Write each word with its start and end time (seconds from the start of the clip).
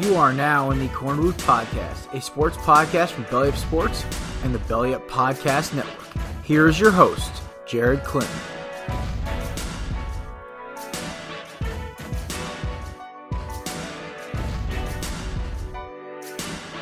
You 0.00 0.16
are 0.16 0.32
now 0.32 0.70
in 0.70 0.78
the 0.78 0.88
Corn 0.88 1.18
Booth 1.18 1.36
Podcast, 1.46 2.12
a 2.14 2.20
sports 2.20 2.56
podcast 2.56 3.10
from 3.10 3.24
Belly 3.24 3.50
Up 3.50 3.56
Sports 3.56 4.06
and 4.42 4.54
the 4.54 4.58
Belly 4.60 4.94
Up 4.94 5.06
Podcast 5.06 5.74
Network. 5.74 6.06
Here 6.42 6.66
is 6.66 6.80
your 6.80 6.90
host, 6.90 7.42
Jared 7.66 8.02
Clinton. 8.02 8.34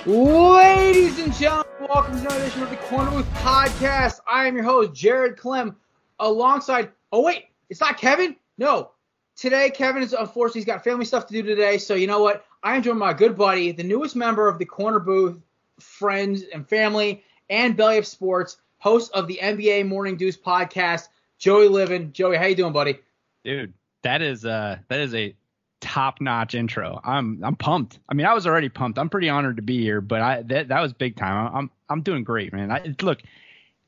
Ladies 0.07 1.19
and 1.19 1.35
gentlemen, 1.35 1.70
welcome 1.91 2.15
to 2.15 2.21
another 2.21 2.41
edition 2.41 2.63
of 2.63 2.71
the 2.71 2.77
Corner 2.77 3.11
Booth 3.11 3.29
Podcast. 3.35 4.21
I 4.25 4.47
am 4.47 4.55
your 4.55 4.63
host, 4.63 4.95
Jared 4.95 5.37
Clem, 5.37 5.75
alongside. 6.21 6.93
Oh 7.11 7.25
wait, 7.25 7.47
it's 7.69 7.81
not 7.81 7.99
Kevin. 7.99 8.37
No, 8.59 8.93
today 9.35 9.71
Kevin 9.71 10.01
is 10.01 10.13
unfortunately 10.13 10.61
he's 10.61 10.67
got 10.67 10.85
family 10.85 11.05
stuff 11.05 11.27
to 11.27 11.33
do 11.33 11.43
today. 11.43 11.79
So 11.79 11.95
you 11.95 12.07
know 12.07 12.23
what? 12.23 12.45
I 12.63 12.77
am 12.77 12.85
joined 12.85 13.01
by 13.01 13.07
my 13.07 13.13
good 13.13 13.37
buddy, 13.37 13.73
the 13.73 13.83
newest 13.83 14.15
member 14.15 14.47
of 14.47 14.61
the 14.61 14.67
Corner 14.67 15.01
Booth 15.01 15.41
friends 15.81 16.45
and 16.55 16.65
family 16.69 17.25
and 17.49 17.77
Belly 17.77 17.99
Up 17.99 18.05
Sports, 18.05 18.59
host 18.79 19.11
of 19.13 19.27
the 19.27 19.41
NBA 19.43 19.89
Morning 19.89 20.17
Deuce 20.17 20.37
podcast, 20.37 21.09
Joey 21.39 21.67
Liven. 21.67 22.13
Joey, 22.13 22.37
how 22.37 22.45
you 22.45 22.55
doing, 22.55 22.73
buddy? 22.73 23.01
Dude, 23.43 23.75
that 24.03 24.23
is 24.23 24.45
uh 24.45 24.79
that 24.87 25.01
is 25.01 25.13
a 25.13 25.35
top-notch 25.81 26.55
intro. 26.55 27.01
I'm 27.03 27.43
I'm 27.43 27.57
pumped. 27.57 27.99
I 28.09 28.15
mean, 28.15 28.27
I 28.27 28.35
was 28.35 28.47
already 28.47 28.69
pumped. 28.69 28.99
I'm 28.99 29.09
pretty 29.09 29.29
honored 29.29 29.57
to 29.57 29.63
be 29.63 29.81
here, 29.81 30.01
but 30.01 30.21
I 30.21 30.43
that 30.43 30.69
that 30.69 30.81
was 30.81 30.93
big 30.93 31.17
time. 31.17 31.51
I'm 31.55 31.71
I'm 31.89 32.03
doing 32.03 32.25
great, 32.25 32.53
man. 32.53 32.71
I, 32.71 32.95
look, 33.03 33.21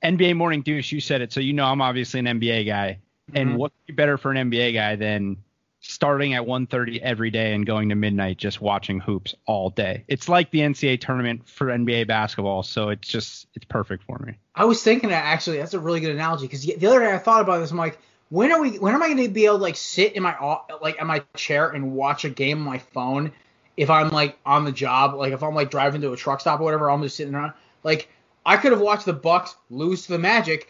NBA 0.02 0.36
Morning 0.36 0.62
Deuce, 0.62 0.90
you 0.90 1.00
said 1.00 1.20
it, 1.20 1.32
so 1.32 1.40
you 1.40 1.52
know 1.52 1.64
I'm 1.64 1.80
obviously 1.80 2.20
an 2.20 2.26
NBA 2.26 2.66
guy. 2.66 2.98
Mm-hmm. 3.30 3.36
And 3.36 3.56
what 3.56 3.72
could 3.72 3.86
be 3.86 3.92
better 3.94 4.18
for 4.18 4.32
an 4.32 4.50
NBA 4.50 4.74
guy 4.74 4.96
than 4.96 5.36
starting 5.82 6.32
at 6.34 6.42
1:30 6.42 7.00
every 7.00 7.30
day 7.30 7.54
and 7.54 7.66
going 7.66 7.88
to 7.90 7.94
midnight 7.94 8.38
just 8.38 8.60
watching 8.60 9.00
hoops 9.00 9.34
all 9.46 9.70
day. 9.70 10.04
It's 10.08 10.28
like 10.28 10.50
the 10.50 10.60
NCAA 10.60 11.00
tournament 11.00 11.48
for 11.48 11.66
NBA 11.66 12.06
basketball, 12.06 12.62
so 12.62 12.88
it's 12.88 13.08
just 13.08 13.46
it's 13.54 13.64
perfect 13.66 14.04
for 14.04 14.18
me. 14.18 14.34
I 14.54 14.64
was 14.64 14.82
thinking 14.82 15.10
that 15.10 15.24
actually 15.24 15.58
that's 15.58 15.74
a 15.74 15.80
really 15.80 16.00
good 16.00 16.14
analogy 16.14 16.46
because 16.46 16.62
the 16.62 16.86
other 16.86 17.00
day 17.00 17.12
I 17.12 17.18
thought 17.18 17.42
about 17.42 17.58
this. 17.58 17.70
I'm 17.70 17.76
like, 17.76 17.98
when 18.32 18.50
are 18.50 18.62
we? 18.62 18.78
When 18.78 18.94
am 18.94 19.02
I 19.02 19.08
going 19.08 19.18
to 19.18 19.28
be 19.28 19.44
able 19.44 19.58
to 19.58 19.62
like 19.62 19.76
sit 19.76 20.14
in 20.14 20.22
my 20.22 20.34
like 20.80 20.98
in 20.98 21.06
my 21.06 21.22
chair 21.36 21.68
and 21.68 21.92
watch 21.92 22.24
a 22.24 22.30
game 22.30 22.60
on 22.60 22.64
my 22.64 22.78
phone 22.78 23.30
if 23.76 23.90
I'm 23.90 24.08
like 24.08 24.38
on 24.46 24.64
the 24.64 24.72
job? 24.72 25.12
Like 25.14 25.34
if 25.34 25.42
I'm 25.42 25.54
like 25.54 25.70
driving 25.70 26.00
to 26.00 26.12
a 26.14 26.16
truck 26.16 26.40
stop 26.40 26.58
or 26.58 26.64
whatever, 26.64 26.90
I'm 26.90 27.02
just 27.02 27.14
sitting 27.14 27.34
around. 27.34 27.52
Like 27.84 28.08
I 28.46 28.56
could 28.56 28.72
have 28.72 28.80
watched 28.80 29.04
the 29.04 29.12
Bucks 29.12 29.54
lose 29.68 30.06
to 30.06 30.12
the 30.12 30.18
Magic 30.18 30.66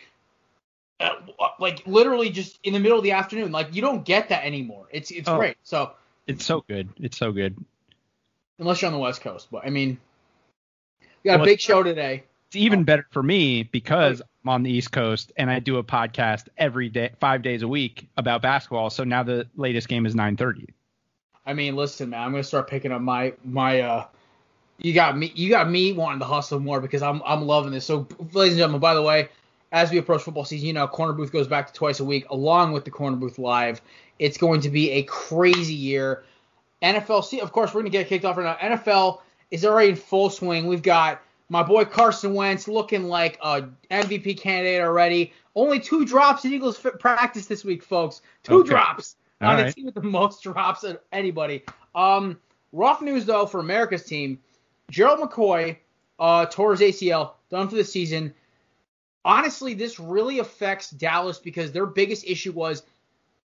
uh, 0.98 1.10
like 1.60 1.86
literally 1.86 2.30
just 2.30 2.58
in 2.64 2.72
the 2.72 2.80
middle 2.80 2.98
of 2.98 3.04
the 3.04 3.12
afternoon. 3.12 3.52
Like 3.52 3.72
you 3.72 3.80
don't 3.80 4.04
get 4.04 4.30
that 4.30 4.44
anymore. 4.44 4.88
It's 4.90 5.12
it's 5.12 5.28
oh, 5.28 5.36
great. 5.36 5.56
So 5.62 5.92
it's 6.26 6.44
so 6.44 6.64
good. 6.68 6.88
It's 6.96 7.16
so 7.16 7.30
good. 7.30 7.56
Unless 8.58 8.82
you're 8.82 8.88
on 8.88 8.92
the 8.92 8.98
West 8.98 9.20
Coast, 9.20 9.46
but 9.52 9.64
I 9.64 9.70
mean, 9.70 10.00
we 11.22 11.30
got 11.30 11.40
a 11.40 11.44
big 11.44 11.60
show 11.60 11.84
today. 11.84 12.24
It's 12.52 12.56
even 12.58 12.80
oh. 12.80 12.84
better 12.84 13.06
for 13.10 13.22
me 13.22 13.62
because 13.62 14.20
I'm 14.44 14.50
on 14.50 14.62
the 14.62 14.70
East 14.70 14.92
Coast 14.92 15.32
and 15.38 15.50
I 15.50 15.58
do 15.58 15.78
a 15.78 15.82
podcast 15.82 16.48
every 16.58 16.90
day, 16.90 17.12
five 17.18 17.40
days 17.40 17.62
a 17.62 17.68
week 17.68 18.06
about 18.18 18.42
basketball. 18.42 18.90
So 18.90 19.04
now 19.04 19.22
the 19.22 19.48
latest 19.56 19.88
game 19.88 20.04
is 20.04 20.14
9:30. 20.14 20.66
I 21.46 21.54
mean, 21.54 21.76
listen, 21.76 22.10
man, 22.10 22.20
I'm 22.20 22.30
gonna 22.30 22.44
start 22.44 22.68
picking 22.68 22.92
up 22.92 23.00
my 23.00 23.32
my 23.42 23.80
uh. 23.80 24.06
You 24.76 24.92
got 24.92 25.16
me. 25.16 25.32
You 25.34 25.48
got 25.48 25.70
me 25.70 25.94
wanting 25.94 26.18
to 26.18 26.26
hustle 26.26 26.60
more 26.60 26.78
because 26.78 27.00
I'm 27.00 27.22
I'm 27.24 27.46
loving 27.46 27.72
this. 27.72 27.86
So, 27.86 28.06
ladies 28.34 28.52
and 28.52 28.58
gentlemen, 28.58 28.80
by 28.82 28.92
the 28.92 29.02
way, 29.02 29.30
as 29.70 29.90
we 29.90 29.96
approach 29.96 30.20
football 30.20 30.44
season, 30.44 30.66
you 30.66 30.74
know, 30.74 30.86
Corner 30.86 31.14
Booth 31.14 31.32
goes 31.32 31.48
back 31.48 31.68
to 31.68 31.72
twice 31.72 32.00
a 32.00 32.04
week 32.04 32.28
along 32.28 32.72
with 32.72 32.84
the 32.84 32.90
Corner 32.90 33.16
Booth 33.16 33.38
Live. 33.38 33.80
It's 34.18 34.36
going 34.36 34.60
to 34.60 34.68
be 34.68 34.90
a 34.90 35.04
crazy 35.04 35.72
year. 35.72 36.24
NFL, 36.82 37.24
see, 37.24 37.40
of 37.40 37.50
course, 37.50 37.70
we're 37.70 37.80
going 37.80 37.92
to 37.92 37.98
get 37.98 38.08
kicked 38.08 38.26
off 38.26 38.36
right 38.36 38.44
now. 38.44 38.76
NFL 38.76 39.20
is 39.50 39.64
already 39.64 39.90
in 39.90 39.96
full 39.96 40.28
swing. 40.28 40.66
We've 40.66 40.82
got 40.82 41.22
my 41.52 41.62
boy 41.62 41.84
Carson 41.84 42.32
Wentz 42.32 42.66
looking 42.66 43.04
like 43.04 43.38
a 43.42 43.68
MVP 43.90 44.38
candidate 44.38 44.80
already. 44.80 45.34
Only 45.54 45.78
two 45.78 46.06
drops 46.06 46.46
in 46.46 46.52
Eagles 46.54 46.78
practice 46.98 47.44
this 47.44 47.62
week, 47.62 47.82
folks. 47.82 48.22
Two 48.42 48.60
okay. 48.60 48.70
drops 48.70 49.16
All 49.42 49.50
on 49.50 49.56
right. 49.56 49.66
the 49.66 49.72
team 49.72 49.84
with 49.84 49.94
the 49.94 50.02
most 50.02 50.42
drops 50.44 50.82
of 50.82 50.98
anybody. 51.12 51.62
Um, 51.94 52.40
rough 52.72 53.02
news 53.02 53.26
though 53.26 53.44
for 53.44 53.60
America's 53.60 54.04
team. 54.04 54.38
Gerald 54.90 55.20
McCoy 55.20 55.76
uh, 56.18 56.46
tore 56.46 56.74
his 56.74 56.80
ACL, 56.80 57.32
done 57.50 57.68
for 57.68 57.76
the 57.76 57.84
season 57.84 58.32
honestly, 59.24 59.74
this 59.74 60.00
really 60.00 60.38
affects 60.38 60.90
Dallas 60.90 61.38
because 61.38 61.72
their 61.72 61.86
biggest 61.86 62.24
issue 62.26 62.52
was 62.52 62.82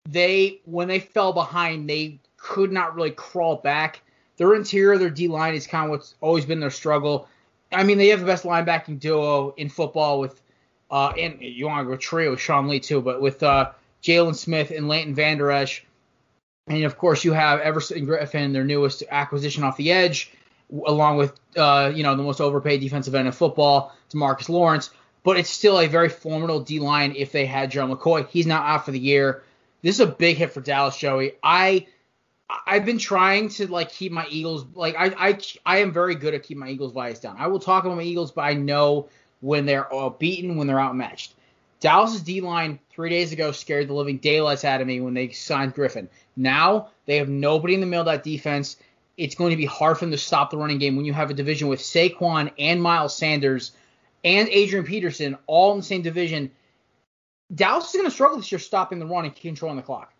they 0.09 0.61
when 0.65 0.87
they 0.87 0.99
fell 0.99 1.33
behind, 1.33 1.89
they 1.89 2.19
could 2.37 2.71
not 2.71 2.95
really 2.95 3.11
crawl 3.11 3.57
back. 3.57 4.01
Their 4.37 4.55
interior, 4.55 4.97
their 4.97 5.09
D 5.09 5.27
line 5.27 5.55
is 5.55 5.67
kind 5.67 5.85
of 5.85 5.89
what's 5.91 6.15
always 6.21 6.45
been 6.45 6.59
their 6.59 6.69
struggle. 6.69 7.27
I 7.71 7.83
mean, 7.83 7.97
they 7.97 8.09
have 8.09 8.19
the 8.19 8.25
best 8.25 8.43
linebacking 8.43 8.99
duo 8.99 9.53
in 9.57 9.69
football 9.69 10.19
with, 10.19 10.41
uh, 10.89 11.09
and 11.17 11.41
you 11.41 11.65
want 11.65 11.85
to 11.85 11.91
go 11.91 11.97
trio 11.97 12.31
with 12.31 12.39
Sean 12.39 12.67
Lee 12.67 12.79
too, 12.79 13.01
but 13.01 13.21
with 13.21 13.43
uh, 13.43 13.71
Jaylon 14.01 14.35
Smith 14.35 14.71
and 14.71 14.87
Leighton 14.87 15.15
Vander 15.15 15.51
Esch. 15.51 15.85
And 16.67 16.83
of 16.83 16.97
course, 16.97 17.23
you 17.23 17.33
have 17.33 17.59
Everson 17.59 18.05
Griffen, 18.05 18.53
their 18.53 18.63
newest 18.63 19.03
acquisition 19.09 19.63
off 19.63 19.77
the 19.77 19.91
edge, 19.91 20.31
along 20.85 21.17
with 21.17 21.33
uh, 21.55 21.91
you 21.93 22.03
know 22.03 22.15
the 22.15 22.23
most 22.23 22.41
overpaid 22.41 22.81
defensive 22.81 23.15
end 23.15 23.27
in 23.27 23.33
football, 23.33 23.95
Demarcus 24.11 24.49
Lawrence 24.49 24.89
but 25.27 25.37
it's 25.37 25.49
still 25.49 25.77
a 25.77 25.87
very 25.87 26.07
formidable 26.07 26.61
D 26.61 26.79
line 26.79 27.13
if 27.17 27.33
they 27.33 27.45
had 27.45 27.69
Gerald 27.69 27.91
McCoy. 27.91 28.25
He's 28.29 28.47
not 28.47 28.63
out 28.65 28.85
for 28.85 28.91
the 28.91 28.99
year. 28.99 29.43
This 29.81 29.95
is 29.95 29.99
a 29.99 30.07
big 30.07 30.37
hit 30.37 30.53
for 30.53 30.61
Dallas, 30.61 30.95
Joey. 30.95 31.33
I 31.43 31.87
I've 32.49 32.85
been 32.85 32.97
trying 32.97 33.49
to 33.49 33.67
like 33.67 33.91
keep 33.91 34.11
my 34.11 34.25
Eagles 34.29 34.65
like 34.73 34.95
I 34.97 35.13
I 35.17 35.39
I 35.65 35.77
am 35.79 35.91
very 35.91 36.15
good 36.15 36.33
at 36.33 36.43
keeping 36.43 36.59
my 36.59 36.69
Eagles 36.69 36.93
bias 36.93 37.19
down. 37.19 37.35
I 37.37 37.47
will 37.47 37.59
talk 37.59 37.83
about 37.83 37.97
my 37.97 38.03
Eagles, 38.03 38.31
but 38.31 38.41
I 38.41 38.53
know 38.53 39.09
when 39.41 39.65
they're 39.65 39.87
beaten, 40.17 40.55
when 40.55 40.67
they're 40.67 40.79
outmatched. 40.79 41.33
Dallas's 41.79 42.21
D 42.21 42.41
line 42.41 42.79
three 42.89 43.09
days 43.09 43.31
ago 43.31 43.51
scared 43.51 43.87
the 43.87 43.93
living 43.93 44.17
daylights 44.17 44.65
out 44.65 44.81
of 44.81 44.87
me 44.87 45.01
when 45.01 45.13
they 45.13 45.29
signed 45.29 45.73
Griffin. 45.73 46.09
Now 46.35 46.89
they 47.05 47.17
have 47.17 47.29
nobody 47.29 47.73
in 47.73 47.81
the 47.81 47.85
middle 47.85 48.07
of 48.07 48.13
that 48.13 48.23
defense. 48.23 48.77
It's 49.17 49.35
going 49.35 49.51
to 49.51 49.57
be 49.57 49.65
hard 49.65 49.97
for 49.97 50.05
them 50.05 50.11
to 50.11 50.17
stop 50.17 50.49
the 50.49 50.57
running 50.57 50.79
game 50.79 50.95
when 50.95 51.05
you 51.05 51.13
have 51.13 51.29
a 51.29 51.33
division 51.33 51.67
with 51.67 51.79
Saquon 51.79 52.51
and 52.57 52.81
Miles 52.81 53.15
Sanders 53.15 53.71
and 54.23 54.47
Adrian 54.49 54.85
Peterson 54.85 55.37
all 55.47 55.73
in 55.73 55.79
the 55.79 55.83
same 55.83 56.01
division. 56.01 56.51
Dallas 57.53 57.87
is 57.87 57.93
going 57.93 58.05
to 58.05 58.11
struggle 58.11 58.37
this 58.37 58.51
year 58.51 58.59
stopping 58.59 58.99
the 58.99 59.05
run 59.05 59.25
and 59.25 59.35
controlling 59.35 59.77
the 59.77 59.83
clock. 59.83 60.13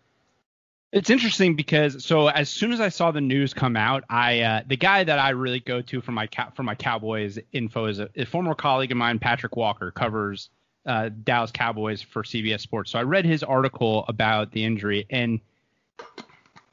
It's 0.90 1.10
interesting 1.10 1.54
because 1.54 2.02
so 2.02 2.28
as 2.28 2.48
soon 2.48 2.72
as 2.72 2.80
I 2.80 2.88
saw 2.88 3.10
the 3.10 3.20
news 3.20 3.52
come 3.52 3.76
out, 3.76 4.04
I 4.08 4.40
uh, 4.40 4.62
the 4.66 4.76
guy 4.76 5.04
that 5.04 5.18
I 5.18 5.30
really 5.30 5.60
go 5.60 5.82
to 5.82 6.00
for 6.00 6.12
my 6.12 6.28
for 6.54 6.62
my 6.62 6.74
Cowboys 6.74 7.38
info 7.52 7.86
is 7.86 7.98
a, 7.98 8.08
a, 8.16 8.24
former 8.24 8.54
colleague 8.54 8.90
of 8.90 8.96
mine, 8.96 9.18
Patrick 9.18 9.54
Walker, 9.54 9.90
covers 9.90 10.48
uh, 10.86 11.10
Dallas 11.24 11.50
Cowboys 11.50 12.00
for 12.00 12.22
CBS 12.22 12.60
Sports. 12.60 12.90
So 12.92 12.98
I 12.98 13.02
read 13.02 13.26
his 13.26 13.42
article 13.42 14.06
about 14.08 14.50
the 14.52 14.64
injury, 14.64 15.06
and 15.10 15.40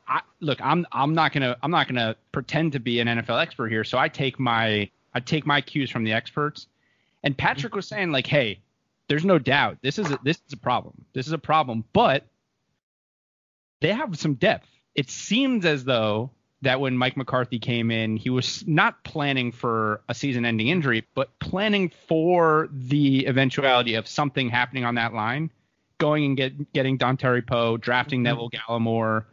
I, 0.08 0.22
look, 0.40 0.62
I'm 0.62 0.88
I'm 0.94 1.14
not 1.14 1.34
gonna 1.34 1.58
I'm 1.62 1.72
not 1.72 1.90
gonna 1.90 2.16
pretend 2.32 2.72
to 2.72 2.80
be 2.80 3.02
an 3.02 3.08
NFL 3.10 3.42
expert 3.42 3.68
here. 3.68 3.84
So 3.84 3.98
I 3.98 4.08
take 4.08 4.40
my 4.40 4.90
I 5.14 5.20
take 5.20 5.46
my 5.46 5.60
cues 5.60 5.90
from 5.90 6.06
the 6.06 6.14
experts. 6.14 6.68
And 7.24 7.36
Patrick 7.36 7.74
was 7.74 7.88
saying 7.88 8.12
like, 8.12 8.28
hey, 8.28 8.60
there's 9.08 9.26
no 9.26 9.40
doubt 9.40 9.80
this 9.82 10.00
is 10.00 10.12
a, 10.12 10.20
this 10.24 10.38
is 10.48 10.54
a 10.54 10.58
problem. 10.58 10.94
This 11.14 11.28
is 11.28 11.34
a 11.34 11.38
problem, 11.38 11.84
but 11.92 12.24
they 13.82 13.92
have 13.94 14.18
some 14.18 14.36
depth. 14.36 14.68
It 14.96 15.10
seems 15.10 15.66
as 15.66 15.84
though 15.84 16.32
that 16.62 16.80
when 16.80 16.98
Mike 16.98 17.18
McCarthy 17.18 17.60
came 17.60 17.92
in, 17.92 18.18
he 18.18 18.30
was 18.30 18.66
not 18.66 19.04
planning 19.04 19.52
for 19.52 20.02
a 20.10 20.16
season-ending 20.16 20.68
injury, 20.68 21.06
but 21.14 21.38
planning 21.40 21.92
for 22.08 22.70
the 22.72 23.28
eventuality 23.28 23.96
of 23.96 24.08
something 24.08 24.50
happening 24.50 24.84
on 24.84 24.96
that 24.96 25.14
line, 25.14 25.52
going 25.98 26.26
and 26.26 26.38
get 26.38 26.74
getting 26.74 26.98
Dontari 26.98 27.46
Poe, 27.46 27.78
drafting 27.78 28.20
mm-hmm. 28.20 28.24
Neville 28.24 28.50
Gallimore, 28.50 29.26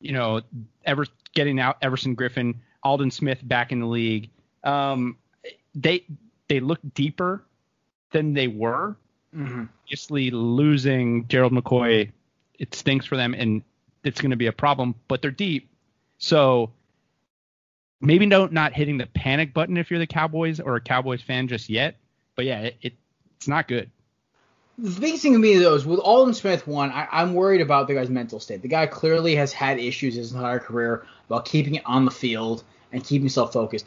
you 0.00 0.12
know, 0.12 0.40
ever 0.84 1.04
getting 1.34 1.60
out 1.60 1.76
Everson 1.82 2.16
Griffen, 2.16 2.54
Aldon 2.82 3.10
Smith 3.10 3.40
back 3.42 3.72
in 3.72 3.80
the 3.80 3.86
league. 3.86 4.30
Um, 4.64 5.18
they 5.74 6.04
they 6.48 6.60
look 6.60 6.80
deeper 6.94 7.44
than 8.12 8.32
they 8.32 8.48
were. 8.48 8.96
Mm-hmm. 9.36 9.64
Obviously, 9.84 10.30
losing 10.30 11.28
Gerald 11.28 11.52
McCoy, 11.52 12.10
it 12.58 12.74
stinks 12.74 13.06
for 13.06 13.16
them, 13.16 13.34
and 13.34 13.62
it's 14.04 14.20
going 14.20 14.30
to 14.30 14.36
be 14.36 14.46
a 14.46 14.52
problem. 14.52 14.94
But 15.08 15.22
they're 15.22 15.30
deep, 15.30 15.70
so 16.18 16.70
maybe 18.00 18.26
no, 18.26 18.46
not 18.46 18.72
hitting 18.72 18.98
the 18.98 19.06
panic 19.06 19.54
button 19.54 19.76
if 19.76 19.90
you're 19.90 19.98
the 19.98 20.06
Cowboys 20.06 20.60
or 20.60 20.76
a 20.76 20.80
Cowboys 20.80 21.22
fan 21.22 21.48
just 21.48 21.68
yet. 21.68 21.96
But 22.36 22.44
yeah, 22.46 22.60
it, 22.60 22.76
it 22.82 22.92
it's 23.36 23.48
not 23.48 23.68
good. 23.68 23.90
The 24.78 25.00
biggest 25.00 25.22
thing 25.22 25.34
to 25.34 25.38
me 25.38 25.58
though 25.58 25.74
is 25.74 25.84
with 25.84 26.00
Aldon 26.00 26.34
Smith 26.34 26.66
one, 26.66 26.90
I, 26.90 27.22
am 27.22 27.34
worried 27.34 27.60
about 27.60 27.86
the 27.86 27.94
guy's 27.94 28.08
mental 28.08 28.40
state. 28.40 28.62
The 28.62 28.68
guy 28.68 28.86
clearly 28.86 29.34
has 29.36 29.52
had 29.52 29.78
issues 29.78 30.14
his 30.14 30.32
entire 30.32 30.58
career 30.58 31.06
about 31.26 31.44
keeping 31.44 31.74
it 31.74 31.82
on 31.84 32.06
the 32.06 32.10
field 32.10 32.64
and 32.92 33.04
keeping 33.04 33.24
himself 33.24 33.52
focused 33.52 33.86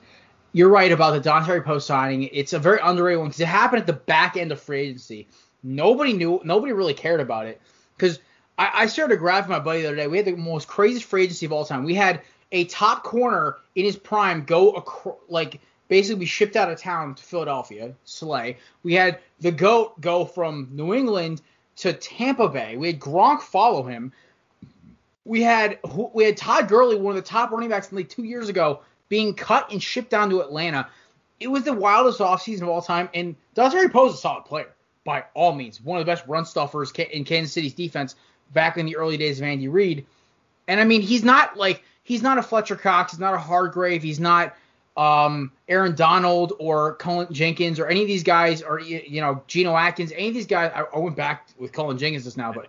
you're 0.54 0.70
right 0.70 0.92
about 0.92 1.12
the 1.12 1.30
Dontari 1.30 1.66
post 1.66 1.88
signing. 1.88 2.30
It's 2.32 2.54
a 2.54 2.60
very 2.60 2.80
underrated 2.82 3.20
one 3.20 3.28
because 3.28 3.42
it 3.42 3.48
happened 3.48 3.82
at 3.82 3.88
the 3.88 3.94
back 3.94 4.38
end 4.38 4.52
of 4.52 4.62
free 4.62 4.82
agency. 4.82 5.28
Nobody 5.64 6.14
knew, 6.14 6.40
nobody 6.44 6.72
really 6.74 6.94
cared 6.94 7.20
about 7.20 7.48
it 7.48 7.60
because 7.98 8.20
I, 8.58 8.72
I 8.74 8.86
started 8.86 9.16
a 9.16 9.18
graph 9.18 9.48
with 9.48 9.58
my 9.58 9.60
buddy 9.60 9.82
the 9.82 9.88
other 9.88 9.96
day. 9.96 10.08
We 10.08 10.18
had 10.18 10.26
the 10.26 10.36
most 10.36 10.68
craziest 10.68 11.06
free 11.06 11.24
agency 11.24 11.46
of 11.46 11.52
all 11.52 11.66
time. 11.66 11.84
We 11.84 11.96
had 11.96 12.22
a 12.52 12.66
top 12.66 13.04
corner 13.04 13.58
in 13.76 13.86
his 13.86 13.96
prime 13.96 14.44
go 14.46 14.72
across, 14.72 15.18
like 15.28 15.60
basically 15.88 16.22
be 16.22 16.26
shipped 16.26 16.56
out 16.56 16.72
of 16.72 16.80
town 16.80 17.16
to 17.16 17.24
Philadelphia, 17.24 17.94
Slay. 18.06 18.58
We 18.84 18.94
had 18.94 19.20
the 19.40 19.52
goat 19.52 20.00
go 20.00 20.26
from 20.26 20.70
New 20.72 20.94
England 20.94 21.42
to 21.78 21.94
Tampa 21.94 22.48
Bay. 22.48 22.78
We 22.78 22.88
had 22.88 23.00
Gronk 23.00 23.42
follow 23.42 23.84
him. 23.84 24.12
We 25.26 25.42
had 25.42 25.80
we 26.14 26.26
had 26.26 26.38
Todd 26.38 26.68
Gurley, 26.68 26.96
one 26.96 27.16
of 27.16 27.24
the 27.24 27.28
top 27.28 27.52
running 27.52 27.70
backs 27.70 27.90
in 27.90 27.96
the 27.96 28.02
league 28.02 28.10
two 28.10 28.24
years 28.24 28.50
ago, 28.50 28.82
being 29.10 29.34
cut 29.34 29.72
and 29.72 29.82
shipped 29.82 30.10
down 30.10 30.30
to 30.30 30.42
Atlanta. 30.42 30.88
It 31.40 31.48
was 31.48 31.64
the 31.64 31.74
wildest 31.74 32.20
offseason 32.20 32.64
of 32.64 32.70
all 32.70 32.82
time, 32.82 33.10
and 33.14 33.36
Poe 33.56 34.08
is 34.08 34.14
a 34.14 34.18
solid 34.18 34.46
player 34.46 34.70
by 35.04 35.26
all 35.34 35.54
means. 35.54 35.82
One 35.82 36.00
of 36.00 36.06
the 36.06 36.12
best 36.12 36.26
run 36.28 36.46
stuffers 36.46 36.92
in 36.92 37.24
Kansas 37.24 37.54
City's 37.54 37.74
defense 37.74 38.16
back 38.54 38.78
in 38.78 38.86
the 38.86 38.96
early 38.96 39.18
days 39.18 39.40
of 39.40 39.46
Andy 39.46 39.68
Reid. 39.68 40.06
And 40.68 40.80
I 40.80 40.86
mean, 40.86 41.02
he's 41.02 41.24
not 41.24 41.58
like 41.58 41.84
he's 42.04 42.22
not 42.22 42.38
a 42.38 42.44
Fletcher 42.44 42.76
Cox, 42.76 43.12
he's 43.12 43.20
not 43.20 43.34
a 43.34 43.40
Hargrave, 43.40 44.04
he's 44.04 44.20
not 44.20 44.56
um, 44.96 45.52
Aaron 45.68 45.96
Donald 45.96 46.54
or 46.60 46.96
Colin 46.96 47.34
Jenkins 47.34 47.80
or 47.80 47.88
any 47.88 48.02
of 48.02 48.08
these 48.08 48.24
guys, 48.24 48.62
or 48.62 48.80
you 48.80 49.22
know 49.22 49.44
Geno 49.48 49.76
Atkins, 49.76 50.12
any 50.12 50.30
of 50.30 50.34
these 50.34 50.48
guys. 50.48 50.72
I, 50.76 50.84
I 50.94 51.00
went 51.00 51.16
back 51.16 51.48
with 51.58 51.74
Colin 51.74 51.98
Jenkins 51.98 52.26
just 52.26 52.38
now, 52.38 52.54
but 52.54 52.68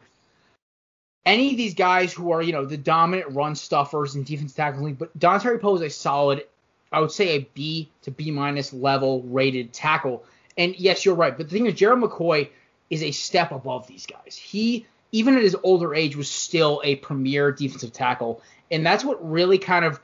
any 1.27 1.51
of 1.51 1.57
these 1.57 1.75
guys 1.75 2.13
who 2.13 2.33
are 2.33 2.43
you 2.43 2.53
know 2.53 2.65
the 2.65 2.77
dominant 2.77 3.31
run 3.33 3.55
stuffers 3.55 4.15
and 4.15 4.25
defense 4.25 4.55
tackling. 4.55 4.95
But 4.95 5.17
Dontari 5.19 5.61
Poe 5.61 5.77
is 5.77 5.83
a 5.83 5.91
solid, 5.91 6.45
I 6.93 7.01
would 7.01 7.13
say 7.13 7.37
a 7.37 7.49
B 7.55 7.91
to 8.03 8.11
B 8.11 8.31
minus 8.31 8.73
level 8.73 9.23
rated 9.23 9.73
tackle. 9.73 10.25
And 10.57 10.79
yes, 10.79 11.05
you're 11.05 11.17
right. 11.17 11.37
But 11.37 11.49
the 11.49 11.57
thing 11.57 11.67
is, 11.67 11.75
Gerald 11.75 12.01
McCoy 12.01 12.49
is 12.91 13.03
a 13.03 13.11
step 13.11 13.51
above 13.51 13.87
these 13.87 14.07
guys. 14.07 14.37
He 14.37 14.87
even 15.15 15.37
at 15.37 15.43
his 15.43 15.57
older 15.63 15.95
age 15.95 16.17
was 16.17 16.29
still 16.29 16.81
a 16.83 16.97
premier 16.97 17.53
defensive 17.53 17.93
tackle, 17.93 18.43
and 18.73 18.85
that's 18.85 19.05
what 19.05 19.31
really 19.31 19.59
kind 19.59 19.85
of 19.85 20.01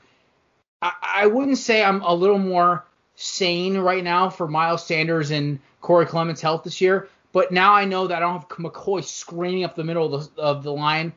I, 0.81 0.93
I 1.01 1.27
wouldn't 1.27 1.57
say 1.57 1.83
I'm 1.83 2.01
a 2.01 2.15
little 2.15 2.39
more 2.39 2.85
sane 3.15 3.77
right 3.77 4.03
now 4.03 4.29
for 4.29 4.47
Miles 4.47 4.85
Sanders 4.85 5.31
and 5.31 5.59
Corey 5.81 6.05
Clement's 6.05 6.39
health 6.39 6.63
this 6.63 6.79
year. 6.79 7.09
But 7.33 7.51
now 7.51 7.73
I 7.73 7.83
know 7.83 8.07
that 8.07 8.17
I 8.17 8.19
don't 8.21 8.33
have 8.33 8.47
McCoy 8.47 9.03
screaming 9.03 9.65
up 9.65 9.75
the 9.75 9.83
middle 9.83 10.13
of 10.13 10.33
the, 10.33 10.41
of 10.41 10.63
the 10.63 10.71
line. 10.71 11.11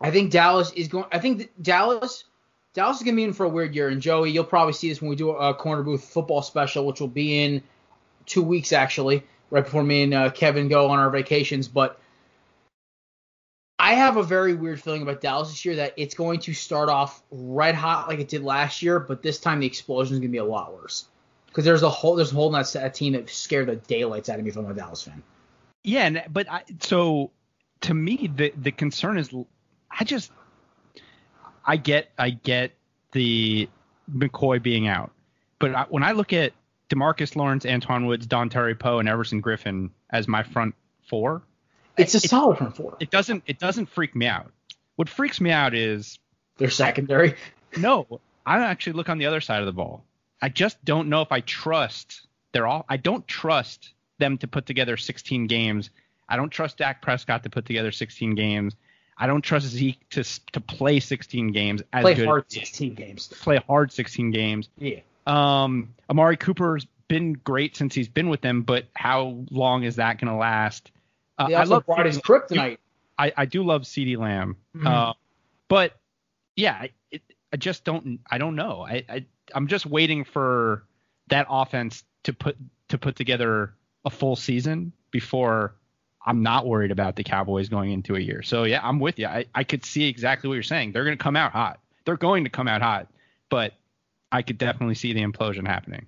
I 0.00 0.10
think 0.10 0.30
Dallas 0.30 0.72
is 0.72 0.88
going. 0.88 1.04
I 1.12 1.18
think 1.18 1.50
Dallas 1.60 2.24
Dallas 2.72 2.96
is 2.96 3.02
going 3.02 3.14
to 3.14 3.20
be 3.20 3.24
in 3.24 3.34
for 3.34 3.44
a 3.44 3.48
weird 3.48 3.74
year. 3.74 3.88
And 3.88 4.00
Joey, 4.00 4.30
you'll 4.30 4.44
probably 4.44 4.72
see 4.72 4.88
this 4.88 5.02
when 5.02 5.10
we 5.10 5.16
do 5.16 5.30
a 5.30 5.52
corner 5.52 5.82
booth 5.82 6.04
football 6.04 6.40
special, 6.40 6.86
which 6.86 7.00
will 7.00 7.08
be 7.08 7.42
in 7.42 7.62
two 8.24 8.42
weeks 8.42 8.72
actually, 8.72 9.22
right 9.50 9.64
before 9.64 9.84
me 9.84 10.02
and 10.02 10.14
uh, 10.14 10.30
Kevin 10.30 10.68
go 10.68 10.88
on 10.88 10.98
our 10.98 11.10
vacations. 11.10 11.68
But 11.68 12.00
I 13.86 13.94
have 13.94 14.16
a 14.16 14.22
very 14.24 14.52
weird 14.52 14.82
feeling 14.82 15.02
about 15.02 15.20
Dallas 15.20 15.48
this 15.48 15.64
year 15.64 15.76
that 15.76 15.94
it's 15.96 16.16
going 16.16 16.40
to 16.40 16.52
start 16.52 16.88
off 16.88 17.22
red 17.30 17.76
hot 17.76 18.08
like 18.08 18.18
it 18.18 18.26
did 18.26 18.42
last 18.42 18.82
year, 18.82 18.98
but 18.98 19.22
this 19.22 19.38
time 19.38 19.60
the 19.60 19.66
explosion 19.68 20.14
is 20.14 20.18
going 20.18 20.28
to 20.28 20.32
be 20.32 20.38
a 20.38 20.44
lot 20.44 20.74
worse. 20.74 21.04
Because 21.46 21.64
there's 21.64 21.84
a 21.84 21.88
whole 21.88 22.16
there's 22.16 22.32
a 22.32 22.34
whole 22.34 22.50
that 22.50 22.74
a 22.74 22.90
team 22.90 23.12
that 23.12 23.30
scared 23.30 23.68
the 23.68 23.76
daylights 23.76 24.28
out 24.28 24.40
of 24.40 24.44
me 24.44 24.50
if 24.50 24.56
I'm 24.56 24.68
a 24.68 24.74
Dallas 24.74 25.04
fan. 25.04 25.22
Yeah, 25.84 26.04
and, 26.04 26.24
but 26.32 26.50
I, 26.50 26.64
so 26.80 27.30
to 27.82 27.94
me 27.94 28.28
the 28.34 28.52
the 28.60 28.72
concern 28.72 29.18
is 29.18 29.30
I 29.88 30.02
just 30.02 30.32
I 31.64 31.76
get 31.76 32.10
I 32.18 32.30
get 32.30 32.72
the 33.12 33.68
McCoy 34.12 34.60
being 34.60 34.88
out, 34.88 35.12
but 35.60 35.76
I, 35.76 35.84
when 35.84 36.02
I 36.02 36.10
look 36.10 36.32
at 36.32 36.54
Demarcus 36.90 37.36
Lawrence, 37.36 37.64
Antwaun 37.64 38.08
Woods, 38.08 38.26
Dontari 38.26 38.76
Poe, 38.76 38.98
and 38.98 39.08
Everson 39.08 39.40
Griffen 39.40 39.90
as 40.10 40.26
my 40.26 40.42
front 40.42 40.74
four, 41.08 41.42
it's 41.96 42.14
a 42.14 42.18
it, 42.18 42.28
solid 42.28 42.58
front 42.58 42.76
four. 42.76 42.96
It 43.00 43.10
doesn't 43.10 43.44
it 43.46 43.58
doesn't 43.58 43.86
freak 43.86 44.14
me 44.14 44.26
out. 44.26 44.50
What 44.96 45.08
freaks 45.08 45.40
me 45.40 45.50
out 45.50 45.74
is 45.74 46.18
their 46.58 46.70
secondary. 46.70 47.34
no, 47.76 48.20
I 48.44 48.60
actually 48.60 48.94
look 48.94 49.08
on 49.08 49.18
the 49.18 49.26
other 49.26 49.40
side 49.40 49.60
of 49.60 49.66
the 49.66 49.72
ball. 49.72 50.04
I 50.40 50.48
just 50.48 50.82
don't 50.84 51.08
know 51.08 51.22
if 51.22 51.32
I 51.32 51.40
trust 51.40 52.26
they're 52.52 52.66
all 52.66 52.84
I 52.88 52.96
don't 52.96 53.26
trust 53.26 53.92
them 54.18 54.38
to 54.38 54.48
put 54.48 54.66
together 54.66 54.96
16 54.96 55.46
games. 55.46 55.90
I 56.28 56.36
don't 56.36 56.50
trust 56.50 56.78
Dak 56.78 57.02
Prescott 57.02 57.42
to 57.44 57.50
put 57.50 57.66
together 57.66 57.92
16 57.92 58.34
games. 58.34 58.74
I 59.18 59.26
don't 59.26 59.42
trust 59.42 59.66
Zeke 59.66 60.08
to 60.10 60.24
to 60.52 60.60
play 60.60 61.00
16 61.00 61.52
games 61.52 61.82
as 61.92 62.02
play 62.02 62.14
good. 62.14 62.26
hard 62.26 62.50
16 62.50 62.94
games. 62.94 63.28
Play 63.28 63.60
hard 63.66 63.92
16 63.92 64.30
games. 64.30 64.68
Yeah. 64.78 65.00
Um, 65.26 65.94
Amari 66.08 66.36
Cooper's 66.36 66.86
been 67.08 67.32
great 67.32 67.76
since 67.76 67.94
he's 67.94 68.08
been 68.08 68.28
with 68.28 68.40
them, 68.40 68.62
but 68.62 68.86
how 68.94 69.44
long 69.50 69.84
is 69.84 69.96
that 69.96 70.18
going 70.20 70.32
to 70.32 70.38
last? 70.38 70.90
Uh, 71.38 71.48
I 71.56 71.64
love 71.64 71.86
brought 71.86 72.06
his 72.06 72.18
kryptonite. 72.18 72.78
I, 73.18 73.32
I 73.36 73.44
do 73.46 73.62
love 73.62 73.82
CeeDee 73.82 74.18
Lamb, 74.18 74.56
mm-hmm. 74.76 74.86
uh, 74.86 75.12
but 75.68 75.92
yeah, 76.54 76.86
it, 77.10 77.22
I 77.52 77.56
just 77.56 77.84
don't. 77.84 78.20
I 78.30 78.38
don't 78.38 78.56
know. 78.56 78.86
I, 78.86 79.04
I 79.08 79.26
I'm 79.54 79.68
just 79.68 79.86
waiting 79.86 80.24
for 80.24 80.84
that 81.28 81.46
offense 81.48 82.04
to 82.24 82.32
put 82.32 82.56
to 82.88 82.98
put 82.98 83.16
together 83.16 83.74
a 84.04 84.10
full 84.10 84.36
season 84.36 84.92
before 85.10 85.74
I'm 86.24 86.42
not 86.42 86.66
worried 86.66 86.90
about 86.90 87.16
the 87.16 87.24
Cowboys 87.24 87.68
going 87.68 87.92
into 87.92 88.16
a 88.16 88.20
year. 88.20 88.42
So 88.42 88.64
yeah, 88.64 88.80
I'm 88.82 88.98
with 88.98 89.18
you. 89.18 89.26
I, 89.26 89.46
I 89.54 89.64
could 89.64 89.84
see 89.84 90.08
exactly 90.08 90.48
what 90.48 90.54
you're 90.54 90.62
saying. 90.62 90.92
They're 90.92 91.04
going 91.04 91.16
to 91.16 91.22
come 91.22 91.36
out 91.36 91.52
hot. 91.52 91.80
They're 92.04 92.16
going 92.16 92.44
to 92.44 92.50
come 92.50 92.68
out 92.68 92.82
hot, 92.82 93.08
but 93.48 93.74
I 94.30 94.42
could 94.42 94.58
definitely 94.58 94.96
see 94.96 95.12
the 95.12 95.22
implosion 95.22 95.66
happening 95.66 96.06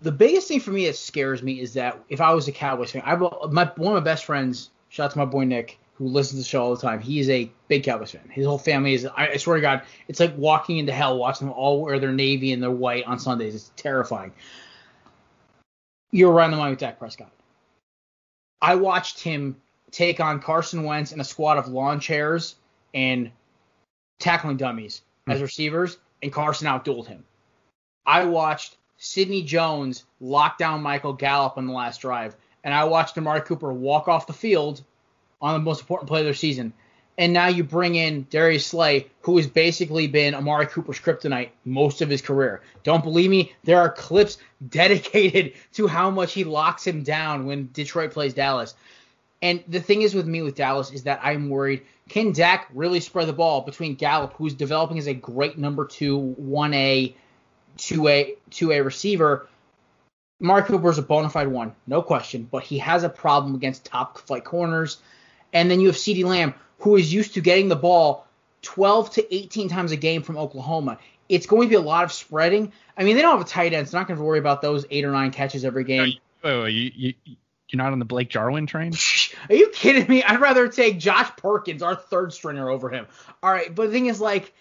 the 0.00 0.12
biggest 0.12 0.48
thing 0.48 0.60
for 0.60 0.70
me 0.70 0.86
that 0.86 0.96
scares 0.96 1.42
me 1.42 1.60
is 1.60 1.74
that 1.74 2.02
if 2.08 2.20
I 2.20 2.32
was 2.32 2.48
a 2.48 2.52
Cowboys 2.52 2.92
fan, 2.92 3.02
I 3.04 3.14
my 3.16 3.70
one 3.76 3.96
of 3.96 4.02
my 4.02 4.04
best 4.04 4.24
friends, 4.24 4.70
shout 4.88 5.06
out 5.06 5.10
to 5.12 5.18
my 5.18 5.24
boy 5.24 5.44
Nick, 5.44 5.78
who 5.94 6.06
listens 6.06 6.40
to 6.40 6.44
the 6.44 6.48
show 6.48 6.62
all 6.62 6.74
the 6.74 6.80
time. 6.80 7.00
He 7.00 7.20
is 7.20 7.28
a 7.28 7.50
big 7.68 7.84
Cowboys 7.84 8.10
fan. 8.10 8.28
His 8.30 8.46
whole 8.46 8.58
family 8.58 8.94
is. 8.94 9.06
I, 9.06 9.28
I 9.28 9.36
swear 9.36 9.56
to 9.56 9.62
God, 9.62 9.82
it's 10.08 10.20
like 10.20 10.36
walking 10.36 10.78
into 10.78 10.92
hell 10.92 11.18
watching 11.18 11.46
them 11.46 11.56
all 11.56 11.82
wear 11.82 11.98
their 11.98 12.12
navy 12.12 12.52
and 12.52 12.62
their 12.62 12.70
white 12.70 13.04
on 13.04 13.18
Sundays. 13.18 13.54
It's 13.54 13.72
terrifying. 13.76 14.32
You're 16.10 16.40
on 16.40 16.50
the 16.50 16.56
money 16.56 16.70
with 16.70 16.80
Dak 16.80 16.98
Prescott. 16.98 17.30
I 18.60 18.74
watched 18.76 19.20
him 19.20 19.56
take 19.90 20.20
on 20.20 20.40
Carson 20.40 20.84
Wentz 20.84 21.12
and 21.12 21.20
a 21.20 21.24
squad 21.24 21.58
of 21.58 21.68
lawn 21.68 22.00
chairs 22.00 22.56
and 22.94 23.30
tackling 24.18 24.56
dummies 24.56 25.02
mm-hmm. 25.22 25.32
as 25.32 25.42
receivers, 25.42 25.98
and 26.22 26.32
Carson 26.32 26.66
outdueled 26.66 27.06
him. 27.06 27.24
I 28.06 28.24
watched 28.24 28.76
Sidney 29.04 29.42
Jones 29.42 30.04
locked 30.20 30.60
down 30.60 30.80
Michael 30.80 31.12
Gallup 31.12 31.58
on 31.58 31.66
the 31.66 31.72
last 31.72 32.00
drive, 32.00 32.36
and 32.62 32.72
I 32.72 32.84
watched 32.84 33.18
Amari 33.18 33.40
Cooper 33.40 33.72
walk 33.72 34.06
off 34.06 34.28
the 34.28 34.32
field 34.32 34.80
on 35.40 35.54
the 35.54 35.58
most 35.58 35.80
important 35.80 36.06
play 36.06 36.20
of 36.20 36.24
their 36.24 36.34
season. 36.34 36.72
And 37.18 37.32
now 37.32 37.48
you 37.48 37.64
bring 37.64 37.96
in 37.96 38.28
Darius 38.30 38.64
Slay, 38.64 39.08
who 39.22 39.36
has 39.38 39.48
basically 39.48 40.06
been 40.06 40.36
Amari 40.36 40.66
Cooper's 40.66 41.00
kryptonite 41.00 41.48
most 41.64 42.00
of 42.00 42.08
his 42.08 42.22
career. 42.22 42.62
Don't 42.84 43.02
believe 43.02 43.28
me? 43.28 43.52
There 43.64 43.80
are 43.80 43.90
clips 43.90 44.38
dedicated 44.68 45.54
to 45.72 45.88
how 45.88 46.08
much 46.08 46.32
he 46.32 46.44
locks 46.44 46.86
him 46.86 47.02
down 47.02 47.44
when 47.44 47.70
Detroit 47.72 48.12
plays 48.12 48.34
Dallas. 48.34 48.76
And 49.42 49.64
the 49.66 49.80
thing 49.80 50.02
is 50.02 50.14
with 50.14 50.28
me 50.28 50.42
with 50.42 50.54
Dallas 50.54 50.92
is 50.92 51.02
that 51.02 51.18
I'm 51.24 51.50
worried. 51.50 51.82
Can 52.08 52.30
Dak 52.30 52.68
really 52.72 53.00
spread 53.00 53.26
the 53.26 53.32
ball 53.32 53.62
between 53.62 53.96
Gallup, 53.96 54.34
who's 54.34 54.54
developing 54.54 54.98
as 54.98 55.08
a 55.08 55.14
great 55.14 55.58
number 55.58 55.86
two, 55.86 56.36
1A 56.40 57.14
to 57.78 58.08
a 58.08 58.36
to 58.50 58.72
a 58.72 58.80
receiver, 58.80 59.48
Mark 60.40 60.66
Cooper 60.66 60.90
is 60.90 60.98
a 60.98 61.02
bona 61.02 61.30
fide 61.30 61.48
one, 61.48 61.74
no 61.86 62.02
question, 62.02 62.48
but 62.50 62.64
he 62.64 62.78
has 62.78 63.04
a 63.04 63.08
problem 63.08 63.54
against 63.54 63.84
top 63.84 64.18
flight 64.18 64.44
corners. 64.44 64.98
And 65.52 65.70
then 65.70 65.80
you 65.80 65.86
have 65.88 65.96
CeeDee 65.96 66.24
Lamb, 66.24 66.54
who 66.78 66.96
is 66.96 67.12
used 67.12 67.34
to 67.34 67.40
getting 67.40 67.68
the 67.68 67.76
ball 67.76 68.26
12 68.62 69.10
to 69.12 69.34
18 69.34 69.68
times 69.68 69.92
a 69.92 69.96
game 69.96 70.22
from 70.22 70.36
Oklahoma. 70.36 70.98
It's 71.28 71.46
going 71.46 71.68
to 71.68 71.70
be 71.70 71.76
a 71.76 71.80
lot 71.80 72.04
of 72.04 72.12
spreading. 72.12 72.72
I 72.96 73.04
mean, 73.04 73.16
they 73.16 73.22
don't 73.22 73.38
have 73.38 73.46
a 73.46 73.48
tight 73.48 73.72
end, 73.72 73.88
so 73.88 73.98
not 73.98 74.08
going 74.08 74.18
to 74.18 74.24
worry 74.24 74.38
about 74.38 74.62
those 74.62 74.84
eight 74.90 75.04
or 75.04 75.12
nine 75.12 75.30
catches 75.30 75.64
every 75.64 75.84
game. 75.84 76.14
Wait, 76.42 76.62
wait, 76.62 76.70
you, 76.70 76.92
you, 76.94 77.36
you're 77.68 77.78
not 77.78 77.92
on 77.92 77.98
the 77.98 78.04
Blake 78.04 78.28
Jarwin 78.28 78.66
train? 78.66 78.92
Are 79.48 79.54
you 79.54 79.68
kidding 79.68 80.06
me? 80.08 80.22
I'd 80.22 80.40
rather 80.40 80.68
take 80.68 80.98
Josh 80.98 81.30
Perkins, 81.36 81.82
our 81.82 81.94
third 81.94 82.32
stringer, 82.32 82.68
over 82.68 82.90
him. 82.90 83.06
All 83.42 83.50
right, 83.50 83.72
but 83.72 83.86
the 83.86 83.92
thing 83.92 84.06
is, 84.06 84.20
like, 84.20 84.52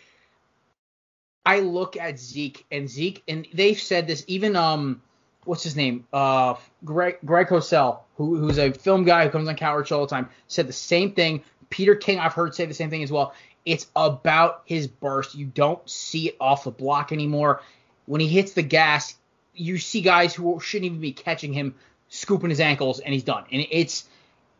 I 1.45 1.59
look 1.59 1.97
at 1.97 2.19
Zeke 2.19 2.65
and 2.71 2.89
Zeke, 2.89 3.23
and 3.27 3.47
they've 3.53 3.79
said 3.79 4.07
this. 4.07 4.23
Even 4.27 4.55
um, 4.55 5.01
what's 5.45 5.63
his 5.63 5.75
name? 5.75 6.05
Uh, 6.13 6.55
Greg 6.85 7.17
Greg 7.25 7.47
Cosell, 7.47 7.99
who, 8.15 8.37
who's 8.37 8.59
a 8.59 8.71
film 8.71 9.03
guy 9.03 9.25
who 9.25 9.31
comes 9.31 9.47
on 9.47 9.55
Couch 9.55 9.91
all 9.91 10.01
the 10.01 10.07
time, 10.07 10.29
said 10.47 10.67
the 10.67 10.73
same 10.73 11.13
thing. 11.13 11.43
Peter 11.69 11.95
King, 11.95 12.19
I've 12.19 12.33
heard 12.33 12.53
say 12.53 12.65
the 12.65 12.73
same 12.73 12.89
thing 12.89 13.03
as 13.03 13.11
well. 13.11 13.33
It's 13.65 13.87
about 13.95 14.63
his 14.65 14.87
burst. 14.87 15.35
You 15.35 15.45
don't 15.45 15.87
see 15.89 16.29
it 16.29 16.37
off 16.39 16.63
the 16.63 16.71
block 16.71 17.11
anymore. 17.11 17.61
When 18.05 18.19
he 18.19 18.27
hits 18.27 18.53
the 18.53 18.63
gas, 18.63 19.15
you 19.53 19.77
see 19.77 20.01
guys 20.01 20.33
who 20.33 20.59
shouldn't 20.59 20.85
even 20.87 20.99
be 20.99 21.13
catching 21.13 21.53
him 21.53 21.75
scooping 22.09 22.49
his 22.49 22.59
ankles, 22.59 22.99
and 22.99 23.13
he's 23.13 23.23
done. 23.23 23.45
And 23.51 23.65
it's 23.71 24.07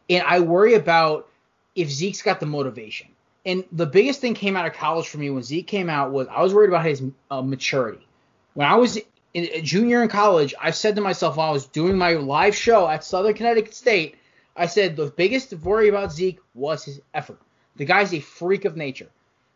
and 0.09 0.23
I 0.25 0.39
worry 0.39 0.73
about 0.73 1.29
if 1.75 1.89
Zeke's 1.89 2.21
got 2.21 2.39
the 2.39 2.45
motivation 2.45 3.07
and 3.45 3.63
the 3.71 3.85
biggest 3.85 4.21
thing 4.21 4.33
came 4.33 4.55
out 4.55 4.65
of 4.65 4.73
college 4.73 5.07
for 5.07 5.17
me 5.17 5.29
when 5.29 5.43
Zeke 5.43 5.67
came 5.67 5.89
out 5.89 6.11
was 6.11 6.27
I 6.27 6.41
was 6.41 6.53
worried 6.53 6.69
about 6.69 6.85
his 6.85 7.01
uh, 7.29 7.41
maturity. 7.41 8.05
When 8.53 8.67
I 8.67 8.75
was 8.75 8.97
in, 9.33 9.45
in 9.45 9.65
junior 9.65 10.03
in 10.03 10.09
college, 10.09 10.53
I 10.59 10.71
said 10.71 10.95
to 10.95 11.01
myself 11.01 11.37
while 11.37 11.49
I 11.49 11.53
was 11.53 11.65
doing 11.65 11.97
my 11.97 12.13
live 12.13 12.55
show 12.55 12.87
at 12.87 13.03
Southern 13.03 13.33
Connecticut 13.33 13.73
State, 13.73 14.17
I 14.55 14.67
said 14.67 14.95
the 14.95 15.07
biggest 15.07 15.53
worry 15.53 15.87
about 15.87 16.11
Zeke 16.11 16.39
was 16.53 16.85
his 16.85 17.01
effort. 17.13 17.39
The 17.77 17.85
guy's 17.85 18.13
a 18.13 18.19
freak 18.19 18.65
of 18.65 18.75
nature. 18.75 19.07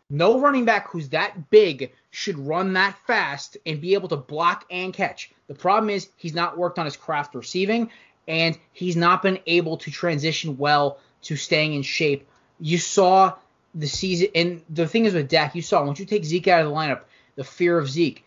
No 0.10 0.40
running 0.40 0.66
back 0.66 0.90
who's 0.90 1.10
that 1.10 1.50
big 1.50 1.92
should 2.12 2.38
run 2.38 2.74
that 2.74 2.98
fast 3.06 3.58
and 3.66 3.82
be 3.82 3.96
able 3.96 4.08
to 4.10 4.18
block 4.18 4.66
and 4.70 4.94
catch. 4.94 5.32
The 5.48 5.56
problem 5.56 5.90
is 5.90 6.10
he's 6.16 6.36
not 6.36 6.58
worked 6.58 6.80
on 6.80 6.86
his 6.86 6.96
craft 6.96 7.36
receiving 7.36 7.90
and 8.28 8.58
he's 8.72 8.96
not 8.96 9.22
been 9.22 9.40
able 9.48 9.78
to 9.78 9.92
transition 9.92 10.58
well 10.58 11.00
to 11.24 11.36
staying 11.36 11.74
in 11.74 11.82
shape. 11.82 12.28
You 12.60 12.78
saw 12.78 13.34
the 13.76 13.88
season, 13.88 14.30
and 14.34 14.62
the 14.70 14.88
thing 14.88 15.06
is 15.06 15.14
with 15.14 15.30
Dak, 15.30 15.54
you 15.54 15.62
saw 15.62 15.84
once 15.86 16.00
you 16.00 16.06
take 16.06 16.24
Zeke 16.26 16.48
out 16.48 16.62
of 16.62 16.70
the 16.70 16.74
lineup, 16.74 17.02
the 17.36 17.44
fear 17.44 17.78
of 17.78 17.90
Zeke. 17.90 18.26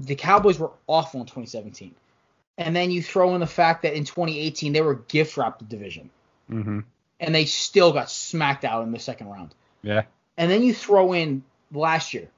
The 0.00 0.16
Cowboys 0.16 0.58
were 0.58 0.72
awful 0.88 1.20
in 1.20 1.26
2017, 1.26 1.94
and 2.58 2.74
then 2.74 2.90
you 2.90 3.02
throw 3.02 3.34
in 3.34 3.40
the 3.40 3.46
fact 3.46 3.82
that 3.82 3.94
in 3.94 4.04
2018 4.04 4.72
they 4.72 4.80
were 4.80 4.96
gift 4.96 5.36
wrapped 5.36 5.60
the 5.60 5.66
division, 5.66 6.10
Mm-hmm. 6.50 6.80
and 7.20 7.34
they 7.34 7.44
still 7.44 7.92
got 7.92 8.10
smacked 8.10 8.64
out 8.64 8.82
in 8.82 8.92
the 8.92 8.98
second 8.98 9.28
round. 9.28 9.54
Yeah. 9.82 10.02
And 10.36 10.50
then 10.50 10.62
you 10.62 10.74
throw 10.74 11.12
in 11.12 11.44
last 11.72 12.12
year, 12.12 12.28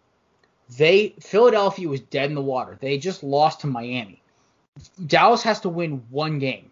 they 0.76 1.14
Philadelphia 1.20 1.88
was 1.88 2.00
dead 2.00 2.28
in 2.28 2.34
the 2.34 2.42
water. 2.42 2.76
They 2.80 2.98
just 2.98 3.22
lost 3.22 3.60
to 3.60 3.66
Miami. 3.66 4.20
Dallas 5.06 5.42
has 5.42 5.60
to 5.60 5.68
win 5.68 6.04
one 6.10 6.38
game. 6.38 6.70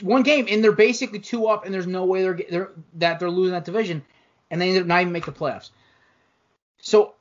One 0.00 0.22
game, 0.22 0.46
and 0.48 0.62
they're 0.62 0.72
basically 0.72 1.20
two 1.20 1.46
up, 1.46 1.64
and 1.64 1.72
there's 1.72 1.86
no 1.86 2.04
way 2.04 2.22
they're, 2.22 2.40
they're 2.50 2.70
that 2.94 3.20
they're 3.20 3.30
losing 3.30 3.52
that 3.52 3.64
division, 3.64 4.04
and 4.50 4.60
they 4.60 4.70
end 4.70 4.80
up 4.80 4.86
not 4.86 5.00
even 5.00 5.12
make 5.12 5.24
the 5.24 5.32
playoffs. 5.32 5.70
So, 6.78 7.14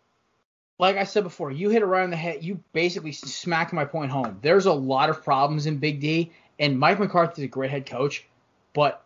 like 0.77 0.97
I 0.97 1.05
said 1.05 1.23
before, 1.23 1.51
you 1.51 1.69
hit 1.69 1.85
right 1.85 2.03
on 2.03 2.09
the 2.09 2.17
head. 2.17 2.43
You 2.43 2.59
basically 2.73 3.11
smacked 3.13 3.73
my 3.73 3.85
point 3.85 4.11
home. 4.11 4.39
There's 4.41 4.65
a 4.65 4.73
lot 4.73 5.09
of 5.09 5.23
problems 5.23 5.65
in 5.65 5.77
Big 5.77 6.01
D, 6.01 6.31
and 6.59 6.77
Mike 6.77 6.99
McCarthy's 6.99 7.45
a 7.45 7.47
great 7.47 7.71
head 7.71 7.85
coach, 7.85 8.25
but 8.73 9.03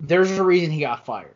there's 0.00 0.30
a 0.30 0.44
reason 0.44 0.70
he 0.70 0.80
got 0.80 1.04
fired. 1.04 1.34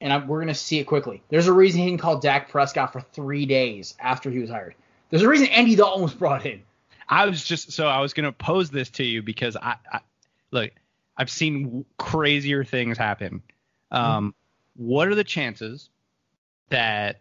And 0.00 0.12
I, 0.12 0.18
we're 0.18 0.38
going 0.38 0.48
to 0.48 0.54
see 0.54 0.78
it 0.78 0.84
quickly. 0.84 1.22
There's 1.28 1.46
a 1.46 1.52
reason 1.52 1.80
he 1.80 1.86
didn't 1.86 2.00
call 2.00 2.18
Dak 2.18 2.48
Prescott 2.48 2.92
for 2.92 3.00
three 3.00 3.44
days 3.44 3.94
after 4.00 4.30
he 4.30 4.38
was 4.38 4.48
hired. 4.48 4.74
There's 5.10 5.22
a 5.22 5.28
reason 5.28 5.48
Andy 5.48 5.76
Dalton 5.76 6.02
was 6.02 6.14
brought 6.14 6.46
in. 6.46 6.62
I 7.08 7.26
was 7.26 7.44
just 7.44 7.72
so 7.72 7.88
I 7.88 8.00
was 8.00 8.14
gonna 8.14 8.30
pose 8.30 8.70
this 8.70 8.88
to 8.90 9.04
you 9.04 9.20
because 9.20 9.56
I, 9.56 9.74
I 9.92 10.00
look, 10.52 10.70
I've 11.20 11.28
seen 11.30 11.84
crazier 11.98 12.64
things 12.64 12.96
happen. 12.96 13.42
Um, 13.90 14.34
what 14.74 15.06
are 15.06 15.14
the 15.14 15.22
chances 15.22 15.90
that 16.70 17.20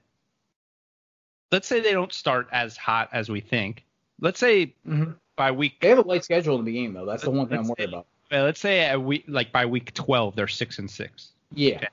let's 1.51 1.67
say 1.67 1.81
they 1.81 1.91
don't 1.91 2.13
start 2.13 2.47
as 2.53 2.77
hot 2.77 3.09
as 3.11 3.27
we 3.27 3.41
think? 3.41 3.83
Let's 4.21 4.39
say 4.39 4.73
Mm-hmm. 4.87 5.11
by 5.35 5.51
week 5.51 5.81
They 5.81 5.89
have 5.89 5.97
a 5.97 6.01
light 6.03 6.23
schedule 6.23 6.55
in 6.57 6.61
the 6.63 6.71
beginning, 6.71 6.93
though. 6.93 7.05
That's 7.05 7.23
the 7.23 7.29
one 7.29 7.49
thing 7.49 7.57
I'm 7.59 7.65
worried 7.67 7.75
say- 7.79 7.83
about. 7.83 8.05
let's 8.31 8.61
say 8.61 8.89
a 8.89 8.97
week 8.97 9.25
like 9.27 9.51
by 9.51 9.65
week 9.65 9.93
12 9.93 10.33
they're 10.37 10.47
6 10.47 10.79
and 10.79 10.89
6. 10.89 11.29
Yeah. 11.53 11.87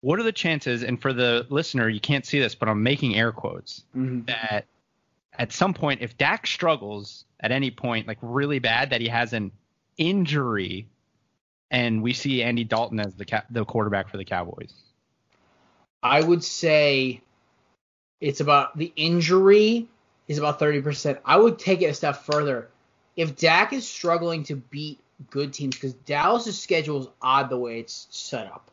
What 0.00 0.18
are 0.18 0.24
the 0.24 0.32
chances 0.32 0.82
and 0.82 1.00
for 1.00 1.12
the 1.12 1.46
listener 1.50 1.88
you 1.88 2.00
can't 2.00 2.26
see 2.26 2.40
this 2.40 2.56
but 2.56 2.68
I'm 2.68 2.82
making 2.82 3.14
air 3.14 3.30
quotes 3.30 3.84
hmm 3.92 4.22
that 4.26 4.64
at 5.38 5.52
some 5.52 5.74
point, 5.74 6.00
if 6.00 6.16
Dak 6.16 6.46
struggles 6.46 7.26
at 7.40 7.52
any 7.52 7.70
point, 7.70 8.08
like 8.08 8.16
really 8.22 8.58
bad, 8.58 8.88
that 8.88 9.02
he 9.02 9.08
has 9.08 9.34
an 9.34 9.52
injury, 9.98 10.86
and 11.70 12.02
we 12.02 12.12
see 12.12 12.42
Andy 12.42 12.64
Dalton 12.64 13.00
as 13.00 13.14
the 13.14 13.24
ca- 13.24 13.44
the 13.50 13.64
quarterback 13.64 14.08
for 14.08 14.16
the 14.16 14.24
Cowboys. 14.24 14.72
I 16.02 16.22
would 16.22 16.44
say 16.44 17.20
it's 18.20 18.40
about 18.40 18.76
the 18.76 18.92
injury 18.96 19.88
is 20.28 20.38
about 20.38 20.58
30%. 20.58 21.18
I 21.24 21.36
would 21.36 21.58
take 21.58 21.82
it 21.82 21.86
a 21.86 21.94
step 21.94 22.16
further. 22.16 22.68
If 23.16 23.36
Dak 23.36 23.72
is 23.72 23.88
struggling 23.88 24.44
to 24.44 24.56
beat 24.56 25.00
good 25.30 25.52
teams, 25.52 25.76
because 25.76 25.94
Dallas's 25.94 26.60
schedule 26.60 27.00
is 27.00 27.08
odd 27.22 27.48
the 27.48 27.56
way 27.56 27.80
it's 27.80 28.06
set 28.10 28.46
up, 28.46 28.70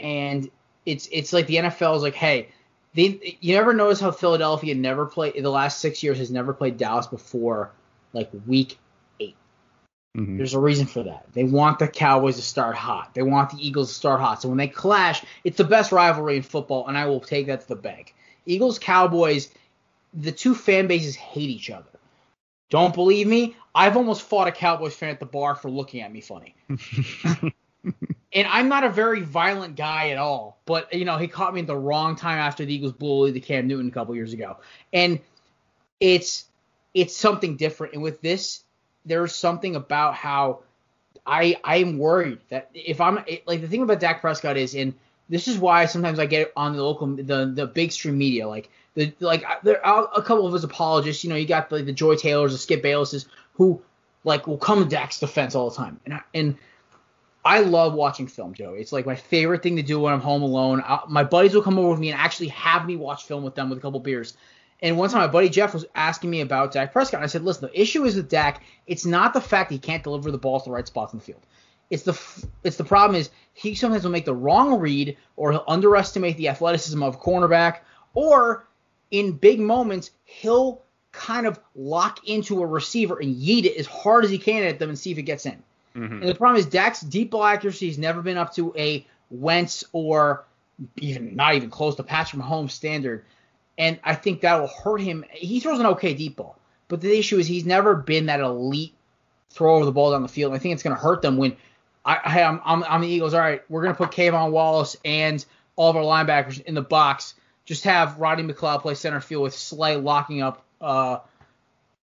and 0.00 0.50
it's 0.86 1.08
it's 1.12 1.32
like 1.32 1.46
the 1.46 1.56
NFL 1.56 1.96
is 1.96 2.02
like, 2.02 2.14
hey, 2.14 2.48
they, 2.94 3.36
you 3.40 3.54
never 3.54 3.74
notice 3.74 4.00
how 4.00 4.10
Philadelphia 4.10 4.74
never 4.74 5.06
played 5.06 5.42
the 5.42 5.50
last 5.50 5.80
six 5.80 6.02
years 6.02 6.18
has 6.18 6.30
never 6.30 6.52
played 6.52 6.78
Dallas 6.78 7.06
before 7.06 7.72
like 8.12 8.30
week 8.46 8.78
Mhm. 10.16 10.36
There's 10.36 10.54
a 10.54 10.60
reason 10.60 10.86
for 10.86 11.02
that. 11.02 11.26
They 11.32 11.44
want 11.44 11.78
the 11.78 11.88
Cowboys 11.88 12.36
to 12.36 12.42
start 12.42 12.76
hot. 12.76 13.14
They 13.14 13.22
want 13.22 13.50
the 13.50 13.66
Eagles 13.66 13.88
to 13.88 13.94
start 13.94 14.20
hot. 14.20 14.40
So 14.40 14.48
when 14.48 14.58
they 14.58 14.68
clash, 14.68 15.24
it's 15.42 15.56
the 15.56 15.64
best 15.64 15.90
rivalry 15.90 16.36
in 16.36 16.42
football, 16.42 16.86
and 16.86 16.96
I 16.96 17.06
will 17.06 17.20
take 17.20 17.46
that 17.48 17.62
to 17.62 17.68
the 17.68 17.76
bank. 17.76 18.14
Eagles 18.46 18.78
Cowboys, 18.78 19.50
the 20.12 20.30
two 20.30 20.54
fan 20.54 20.86
bases 20.86 21.16
hate 21.16 21.50
each 21.50 21.70
other. 21.70 21.86
Don't 22.70 22.94
believe 22.94 23.26
me? 23.26 23.56
I've 23.74 23.96
almost 23.96 24.22
fought 24.22 24.48
a 24.48 24.52
Cowboys 24.52 24.94
fan 24.94 25.10
at 25.10 25.20
the 25.20 25.26
bar 25.26 25.54
for 25.54 25.70
looking 25.70 26.00
at 26.00 26.12
me 26.12 26.20
funny. 26.20 26.54
and 28.32 28.48
I'm 28.48 28.68
not 28.68 28.84
a 28.84 28.88
very 28.90 29.20
violent 29.22 29.76
guy 29.76 30.10
at 30.10 30.18
all, 30.18 30.58
but 30.64 30.92
you 30.92 31.04
know 31.04 31.18
he 31.18 31.28
caught 31.28 31.54
me 31.54 31.60
at 31.60 31.66
the 31.66 31.76
wrong 31.76 32.16
time 32.16 32.38
after 32.38 32.64
the 32.64 32.74
Eagles 32.74 32.92
bullied 32.92 33.34
the 33.34 33.40
Cam 33.40 33.66
Newton 33.66 33.88
a 33.88 33.90
couple 33.90 34.14
years 34.14 34.32
ago, 34.32 34.56
and 34.92 35.20
it's 36.00 36.46
it's 36.94 37.16
something 37.16 37.56
different. 37.56 37.94
And 37.94 38.02
with 38.02 38.20
this, 38.20 38.63
there's 39.04 39.34
something 39.34 39.76
about 39.76 40.14
how 40.14 40.60
I 41.26 41.56
I'm 41.64 41.98
worried 41.98 42.38
that 42.50 42.70
if 42.74 43.00
I'm 43.00 43.24
like 43.46 43.60
the 43.60 43.68
thing 43.68 43.82
about 43.82 44.00
Dak 44.00 44.20
Prescott 44.20 44.56
is, 44.56 44.74
and 44.74 44.94
this 45.28 45.48
is 45.48 45.58
why 45.58 45.86
sometimes 45.86 46.18
I 46.18 46.26
get 46.26 46.52
on 46.56 46.76
the 46.76 46.82
local 46.82 47.06
the 47.06 47.52
the 47.54 47.66
big 47.66 47.92
stream 47.92 48.18
media 48.18 48.46
like 48.46 48.70
the 48.94 49.12
like 49.20 49.44
there 49.62 49.84
are 49.84 50.08
a 50.14 50.22
couple 50.22 50.46
of 50.46 50.52
his 50.52 50.64
apologists. 50.64 51.24
You 51.24 51.30
know, 51.30 51.36
you 51.36 51.46
got 51.46 51.70
the, 51.70 51.82
the 51.82 51.92
Joy 51.92 52.16
Taylors, 52.16 52.52
the 52.52 52.58
Skip 52.58 52.82
Baylesses, 52.82 53.26
who 53.54 53.80
like 54.24 54.46
will 54.46 54.58
come 54.58 54.82
to 54.82 54.88
Dak's 54.88 55.18
defense 55.20 55.54
all 55.54 55.70
the 55.70 55.76
time, 55.76 56.00
and 56.04 56.14
I, 56.14 56.20
and 56.34 56.56
I 57.44 57.60
love 57.60 57.92
watching 57.94 58.26
film, 58.26 58.54
Joe. 58.54 58.74
It's 58.74 58.92
like 58.92 59.04
my 59.04 59.16
favorite 59.16 59.62
thing 59.62 59.76
to 59.76 59.82
do 59.82 60.00
when 60.00 60.14
I'm 60.14 60.20
home 60.20 60.42
alone. 60.42 60.82
I, 60.84 61.00
my 61.08 61.24
buddies 61.24 61.54
will 61.54 61.62
come 61.62 61.78
over 61.78 61.90
with 61.90 62.00
me 62.00 62.10
and 62.10 62.18
actually 62.18 62.48
have 62.48 62.86
me 62.86 62.96
watch 62.96 63.24
film 63.24 63.44
with 63.44 63.54
them 63.54 63.68
with 63.68 63.78
a 63.78 63.82
couple 63.82 64.00
beers. 64.00 64.36
And 64.84 64.98
one 64.98 65.08
time, 65.08 65.22
my 65.22 65.28
buddy 65.28 65.48
Jeff 65.48 65.72
was 65.72 65.86
asking 65.94 66.28
me 66.28 66.42
about 66.42 66.72
Dak 66.72 66.92
Prescott. 66.92 67.18
And 67.18 67.24
I 67.24 67.28
said, 67.28 67.42
listen, 67.42 67.70
the 67.72 67.80
issue 67.80 68.04
is 68.04 68.16
with 68.16 68.28
Dak, 68.28 68.62
it's 68.86 69.06
not 69.06 69.32
the 69.32 69.40
fact 69.40 69.72
he 69.72 69.78
can't 69.78 70.04
deliver 70.04 70.30
the 70.30 70.36
ball 70.36 70.60
to 70.60 70.66
the 70.66 70.70
right 70.72 70.86
spots 70.86 71.14
in 71.14 71.20
the 71.20 71.24
field. 71.24 71.40
It's 71.88 72.02
the 72.02 72.20
it's 72.64 72.76
the 72.76 72.84
problem 72.84 73.18
is 73.18 73.30
he 73.54 73.74
sometimes 73.74 74.04
will 74.04 74.10
make 74.10 74.26
the 74.26 74.34
wrong 74.34 74.78
read 74.78 75.16
or 75.36 75.52
he'll 75.52 75.64
underestimate 75.66 76.36
the 76.36 76.48
athleticism 76.48 77.02
of 77.02 77.14
a 77.14 77.18
cornerback 77.18 77.78
or 78.12 78.66
in 79.10 79.32
big 79.32 79.58
moments 79.58 80.10
he'll 80.24 80.82
kind 81.12 81.46
of 81.46 81.58
lock 81.74 82.28
into 82.28 82.62
a 82.62 82.66
receiver 82.66 83.18
and 83.18 83.34
yeet 83.34 83.64
it 83.64 83.78
as 83.78 83.86
hard 83.86 84.24
as 84.24 84.30
he 84.30 84.38
can 84.38 84.64
at 84.64 84.78
them 84.78 84.90
and 84.90 84.98
see 84.98 85.12
if 85.12 85.18
it 85.18 85.22
gets 85.22 85.46
in. 85.46 85.62
Mhm. 85.94 86.20
And 86.20 86.28
the 86.28 86.34
problem 86.34 86.58
is 86.58 86.66
Dak's 86.66 87.00
deep 87.00 87.30
ball 87.30 87.44
accuracy 87.44 87.86
has 87.88 87.96
never 87.96 88.20
been 88.20 88.36
up 88.36 88.54
to 88.56 88.74
a 88.76 89.06
Wentz 89.30 89.84
or 89.92 90.44
even 90.98 91.36
not 91.36 91.54
even 91.54 91.70
close 91.70 91.94
to 91.96 92.02
Patrick 92.02 92.42
Mahomes 92.42 92.72
standard. 92.72 93.24
And 93.76 93.98
I 94.04 94.14
think 94.14 94.42
that 94.42 94.60
will 94.60 94.68
hurt 94.68 95.00
him. 95.00 95.24
He 95.30 95.60
throws 95.60 95.80
an 95.80 95.86
okay 95.86 96.14
deep 96.14 96.36
ball, 96.36 96.58
but 96.88 97.00
the 97.00 97.18
issue 97.18 97.38
is 97.38 97.46
he's 97.46 97.64
never 97.64 97.94
been 97.94 98.26
that 98.26 98.40
elite 98.40 98.94
throw 99.50 99.76
over 99.76 99.84
the 99.84 99.92
ball 99.92 100.12
down 100.12 100.22
the 100.22 100.28
field. 100.28 100.52
And 100.52 100.60
I 100.60 100.62
think 100.62 100.74
it's 100.74 100.82
going 100.82 100.96
to 100.96 101.02
hurt 101.02 101.22
them 101.22 101.36
when 101.36 101.56
I, 102.04 102.20
I 102.24 102.42
I'm, 102.42 102.60
I'm, 102.64 102.84
I'm 102.84 103.00
the 103.00 103.08
Eagles. 103.08 103.34
All 103.34 103.40
right, 103.40 103.62
we're 103.68 103.82
going 103.82 103.94
to 103.94 103.98
put 103.98 104.10
K'Von 104.10 104.50
Wallace 104.50 104.96
and 105.04 105.44
all 105.76 105.90
of 105.90 105.96
our 105.96 106.02
linebackers 106.02 106.62
in 106.62 106.74
the 106.74 106.82
box. 106.82 107.34
Just 107.64 107.84
have 107.84 108.18
Rodney 108.18 108.44
McLeod 108.44 108.82
play 108.82 108.94
center 108.94 109.20
field 109.20 109.42
with 109.42 109.54
Slay 109.54 109.96
locking 109.96 110.42
up 110.42 110.64
uh, 110.80 111.18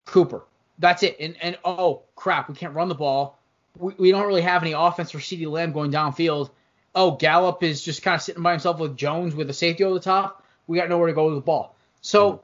Cooper. 0.06 0.42
That's 0.78 1.02
it. 1.02 1.16
And 1.20 1.36
and 1.42 1.58
oh 1.64 2.02
crap, 2.16 2.48
we 2.48 2.54
can't 2.54 2.74
run 2.74 2.88
the 2.88 2.94
ball. 2.94 3.38
We, 3.76 3.94
we 3.98 4.10
don't 4.10 4.26
really 4.26 4.40
have 4.42 4.62
any 4.62 4.72
offense 4.72 5.10
for 5.10 5.18
CeeDee 5.18 5.50
Lamb 5.50 5.72
going 5.72 5.92
downfield. 5.92 6.50
Oh, 6.94 7.12
Gallup 7.12 7.62
is 7.62 7.82
just 7.82 8.02
kind 8.02 8.14
of 8.14 8.22
sitting 8.22 8.42
by 8.42 8.52
himself 8.52 8.80
with 8.80 8.96
Jones 8.96 9.34
with 9.34 9.48
a 9.50 9.52
safety 9.52 9.84
over 9.84 9.94
the 9.94 10.00
top. 10.00 10.44
We 10.66 10.78
got 10.78 10.88
nowhere 10.88 11.08
to 11.08 11.12
go 11.12 11.26
with 11.26 11.34
the 11.34 11.40
ball. 11.40 11.74
So, 12.00 12.32
hmm. 12.32 12.38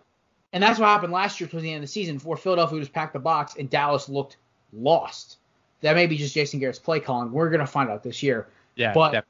and 0.54 0.62
that's 0.62 0.78
what 0.78 0.86
happened 0.86 1.12
last 1.12 1.40
year 1.40 1.48
towards 1.48 1.62
the 1.62 1.70
end 1.70 1.78
of 1.78 1.88
the 1.88 1.92
season, 1.92 2.18
where 2.20 2.36
Philadelphia 2.36 2.80
just 2.80 2.92
packed 2.92 3.12
the 3.12 3.18
box 3.18 3.54
and 3.58 3.70
Dallas 3.70 4.08
looked 4.08 4.36
lost. 4.72 5.38
That 5.82 5.94
may 5.94 6.06
be 6.06 6.16
just 6.16 6.34
Jason 6.34 6.58
Garrett's 6.60 6.78
play 6.78 7.00
calling. 7.00 7.30
We're 7.32 7.50
gonna 7.50 7.66
find 7.66 7.90
out 7.90 8.02
this 8.02 8.22
year. 8.22 8.48
Yeah, 8.74 8.92
But- 8.92 9.12
def- 9.12 9.24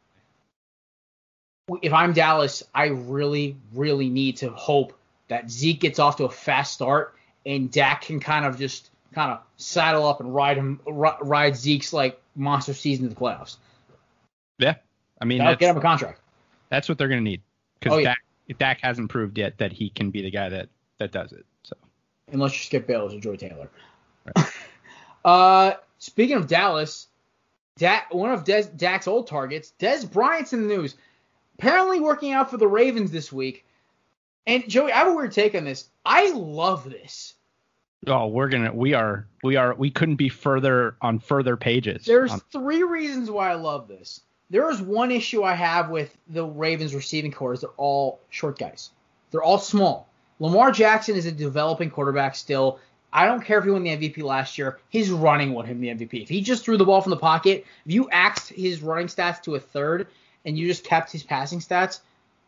if 1.82 1.92
I'm 1.92 2.12
Dallas, 2.12 2.62
I 2.74 2.86
really, 2.86 3.56
really 3.74 4.08
need 4.08 4.36
to 4.38 4.50
hope 4.50 4.96
that 5.28 5.50
Zeke 5.50 5.80
gets 5.80 5.98
off 5.98 6.16
to 6.18 6.24
a 6.24 6.30
fast 6.30 6.72
start 6.74 7.14
and 7.44 7.70
Dak 7.70 8.02
can 8.02 8.20
kind 8.20 8.44
of 8.46 8.56
just 8.58 8.90
kind 9.12 9.32
of 9.32 9.40
saddle 9.56 10.06
up 10.06 10.20
and 10.20 10.32
ride 10.34 10.56
him, 10.56 10.80
ri- 10.86 11.10
ride 11.22 11.56
Zeke's 11.56 11.92
like 11.92 12.20
monster 12.36 12.72
season 12.74 13.08
to 13.08 13.14
the 13.14 13.20
playoffs. 13.20 13.56
yeah. 14.58 14.76
I 15.20 15.24
mean, 15.24 15.38
That'll 15.38 15.56
get 15.56 15.70
him 15.70 15.78
a 15.78 15.80
contract. 15.80 16.20
that's 16.68 16.88
what 16.88 16.98
they're 16.98 17.08
going 17.08 17.20
to 17.24 17.28
need 17.30 17.40
because 17.80 17.94
Oh, 17.96 17.98
yeah. 17.98 18.10
Dak, 18.10 18.18
Dak 18.58 18.80
hasn't 18.80 19.10
proved 19.10 19.36
yet 19.38 19.58
that 19.58 19.72
he 19.72 19.90
can 19.90 20.10
be 20.10 20.22
the 20.22 20.30
guy 20.30 20.48
that 20.48 20.68
that 20.98 21.12
does 21.12 21.32
it. 21.32 21.44
So 21.62 21.76
unless 22.32 22.52
you 22.52 22.64
skip 22.64 22.86
Bayless 22.86 23.14
or 23.14 23.20
Joy 23.20 23.36
Taylor. 23.36 23.68
uh, 25.24 25.72
speaking 25.98 26.36
of 26.36 26.46
Dallas, 26.46 27.08
Dak, 27.78 28.12
one 28.12 28.30
of 28.30 28.44
Dez, 28.44 28.74
Dak's 28.76 29.06
old 29.06 29.26
targets, 29.26 29.72
Dez 29.78 30.10
Bryant's 30.10 30.52
in 30.52 30.66
the 30.66 30.74
news. 30.74 30.94
Apparently 31.58 32.00
working 32.00 32.32
out 32.32 32.50
for 32.50 32.56
the 32.58 32.68
Ravens 32.68 33.10
this 33.10 33.32
week. 33.32 33.64
And 34.46 34.68
Joey, 34.68 34.92
I 34.92 34.98
have 34.98 35.08
a 35.08 35.14
weird 35.14 35.32
take 35.32 35.54
on 35.54 35.64
this. 35.64 35.88
I 36.04 36.30
love 36.32 36.88
this. 36.88 37.34
Oh, 38.06 38.28
we're 38.28 38.48
gonna 38.48 38.72
we 38.72 38.94
are 38.94 39.26
we 39.42 39.56
are 39.56 39.74
we 39.74 39.90
couldn't 39.90 40.16
be 40.16 40.28
further 40.28 40.96
on 41.00 41.18
further 41.18 41.56
pages. 41.56 42.04
There's 42.04 42.30
Um, 42.30 42.42
three 42.52 42.82
reasons 42.82 43.30
why 43.30 43.50
I 43.50 43.54
love 43.54 43.88
this. 43.88 44.20
There 44.50 44.70
is 44.70 44.80
one 44.80 45.10
issue 45.10 45.42
I 45.42 45.54
have 45.54 45.90
with 45.90 46.16
the 46.28 46.44
Ravens 46.44 46.94
receiving 46.94 47.32
corps 47.32 47.54
is 47.54 47.60
they're 47.62 47.70
all 47.76 48.20
short 48.30 48.58
guys. 48.58 48.90
They're 49.30 49.42
all 49.42 49.58
small. 49.58 50.08
Lamar 50.38 50.70
Jackson 50.70 51.16
is 51.16 51.26
a 51.26 51.32
developing 51.32 51.90
quarterback 51.90 52.36
still. 52.36 52.78
I 53.12 53.24
don't 53.26 53.42
care 53.42 53.58
if 53.58 53.64
he 53.64 53.70
won 53.70 53.82
the 53.82 53.96
MVP 53.96 54.22
last 54.22 54.58
year. 54.58 54.78
His 54.90 55.10
running 55.10 55.52
won 55.52 55.66
him 55.66 55.80
the 55.80 55.88
MVP. 55.88 56.22
If 56.22 56.28
he 56.28 56.42
just 56.42 56.64
threw 56.64 56.76
the 56.76 56.84
ball 56.84 57.00
from 57.00 57.10
the 57.10 57.16
pocket, 57.16 57.64
if 57.86 57.92
you 57.92 58.08
axed 58.10 58.50
his 58.50 58.82
running 58.82 59.06
stats 59.06 59.42
to 59.44 59.54
a 59.54 59.60
third 59.60 60.08
and 60.44 60.56
you 60.56 60.66
just 60.66 60.84
kept 60.84 61.10
his 61.10 61.22
passing 61.22 61.58
stats, 61.58 62.00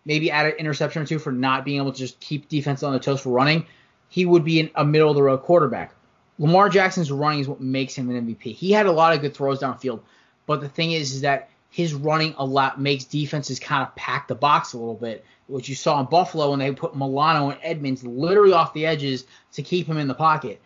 maybe 0.05 0.31
add 0.31 0.47
an 0.47 0.53
interception 0.53 1.03
or 1.03 1.07
two 1.07 1.19
for 1.19 1.33
not 1.33 1.65
being 1.65 1.79
able 1.79 1.93
to 1.93 1.99
just 1.99 2.21
keep 2.21 2.49
defense 2.49 2.83
on 2.83 2.93
the 2.93 2.99
toes 2.99 3.21
for 3.23 3.31
running, 3.31 3.67
he 4.09 4.25
would 4.25 4.45
be 4.45 4.61
an, 4.61 4.71
a 4.75 4.85
middle 4.85 5.11
of 5.11 5.17
the 5.17 5.23
road 5.23 5.43
quarterback. 5.43 5.95
Lamar 6.39 6.69
Jackson's 6.69 7.11
running 7.11 7.41
is 7.41 7.49
what 7.49 7.61
makes 7.61 7.95
him 7.95 8.09
an 8.11 8.27
MVP. 8.27 8.55
He 8.55 8.71
had 8.71 8.87
a 8.87 8.93
lot 8.93 9.15
of 9.15 9.21
good 9.21 9.35
throws 9.35 9.61
downfield, 9.61 10.01
but 10.47 10.61
the 10.61 10.69
thing 10.69 10.93
is, 10.93 11.13
is 11.13 11.23
that 11.23 11.49
his 11.71 11.95
running 11.95 12.35
a 12.39 12.45
lot 12.45 12.81
makes 12.81 13.05
defenses 13.05 13.59
kind 13.59 13.83
of 13.83 13.95
pack 13.95 14.29
the 14.29 14.35
box 14.35 14.73
a 14.73 14.79
little 14.79 14.95
bit, 14.95 15.25
which 15.47 15.69
you 15.69 15.75
saw 15.75 16.01
in 16.01 16.07
Buffalo 16.07 16.51
when 16.51 16.59
they 16.59 16.73
put 16.73 16.97
Milano 16.97 17.51
and 17.51 17.61
Edmunds 17.63 18.05
literally 18.05 18.53
off 18.53 18.73
the 18.73 18.87
edges 18.87 19.27
to 19.53 19.63
keep 19.63 19.87
him 19.87 19.99
in 19.99 20.09
the 20.09 20.15
pocket. 20.15 20.61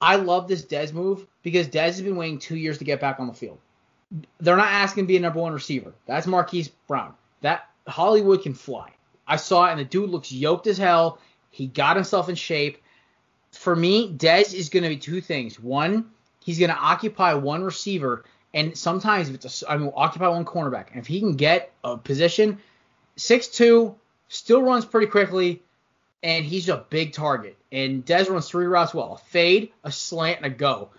I 0.00 0.16
love 0.16 0.48
this 0.48 0.64
Dez 0.64 0.92
move 0.92 1.26
because 1.42 1.68
Dez 1.68 1.84
has 1.84 2.02
been 2.02 2.16
waiting 2.16 2.38
two 2.38 2.56
years 2.56 2.78
to 2.78 2.84
get 2.84 3.00
back 3.00 3.20
on 3.20 3.28
the 3.28 3.32
field. 3.32 3.58
They're 4.40 4.56
not 4.56 4.70
asking 4.70 5.04
to 5.04 5.08
be 5.08 5.16
a 5.16 5.20
number 5.20 5.40
one 5.40 5.52
receiver. 5.52 5.94
That's 6.06 6.26
Marquise 6.26 6.68
Brown. 6.68 7.14
That 7.40 7.68
Hollywood 7.86 8.42
can 8.42 8.52
fly. 8.52 8.90
I 9.26 9.36
saw 9.36 9.66
it, 9.66 9.70
and 9.70 9.80
the 9.80 9.84
dude 9.84 10.10
looks 10.10 10.32
yoked 10.32 10.66
as 10.66 10.76
hell. 10.76 11.18
He 11.50 11.66
got 11.66 11.96
himself 11.96 12.28
in 12.28 12.34
shape. 12.34 12.82
For 13.52 13.74
me, 13.74 14.12
Dez 14.12 14.52
is 14.52 14.68
going 14.68 14.82
to 14.82 14.88
be 14.88 14.96
two 14.96 15.20
things. 15.20 15.58
One, 15.60 16.10
he's 16.44 16.58
going 16.58 16.70
to 16.70 16.76
occupy 16.76 17.34
one 17.34 17.62
receiver, 17.62 18.24
and 18.54 18.76
sometimes 18.76 19.28
if 19.28 19.34
it's 19.34 19.62
a, 19.62 19.70
I 19.70 19.76
mean, 19.76 19.92
occupy 19.94 20.28
one 20.28 20.44
cornerback. 20.44 20.90
And 20.90 21.00
if 21.00 21.06
he 21.06 21.20
can 21.20 21.36
get 21.36 21.72
a 21.84 21.96
position, 21.96 22.58
six 23.16 23.48
two, 23.48 23.94
still 24.28 24.62
runs 24.62 24.84
pretty 24.84 25.06
quickly, 25.06 25.62
and 26.22 26.44
he's 26.44 26.68
a 26.68 26.84
big 26.90 27.12
target. 27.12 27.56
And 27.70 28.04
Dez 28.04 28.28
runs 28.28 28.48
three 28.48 28.66
routes 28.66 28.94
well: 28.94 29.14
a 29.14 29.18
fade, 29.18 29.72
a 29.84 29.92
slant, 29.92 30.38
and 30.38 30.46
a 30.46 30.50
go. 30.50 30.90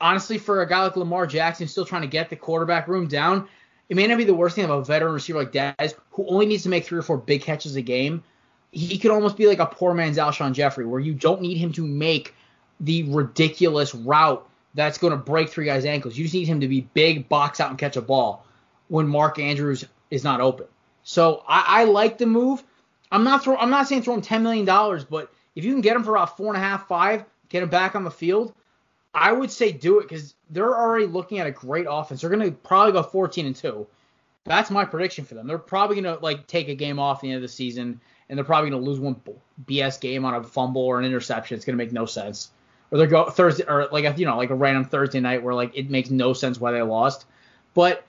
Honestly, 0.00 0.38
for 0.38 0.62
a 0.62 0.68
guy 0.68 0.82
like 0.82 0.96
Lamar 0.96 1.26
Jackson, 1.26 1.68
still 1.68 1.84
trying 1.84 2.02
to 2.02 2.08
get 2.08 2.28
the 2.28 2.36
quarterback 2.36 2.88
room 2.88 3.06
down, 3.06 3.48
it 3.88 3.96
may 3.96 4.06
not 4.06 4.18
be 4.18 4.24
the 4.24 4.34
worst 4.34 4.56
thing 4.56 4.64
of 4.64 4.70
a 4.70 4.84
veteran 4.84 5.12
receiver 5.12 5.38
like 5.38 5.52
Dez, 5.52 5.94
who 6.10 6.26
only 6.26 6.46
needs 6.46 6.64
to 6.64 6.68
make 6.68 6.84
three 6.84 6.98
or 6.98 7.02
four 7.02 7.18
big 7.18 7.42
catches 7.42 7.76
a 7.76 7.82
game. 7.82 8.24
He 8.72 8.98
could 8.98 9.10
almost 9.10 9.36
be 9.36 9.46
like 9.46 9.58
a 9.58 9.66
poor 9.66 9.92
man's 9.92 10.16
Alshon 10.16 10.54
Jeffery, 10.54 10.86
where 10.86 10.98
you 10.98 11.12
don't 11.14 11.42
need 11.42 11.58
him 11.58 11.72
to 11.74 11.86
make 11.86 12.34
the 12.80 13.04
ridiculous 13.04 13.94
route 13.94 14.48
that's 14.74 14.98
going 14.98 15.12
to 15.12 15.16
break 15.16 15.48
three 15.48 15.66
guys' 15.66 15.84
ankles. 15.84 16.16
You 16.16 16.24
just 16.24 16.34
need 16.34 16.46
him 16.46 16.60
to 16.60 16.68
be 16.68 16.82
big, 16.94 17.28
box 17.28 17.60
out, 17.60 17.70
and 17.70 17.78
catch 17.78 17.96
a 17.96 18.02
ball 18.02 18.46
when 18.88 19.06
Mark 19.08 19.38
Andrews 19.38 19.84
is 20.10 20.24
not 20.24 20.40
open. 20.40 20.66
So 21.02 21.42
I, 21.46 21.64
I 21.80 21.84
like 21.84 22.18
the 22.18 22.26
move. 22.26 22.62
I'm 23.10 23.24
not 23.24 23.44
throw, 23.44 23.56
I'm 23.56 23.70
not 23.70 23.88
saying 23.88 24.02
throw 24.02 24.14
him 24.14 24.22
ten 24.22 24.42
million 24.42 24.64
dollars, 24.64 25.04
but 25.04 25.32
if 25.54 25.64
you 25.64 25.72
can 25.72 25.82
get 25.82 25.96
him 25.96 26.04
for 26.04 26.14
about 26.16 26.36
four 26.36 26.48
and 26.48 26.56
a 26.56 26.66
half, 26.66 26.88
five, 26.88 27.24
get 27.48 27.62
him 27.62 27.68
back 27.68 27.94
on 27.94 28.04
the 28.04 28.10
field, 28.10 28.54
I 29.14 29.32
would 29.32 29.50
say 29.50 29.72
do 29.72 29.98
it 29.98 30.08
because 30.08 30.34
they're 30.48 30.74
already 30.74 31.06
looking 31.06 31.38
at 31.38 31.46
a 31.46 31.50
great 31.50 31.86
offense. 31.88 32.20
They're 32.20 32.30
going 32.30 32.42
to 32.42 32.52
probably 32.52 32.92
go 32.92 33.02
14 33.02 33.46
and 33.46 33.56
two. 33.56 33.86
That's 34.44 34.70
my 34.70 34.84
prediction 34.84 35.24
for 35.24 35.34
them. 35.34 35.46
They're 35.46 35.58
probably 35.58 36.00
going 36.00 36.16
to 36.16 36.22
like 36.22 36.46
take 36.46 36.68
a 36.68 36.74
game 36.74 36.98
off 36.98 37.18
at 37.18 37.22
the 37.22 37.28
end 37.28 37.36
of 37.36 37.42
the 37.42 37.48
season, 37.48 38.00
and 38.28 38.38
they're 38.38 38.44
probably 38.44 38.70
going 38.70 38.82
to 38.82 38.88
lose 38.88 38.98
one 38.98 39.20
BS 39.66 40.00
game 40.00 40.24
on 40.24 40.34
a 40.34 40.42
fumble 40.42 40.82
or 40.82 40.98
an 40.98 41.04
interception. 41.04 41.56
It's 41.56 41.64
going 41.64 41.76
to 41.76 41.84
make 41.84 41.92
no 41.92 42.06
sense. 42.06 42.50
Or 42.92 42.98
they 42.98 43.06
go 43.06 43.28
Thursday 43.30 43.64
or 43.66 43.88
like 43.90 44.04
a, 44.04 44.14
you 44.18 44.26
know 44.26 44.36
like 44.36 44.50
a 44.50 44.54
random 44.54 44.84
Thursday 44.84 45.18
night 45.18 45.42
where 45.42 45.54
like 45.54 45.76
it 45.76 45.90
makes 45.90 46.10
no 46.10 46.34
sense 46.34 46.60
why 46.60 46.72
they 46.72 46.82
lost. 46.82 47.24
But 47.74 48.04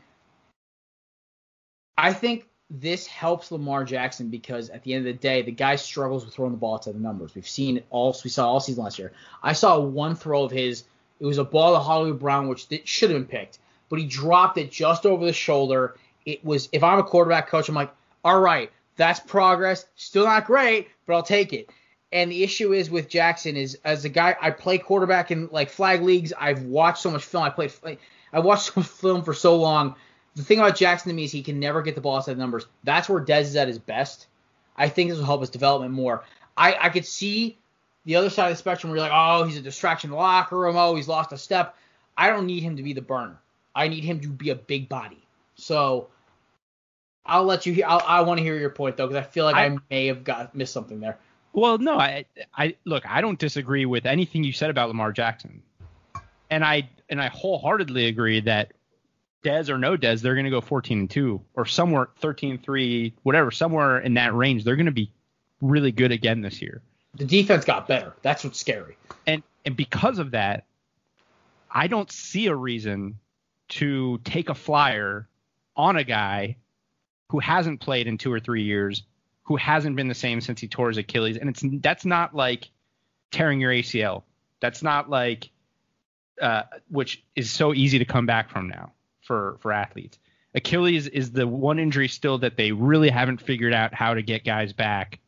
I 1.98 2.12
think 2.14 2.48
this 2.70 3.08
helps 3.08 3.52
Lamar 3.52 3.86
Jackson 3.86 4.30
because 4.30 4.70
at 4.70 4.84
the 4.84 4.94
end 4.94 5.08
of 5.08 5.14
the 5.14 5.20
day, 5.20 5.42
the 5.42 5.52
guy 5.52 5.78
struggles 5.78 6.26
with 6.26 6.34
throwing 6.34 6.52
the 6.52 6.58
ball 6.58 6.80
to 6.80 6.92
the 6.92 7.00
numbers. 7.00 7.34
We've 7.34 7.48
seen 7.48 7.78
it 7.78 7.86
all. 7.90 8.16
We 8.24 8.30
saw 8.30 8.50
all 8.50 8.60
season 8.60 8.84
last 8.84 9.00
year. 9.00 9.14
I 9.42 9.54
saw 9.54 9.80
one 9.80 10.16
throw 10.16 10.44
of 10.44 10.52
his. 10.52 10.84
It 11.20 11.26
was 11.26 11.38
a 11.38 11.46
ball 11.46 11.74
to 11.74 11.80
Hollywood 11.80 12.20
Brown, 12.20 12.50
which 12.50 12.68
should 12.86 13.10
have 13.10 13.20
been 13.20 13.28
picked, 13.28 13.60
but 13.88 14.00
he 14.00 14.06
dropped 14.06 14.58
it 14.58 14.70
just 14.70 15.06
over 15.06 15.26
the 15.26 15.32
shoulder. 15.32 15.96
It 16.26 16.44
was. 16.44 16.68
If 16.74 16.84
I'm 16.84 17.00
a 17.00 17.04
quarterback 17.04 17.48
coach, 17.48 17.70
I'm 17.70 17.76
like, 17.76 17.94
all 18.26 18.42
right, 18.42 18.70
that's 18.98 19.20
progress. 19.20 19.86
Still 19.96 20.26
not 20.26 20.46
great, 20.46 20.90
but 21.06 21.14
I'll 21.14 21.24
take 21.24 21.54
it. 21.54 21.70
And 22.14 22.32
the 22.32 22.44
issue 22.44 22.74
is 22.74 22.90
with 22.90 23.10
Jackson 23.10 23.58
is 23.58 23.78
as 23.84 24.06
a 24.06 24.10
guy 24.10 24.38
I 24.40 24.52
play 24.52 24.78
quarterback 24.78 25.32
in 25.32 25.50
like 25.52 25.70
flag 25.70 26.02
leagues. 26.02 26.32
I've 26.40 26.64
watched 26.64 27.02
so 27.02 27.12
much 27.12 27.26
film. 27.26 27.44
I 27.44 27.50
played. 27.50 27.98
I 28.32 28.40
watched 28.40 28.66
so 28.74 28.80
much 28.80 28.88
film 28.88 29.24
for 29.24 29.34
so 29.34 29.58
long 29.58 29.96
the 30.36 30.44
thing 30.44 30.60
about 30.60 30.76
Jackson 30.76 31.10
to 31.10 31.16
me 31.16 31.26
is 31.26 31.32
he 31.32 31.44
can 31.44 31.60
never 31.60 31.82
get 31.82 31.96
the 31.96 32.02
ball 32.02 32.18
outside 32.18 32.34
the 32.34 32.40
numbers. 32.40 32.66
That's 32.84 33.08
where 33.08 33.24
Dez 33.24 33.42
is 33.42 33.56
at 33.56 33.68
his 33.68 33.80
best. 33.80 34.28
I 34.76 34.90
think 34.90 35.10
this 35.10 35.20
will 35.20 35.26
help 35.26 35.42
his 35.42 35.50
development 35.50 35.94
more. 35.94 36.24
I, 36.58 36.76
I 36.80 36.90
could 36.90 37.06
see 37.06 37.58
the 38.06 38.16
other 38.16 38.30
side 38.30 38.48
of 38.48 38.54
the 38.54 38.58
spectrum 38.58 38.90
where 38.90 38.98
you're 38.98 39.08
like, 39.08 39.16
oh, 39.16 39.46
he's 39.46 39.58
a 39.58 39.62
distraction 39.62 40.10
in 40.10 40.12
the 40.12 40.18
locker 40.18 40.58
room. 40.58 40.76
Oh, 40.76 40.96
he's 40.96 41.08
lost 41.08 41.32
a 41.32 41.38
step. 41.38 41.76
I 42.18 42.30
don't 42.30 42.48
need 42.48 42.64
him 42.64 42.78
to 42.78 42.84
be 42.84 42.94
the 42.94 43.02
burner. 43.02 43.40
I 43.76 43.88
need 43.88 44.04
him 44.04 44.20
to 44.22 44.30
be 44.30 44.50
a 44.50 44.56
big 44.56 44.90
body. 44.90 45.24
So 45.56 46.08
I'll 47.26 47.46
let 47.46 47.66
you. 47.66 47.84
I'll, 47.84 48.02
I 48.06 48.22
want 48.22 48.40
to 48.40 48.44
hear 48.44 48.58
your 48.58 48.70
point 48.72 48.98
though, 48.98 49.08
because 49.08 49.24
I 49.24 49.28
feel 49.28 49.46
like 49.46 49.56
I, 49.56 49.66
I, 49.66 49.78
may 49.90 50.08
have 50.08 50.24
got 50.24 50.56
missed 50.56 50.74
something 50.74 51.00
there. 51.00 51.18
Well, 51.54 51.78
no, 51.78 51.98
I, 51.98 52.26
I 52.56 52.76
look. 52.84 53.04
I 53.08 53.22
don't 53.22 53.38
disagree 53.38 53.86
with 53.86 54.06
anything 54.06 54.44
you 54.44 54.52
said 54.52 54.72
about 54.72 54.88
Lamar 54.88 55.12
Jackson, 55.12 55.62
and 56.50 56.66
I 56.66 56.90
and 57.10 57.22
I 57.22 57.28
wholeheartedly 57.28 58.08
agree 58.08 58.42
that 58.42 58.74
Dez 59.44 59.70
or 59.70 59.78
no 59.78 59.96
Dez, 59.96 60.22
they're 60.22 60.34
going 60.34 60.46
to 60.46 60.52
go 60.52 60.62
14 60.62 61.00
and 61.00 61.10
2 61.10 61.42
or 61.54 61.66
somewhere 61.66 62.10
13 62.20 62.58
3, 62.58 63.14
whatever, 63.24 63.52
somewhere 63.52 64.00
in 64.00 64.16
that 64.16 64.34
range. 64.34 64.64
They're 64.64 64.76
going 64.76 64.88
to 64.88 64.92
be 64.92 65.12
really 65.62 65.92
good 65.92 66.12
again 66.12 66.42
this 66.42 66.62
year. 66.62 66.82
The 67.16 67.26
defense 67.26 67.66
got 67.66 67.88
better. 67.88 68.14
That's 68.24 68.44
what's 68.44 68.60
scary. 68.60 68.98
And 69.28 69.44
and 69.66 69.78
because 69.78 70.18
of 70.18 70.32
that, 70.32 70.66
I 71.70 71.88
don't 71.88 72.12
see 72.12 72.48
a 72.48 72.56
reason 72.56 73.20
to 73.70 74.20
take 74.24 74.50
a 74.50 74.56
flyer 74.56 75.28
on 75.76 75.98
a 75.98 76.04
guy 76.04 76.58
who 77.30 77.40
hasn't 77.40 77.80
played 77.80 78.08
in 78.08 78.18
2 78.18 78.32
or 78.32 78.40
3 78.40 78.64
years, 78.64 79.04
who 79.44 79.56
hasn't 79.56 79.96
been 79.96 80.08
the 80.08 80.16
same 80.16 80.42
since 80.42 80.62
he 80.62 80.68
tore 80.68 80.90
his 80.90 80.98
Achilles, 80.98 81.38
and 81.38 81.50
it's 81.50 81.64
that's 81.82 82.06
not 82.06 82.36
like 82.36 82.70
tearing 83.32 83.60
your 83.60 83.72
ACL. 83.72 84.24
That's 84.60 84.82
not 84.82 85.10
like 85.10 85.50
uh, 86.42 86.64
which 86.90 87.24
is 87.36 87.52
so 87.52 87.74
easy 87.74 88.00
to 88.00 88.06
come 88.06 88.26
back 88.26 88.50
from 88.50 88.70
now 88.70 88.92
for 89.22 89.58
for 89.62 89.72
athletes. 89.72 90.18
Achilles 90.56 91.08
is 91.08 91.32
the 91.32 91.48
one 91.48 91.80
injury 91.80 92.08
still 92.08 92.38
that 92.40 92.58
they 92.58 92.72
really 92.72 93.10
haven't 93.10 93.42
figured 93.42 93.74
out 93.74 93.94
how 93.94 94.14
to 94.14 94.22
get 94.22 94.44
guys 94.44 94.72
back 94.72 95.20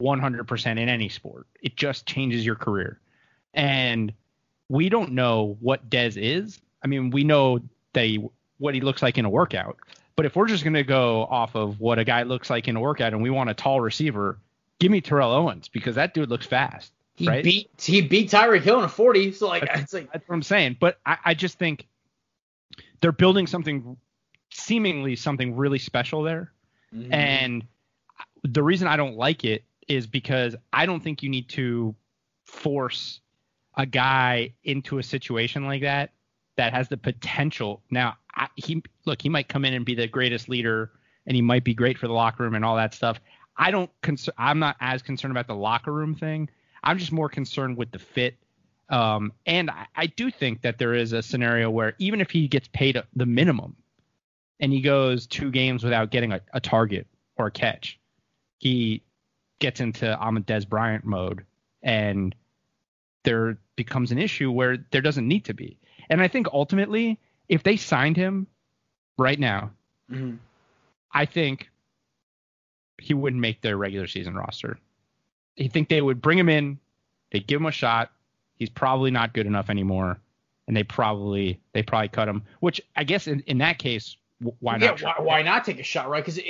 100% 0.00 0.66
in 0.66 0.88
any 0.88 1.08
sport. 1.08 1.46
It 1.60 1.76
just 1.76 2.06
changes 2.06 2.46
your 2.46 2.54
career. 2.54 3.00
And 3.54 4.12
we 4.68 4.88
don't 4.88 5.12
know 5.12 5.56
what 5.60 5.90
Dez 5.90 6.16
is. 6.16 6.60
I 6.82 6.86
mean, 6.86 7.10
we 7.10 7.24
know 7.24 7.60
he, 7.92 8.24
what 8.58 8.74
he 8.74 8.80
looks 8.80 9.02
like 9.02 9.18
in 9.18 9.24
a 9.24 9.30
workout. 9.30 9.78
But 10.18 10.26
if 10.26 10.34
we're 10.34 10.48
just 10.48 10.64
going 10.64 10.74
to 10.74 10.82
go 10.82 11.26
off 11.26 11.54
of 11.54 11.78
what 11.78 12.00
a 12.00 12.04
guy 12.04 12.24
looks 12.24 12.50
like 12.50 12.66
in 12.66 12.74
a 12.74 12.80
workout 12.80 13.12
and 13.12 13.22
we 13.22 13.30
want 13.30 13.50
a 13.50 13.54
tall 13.54 13.80
receiver, 13.80 14.40
give 14.80 14.90
me 14.90 15.00
Terrell 15.00 15.30
Owens 15.30 15.68
because 15.68 15.94
that 15.94 16.12
dude 16.12 16.28
looks 16.28 16.44
fast. 16.44 16.92
He 17.14 17.28
right? 17.28 17.44
beat 17.44 17.70
he 17.80 18.00
beat 18.00 18.28
Tyreek 18.28 18.62
Hill 18.62 18.80
in 18.80 18.84
a 18.84 18.88
40. 18.88 19.30
So 19.30 19.46
like 19.46 19.64
that's, 19.64 19.80
it's 19.80 19.92
like 19.92 20.12
that's 20.12 20.28
what 20.28 20.34
I'm 20.34 20.42
saying. 20.42 20.78
But 20.80 20.98
I, 21.06 21.18
I 21.26 21.34
just 21.34 21.56
think 21.56 21.86
they're 23.00 23.12
building 23.12 23.46
something 23.46 23.96
seemingly 24.50 25.14
something 25.14 25.54
really 25.54 25.78
special 25.78 26.24
there. 26.24 26.50
Mm-hmm. 26.92 27.14
And 27.14 27.64
the 28.42 28.64
reason 28.64 28.88
I 28.88 28.96
don't 28.96 29.16
like 29.16 29.44
it 29.44 29.62
is 29.86 30.08
because 30.08 30.56
I 30.72 30.84
don't 30.84 31.00
think 31.00 31.22
you 31.22 31.28
need 31.28 31.48
to 31.50 31.94
force 32.44 33.20
a 33.76 33.86
guy 33.86 34.54
into 34.64 34.98
a 34.98 35.02
situation 35.04 35.64
like 35.64 35.82
that 35.82 36.10
that 36.58 36.74
has 36.74 36.88
the 36.88 36.98
potential. 36.98 37.82
Now, 37.90 38.16
I, 38.34 38.48
he 38.56 38.82
look, 39.06 39.22
he 39.22 39.30
might 39.30 39.48
come 39.48 39.64
in 39.64 39.72
and 39.72 39.86
be 39.86 39.94
the 39.94 40.06
greatest 40.06 40.48
leader 40.48 40.92
and 41.26 41.34
he 41.34 41.42
might 41.42 41.64
be 41.64 41.72
great 41.72 41.96
for 41.96 42.06
the 42.06 42.12
locker 42.12 42.42
room 42.42 42.54
and 42.54 42.64
all 42.64 42.76
that 42.76 42.92
stuff. 42.92 43.18
I 43.56 43.70
don't 43.70 43.90
I'm 44.36 44.58
not 44.58 44.76
as 44.80 45.02
concerned 45.02 45.32
about 45.32 45.46
the 45.46 45.54
locker 45.54 45.92
room 45.92 46.14
thing. 46.14 46.50
I'm 46.84 46.98
just 46.98 47.12
more 47.12 47.28
concerned 47.28 47.76
with 47.76 47.90
the 47.90 47.98
fit 47.98 48.36
um, 48.88 49.32
and 49.46 49.70
I, 49.70 49.86
I, 49.94 50.06
do 50.06 50.30
think 50.30 50.62
that 50.62 50.78
there 50.78 50.94
is 50.94 51.12
a 51.12 51.22
scenario 51.22 51.68
where 51.68 51.94
even 51.98 52.20
if 52.22 52.30
he 52.30 52.48
gets 52.48 52.68
paid 52.68 53.00
the 53.14 53.26
minimum 53.26 53.76
and 54.60 54.72
he 54.72 54.80
goes 54.80 55.26
two 55.26 55.50
games 55.50 55.84
without 55.84 56.10
getting 56.10 56.32
a, 56.32 56.40
a 56.54 56.60
target 56.60 57.06
or 57.36 57.48
a 57.48 57.50
catch, 57.50 58.00
he 58.58 59.02
gets 59.58 59.80
into 59.80 60.18
I'm 60.18 60.38
a 60.38 60.40
Dez 60.40 60.66
Bryant 60.66 61.04
mode 61.04 61.44
and 61.82 62.34
there 63.24 63.58
becomes 63.76 64.10
an 64.10 64.18
issue 64.18 64.50
where 64.50 64.78
there 64.90 65.02
doesn't 65.02 65.28
need 65.28 65.44
to 65.44 65.54
be. 65.54 65.78
And 66.10 66.20
I 66.22 66.28
think 66.28 66.48
ultimately, 66.52 67.18
if 67.48 67.62
they 67.62 67.76
signed 67.76 68.16
him 68.16 68.46
right 69.16 69.38
now, 69.38 69.70
mm-hmm. 70.10 70.36
I 71.12 71.24
think 71.24 71.70
he 72.98 73.14
wouldn't 73.14 73.40
make 73.40 73.60
their 73.60 73.76
regular 73.76 74.06
season 74.06 74.34
roster. 74.34 74.78
You 75.56 75.68
think 75.68 75.88
they 75.88 76.00
would 76.00 76.20
bring 76.20 76.38
him 76.38 76.48
in, 76.48 76.78
they'd 77.32 77.46
give 77.46 77.60
him 77.60 77.66
a 77.66 77.72
shot. 77.72 78.10
He's 78.56 78.70
probably 78.70 79.10
not 79.10 79.34
good 79.34 79.46
enough 79.46 79.70
anymore, 79.70 80.18
and 80.66 80.76
they 80.76 80.82
probably 80.82 81.60
they 81.72 81.82
probably 81.82 82.08
cut 82.08 82.28
him. 82.28 82.42
Which 82.60 82.80
I 82.96 83.04
guess 83.04 83.26
in, 83.26 83.40
in 83.46 83.58
that 83.58 83.78
case, 83.78 84.16
why 84.60 84.78
not? 84.78 85.00
Yeah, 85.00 85.14
why, 85.18 85.24
why, 85.24 85.42
not 85.42 85.64
take 85.64 85.78
a 85.78 85.84
shot, 85.84 86.08
right? 86.08 86.24
Because 86.24 86.40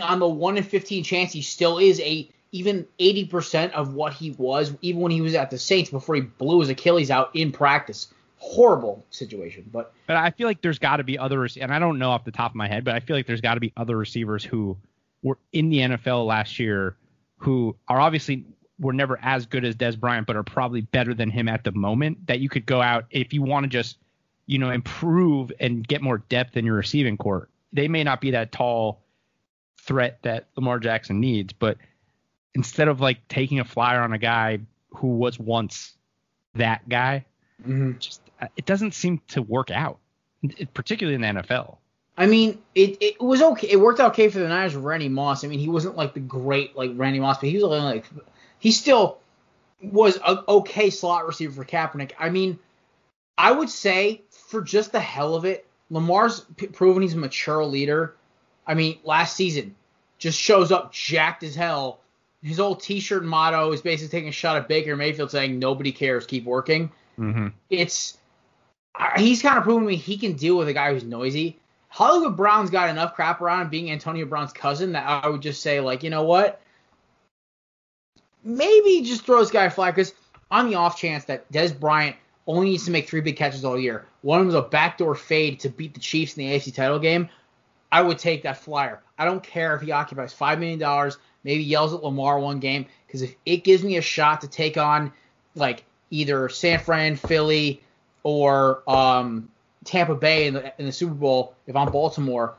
on 0.00 0.18
the 0.18 0.28
one 0.28 0.56
in 0.56 0.62
fifteen 0.62 1.02
chance, 1.02 1.32
he 1.32 1.42
still 1.42 1.78
is 1.78 1.98
a 2.00 2.28
even 2.52 2.86
eighty 2.98 3.24
percent 3.24 3.72
of 3.74 3.94
what 3.94 4.12
he 4.12 4.32
was, 4.32 4.74
even 4.82 5.00
when 5.00 5.12
he 5.12 5.20
was 5.22 5.34
at 5.34 5.50
the 5.50 5.58
Saints 5.58 5.90
before 5.90 6.14
he 6.14 6.20
blew 6.20 6.60
his 6.60 6.68
Achilles 6.68 7.10
out 7.10 7.30
in 7.34 7.52
practice. 7.52 8.08
Horrible 8.38 9.04
situation, 9.10 9.68
but 9.72 9.92
but 10.06 10.16
I 10.16 10.30
feel 10.30 10.46
like 10.46 10.60
there's 10.60 10.78
got 10.78 10.98
to 10.98 11.04
be 11.04 11.18
others, 11.18 11.56
and 11.56 11.72
I 11.72 11.78
don't 11.78 11.98
know 11.98 12.10
off 12.10 12.24
the 12.24 12.30
top 12.30 12.52
of 12.52 12.54
my 12.54 12.68
head, 12.68 12.84
but 12.84 12.94
I 12.94 13.00
feel 13.00 13.16
like 13.16 13.26
there's 13.26 13.40
got 13.40 13.54
to 13.54 13.60
be 13.60 13.72
other 13.76 13.96
receivers 13.96 14.44
who 14.44 14.76
were 15.22 15.38
in 15.52 15.70
the 15.70 15.78
NFL 15.78 16.26
last 16.26 16.58
year 16.58 16.96
who 17.38 17.74
are 17.88 18.00
obviously 18.00 18.44
were 18.78 18.92
never 18.92 19.18
as 19.22 19.46
good 19.46 19.64
as 19.64 19.74
Dez 19.74 19.98
Bryant, 19.98 20.26
but 20.26 20.36
are 20.36 20.42
probably 20.42 20.82
better 20.82 21.14
than 21.14 21.30
him 21.30 21.48
at 21.48 21.64
the 21.64 21.72
moment. 21.72 22.26
That 22.26 22.40
you 22.40 22.48
could 22.48 22.66
go 22.66 22.82
out 22.82 23.06
if 23.10 23.32
you 23.32 23.42
want 23.42 23.64
to 23.64 23.68
just 23.68 23.96
you 24.46 24.58
know, 24.58 24.70
improve 24.70 25.52
and 25.60 25.86
get 25.86 26.00
more 26.02 26.18
depth 26.18 26.56
in 26.56 26.64
your 26.64 26.76
receiving 26.76 27.16
court. 27.16 27.50
They 27.72 27.88
may 27.88 28.04
not 28.04 28.20
be 28.20 28.30
that 28.30 28.52
tall 28.52 29.02
threat 29.80 30.18
that 30.22 30.46
Lamar 30.56 30.78
Jackson 30.78 31.20
needs, 31.20 31.52
but 31.52 31.76
instead 32.54 32.88
of 32.88 33.00
like 33.00 33.26
taking 33.28 33.60
a 33.60 33.64
flyer 33.64 34.00
on 34.00 34.12
a 34.12 34.18
guy 34.18 34.60
who 34.90 35.08
was 35.08 35.38
once 35.38 35.94
that 36.54 36.88
guy, 36.88 37.24
mm-hmm. 37.60 37.98
just 37.98 38.20
it 38.56 38.66
doesn't 38.66 38.94
seem 38.94 39.20
to 39.28 39.42
work 39.42 39.70
out, 39.70 39.98
particularly 40.74 41.14
in 41.14 41.20
the 41.20 41.42
NFL. 41.42 41.78
I 42.18 42.26
mean, 42.26 42.62
it, 42.74 42.96
it 43.00 43.20
was 43.20 43.42
okay. 43.42 43.68
It 43.68 43.80
worked 43.80 44.00
out 44.00 44.12
okay 44.12 44.28
for 44.28 44.38
the 44.38 44.48
Niners 44.48 44.74
with 44.74 44.84
Randy 44.84 45.08
Moss. 45.08 45.44
I 45.44 45.48
mean, 45.48 45.58
he 45.58 45.68
wasn't 45.68 45.96
like 45.96 46.14
the 46.14 46.20
great 46.20 46.76
like 46.76 46.92
Randy 46.94 47.20
Moss, 47.20 47.38
but 47.38 47.50
he 47.50 47.56
was 47.56 47.64
like 47.64 48.06
he 48.58 48.72
still 48.72 49.18
was 49.82 50.16
a 50.16 50.42
okay 50.48 50.90
slot 50.90 51.26
receiver 51.26 51.52
for 51.52 51.64
Kaepernick. 51.64 52.12
I 52.18 52.30
mean, 52.30 52.58
I 53.36 53.52
would 53.52 53.68
say 53.68 54.22
for 54.30 54.62
just 54.62 54.92
the 54.92 55.00
hell 55.00 55.34
of 55.34 55.44
it, 55.44 55.66
Lamar's 55.90 56.40
p- 56.56 56.68
proven 56.68 57.02
he's 57.02 57.14
a 57.14 57.18
mature 57.18 57.64
leader. 57.64 58.16
I 58.66 58.74
mean, 58.74 58.98
last 59.04 59.36
season 59.36 59.74
just 60.18 60.38
shows 60.40 60.72
up 60.72 60.92
jacked 60.92 61.42
as 61.42 61.54
hell. 61.54 62.00
His 62.42 62.60
old 62.60 62.80
T-shirt 62.80 63.24
motto 63.24 63.72
is 63.72 63.82
basically 63.82 64.16
taking 64.16 64.28
a 64.28 64.32
shot 64.32 64.56
at 64.56 64.68
Baker 64.68 64.96
Mayfield, 64.96 65.30
saying 65.30 65.58
"Nobody 65.58 65.92
cares, 65.92 66.26
keep 66.26 66.44
working." 66.44 66.90
Mm-hmm. 67.18 67.48
It's 67.68 68.16
he's 69.16 69.42
kind 69.42 69.58
of 69.58 69.64
proven 69.64 69.82
to 69.82 69.88
me 69.88 69.96
he 69.96 70.16
can 70.16 70.34
deal 70.34 70.56
with 70.56 70.68
a 70.68 70.72
guy 70.72 70.92
who's 70.92 71.04
noisy. 71.04 71.58
Hollywood 71.88 72.36
Brown's 72.36 72.70
got 72.70 72.90
enough 72.90 73.14
crap 73.14 73.40
around 73.40 73.62
him 73.62 73.68
being 73.70 73.90
Antonio 73.90 74.26
Brown's 74.26 74.52
cousin 74.52 74.92
that 74.92 75.06
I 75.06 75.28
would 75.28 75.40
just 75.40 75.62
say 75.62 75.80
like, 75.80 76.02
you 76.02 76.10
know 76.10 76.24
what? 76.24 76.60
Maybe 78.44 79.02
just 79.02 79.24
throw 79.24 79.40
this 79.40 79.50
guy 79.50 79.64
a 79.64 79.70
flag 79.70 79.94
because 79.94 80.12
on 80.50 80.68
the 80.68 80.76
off 80.76 80.98
chance 80.98 81.24
that 81.24 81.50
Dez 81.50 81.78
Bryant 81.78 82.16
only 82.46 82.70
needs 82.70 82.84
to 82.84 82.90
make 82.90 83.08
three 83.08 83.20
big 83.20 83.36
catches 83.36 83.64
all 83.64 83.78
year. 83.78 84.06
One 84.22 84.40
of 84.40 84.46
them 84.46 84.54
was 84.54 84.64
a 84.64 84.68
backdoor 84.68 85.14
fade 85.14 85.60
to 85.60 85.68
beat 85.68 85.94
the 85.94 86.00
Chiefs 86.00 86.36
in 86.36 86.46
the 86.46 86.54
AFC 86.54 86.74
title 86.74 86.98
game. 86.98 87.28
I 87.90 88.02
would 88.02 88.18
take 88.18 88.42
that 88.42 88.58
flyer. 88.58 89.02
I 89.18 89.24
don't 89.24 89.42
care 89.42 89.74
if 89.74 89.82
he 89.82 89.90
occupies 89.90 90.32
five 90.32 90.58
million 90.58 90.78
dollars, 90.78 91.18
maybe 91.44 91.62
yells 91.62 91.94
at 91.94 92.02
Lamar 92.02 92.38
one 92.38 92.60
game, 92.60 92.86
because 93.06 93.22
if 93.22 93.34
it 93.46 93.64
gives 93.64 93.82
me 93.82 93.96
a 93.96 94.02
shot 94.02 94.42
to 94.42 94.48
take 94.48 94.76
on 94.76 95.12
like 95.54 95.84
either 96.10 96.48
San 96.48 96.78
Fran, 96.78 97.16
Philly, 97.16 97.80
or 98.26 98.82
um, 98.90 99.48
Tampa 99.84 100.16
Bay 100.16 100.48
in 100.48 100.54
the, 100.54 100.72
in 100.80 100.86
the 100.86 100.90
Super 100.90 101.14
Bowl, 101.14 101.54
if 101.68 101.76
I'm 101.76 101.92
Baltimore, 101.92 102.56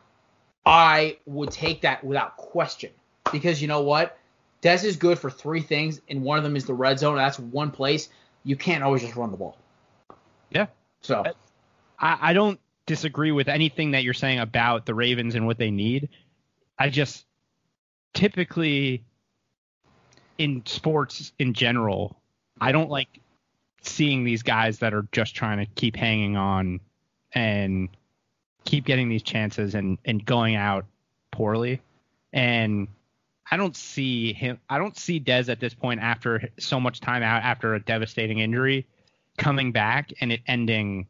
I 0.66 1.18
would 1.26 1.52
take 1.52 1.82
that 1.82 2.06
without 2.06 2.38
question. 2.38 2.92
Because 3.34 3.62
you 3.62 3.68
know 3.68 3.82
what? 3.82 4.18
Dez 4.62 4.86
is 4.86 4.96
good 4.96 5.20
for 5.20 5.30
three 5.30 5.62
things, 5.62 6.00
and 6.08 6.24
one 6.24 6.38
of 6.38 6.46
them 6.46 6.56
is 6.56 6.64
the 6.64 6.74
red 6.74 7.00
zone. 7.00 7.18
That's 7.18 7.38
one 7.38 7.72
place 7.72 8.08
you 8.46 8.56
can't 8.56 8.82
always 8.82 9.02
just 9.02 9.18
run 9.18 9.30
the 9.30 9.36
ball. 9.36 9.58
Yeah. 10.52 10.68
So 11.02 11.26
I, 12.00 12.18
I 12.22 12.34
don't 12.34 12.62
disagree 12.86 13.34
with 13.34 13.50
anything 13.50 13.92
that 13.92 14.04
you're 14.04 14.14
saying 14.14 14.40
about 14.40 14.86
the 14.86 14.96
Ravens 14.96 15.36
and 15.36 15.46
what 15.46 15.58
they 15.58 15.70
need. 15.70 16.08
I 16.80 16.90
just 16.90 17.26
typically 18.14 19.04
in 20.38 20.66
sports 20.66 21.34
in 21.38 21.54
general, 21.54 22.22
I 22.62 22.72
don't 22.72 22.90
like 22.90 23.20
seeing 23.88 24.24
these 24.24 24.44
guys 24.44 24.80
that 24.80 24.94
are 24.94 25.08
just 25.12 25.36
trying 25.36 25.58
to 25.60 25.66
keep 25.76 25.96
hanging 25.96 26.38
on 26.38 26.80
and 27.34 27.90
keep 28.66 28.86
getting 28.86 29.10
these 29.10 29.24
chances 29.24 29.76
and, 29.76 29.98
and 30.06 30.26
going 30.26 30.56
out 30.56 30.86
poorly. 31.32 31.82
And 32.34 32.88
I 33.50 33.58
don't 33.58 33.76
see 33.76 34.34
him 34.34 34.60
I 34.70 34.78
don't 34.78 34.98
see 34.98 35.20
Dez 35.20 35.50
at 35.50 35.60
this 35.60 35.74
point 35.74 36.02
after 36.02 36.50
so 36.60 36.80
much 36.80 37.00
time 37.00 37.24
out 37.24 37.44
after 37.44 37.76
a 37.76 37.80
devastating 37.80 38.40
injury 38.40 38.86
coming 39.38 39.72
back 39.72 40.12
and 40.20 40.32
it 40.32 40.42
ending 40.48 41.08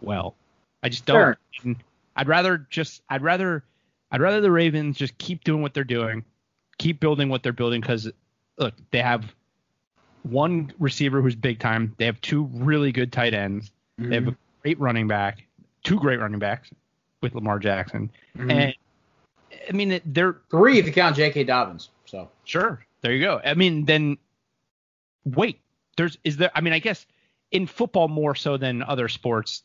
well. 0.00 0.34
I 0.82 0.88
just 0.88 1.06
don't. 1.06 1.38
Sure. 1.52 1.74
I'd 2.16 2.28
rather 2.28 2.66
just 2.70 3.02
I'd 3.08 3.22
rather 3.22 3.62
I'd 4.10 4.20
rather 4.20 4.40
the 4.40 4.50
Ravens 4.50 4.96
just 4.96 5.16
keep 5.18 5.44
doing 5.44 5.62
what 5.62 5.72
they're 5.72 5.84
doing, 5.84 6.24
keep 6.78 6.98
building 6.98 7.28
what 7.28 7.42
they're 7.42 7.52
building 7.52 7.80
because 7.80 8.10
look 8.58 8.74
they 8.90 9.00
have 9.00 9.32
one 10.22 10.72
receiver 10.78 11.20
who's 11.20 11.34
big 11.34 11.58
time. 11.58 11.94
They 11.98 12.06
have 12.06 12.20
two 12.20 12.44
really 12.52 12.92
good 12.92 13.12
tight 13.12 13.34
ends. 13.34 13.70
Mm-hmm. 14.00 14.10
They 14.10 14.14
have 14.16 14.28
a 14.28 14.36
great 14.62 14.80
running 14.80 15.08
back, 15.08 15.44
two 15.84 15.98
great 15.98 16.20
running 16.20 16.38
backs 16.38 16.70
with 17.20 17.34
Lamar 17.34 17.58
Jackson, 17.58 18.10
mm-hmm. 18.36 18.50
and 18.50 18.74
I 19.68 19.72
mean 19.72 20.00
they're 20.06 20.38
three 20.50 20.78
if 20.78 20.86
you 20.86 20.92
count 20.92 21.16
J.K. 21.16 21.44
Dobbins. 21.44 21.90
So 22.06 22.28
sure, 22.44 22.84
there 23.00 23.12
you 23.12 23.22
go. 23.22 23.40
I 23.44 23.54
mean 23.54 23.84
then 23.84 24.18
wait, 25.24 25.60
there's 25.96 26.18
is 26.24 26.36
there? 26.36 26.50
I 26.54 26.60
mean 26.60 26.72
I 26.72 26.78
guess 26.78 27.06
in 27.50 27.66
football 27.66 28.08
more 28.08 28.34
so 28.34 28.56
than 28.56 28.82
other 28.82 29.08
sports, 29.08 29.62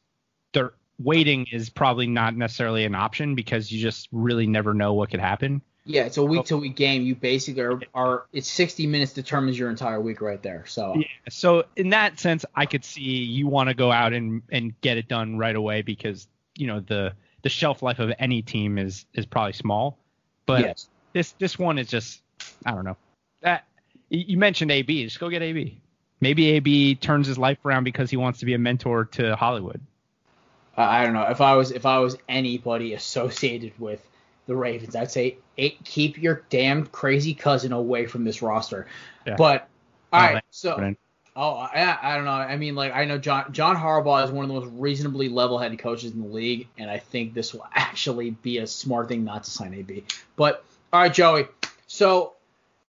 the 0.53 0.71
waiting 0.99 1.45
is 1.51 1.69
probably 1.69 2.07
not 2.07 2.35
necessarily 2.35 2.83
an 2.83 2.95
option 2.95 3.35
because 3.35 3.71
you 3.71 3.81
just 3.81 4.07
really 4.11 4.47
never 4.47 4.73
know 4.73 4.93
what 4.93 5.09
could 5.09 5.19
happen. 5.19 5.61
Yeah, 5.87 6.03
it's 6.03 6.17
a 6.17 6.23
week 6.23 6.45
to 6.45 6.57
week 6.57 6.75
game. 6.75 7.03
You 7.03 7.15
basically 7.15 7.61
are, 7.61 7.79
are, 7.93 8.25
it's 8.33 8.51
60 8.51 8.87
minutes 8.87 9.13
determines 9.13 9.57
your 9.57 9.69
entire 9.69 10.01
week 10.01 10.19
right 10.19 10.41
there. 10.43 10.65
So 10.67 10.95
yeah, 10.97 11.07
so 11.29 11.63
in 11.77 11.89
that 11.91 12.19
sense, 12.19 12.45
I 12.53 12.65
could 12.65 12.83
see 12.83 13.01
you 13.01 13.47
want 13.47 13.69
to 13.69 13.75
go 13.75 13.89
out 13.91 14.11
and 14.11 14.41
and 14.51 14.79
get 14.81 14.97
it 14.97 15.07
done 15.07 15.37
right 15.37 15.55
away 15.55 15.81
because 15.81 16.27
you 16.55 16.67
know 16.67 16.81
the 16.81 17.13
the 17.41 17.49
shelf 17.49 17.81
life 17.81 17.99
of 17.99 18.11
any 18.19 18.41
team 18.41 18.77
is 18.77 19.05
is 19.13 19.25
probably 19.25 19.53
small. 19.53 19.97
But 20.45 20.61
yes. 20.61 20.89
this 21.13 21.31
this 21.39 21.57
one 21.57 21.79
is 21.79 21.87
just 21.87 22.21
I 22.65 22.71
don't 22.71 22.83
know. 22.83 22.91
Uh, 22.91 22.95
that 23.41 23.63
you 24.09 24.37
mentioned 24.37 24.71
AB, 24.71 25.05
just 25.05 25.19
go 25.19 25.29
get 25.29 25.41
AB. 25.41 25.79
Maybe 26.19 26.49
AB 26.51 26.95
turns 26.95 27.27
his 27.27 27.37
life 27.37 27.63
around 27.63 27.85
because 27.85 28.09
he 28.09 28.17
wants 28.17 28.39
to 28.39 28.45
be 28.45 28.53
a 28.53 28.57
mentor 28.57 29.05
to 29.05 29.35
Hollywood. 29.37 29.79
I 30.75 31.03
don't 31.03 31.13
know 31.13 31.23
if 31.23 31.39
I 31.41 31.55
was 31.55 31.71
if 31.71 31.85
I 31.85 31.99
was 31.99 32.17
anybody 32.27 32.93
associated 32.93 33.73
with 33.79 34.05
the 34.47 34.55
Ravens, 34.55 34.95
I'd 34.95 35.11
say 35.11 35.37
keep 35.83 36.17
your 36.17 36.43
damn 36.49 36.85
crazy 36.87 37.33
cousin 37.33 37.71
away 37.71 38.05
from 38.05 38.23
this 38.23 38.41
roster. 38.41 38.87
Yeah. 39.25 39.35
But 39.37 39.67
all 40.11 40.21
right, 40.21 40.43
so 40.49 40.95
oh 41.35 41.53
I, 41.55 41.97
I 42.01 42.15
don't 42.15 42.25
know. 42.25 42.31
I 42.31 42.57
mean, 42.57 42.75
like 42.75 42.93
I 42.95 43.05
know 43.05 43.17
John 43.17 43.51
John 43.53 43.75
Harbaugh 43.75 44.23
is 44.23 44.31
one 44.31 44.45
of 44.45 44.49
the 44.49 44.59
most 44.59 44.71
reasonably 44.79 45.29
level-headed 45.29 45.79
coaches 45.79 46.13
in 46.13 46.21
the 46.21 46.27
league, 46.27 46.67
and 46.77 46.89
I 46.89 46.97
think 46.97 47.33
this 47.33 47.53
will 47.53 47.67
actually 47.73 48.31
be 48.31 48.57
a 48.59 48.67
smart 48.67 49.09
thing 49.09 49.23
not 49.23 49.43
to 49.43 49.51
sign 49.51 49.73
AB. 49.73 50.05
But 50.35 50.63
all 50.91 51.01
right, 51.01 51.13
Joey. 51.13 51.47
So, 51.87 52.33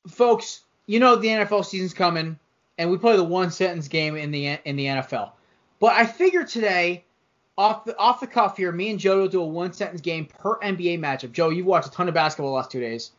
folks, 0.07 0.61
you 0.85 0.99
know 0.99 1.15
the 1.15 1.27
NFL 1.27 1.65
season's 1.65 1.93
coming 1.93 2.39
and 2.81 2.89
we 2.89 2.97
play 2.97 3.15
the 3.15 3.23
one 3.23 3.51
sentence 3.51 3.87
game 3.87 4.15
in 4.15 4.31
the 4.31 4.57
in 4.65 4.75
the 4.75 4.85
NFL. 4.85 5.31
But 5.79 5.93
I 5.93 6.05
figure 6.05 6.43
today, 6.43 7.03
off 7.57 7.85
the 7.85 7.97
off 7.97 8.19
the 8.19 8.27
cuff 8.27 8.57
here, 8.57 8.71
me 8.71 8.89
and 8.89 8.99
Joe 8.99 9.19
will 9.19 9.27
do 9.27 9.41
a 9.41 9.45
one 9.45 9.73
sentence 9.73 10.01
game 10.01 10.25
per 10.25 10.59
NBA 10.59 10.99
matchup. 10.99 11.31
Joe, 11.31 11.49
you've 11.49 11.65
watched 11.65 11.87
a 11.87 11.91
ton 11.91 12.07
of 12.07 12.13
basketball 12.13 12.51
the 12.51 12.55
last 12.55 12.71
two 12.71 12.79
days. 12.79 13.11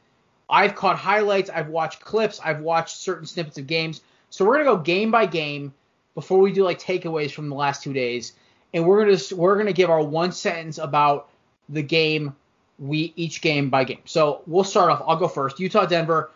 I've 0.48 0.74
caught 0.74 0.98
highlights, 0.98 1.50
I've 1.50 1.68
watched 1.68 2.00
clips, 2.00 2.40
I've 2.40 2.60
watched 2.60 2.96
certain 2.96 3.26
snippets 3.26 3.58
of 3.58 3.66
games. 3.66 4.00
So 4.30 4.44
we're 4.44 4.54
gonna 4.54 4.76
go 4.76 4.78
game 4.78 5.10
by 5.10 5.26
game 5.26 5.72
before 6.14 6.38
we 6.38 6.52
do 6.52 6.64
like 6.64 6.80
takeaways 6.80 7.30
from 7.30 7.48
the 7.48 7.54
last 7.54 7.82
two 7.82 7.92
days, 7.92 8.32
and 8.74 8.86
we're 8.86 9.04
gonna 9.04 9.18
we're 9.34 9.56
gonna 9.56 9.72
give 9.72 9.90
our 9.90 10.02
one 10.02 10.32
sentence 10.32 10.78
about 10.78 11.28
the 11.68 11.82
game 11.82 12.34
we 12.78 13.12
each 13.16 13.40
game 13.40 13.70
by 13.70 13.84
game. 13.84 14.02
So 14.04 14.42
we'll 14.46 14.64
start 14.64 14.90
off. 14.90 15.02
I'll 15.06 15.16
go 15.16 15.28
first. 15.28 15.60
Utah 15.60 15.86
Denver. 15.86 16.30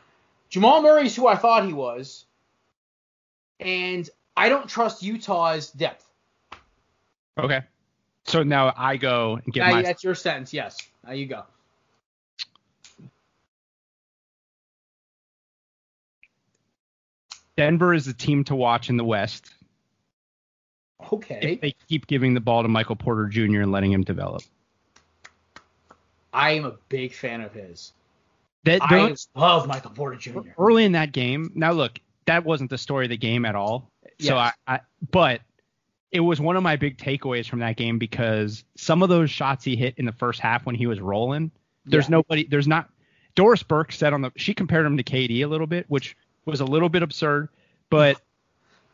Jamal 0.48 0.80
Murray's 0.80 1.16
who 1.16 1.26
I 1.26 1.34
thought 1.34 1.66
he 1.66 1.72
was 1.72 2.26
and 3.60 4.08
I 4.36 4.48
don't 4.48 4.68
trust 4.68 5.02
Utah's 5.02 5.70
depth. 5.70 6.04
Okay. 7.38 7.62
So 8.26 8.42
now 8.42 8.72
I 8.76 8.96
go 8.96 9.38
and 9.44 9.52
get 9.52 9.66
now, 9.66 9.74
my. 9.74 9.82
That's 9.82 10.02
your 10.02 10.14
sentence. 10.14 10.52
Yes. 10.52 10.76
Now 11.04 11.12
you 11.12 11.26
go. 11.26 11.44
Denver 17.56 17.94
is 17.94 18.06
a 18.06 18.12
team 18.12 18.44
to 18.44 18.54
watch 18.54 18.90
in 18.90 18.96
the 18.96 19.04
West. 19.04 19.54
Okay. 21.12 21.38
If 21.42 21.60
they 21.60 21.74
keep 21.88 22.06
giving 22.06 22.34
the 22.34 22.40
ball 22.40 22.62
to 22.62 22.68
Michael 22.68 22.96
Porter 22.96 23.26
Jr. 23.26 23.62
and 23.62 23.72
letting 23.72 23.92
him 23.92 24.02
develop. 24.02 24.42
I 26.32 26.50
am 26.50 26.66
a 26.66 26.74
big 26.88 27.14
fan 27.14 27.40
of 27.40 27.52
his. 27.52 27.92
That 28.64 28.82
I 28.82 29.14
love 29.34 29.66
Michael 29.68 29.92
Porter 29.92 30.16
Jr. 30.16 30.40
early 30.58 30.84
in 30.84 30.92
that 30.92 31.12
game. 31.12 31.52
Now 31.54 31.70
look, 31.72 31.98
that 32.26 32.44
wasn't 32.44 32.68
the 32.68 32.78
story 32.78 33.06
of 33.06 33.10
the 33.10 33.16
game 33.16 33.44
at 33.46 33.54
all. 33.54 33.90
So 34.18 34.36
I, 34.36 34.52
I 34.66 34.80
but 35.10 35.40
it 36.16 36.20
was 36.20 36.40
one 36.40 36.56
of 36.56 36.62
my 36.62 36.76
big 36.76 36.96
takeaways 36.98 37.46
from 37.48 37.58
that 37.60 37.76
game 37.76 37.98
because 37.98 38.64
some 38.76 39.02
of 39.02 39.08
those 39.08 39.30
shots 39.30 39.64
he 39.64 39.76
hit 39.76 39.94
in 39.98 40.04
the 40.06 40.12
first 40.12 40.40
half 40.40 40.64
when 40.66 40.74
he 40.74 40.86
was 40.86 40.98
rolling, 41.00 41.50
there's 41.84 42.06
Yeah. 42.06 42.12
nobody 42.16 42.44
there's 42.44 42.66
not 42.66 42.88
Doris 43.34 43.62
Burke 43.62 43.92
said 43.92 44.12
on 44.12 44.22
the 44.22 44.32
she 44.36 44.54
compared 44.54 44.86
him 44.86 44.96
to 44.96 45.02
KD 45.02 45.42
a 45.42 45.46
little 45.46 45.66
bit, 45.66 45.84
which 45.88 46.16
was 46.46 46.60
a 46.60 46.64
little 46.64 46.88
bit 46.88 47.02
absurd, 47.02 47.48
but 47.90 48.20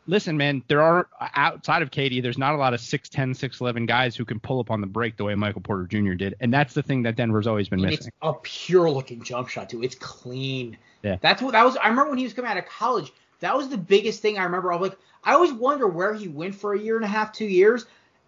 listen, 0.05 0.35
man, 0.35 0.61
there 0.67 0.81
are 0.81 1.07
outside 1.35 1.81
of 1.81 1.89
KD, 1.91 2.21
there's 2.21 2.37
not 2.37 2.53
a 2.53 2.57
lot 2.57 2.73
of 2.73 2.81
6'10, 2.81 3.33
6'11 3.33 3.87
guys 3.87 4.15
who 4.17 4.25
can 4.25 4.39
pull 4.39 4.59
up 4.59 4.69
on 4.69 4.81
the 4.81 4.87
break 4.87 5.15
the 5.15 5.23
way 5.23 5.33
Michael 5.35 5.61
Porter 5.61 5.85
Jr. 5.85 6.13
did. 6.15 6.35
And 6.41 6.53
that's 6.53 6.73
the 6.73 6.83
thing 6.83 7.03
that 7.03 7.15
Denver's 7.15 7.47
always 7.47 7.69
been 7.69 7.79
And 7.79 7.89
missing. 7.89 8.07
it's 8.07 8.17
a 8.21 8.33
pure 8.43 8.89
looking 8.91 9.23
jump 9.23 9.47
shot 9.47 9.69
too. 9.69 9.81
It's 9.81 9.95
clean. 9.95 10.77
Yeah. 11.03 11.17
That's 11.21 11.41
what 11.41 11.53
that 11.53 11.63
was. 11.63 11.77
I 11.77 11.87
remember 11.87 12.09
when 12.09 12.17
he 12.17 12.25
was 12.25 12.33
coming 12.33 12.51
out 12.51 12.57
of 12.57 12.65
college. 12.65 13.13
That 13.43 13.57
was 13.57 13.67
the 13.67 13.77
biggest 13.77 14.21
thing 14.21 14.37
I 14.37 14.45
remember. 14.45 14.71
I 14.71 14.77
was 14.77 14.91
like, 14.91 14.99
I 15.21 15.33
always 15.33 15.51
wonder 15.51 15.85
where 15.85 16.13
he 16.13 16.29
went 16.29 16.55
for 16.55 16.73
a 16.73 16.79
year 16.79 16.95
and 16.95 17.03
a 17.03 17.09
half, 17.09 17.33
two 17.33 17.45
years, 17.45 17.85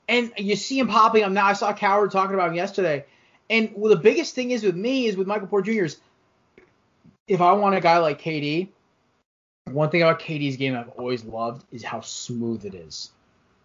and 0.10 0.34
you 0.38 0.58
see 0.58 0.78
him 0.78 0.90
popping 0.90 1.24
up 1.24 1.32
now. 1.32 1.46
I 1.46 1.54
saw 1.54 1.72
Cowherd 1.72 2.12
talking 2.12 2.34
about 2.34 2.50
him 2.50 2.56
yesterday, 2.56 3.06
and 3.50 3.72
well, 3.76 3.90
the 3.90 4.02
biggest 4.02 4.36
thing 4.36 4.52
is 4.52 4.64
with 4.64 4.76
me 4.76 5.06
is 5.08 5.16
with 5.16 5.26
Michael 5.26 5.48
Porter 5.48 5.72
Jr. 5.72 5.86
is 5.86 5.98
if 7.30 7.40
I 7.40 7.54
want 7.54 7.76
a 7.76 7.80
guy 7.80 8.00
like 8.00 8.22
KD, 8.22 8.68
one 9.72 9.90
thing 9.90 10.02
about 10.02 10.20
KD's 10.20 10.58
game 10.58 10.76
I've 10.76 10.90
always 10.90 11.24
loved 11.24 11.64
is 11.72 11.82
how 11.82 12.02
smooth 12.02 12.66
it 12.66 12.76
is. 12.76 13.12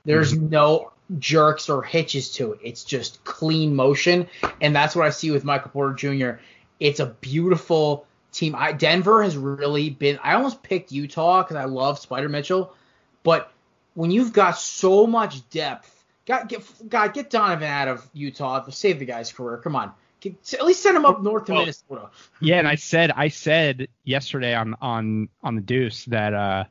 There's 0.04 0.32
mm-hmm. 0.32 0.50
no 0.50 0.92
jerks 1.18 1.68
or 1.68 1.82
hitches 1.82 2.32
to 2.34 2.52
it. 2.52 2.60
It's 2.62 2.84
just 2.84 3.24
clean 3.24 3.74
motion, 3.74 4.28
and 4.60 4.74
that's 4.74 4.94
what 4.94 5.04
I 5.04 5.10
see 5.10 5.32
with 5.32 5.42
Michael 5.42 5.72
Porter 5.72 5.94
Jr. 5.94 6.40
It's 6.78 7.00
a 7.00 7.06
beautiful 7.06 8.06
team. 8.32 8.54
I, 8.56 8.72
Denver 8.72 9.22
has 9.22 9.36
really 9.36 9.90
been. 9.90 10.18
I 10.22 10.34
almost 10.34 10.62
picked 10.62 10.92
Utah 10.92 11.42
because 11.42 11.56
I 11.56 11.64
love 11.64 11.98
Spider 11.98 12.28
Mitchell, 12.28 12.74
but 13.22 13.52
when 13.94 14.10
you've 14.10 14.32
got 14.32 14.52
so 14.52 15.06
much 15.06 15.48
depth, 15.50 16.04
God 16.26 16.48
get 16.48 16.62
God 16.88 17.12
get 17.14 17.30
Donovan 17.30 17.68
out 17.68 17.88
of 17.88 18.08
Utah 18.12 18.60
to 18.60 18.72
save 18.72 18.98
the 18.98 19.04
guy's 19.04 19.32
career. 19.32 19.58
Come 19.58 19.76
on, 19.76 19.92
Get- 20.20 20.54
at 20.54 20.64
least 20.64 20.82
send 20.82 20.96
him 20.96 21.04
up 21.04 21.22
north 21.22 21.46
to 21.46 21.52
Well, 21.52 21.62
Minnesota. 21.62 22.10
Yeah, 22.40 22.58
and 22.58 22.68
I 22.68 22.76
said 22.76 23.10
I 23.14 23.28
said 23.28 23.88
yesterday 24.04 24.54
on 24.54 24.76
on 24.80 25.28
on 25.42 25.54
the 25.56 25.62
Deuce 25.62 26.04
that 26.06 26.34
uh 26.34 26.64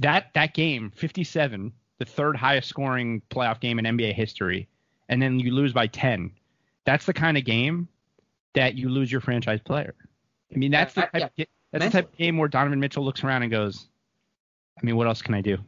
that 0.00 0.30
that 0.34 0.54
game 0.54 0.90
57, 0.94 1.72
the 1.98 2.04
third 2.04 2.36
highest 2.36 2.68
scoring 2.68 3.22
playoff 3.30 3.60
game 3.60 3.78
in 3.78 3.84
NBA 3.84 4.14
history, 4.14 4.68
and 5.08 5.20
then 5.20 5.38
you 5.38 5.52
lose 5.52 5.72
by 5.72 5.86
10. 5.86 6.30
That's 6.84 7.06
the 7.06 7.12
kind 7.12 7.38
of 7.38 7.44
game 7.44 7.88
that 8.54 8.74
you 8.74 8.88
lose 8.88 9.10
your 9.10 9.20
franchise 9.20 9.60
player. 9.60 9.94
I 10.54 10.58
mean, 10.58 10.70
that's 10.70 10.94
the 10.94 11.00
Yeah, 11.00 11.06
type 11.20 11.32
yeah. 11.36 11.42
of, 11.44 11.48
that's 11.72 11.84
the 11.86 11.90
type 11.90 12.12
of 12.12 12.16
game 12.16 12.38
where 12.38 12.48
Donovan 12.48 12.80
Mitchell 12.80 13.04
looks 13.04 13.24
around 13.24 13.42
and 13.42 13.50
goes, 13.50 13.86
I 14.80 14.84
mean, 14.86 14.96
what 14.96 15.06
else 15.06 15.22
can 15.22 15.34
I 15.34 15.40
do? 15.40 15.58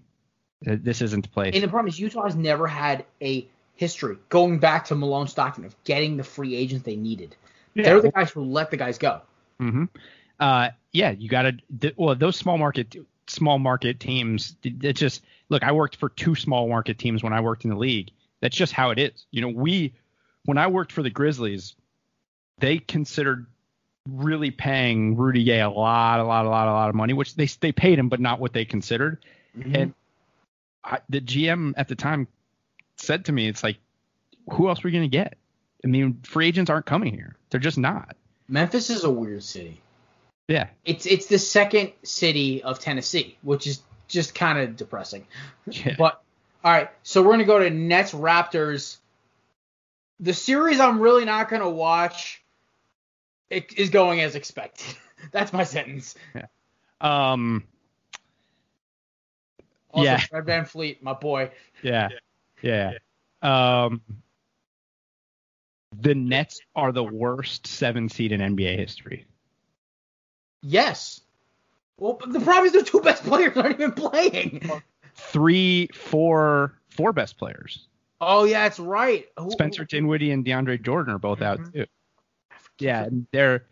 This 0.63 1.03
isn't 1.03 1.23
the 1.23 1.29
place. 1.29 1.55
And 1.55 1.63
the 1.63 1.69
problem 1.69 1.89
is 1.89 1.99
Utah 1.99 2.25
has 2.25 2.35
never 2.37 2.67
had 2.67 3.05
a 3.21 3.47
history 3.75 4.17
going 4.29 4.59
back 4.59 4.87
to 4.87 4.95
Malone 4.95 5.29
Stockton 5.29 5.65
of 5.65 5.85
getting 5.85 6.17
the 6.17 6.25
free 6.25 6.55
agents 6.57 6.85
they 6.85 6.97
needed. 6.97 7.37
They're 7.75 8.01
the 8.01 8.11
guys 8.11 8.31
who 8.31 8.43
let 8.43 8.71
the 8.71 8.77
guys 8.77 8.99
go. 8.99 9.21
hmm 9.61 9.85
Uh, 10.41 10.71
yeah, 10.93 11.11
you 11.11 11.29
got 11.29 11.43
to. 11.81 11.93
Well, 11.97 12.15
those 12.15 12.37
small 12.37 12.57
market 12.57 12.97
small 13.27 13.59
market 13.59 14.01
teams. 14.01 14.57
It 14.63 14.95
just 14.95 15.23
look. 15.51 15.63
I 15.63 15.73
worked 15.73 15.97
for 15.97 16.09
two 16.09 16.35
small 16.35 16.69
market 16.69 16.99
teams 16.99 17.23
when 17.23 17.33
I 17.35 17.41
worked 17.41 17.65
in 17.65 17.71
the 17.71 17.77
league. 17.77 18.11
That's 18.41 18.57
just 18.57 18.73
how 18.73 18.91
it 18.91 18.99
is. 18.99 19.27
You 19.31 19.43
know, 19.43 19.49
we 19.49 19.93
when 20.47 20.57
I 20.57 20.69
worked 20.69 20.93
for 20.93 21.03
the 21.03 21.11
Grizzlies, 21.11 21.75
they 22.59 22.79
considered 22.79 23.47
really 24.07 24.51
paying 24.51 25.17
Rudy 25.17 25.45
Gay 25.45 25.61
a 25.61 25.71
lot, 25.71 26.21
a 26.21 26.25
lot, 26.25 26.47
a 26.47 26.49
lot, 26.49 26.69
a 26.69 26.73
lot 26.73 26.89
of 26.89 26.95
money, 26.95 27.13
which 27.13 27.35
they 27.35 27.47
they 27.47 27.73
paid 27.73 27.99
him, 27.99 28.09
but 28.09 28.21
not 28.21 28.41
what 28.41 28.53
they 28.53 28.65
considered. 28.65 29.25
Mm-hmm. 29.57 29.75
And 29.75 29.95
I, 30.85 30.99
the 31.09 31.21
GM 31.21 31.75
at 31.77 31.89
the 31.89 31.97
time 31.97 32.29
said 32.97 33.27
to 33.27 33.33
me, 33.33 33.49
"It's 33.49 33.63
like, 33.63 33.79
who 34.53 34.69
else 34.69 34.85
are 34.85 34.89
we 34.89 34.93
gonna 34.93 35.09
get? 35.09 35.37
I 35.85 35.89
mean, 35.89 36.21
free 36.23 36.47
agents 36.47 36.71
aren't 36.71 36.87
coming 36.87 37.13
here. 37.13 37.37
They're 37.51 37.61
just 37.61 37.79
not." 37.79 38.17
Memphis 38.49 38.91
is 38.91 39.05
a 39.05 39.11
weird 39.11 39.43
city. 39.43 39.81
Yeah. 40.49 40.69
It's 40.85 41.07
it's 41.07 41.27
the 41.27 41.39
second 41.39 41.93
city 42.03 42.63
of 42.63 42.79
Tennessee, 42.79 43.37
which 43.43 43.67
is 43.67 43.83
just 44.09 44.35
kind 44.35 44.59
of 44.59 44.77
depressing. 44.77 45.27
Yeah. 45.69 45.97
But 45.99 46.23
all 46.65 46.73
right, 46.73 46.91
so 47.03 47.23
we're 47.23 47.33
gonna 47.33 47.45
go 47.45 47.59
to 47.59 47.71
Nets 47.71 48.13
Raptors. 48.13 48.97
The 50.21 50.33
series 50.33 50.81
I'm 50.81 51.01
really 51.01 51.25
not 51.25 51.49
gonna 51.49 51.69
watch 51.69 52.43
it 53.51 53.79
is 53.79 53.91
going 53.91 54.21
as 54.21 54.35
expected. 54.35 54.97
That's 55.33 55.53
my 55.53 55.65
sentence. 55.65 56.15
Yeah. 56.35 56.47
Um. 57.01 57.65
Also, 59.91 60.05
Yeah. 60.05 60.19
Fred 60.19 60.45
VanVleet, 60.45 61.03
my 61.03 61.15
boy. 61.15 61.51
Yeah. 61.83 62.09
Yeah. 62.63 62.93
Um. 63.43 64.01
The 65.99 66.15
Nets 66.15 66.61
are 66.75 66.93
the 66.93 67.05
worst 67.05 67.67
seven 67.67 68.09
seed 68.09 68.33
in 68.33 68.41
NBA 68.41 68.77
history. 68.77 69.27
Yes. 70.63 71.21
Well, 71.99 72.21
the 72.27 72.41
problem 72.41 72.67
is 72.67 72.73
their 72.73 72.83
two 72.83 73.01
best 73.01 73.23
players 73.25 73.57
aren't 73.57 73.77
even 73.81 73.93
playing. 73.93 74.71
Three, 75.15 75.89
four, 75.95 76.75
four 76.91 77.13
best 77.15 77.39
players. 77.39 77.87
Oh 78.21 78.45
yeah, 78.45 78.65
that's 78.65 78.79
right. 78.79 79.27
Who- 79.39 79.51
Spencer 79.51 79.85
Dinwiddie 79.85 80.31
and 80.33 80.45
DeAndre 80.45 80.83
Jordan 80.83 81.15
are 81.15 81.19
both 81.19 81.39
Mhm. 81.39 81.47
out 81.47 81.73
too. 81.73 81.87
Yeah, 82.79 83.09
they're 83.33 83.65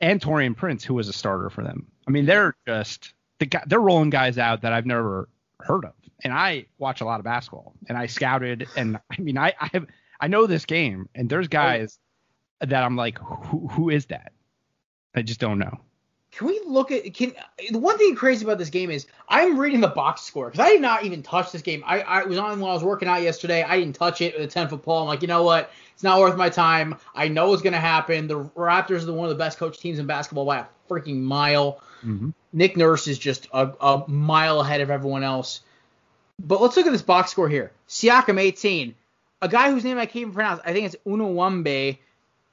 and 0.00 0.20
Taurean 0.20 0.56
Prince, 0.56 0.84
who 0.84 0.94
was 0.94 1.08
a 1.08 1.12
starter 1.12 1.50
for 1.50 1.62
them. 1.62 1.86
I 2.06 2.10
mean, 2.10 2.26
they're 2.26 2.54
just 2.66 3.14
the 3.38 3.46
guy. 3.46 3.62
They're 3.66 3.80
rolling 3.80 4.10
guys 4.10 4.38
out 4.38 4.62
that 4.62 4.72
I've 4.72 4.86
never 4.86 5.28
heard 5.60 5.84
of. 5.84 5.92
And 6.22 6.32
I 6.32 6.66
watch 6.78 7.00
a 7.00 7.04
lot 7.04 7.20
of 7.20 7.24
basketball, 7.24 7.74
and 7.88 7.96
I 7.98 8.06
scouted, 8.06 8.68
and 8.76 8.98
I 9.10 9.20
mean, 9.20 9.38
I 9.38 9.54
I 9.60 9.70
have 9.72 9.86
I 10.20 10.28
know 10.28 10.46
this 10.46 10.64
game, 10.64 11.08
and 11.14 11.28
there's 11.28 11.48
guys 11.48 11.98
that 12.60 12.82
I'm 12.82 12.96
like, 12.96 13.18
who 13.18 13.68
who 13.68 13.90
is 13.90 14.06
that? 14.06 14.32
I 15.14 15.22
just 15.22 15.40
don't 15.40 15.58
know. 15.58 15.80
Can 16.36 16.48
we 16.48 16.60
look 16.66 16.90
at 16.90 17.14
can 17.14 17.32
the 17.70 17.78
one 17.78 17.96
thing 17.96 18.16
crazy 18.16 18.44
about 18.44 18.58
this 18.58 18.70
game 18.70 18.90
is 18.90 19.06
I'm 19.28 19.56
reading 19.56 19.80
the 19.80 19.88
box 19.88 20.22
score 20.22 20.46
because 20.50 20.66
I 20.66 20.70
did 20.70 20.82
not 20.82 21.04
even 21.04 21.22
touch 21.22 21.52
this 21.52 21.62
game. 21.62 21.84
I, 21.86 22.00
I 22.00 22.24
was 22.24 22.38
on 22.38 22.58
when 22.58 22.68
I 22.68 22.74
was 22.74 22.82
working 22.82 23.06
out 23.06 23.22
yesterday. 23.22 23.62
I 23.62 23.78
didn't 23.78 23.94
touch 23.94 24.20
it 24.20 24.34
with 24.34 24.42
a 24.42 24.52
10 24.52 24.68
foot 24.68 24.82
pole. 24.82 25.02
I'm 25.02 25.06
like, 25.06 25.22
you 25.22 25.28
know 25.28 25.44
what? 25.44 25.70
It's 25.92 26.02
not 26.02 26.18
worth 26.18 26.36
my 26.36 26.48
time. 26.48 26.96
I 27.14 27.28
know 27.28 27.52
it's 27.52 27.62
gonna 27.62 27.78
happen. 27.78 28.26
The 28.26 28.40
Raptors 28.40 29.06
are 29.06 29.12
one 29.12 29.26
of 29.26 29.30
the 29.30 29.38
best 29.38 29.58
coached 29.58 29.80
teams 29.80 30.00
in 30.00 30.06
basketball 30.06 30.44
by 30.44 30.58
a 30.58 30.64
freaking 30.90 31.20
mile. 31.20 31.80
Mm-hmm. 32.04 32.30
Nick 32.52 32.76
Nurse 32.76 33.06
is 33.06 33.18
just 33.18 33.46
a, 33.52 33.72
a 33.80 34.04
mile 34.08 34.60
ahead 34.60 34.80
of 34.80 34.90
everyone 34.90 35.22
else. 35.22 35.60
But 36.40 36.60
let's 36.60 36.76
look 36.76 36.86
at 36.86 36.92
this 36.92 37.02
box 37.02 37.30
score 37.30 37.48
here. 37.48 37.70
Siakam 37.88 38.40
18, 38.40 38.94
a 39.40 39.48
guy 39.48 39.70
whose 39.70 39.84
name 39.84 39.98
I 39.98 40.06
can't 40.06 40.22
even 40.22 40.34
pronounce. 40.34 40.60
I 40.64 40.72
think 40.72 40.86
it's 40.86 40.96
Unawambe. 41.06 41.98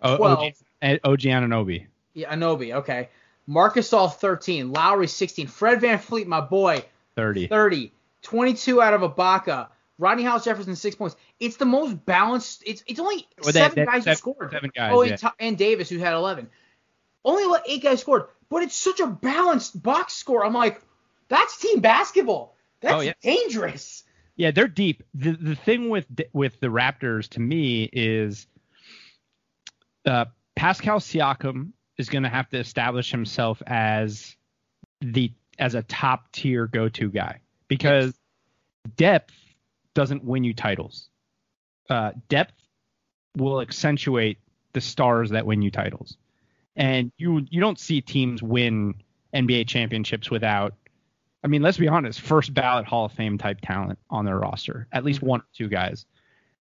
O- 0.04 0.18
12. 0.18 0.40
OG, 0.40 0.54
and 0.84 1.00
OG 1.04 1.20
Anunoby. 1.22 1.88
Yeah, 2.14 2.36
Anobi. 2.36 2.76
Okay. 2.76 3.10
Marcus 3.48 3.92
All 3.94 4.10
13, 4.10 4.72
Lowry 4.72 5.08
16, 5.08 5.48
Fred 5.48 5.80
VanVleet, 5.82 6.26
my 6.28 6.42
boy, 6.42 6.84
30. 7.16 7.48
30, 7.48 7.92
22 8.22 8.82
out 8.82 8.94
of 8.94 9.02
Ibaka, 9.02 9.68
Rondae 10.00 10.26
Hollis-Jefferson 10.26 10.76
six 10.76 10.96
points. 10.96 11.16
It's 11.40 11.58
the 11.58 11.66
most 11.66 12.06
balanced. 12.06 12.64
It's 12.66 12.84
it's 12.88 13.00
only 13.00 13.28
Well, 13.44 13.54
seven 13.54 13.76
that- 13.76 13.88
guys 13.88 14.04
seven- 14.04 14.12
who 14.14 14.18
scored. 14.18 14.52
seven 14.52 14.72
guys, 14.76 14.92
Oh, 14.94 15.02
yeah. 15.04 15.18
and, 15.22 15.32
and 15.40 15.58
Davis 15.58 15.90
who 15.90 15.98
had 16.00 16.14
11. 16.14 16.50
Only 17.24 17.60
eight 17.68 17.84
guys 17.84 18.02
scored, 18.02 18.24
but 18.50 18.64
it's 18.64 18.76
such 18.76 19.00
a 19.00 19.08
balanced 19.08 19.82
box 19.82 20.14
score. 20.14 20.44
I'm 20.46 20.54
like, 20.54 20.82
that's 21.28 21.58
team 21.60 21.80
basketball. 21.82 22.56
That's 22.80 22.96
Oh, 22.96 23.00
yeah. 23.02 23.14
dangerous. 23.22 24.04
Yeah, 24.38 24.50
they're 24.52 24.68
deep. 24.68 25.04
The 25.14 25.34
the 25.34 25.56
thing 25.56 25.90
with 25.90 26.06
with 26.34 26.60
the 26.62 26.68
Raptors 26.68 27.28
to 27.30 27.40
me 27.40 27.90
is 27.94 28.48
uh, 30.06 30.26
Pascal 30.56 31.00
Siakam 31.00 31.74
is 32.02 32.10
going 32.10 32.24
to 32.24 32.30
have 32.30 32.50
to 32.50 32.58
establish 32.58 33.12
himself 33.12 33.62
as 33.68 34.36
the 35.00 35.32
as 35.60 35.76
a 35.76 35.84
top 35.84 36.32
tier 36.32 36.68
go 36.68 36.90
to 36.90 37.10
guy 37.10 37.40
because 37.68 38.14
depth 38.98 39.34
doesn't 39.94 40.24
win 40.24 40.44
you 40.44 40.54
titles. 40.54 41.10
Uh, 41.90 42.12
depth 42.28 42.54
will 43.38 43.62
accentuate 43.62 44.40
the 44.74 44.82
stars 44.82 45.30
that 45.30 45.46
win 45.46 45.62
you 45.62 45.72
titles, 45.72 46.18
and 46.76 47.12
you 47.18 47.46
you 47.50 47.62
don't 47.62 47.80
see 47.80 48.02
teams 48.02 48.42
win 48.42 48.96
NBA 49.34 49.68
championships 49.68 50.30
without 50.30 50.74
I 51.44 51.48
mean, 51.48 51.62
let's 51.62 51.78
be 51.78 51.88
honest, 51.88 52.22
first 52.22 52.54
ballot 52.54 52.86
Hall 52.86 53.06
of 53.06 53.12
Fame 53.14 53.38
type 53.38 53.60
talent 53.62 54.00
on 54.10 54.26
their 54.26 54.38
roster, 54.38 54.88
at 54.92 55.04
least 55.04 55.22
one 55.22 55.42
or 55.42 55.48
two 55.56 55.70
guys. 55.70 56.06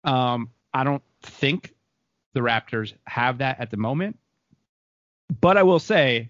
Um, 0.04 0.50
I 0.72 0.84
don't 0.84 1.02
think 1.22 1.74
the 2.32 2.40
Raptors 2.40 2.94
have 3.06 3.38
that 3.38 3.60
at 3.60 3.70
the 3.70 3.76
moment, 3.76 4.18
but 5.40 5.56
I 5.56 5.62
will 5.62 5.78
say 5.78 6.28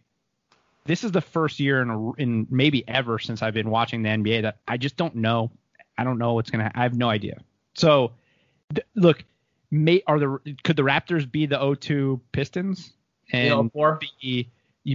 this 0.85 1.05
is 1.05 1.13
the 1.13 1.21
first 1.21 1.61
year 1.61 1.83
in, 1.83 1.91
a, 1.91 2.13
in 2.15 2.47
maybe 2.51 2.87
ever 2.89 3.19
since 3.19 3.43
I've 3.43 3.55
been 3.55 3.71
watching 3.71 4.03
the 4.03 4.11
NBA 4.11 4.43
that 4.43 4.59
I 4.69 4.77
just 4.77 4.97
don't 4.97 5.17
know. 5.17 5.51
I 5.99 6.05
don't 6.05 6.19
know 6.19 6.35
what's 6.35 6.51
gonna. 6.51 6.71
I 6.75 6.83
have 6.83 6.97
no 6.97 7.09
idea. 7.09 7.41
So, 7.75 8.13
th- 8.75 8.87
look, 8.95 9.25
may 9.71 10.03
are 10.07 10.19
the 10.19 10.57
could 10.65 10.77
the 10.77 10.83
Raptors 10.83 11.31
be 11.31 11.47
the 11.47 11.57
0-2 11.57 12.21
Pistons 12.33 12.93
and 13.33 13.71
be 14.21 14.49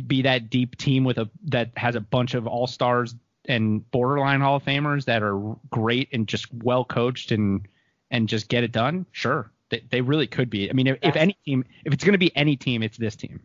be 0.08 0.22
that 0.24 0.50
deep 0.50 0.78
team 0.78 1.04
with 1.04 1.18
a 1.18 1.30
that 1.46 1.72
has 1.78 1.96
a 1.96 2.02
bunch 2.02 2.34
of 2.34 2.48
all 2.48 2.68
stars 2.68 3.16
and 3.46 3.90
borderline 3.92 4.42
Hall 4.42 4.58
of 4.58 4.64
Famers 4.64 5.06
that 5.06 5.24
are 5.24 5.56
great 5.70 6.10
and 6.12 6.28
just 6.28 6.54
well 6.54 6.84
coached 6.84 7.32
and 7.32 7.68
and 8.12 8.30
just 8.30 8.48
get 8.48 8.64
it 8.64 8.72
done, 8.72 9.06
sure, 9.12 9.52
they, 9.70 9.84
they 9.90 10.02
really 10.02 10.28
could 10.28 10.50
be. 10.50 10.70
I 10.70 10.74
mean, 10.74 10.88
if, 10.88 10.98
if 11.02 11.16
any 11.16 11.38
team, 11.46 11.66
if 11.84 11.94
it's 11.94 12.04
going 12.04 12.14
to 12.14 12.20
be 12.20 12.36
any 12.36 12.56
team, 12.56 12.84
it's 12.84 12.98
this 12.98 13.16
team. 13.16 13.42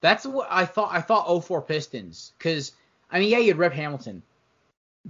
That's 0.00 0.24
what 0.24 0.48
I 0.50 0.64
thought. 0.64 0.90
I 0.92 1.00
thought 1.00 1.44
04 1.44 1.62
Pistons 1.62 2.32
because 2.38 2.72
I 3.10 3.18
mean, 3.18 3.30
yeah, 3.30 3.38
you 3.38 3.48
had 3.48 3.58
Rip 3.58 3.72
Hamilton, 3.72 4.22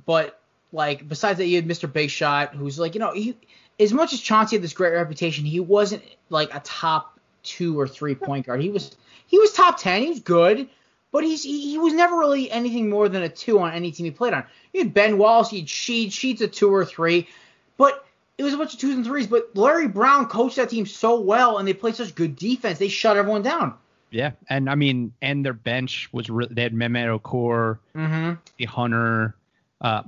but 0.07 0.40
like 0.72 1.09
besides 1.09 1.38
that, 1.38 1.46
you 1.46 1.57
had 1.57 1.68
Mr. 1.68 1.92
Big 1.92 2.11
Shot, 2.11 2.55
who's 2.55 2.79
like 2.79 2.94
you 2.94 3.00
know 3.00 3.12
he 3.12 3.37
as 3.79 3.92
much 3.92 4.12
as 4.12 4.20
Chauncey 4.20 4.57
had 4.57 4.62
this 4.62 4.72
great 4.72 4.92
reputation, 4.92 5.44
he 5.44 5.61
wasn't 5.61 6.03
like 6.29 6.55
a 6.55 6.61
top 6.61 7.18
two 7.42 7.79
or 7.79 7.88
three 7.88 8.14
point 8.14 8.46
guard. 8.46 8.61
He 8.61 8.70
was 8.70 8.96
he 9.26 9.38
was 9.38 9.53
top 9.53 9.79
ten. 9.79 10.03
He 10.03 10.09
was 10.11 10.20
good, 10.20 10.68
but 11.12 11.24
he's 11.24 11.42
he, 11.42 11.70
he 11.70 11.79
was 11.79 11.92
never 11.92 12.16
really 12.16 12.50
anything 12.50 12.90
more 12.90 13.09
than 13.09 13.22
a 13.22 13.29
two 13.29 13.59
on 13.59 13.72
any 13.72 13.92
team 13.92 14.05
he 14.05 14.11
played 14.11 14.35
on. 14.35 14.44
You 14.72 14.83
had 14.83 14.94
Ben 14.94 15.18
Wallace, 15.18 15.53
you 15.53 15.61
had 15.61 15.68
Sheed, 15.68 16.09
Sheed's 16.09 16.42
a 16.42 16.48
two 16.48 16.72
or 16.72 16.85
three, 16.85 17.29
but 17.76 18.05
it 18.38 18.42
was 18.42 18.55
a 18.55 18.57
bunch 18.57 18.74
of 18.74 18.81
twos 18.81 18.94
and 18.94 19.05
threes. 19.05 19.26
But 19.26 19.50
Larry 19.55 19.88
Brown 19.88 20.26
coached 20.26 20.57
that 20.57 20.70
team 20.70 20.87
so 20.87 21.20
well, 21.20 21.59
and 21.59 21.66
they 21.66 21.74
played 21.74 21.96
such 21.96 22.14
good 22.14 22.37
defense. 22.37 22.79
They 22.79 22.88
shut 22.88 23.16
everyone 23.16 23.42
down. 23.42 23.74
Yeah, 24.11 24.33
and 24.49 24.68
I 24.68 24.75
mean, 24.75 25.12
and 25.23 25.44
their 25.44 25.53
bench 25.53 26.09
was 26.12 26.29
re- 26.29 26.49
they 26.51 26.62
had 26.62 26.75
Mehmet 26.75 27.20
Okur, 27.20 27.79
mm-hmm. 27.94 28.33
the 28.59 28.64
Hunter. 28.64 29.37
Uh, 29.81 30.03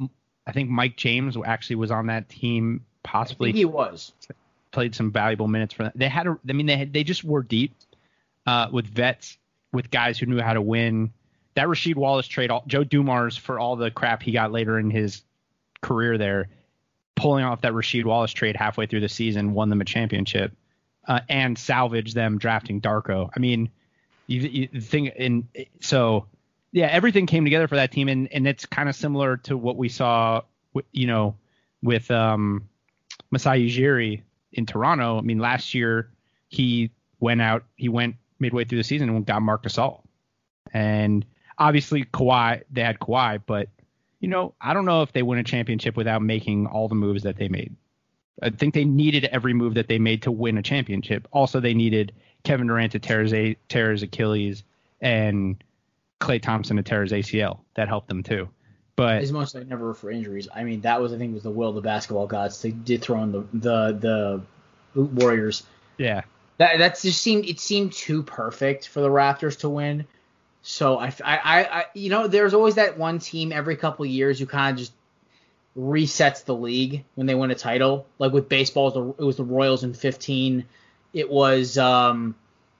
I 0.46 0.52
think 0.52 0.70
Mike 0.70 0.96
James 0.96 1.36
actually 1.44 1.76
was 1.76 1.90
on 1.90 2.06
that 2.06 2.28
team. 2.28 2.84
Possibly 3.04 3.52
he 3.52 3.64
was 3.64 4.12
played 4.72 4.94
some 4.94 5.12
valuable 5.12 5.46
minutes 5.46 5.74
for 5.74 5.84
them. 5.84 5.92
They 5.94 6.08
had, 6.08 6.26
a, 6.26 6.38
I 6.48 6.52
mean, 6.52 6.66
they 6.66 6.76
had, 6.76 6.92
they 6.92 7.04
just 7.04 7.22
were 7.22 7.42
deep 7.42 7.74
uh, 8.46 8.68
with 8.72 8.86
vets, 8.86 9.36
with 9.72 9.90
guys 9.90 10.18
who 10.18 10.26
knew 10.26 10.40
how 10.40 10.54
to 10.54 10.62
win. 10.62 11.12
That 11.54 11.66
Rasheed 11.66 11.96
Wallace 11.96 12.26
trade, 12.26 12.50
all, 12.50 12.64
Joe 12.66 12.82
Dumars 12.82 13.36
for 13.36 13.58
all 13.58 13.76
the 13.76 13.90
crap 13.90 14.22
he 14.22 14.32
got 14.32 14.50
later 14.50 14.78
in 14.78 14.90
his 14.90 15.22
career 15.82 16.16
there, 16.16 16.48
pulling 17.14 17.44
off 17.44 17.60
that 17.60 17.72
Rasheed 17.72 18.04
Wallace 18.04 18.32
trade 18.32 18.56
halfway 18.56 18.86
through 18.86 19.00
the 19.00 19.08
season, 19.08 19.52
won 19.52 19.68
them 19.68 19.80
a 19.80 19.84
championship, 19.84 20.52
uh, 21.06 21.20
and 21.28 21.58
salvaged 21.58 22.14
them 22.14 22.38
drafting 22.38 22.80
Darko. 22.80 23.30
I 23.36 23.38
mean, 23.38 23.70
you, 24.26 24.68
you 24.72 24.80
think 24.80 25.14
in 25.16 25.48
so 25.80 26.26
yeah, 26.72 26.86
everything 26.86 27.26
came 27.26 27.44
together 27.44 27.68
for 27.68 27.76
that 27.76 27.92
team, 27.92 28.08
and 28.08 28.32
and 28.32 28.46
it's 28.46 28.66
kind 28.66 28.88
of 28.88 28.96
similar 28.96 29.36
to 29.38 29.56
what 29.56 29.76
we 29.76 29.88
saw, 29.88 30.42
you 30.92 31.06
know, 31.06 31.36
with 31.82 32.10
um, 32.10 32.68
Masai 33.30 33.68
Ujiri 33.68 34.22
in 34.52 34.66
Toronto. 34.66 35.18
I 35.18 35.20
mean, 35.20 35.38
last 35.38 35.74
year 35.74 36.10
he 36.48 36.90
went 37.20 37.42
out, 37.42 37.64
he 37.76 37.88
went 37.88 38.16
midway 38.38 38.64
through 38.64 38.78
the 38.78 38.84
season 38.84 39.08
and 39.10 39.26
got 39.26 39.42
Marc 39.42 39.64
Gasol, 39.64 40.00
and 40.72 41.26
obviously 41.58 42.04
Kawhi, 42.04 42.62
they 42.70 42.82
had 42.82 42.98
Kawhi, 42.98 43.40
but 43.46 43.68
you 44.20 44.28
know, 44.28 44.54
I 44.60 44.72
don't 44.72 44.86
know 44.86 45.02
if 45.02 45.12
they 45.12 45.22
win 45.22 45.38
a 45.38 45.44
championship 45.44 45.96
without 45.96 46.22
making 46.22 46.66
all 46.66 46.88
the 46.88 46.94
moves 46.94 47.24
that 47.24 47.36
they 47.36 47.48
made. 47.48 47.74
I 48.40 48.50
think 48.50 48.72
they 48.72 48.84
needed 48.84 49.24
every 49.26 49.52
move 49.52 49.74
that 49.74 49.88
they 49.88 49.98
made 49.98 50.22
to 50.22 50.30
win 50.30 50.56
a 50.56 50.62
championship. 50.62 51.28
Also, 51.32 51.60
they 51.60 51.74
needed 51.74 52.12
Kevin 52.44 52.66
Durant 52.66 52.92
to 52.92 52.98
tear 52.98 53.22
his, 53.22 53.56
tear 53.68 53.92
his 53.92 54.02
Achilles 54.02 54.64
and 55.00 55.62
Klay 56.20 56.40
Thompson 56.40 56.76
to 56.76 56.82
tear 56.82 57.02
his 57.02 57.12
ACL. 57.12 57.60
That 57.74 57.88
helped 57.88 58.08
them 58.08 58.22
too. 58.22 58.48
But 58.96 59.22
as 59.22 59.32
much 59.32 59.54
as 59.54 59.56
I 59.56 59.64
never 59.64 59.94
for 59.94 60.10
injuries, 60.10 60.48
I 60.54 60.64
mean 60.64 60.82
that 60.82 61.00
was 61.00 61.12
I 61.12 61.18
think 61.18 61.34
was 61.34 61.42
the 61.42 61.50
will 61.50 61.70
of 61.70 61.74
the 61.74 61.80
basketball 61.80 62.26
gods 62.26 62.60
to 62.60 62.70
dethrone 62.70 63.32
the 63.32 63.40
the 63.52 64.42
the 64.94 65.02
Warriors. 65.02 65.64
Yeah. 65.96 66.22
That 66.58 66.78
that 66.78 67.00
just 67.00 67.22
seemed 67.22 67.46
it 67.46 67.58
seemed 67.58 67.92
too 67.92 68.22
perfect 68.22 68.88
for 68.88 69.00
the 69.00 69.08
Raptors 69.08 69.58
to 69.60 69.68
win. 69.70 70.06
So 70.62 70.98
I, 70.98 71.12
I, 71.24 71.38
I 71.64 71.84
you 71.94 72.10
know 72.10 72.28
there's 72.28 72.54
always 72.54 72.74
that 72.74 72.98
one 72.98 73.18
team 73.18 73.50
every 73.50 73.76
couple 73.76 74.04
years 74.04 74.38
who 74.38 74.46
kind 74.46 74.74
of 74.74 74.78
just 74.78 74.92
resets 75.76 76.44
the 76.44 76.54
league 76.54 77.04
when 77.14 77.26
they 77.26 77.34
win 77.34 77.50
a 77.50 77.54
title. 77.54 78.06
Like 78.18 78.32
with 78.32 78.48
baseball, 78.48 79.14
it 79.18 79.24
was 79.24 79.36
the 79.36 79.44
Royals 79.44 79.84
in 79.84 79.94
15. 79.94 80.64
It 81.12 81.30
was 81.30 81.78
um 81.78 82.34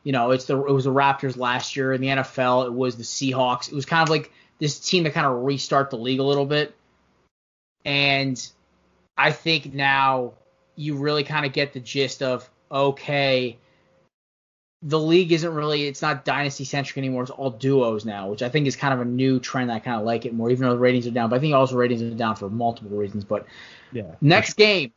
you 0.05 0.13
know, 0.13 0.33
it's 0.33 0.47
the 0.47 0.59
it 0.59 0.73
was 0.73 0.85
the 0.85 0.93
Raptors 0.93 1.37
last 1.37 1.77
year 1.77 1.93
in 1.93 2.01
the 2.01 2.09
NFL. 2.09 2.67
It 2.67 2.73
was 2.73 2.97
the 2.97 3.05
Seahawks. 3.05 3.69
It 3.69 3.75
was 3.75 3.87
kind 3.87 4.03
of 4.03 4.09
like 4.09 4.33
this 4.59 4.81
team 4.81 5.05
that 5.05 5.15
kind 5.15 5.27
of 5.27 5.45
restart 5.45 5.91
the 5.91 5.99
league 5.99 6.21
a 6.21 6.25
little 6.25 6.47
bit. 6.47 6.75
And 7.85 8.45
I 9.17 9.33
think 9.33 9.73
now 9.75 10.35
you 10.77 10.97
really 10.97 11.25
kind 11.25 11.47
of 11.47 11.53
get 11.53 11.73
the 11.73 11.81
gist 11.81 12.23
of 12.23 12.49
okay, 12.71 13.59
the 14.83 14.99
league 14.99 15.31
isn't 15.31 15.55
really 15.55 15.85
it's 15.85 16.03
not 16.03 16.25
dynasty 16.25 16.65
centric 16.65 16.99
anymore. 16.99 17.23
It's 17.23 17.31
all 17.31 17.51
duos 17.51 18.05
now, 18.05 18.29
which 18.29 18.43
I 18.43 18.49
think 18.49 18.67
is 18.67 18.75
kind 18.75 18.93
of 18.95 19.01
a 19.01 19.05
new 19.05 19.39
trend. 19.39 19.71
I 19.71 19.79
kind 19.79 20.01
of 20.01 20.05
like 20.05 20.27
it 20.27 20.35
more, 20.35 20.51
even 20.51 20.67
though 20.67 20.75
the 20.75 20.79
ratings 20.79 21.07
are 21.07 21.13
down. 21.13 21.31
But 21.31 21.37
I 21.37 21.39
think 21.39 21.55
also 21.55 21.77
ratings 21.77 22.03
are 22.03 22.11
down 22.11 22.35
for 22.35 22.51
multiple 22.51 22.97
reasons. 22.97 23.25
But 23.25 23.47
yeah, 23.93 24.17
next 24.21 24.55
game, 24.55 24.93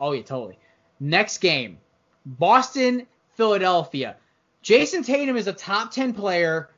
oh 0.00 0.12
yeah, 0.12 0.22
totally. 0.22 0.58
Next 0.98 1.38
game, 1.38 1.78
Boston, 2.26 3.06
Philadelphia. 3.36 4.16
Jayson 4.62 5.04
Tatum 5.04 5.36
is 5.36 5.46
a 5.46 5.52
top 5.52 5.92
10 5.92 6.12
player, 6.12 6.68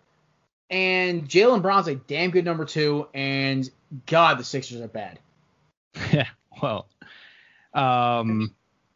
and 0.68 1.26
Jaylen 1.26 1.62
Brown's 1.62 1.88
a 1.88 1.94
damn 1.94 2.30
good 2.30 2.44
number 2.44 2.66
two, 2.66 3.08
and 3.14 3.68
God, 4.06 4.38
the 4.38 4.44
Sixers 4.44 4.80
are 4.80 4.88
bad. 4.88 5.18
Yeah, 6.12 6.28
well, 6.62 6.86
um, 7.74 8.54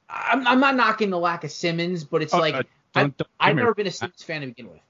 I'm, 0.09 0.47
I'm 0.47 0.61
not 0.61 0.77
knocking 0.77 1.11
the 1.11 1.19
lack 1.19 1.43
of 1.43 1.51
Simmons, 1.51 2.05
but 2.05 2.23
it's 2.23 2.35
oh, 2.35 2.39
like 2.39 2.55
uh, 2.55 2.63
don't, 2.93 3.17
don't, 3.17 3.29
I've, 3.41 3.51
I've 3.51 3.57
never 3.57 3.75
been 3.75 3.89
a 3.89 3.91
Simmons 3.91 4.23
fan 4.23 4.43
to 4.43 4.47
begin 4.47 4.71
with. 4.71 4.81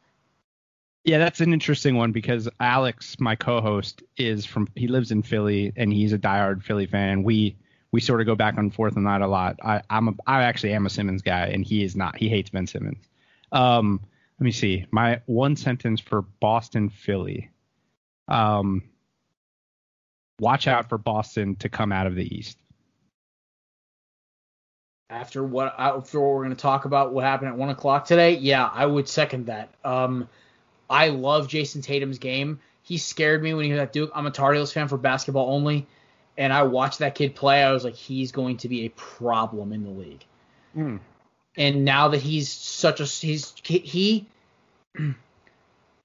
Yeah, 1.04 1.18
that's 1.18 1.40
an 1.40 1.52
interesting 1.52 1.96
one 1.96 2.12
because 2.12 2.48
Alex, 2.60 3.18
my 3.18 3.34
co-host, 3.34 4.02
is 4.16 4.44
from 4.44 4.68
he 4.74 4.88
lives 4.88 5.10
in 5.10 5.22
Philly 5.22 5.72
and 5.74 5.92
he's 5.92 6.12
a 6.12 6.18
diehard 6.18 6.62
Philly 6.62 6.86
fan. 6.86 7.22
We 7.22 7.56
we 7.92 8.00
sort 8.00 8.20
of 8.20 8.26
go 8.26 8.34
back 8.34 8.56
and 8.56 8.74
forth 8.74 8.96
on 8.96 9.04
that 9.04 9.20
a 9.20 9.26
lot. 9.26 9.60
I, 9.62 9.82
I'm 9.88 10.08
a 10.08 10.14
I 10.26 10.42
actually 10.42 10.72
am 10.72 10.86
a 10.86 10.90
Simmons 10.90 11.22
guy 11.22 11.48
and 11.48 11.64
he 11.64 11.84
is 11.84 11.94
not. 11.94 12.16
He 12.16 12.28
hates 12.28 12.50
Ben 12.50 12.66
Simmons. 12.66 13.06
Um, 13.52 14.00
let 14.40 14.44
me 14.44 14.52
see. 14.52 14.86
My 14.90 15.20
one 15.26 15.54
sentence 15.56 16.00
for 16.00 16.22
Boston 16.22 16.88
Philly. 16.88 17.50
Um, 18.28 18.82
watch 20.40 20.66
out 20.66 20.88
for 20.88 20.98
Boston 20.98 21.56
to 21.56 21.68
come 21.68 21.92
out 21.92 22.06
of 22.06 22.14
the 22.14 22.34
East. 22.34 22.58
After 25.10 25.44
what 25.44 25.74
after 25.78 26.18
what 26.18 26.30
we're 26.30 26.44
going 26.44 26.56
to 26.56 26.62
talk 26.62 26.86
about 26.86 27.12
what 27.12 27.24
happened 27.24 27.50
at 27.50 27.56
one 27.58 27.68
o'clock 27.68 28.06
today, 28.06 28.38
yeah, 28.38 28.66
I 28.66 28.86
would 28.86 29.06
second 29.06 29.46
that. 29.46 29.68
Um, 29.84 30.28
I 30.88 31.08
love 31.08 31.48
Jayson 31.48 31.82
Tatum's 31.82 32.18
game. 32.18 32.60
He 32.82 32.96
scared 32.96 33.42
me 33.42 33.52
when 33.52 33.66
he 33.66 33.72
was 33.72 33.80
at 33.80 33.92
Duke. 33.92 34.10
I'm 34.14 34.26
a 34.26 34.30
Tar 34.30 34.54
Heels 34.54 34.72
fan 34.72 34.88
for 34.88 34.96
basketball 34.96 35.54
only, 35.54 35.86
and 36.36 36.52
I 36.52 36.62
watched 36.62 37.00
that 37.00 37.14
kid 37.14 37.34
play. 37.34 37.62
I 37.62 37.72
was 37.72 37.84
like, 37.84 37.94
he's 37.94 38.32
going 38.32 38.58
to 38.58 38.68
be 38.68 38.86
a 38.86 38.88
problem 38.90 39.72
in 39.72 39.84
the 39.84 39.90
league. 39.90 40.24
Mm 40.76 41.00
and 41.56 41.84
now 41.84 42.08
that 42.08 42.20
he's 42.20 42.50
such 42.50 43.00
a 43.00 43.04
he's 43.04 43.52
he 43.64 44.26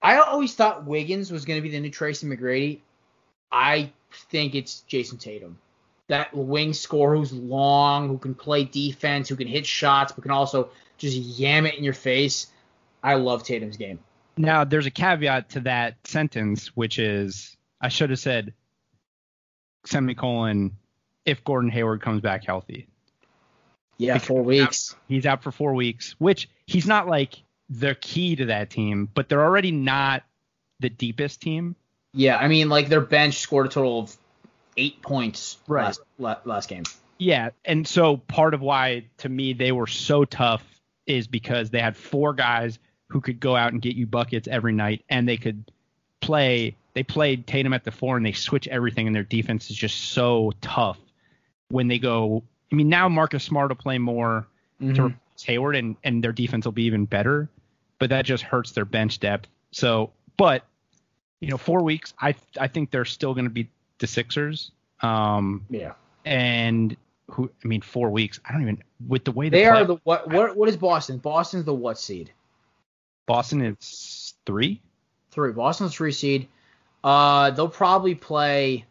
I 0.02 0.18
always 0.18 0.54
thought 0.54 0.86
Wiggins 0.86 1.32
was 1.32 1.46
going 1.46 1.58
to 1.58 1.62
be 1.62 1.70
the 1.70 1.80
new 1.80 1.90
Tracy 1.90 2.28
McGrady. 2.28 2.80
I 3.52 3.92
think 4.30 4.56
it's 4.56 4.84
Jayson 4.88 5.18
Tatum. 5.18 5.58
That 6.08 6.34
wing 6.34 6.74
scorer 6.74 7.18
who's 7.18 7.34
long, 7.34 8.08
who 8.08 8.18
can 8.18 8.36
play 8.36 8.64
defense, 8.64 9.28
who 9.28 9.36
can 9.36 9.48
hit 9.48 9.66
shots, 9.66 10.12
but 10.12 10.22
can 10.22 10.32
also 10.32 10.70
just 10.98 11.18
yam 11.18 11.66
it 11.66 11.76
in 11.76 11.84
your 11.84 11.94
face. 11.94 12.48
I 13.04 13.16
love 13.16 13.44
Tatum's 13.44 13.76
game. 13.76 14.00
Now, 14.38 14.64
there's 14.64 14.86
a 14.86 14.92
caveat 14.92 15.50
to 15.52 15.62
that 15.62 15.96
sentence, 16.06 16.68
which 16.76 17.00
is 17.00 17.58
I 17.82 17.90
should 17.90 18.12
have 18.12 18.20
said 18.20 18.54
semicolon 19.88 20.78
if 21.26 21.44
Gordon 21.44 21.70
Hayward 21.72 22.02
comes 22.02 22.22
back 22.22 22.46
healthy. 22.46 22.88
Yeah, 23.98 24.20
four 24.20 24.44
weeks. 24.44 24.96
He's 25.08 25.26
out 25.26 25.42
for 25.42 25.52
four 25.52 25.74
weeks, 25.74 26.16
which 26.20 26.50
he's 26.66 26.86
not 26.86 27.08
like 27.08 27.42
the 27.70 27.96
key 27.96 28.36
to 28.36 28.46
that 28.46 28.70
team, 28.70 29.10
but 29.14 29.28
they're 29.28 29.44
already 29.44 29.72
not 29.72 30.24
the 30.80 30.90
deepest 30.90 31.42
team. 31.42 31.76
Yeah, 32.14 32.38
I 32.38 32.48
mean, 32.48 32.70
like 32.70 32.90
their 32.90 33.02
bench 33.02 33.36
scored 33.40 33.68
a 33.68 33.70
total 33.70 34.00
of 34.02 34.16
eight 34.78 35.02
points 35.02 35.58
right. 35.68 35.98
last, 36.20 36.46
last 36.46 36.70
game. 36.70 36.84
Yeah, 37.18 37.50
and 37.66 37.88
so 37.88 38.18
part 38.18 38.54
of 38.54 38.62
why 38.62 39.06
to 39.18 39.30
me 39.30 39.54
they 39.54 39.72
were 39.72 39.88
so 39.88 40.24
tough 40.24 40.64
is 41.08 41.28
because 41.28 41.70
they 41.72 41.80
had 41.80 41.98
four 41.98 42.34
guys 42.34 42.78
who 43.08 43.22
could 43.22 43.40
go 43.40 43.56
out 43.56 43.72
and 43.72 43.82
get 43.82 43.96
you 43.96 44.06
buckets 44.06 44.48
every 44.48 44.74
night, 44.74 45.04
and 45.10 45.28
they 45.28 45.38
could 45.38 45.72
play. 46.22 46.76
They 46.98 47.04
played 47.04 47.46
Tatum 47.46 47.74
at 47.74 47.84
the 47.84 47.92
four, 47.92 48.18
and 48.18 48.26
they 48.26 48.32
switch 48.32 48.68
everything, 48.68 49.06
and 49.06 49.16
their 49.16 49.22
defense 49.22 49.70
is 49.70 49.76
just 49.76 50.12
so 50.12 50.52
tough 50.62 50.98
when 51.70 51.88
they 51.88 52.00
go 52.00 52.44
I 52.72 52.76
mean, 52.76 52.90
now 52.90 53.08
Marcus 53.08 53.44
Smart 53.44 53.70
will 53.70 53.76
play 53.76 53.98
more 53.98 54.48
mm-hmm. 54.82 54.94
to 54.94 55.04
replace 55.06 55.44
Hayward, 55.44 55.76
and 55.76 55.96
and 56.04 56.24
their 56.24 56.32
defense 56.32 56.66
will 56.66 56.74
be 56.74 56.84
even 56.84 57.06
better. 57.06 57.50
But 58.00 58.10
that 58.10 58.26
just 58.26 58.44
hurts 58.44 58.72
their 58.72 58.86
bench 58.86 59.20
depth. 59.20 59.48
So, 59.72 60.12
but 60.38 60.66
you 61.40 61.50
know, 61.50 61.58
four 61.58 61.82
weeks, 61.84 62.14
I 62.20 62.36
I 62.60 62.68
think 62.68 62.92
they're 62.92 63.06
still 63.06 63.34
going 63.34 63.46
to 63.46 63.52
be 63.52 63.70
the 64.00 64.08
Sixers. 64.08 64.72
Um, 65.02 65.66
yeah. 65.70 65.94
And 66.26 66.96
who? 67.32 67.50
I 67.64 67.68
mean, 67.68 67.82
four 67.82 68.10
weeks. 68.10 68.40
I 68.46 68.52
don't 68.52 68.62
even 68.62 68.84
with 69.08 69.24
the 69.24 69.32
way 69.32 69.50
they, 69.50 69.60
they 69.60 69.66
are 69.66 69.86
the 69.86 69.98
what? 70.04 70.30
What? 70.30 70.58
What 70.58 70.70
is 70.70 70.78
Boston? 70.78 71.18
Boston's 71.18 71.64
the 71.64 71.74
what 71.74 71.98
seed? 71.98 72.32
Boston 73.26 73.62
is 73.62 74.34
three. 74.46 74.82
three. 75.32 75.52
Boston's 75.54 75.94
three 75.94 76.12
seed. 76.12 76.48
Uh, 77.08 77.52
they'll 77.52 77.70
probably 77.70 78.16
play. 78.16 78.84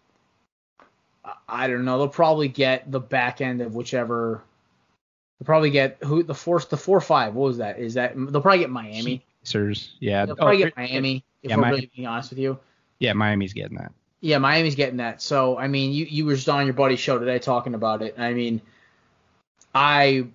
I 1.47 1.67
don't 1.67 1.85
know. 1.85 1.99
They'll 1.99 2.09
probably 2.09 2.49
get 2.49 2.91
the 2.91 2.99
back 2.99 3.43
end 3.43 3.61
of 3.61 3.75
whichever. 3.75 4.43
They'll 5.39 5.45
probably 5.45 5.69
get 5.69 5.99
who 6.03 6.23
the 6.23 6.35
four 6.35 6.59
the 6.61 6.79
four 6.79 7.01
five. 7.03 7.35
What 7.35 7.49
was 7.49 7.59
that? 7.59 7.79
Is 7.79 7.93
that 7.95 8.15
they'll 8.17 8.41
probably 8.41 8.61
get 8.61 8.71
Miami? 8.71 9.23
Pacers, 9.45 9.97
yeah. 10.01 10.25
They'll 10.25 10.37
probably 10.37 10.63
Oh, 10.63 10.67
get 10.67 10.77
Miami. 10.79 11.25
If 11.43 11.51
yeah, 11.51 11.57
we're 11.57 11.61
Miami. 11.63 11.77
really 11.77 11.91
being 11.95 12.09
honest 12.09 12.31
with 12.31 12.39
you. 12.39 12.59
Yeah, 13.01 13.13
Miami's 13.13 13.53
getting 13.53 13.77
that. 13.77 13.93
Yeah, 14.23 14.39
Miami's 14.39 14.77
getting 14.77 14.97
that. 14.97 15.21
So 15.21 15.59
I 15.59 15.69
mean, 15.69 15.93
you 15.93 16.07
you 16.07 16.25
were 16.25 16.37
just 16.37 16.49
on 16.49 16.65
your 16.65 16.73
buddy's 16.75 17.01
show 17.01 17.19
today 17.19 17.39
talking 17.39 17.75
about 17.75 18.01
it. 18.01 18.15
I 18.19 18.33
mean, 18.33 18.63
I 19.75 20.27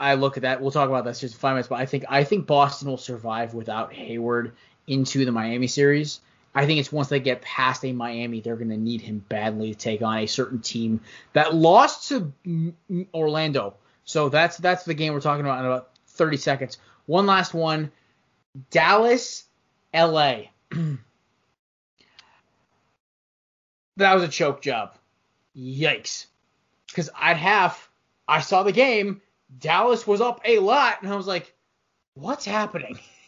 I 0.00 0.14
look 0.14 0.36
at 0.36 0.42
that. 0.42 0.60
We'll 0.60 0.72
talk 0.72 0.88
about 0.88 1.04
that 1.04 1.16
just 1.16 1.34
in 1.34 1.38
five 1.38 1.52
minutes. 1.52 1.68
But 1.68 1.78
I 1.78 1.86
think 1.86 2.06
I 2.08 2.24
think 2.24 2.48
Boston 2.48 2.88
will 2.88 2.96
survive 2.96 3.54
without 3.54 3.92
Hayward 3.92 4.52
into 4.88 5.24
the 5.24 5.30
Miami 5.30 5.68
series. 5.68 6.20
I 6.54 6.66
think 6.66 6.80
it's 6.80 6.90
once 6.90 7.08
they 7.08 7.20
get 7.20 7.42
past 7.42 7.84
a 7.84 7.92
Miami, 7.92 8.40
they're 8.40 8.56
going 8.56 8.70
to 8.70 8.76
need 8.76 9.00
him 9.00 9.24
badly 9.28 9.72
to 9.72 9.78
take 9.78 10.02
on 10.02 10.18
a 10.18 10.26
certain 10.26 10.60
team 10.60 11.00
that 11.32 11.54
lost 11.54 12.08
to 12.08 12.32
Orlando. 13.14 13.74
So 14.04 14.28
that's 14.28 14.56
that's 14.56 14.84
the 14.84 14.94
game 14.94 15.12
we're 15.12 15.20
talking 15.20 15.44
about 15.44 15.60
in 15.60 15.66
about 15.66 15.90
30 16.08 16.36
seconds. 16.38 16.78
One 17.06 17.26
last 17.26 17.54
one, 17.54 17.92
Dallas, 18.70 19.44
L.A. 19.94 20.50
that 23.96 24.14
was 24.14 24.24
a 24.24 24.28
choke 24.28 24.60
job. 24.60 24.94
Yikes. 25.56 26.26
Because 26.88 27.10
at 27.20 27.36
half, 27.36 27.88
I 28.26 28.40
saw 28.40 28.64
the 28.64 28.72
game. 28.72 29.22
Dallas 29.58 30.06
was 30.06 30.20
up 30.20 30.40
a 30.44 30.58
lot, 30.58 31.02
and 31.02 31.12
I 31.12 31.16
was 31.16 31.26
like, 31.26 31.54
what's 32.14 32.44
happening? 32.44 32.98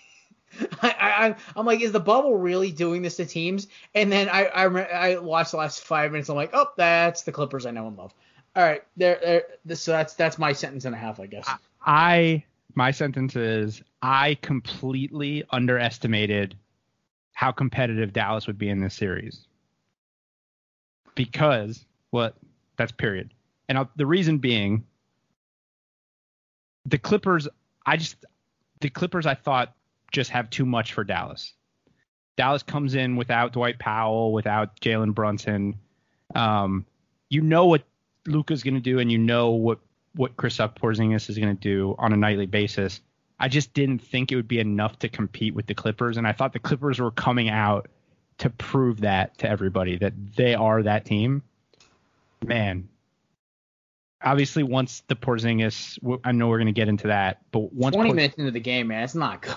I, 0.82 0.94
I, 1.00 1.36
I'm 1.57 1.66
like, 1.66 1.80
is 1.80 1.92
the 1.92 2.00
bubble 2.00 2.36
really 2.36 2.72
doing 2.72 3.03
this 3.03 3.16
to 3.16 3.26
teams? 3.26 3.68
And 3.94 4.11
then 4.11 4.28
I, 4.28 4.44
I, 4.46 4.64
I 4.64 5.18
watched 5.18 5.53
the 5.53 5.57
last 5.57 5.82
five 5.82 6.12
minutes. 6.12 6.28
I'm 6.28 6.36
like, 6.36 6.50
oh, 6.53 6.68
that's 6.76 7.22
the 7.22 7.32
Clippers 7.32 7.66
I 7.66 7.70
know 7.70 7.86
and 7.86 7.96
love. 7.96 8.14
All 8.55 8.62
right, 8.62 8.82
there, 8.96 9.18
there. 9.64 9.76
So 9.76 9.92
that's 9.92 10.14
that's 10.14 10.38
my 10.38 10.53
sentence 10.53 10.84
and 10.84 10.94
a 10.94 10.98
half, 10.98 11.18
I 11.18 11.26
guess. 11.26 11.48
I 11.86 12.44
my 12.74 12.90
sentence 12.90 13.34
is 13.34 13.82
I 14.03 14.36
completely 14.42 15.44
underestimated 15.50 16.57
how 17.32 17.50
competitive 17.50 18.12
Dallas 18.12 18.46
would 18.46 18.59
be 18.59 18.68
in 18.68 18.80
this 18.80 18.94
series. 18.94 19.46
Because 21.14 21.86
what 22.11 22.36
that's 22.76 22.92
period. 22.92 23.32
And 23.68 23.78
I'll, 23.78 23.90
the 23.96 24.07
reason 24.07 24.38
being 24.38 24.84
the 26.84 26.98
Clippers 26.98 27.48
I 27.86 27.96
just 27.96 28.16
the 28.80 28.90
Clippers 28.90 29.26
I 29.26 29.34
thought 29.34 29.74
just 30.12 30.30
have 30.30 30.50
too 30.50 30.66
much 30.66 30.92
for 30.92 31.04
Dallas. 31.04 31.54
Dallas 32.36 32.62
comes 32.62 32.94
in 32.94 33.16
without 33.16 33.52
Dwight 33.52 33.78
Powell, 33.78 34.32
without 34.32 34.80
Jalen 34.80 35.14
Brunson. 35.14 35.76
Um, 36.34 36.86
you 37.28 37.40
know 37.40 37.66
what 37.66 37.82
Luka's 38.26 38.62
going 38.62 38.74
to 38.74 38.80
do, 38.80 38.98
and 38.98 39.10
you 39.10 39.18
know 39.18 39.50
what 39.50 39.78
what 40.14 40.36
Kristaps 40.36 40.76
Porzingis 40.76 41.30
is 41.30 41.38
going 41.38 41.56
to 41.56 41.60
do 41.60 41.94
on 41.98 42.12
a 42.12 42.16
nightly 42.16 42.46
basis. 42.46 43.00
I 43.40 43.48
just 43.48 43.72
didn't 43.74 44.00
think 44.00 44.30
it 44.30 44.36
would 44.36 44.48
be 44.48 44.60
enough 44.60 44.98
to 45.00 45.08
compete 45.08 45.54
with 45.54 45.66
the 45.66 45.74
Clippers, 45.74 46.16
and 46.16 46.26
I 46.26 46.32
thought 46.32 46.52
the 46.52 46.58
Clippers 46.58 47.00
were 47.00 47.10
coming 47.10 47.48
out 47.48 47.88
to 48.38 48.50
prove 48.50 49.00
that 49.00 49.38
to 49.38 49.48
everybody 49.48 49.96
that 49.98 50.12
they 50.36 50.54
are 50.54 50.82
that 50.82 51.04
team. 51.04 51.42
Man, 52.44 52.88
obviously 54.22 54.62
once 54.62 55.02
the 55.08 55.16
Porzingis, 55.16 55.98
I 56.24 56.32
know 56.32 56.48
we're 56.48 56.58
going 56.58 56.66
to 56.66 56.72
get 56.72 56.88
into 56.88 57.08
that, 57.08 57.38
but 57.50 57.72
once 57.72 57.94
20 57.94 58.10
Porz- 58.10 58.16
minutes 58.16 58.34
into 58.36 58.50
the 58.50 58.60
game, 58.60 58.88
man, 58.88 59.04
it's 59.04 59.14
not 59.14 59.42
good. 59.42 59.56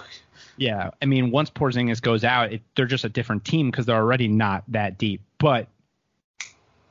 Yeah, 0.58 0.92
I 1.02 1.06
mean, 1.06 1.32
once 1.32 1.50
Porzingis 1.50 2.02
goes 2.02 2.24
out, 2.24 2.54
it, 2.54 2.62
they're 2.76 2.86
just 2.86 3.04
a 3.04 3.10
different 3.10 3.44
team 3.46 3.72
because 3.72 3.86
they're 3.86 3.96
already 3.96 4.28
not 4.28 4.64
that 4.70 4.98
deep. 4.98 5.22
But 5.38 5.68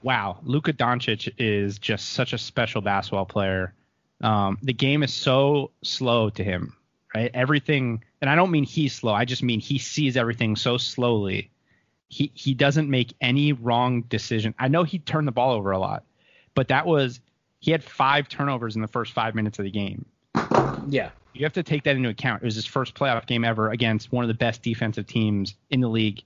wow, 0.02 0.38
Luka 0.42 0.72
Doncic 0.72 1.32
is 1.38 1.78
just 1.78 2.12
such 2.12 2.32
a 2.32 2.38
special 2.38 2.82
basketball 2.82 3.24
player. 3.24 3.74
Um, 4.22 4.58
the 4.62 4.74
game 4.74 5.02
is 5.02 5.12
so 5.12 5.70
slow 5.82 6.30
to 6.30 6.44
him, 6.44 6.76
right? 7.14 7.30
Everything, 7.32 8.04
and 8.20 8.28
I 8.28 8.34
don't 8.34 8.50
mean 8.50 8.64
he's 8.64 8.94
slow. 8.94 9.12
I 9.12 9.24
just 9.24 9.42
mean 9.42 9.60
he 9.60 9.78
sees 9.78 10.16
everything 10.16 10.56
so 10.56 10.76
slowly. 10.76 11.50
He 12.08 12.30
he 12.34 12.54
doesn't 12.54 12.90
make 12.90 13.14
any 13.20 13.52
wrong 13.52 14.02
decision. 14.02 14.54
I 14.58 14.68
know 14.68 14.84
he 14.84 14.98
turned 14.98 15.26
the 15.26 15.32
ball 15.32 15.52
over 15.52 15.70
a 15.70 15.78
lot, 15.78 16.04
but 16.54 16.68
that 16.68 16.86
was 16.86 17.20
he 17.60 17.70
had 17.70 17.82
five 17.82 18.28
turnovers 18.28 18.76
in 18.76 18.82
the 18.82 18.88
first 18.88 19.12
five 19.12 19.34
minutes 19.34 19.58
of 19.58 19.64
the 19.64 19.70
game. 19.70 20.04
Yeah. 20.88 21.10
You 21.32 21.44
have 21.44 21.52
to 21.54 21.62
take 21.62 21.84
that 21.84 21.96
into 21.96 22.08
account. 22.08 22.42
It 22.42 22.44
was 22.44 22.54
his 22.54 22.66
first 22.66 22.94
playoff 22.94 23.26
game 23.26 23.44
ever 23.44 23.70
against 23.70 24.12
one 24.12 24.24
of 24.24 24.28
the 24.28 24.34
best 24.34 24.62
defensive 24.62 25.06
teams 25.06 25.54
in 25.70 25.80
the 25.80 25.88
league, 25.88 26.22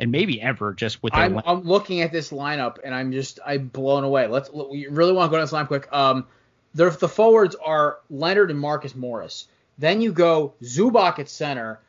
and 0.00 0.10
maybe 0.10 0.42
ever. 0.42 0.74
Just 0.74 1.02
with 1.02 1.14
I'm. 1.14 1.40
I'm 1.46 1.62
looking 1.62 2.00
at 2.00 2.10
this 2.10 2.30
lineup 2.30 2.78
and 2.84 2.92
I'm 2.94 3.12
just 3.12 3.38
I'm 3.46 3.68
blown 3.68 4.02
away. 4.02 4.26
Let's 4.26 4.50
we 4.50 4.88
really 4.88 5.12
want 5.12 5.28
to 5.28 5.30
go 5.30 5.36
down 5.36 5.44
this 5.44 5.52
line 5.52 5.66
quick. 5.66 5.88
Um, 5.92 6.26
the 6.74 6.90
the 6.90 7.08
forwards 7.08 7.54
are 7.54 7.98
Leonard 8.10 8.50
and 8.50 8.58
Marcus 8.58 8.96
Morris. 8.96 9.46
Then 9.78 10.00
you 10.00 10.12
go 10.12 10.54
Zubac 10.62 11.20
at 11.20 11.28
center. 11.28 11.80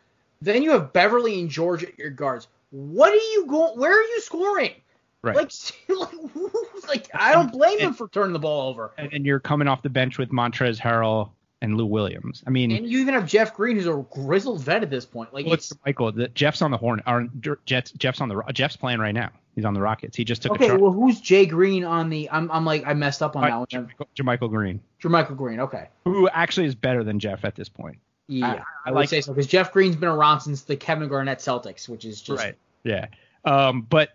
Then 0.41 0.61
you 0.61 0.71
have 0.71 0.93
Beverley 0.93 1.39
and 1.39 1.49
George 1.49 1.83
at 1.83 1.97
your 1.97 2.11
guards. 2.11 2.47
What 2.69 3.11
are 3.11 3.15
you 3.15 3.47
going? 3.47 3.79
Where 3.79 3.91
are 3.91 4.03
you 4.03 4.21
scoring? 4.21 4.73
right. 5.21 5.35
Like, 5.35 5.51
like, 5.89 6.87
like 6.87 7.09
I 7.13 7.33
don't 7.33 7.51
blame 7.51 7.79
him 7.79 7.93
for 7.93 8.07
turning 8.07 8.33
the 8.33 8.39
ball 8.39 8.69
over. 8.69 8.91
and, 8.97 9.11
and 9.13 9.25
you're 9.25 9.39
coming 9.39 9.67
off 9.67 9.81
the 9.81 9.89
bench 9.89 10.17
with 10.17 10.29
Montrezl 10.29 10.79
Harrell 10.79 11.31
and 11.61 11.75
Lou 11.75 11.85
Williams. 11.85 12.43
I 12.47 12.49
mean, 12.51 12.71
And 12.71 12.87
you 12.87 12.99
even 12.99 13.13
have 13.13 13.25
Jeff 13.27 13.53
Green, 13.53 13.75
who's 13.75 13.87
a 13.87 14.05
grizzled 14.11 14.61
vet 14.61 14.81
at 14.83 14.89
this 14.89 15.05
point. 15.05 15.33
Like, 15.33 15.45
what's 15.45 15.71
it's, 15.71 15.79
Michael? 15.85 16.11
The, 16.11 16.29
Jeff's 16.29 16.61
on 16.61 16.71
the 16.71 16.77
horn. 16.77 17.01
Or 17.05 17.27
Jets. 17.65 17.91
Jeff's 17.91 18.21
on 18.21 18.29
the. 18.29 18.41
Jeff's 18.53 18.77
playing 18.77 18.99
right 18.99 19.13
now. 19.13 19.29
He's 19.55 19.65
on 19.65 19.73
the 19.73 19.81
Rockets. 19.81 20.15
He 20.15 20.23
just 20.23 20.41
took 20.41 20.53
a 20.53 20.55
okay. 20.63 20.77
Well, 20.77 20.93
who's 20.93 21.19
Jay 21.19 21.45
Green 21.45 21.83
on 21.83 22.09
the? 22.09 22.29
I'm, 22.31 22.49
I'm 22.49 22.63
like 22.63 22.87
I 22.87 22.93
messed 22.93 23.21
up 23.21 23.35
on 23.35 23.41
that 23.43 23.57
one. 23.57 23.67
JaMychal, 23.67 24.05
JaMychal 24.15 24.49
Green, 24.49 24.79
JaMychal 25.03 25.35
Green. 25.35 25.59
Okay. 25.59 25.89
who 26.05 26.29
actually 26.29 26.67
is 26.67 26.75
better 26.75 27.03
than 27.03 27.19
Jeff 27.19 27.43
at 27.43 27.55
this 27.55 27.67
point. 27.67 27.97
Yeah, 28.27 28.45
I- 28.47 28.49
I, 28.51 28.63
I 28.85 28.91
would 28.91 28.95
like- 28.99 29.09
say 29.09 29.19
so 29.19 29.33
because 29.33 29.47
Jeff 29.47 29.73
Green's 29.73 29.97
been 29.97 30.07
around 30.07 30.39
since 30.41 30.61
the 30.61 30.77
Kevin 30.77 31.09
Garnett 31.09 31.39
Celtics, 31.39 31.89
which 31.89 32.05
is 32.05 32.21
just 32.21 32.41
right. 32.41 32.55
Yeah. 32.85 33.07
Um, 33.43 33.81
but 33.81 34.11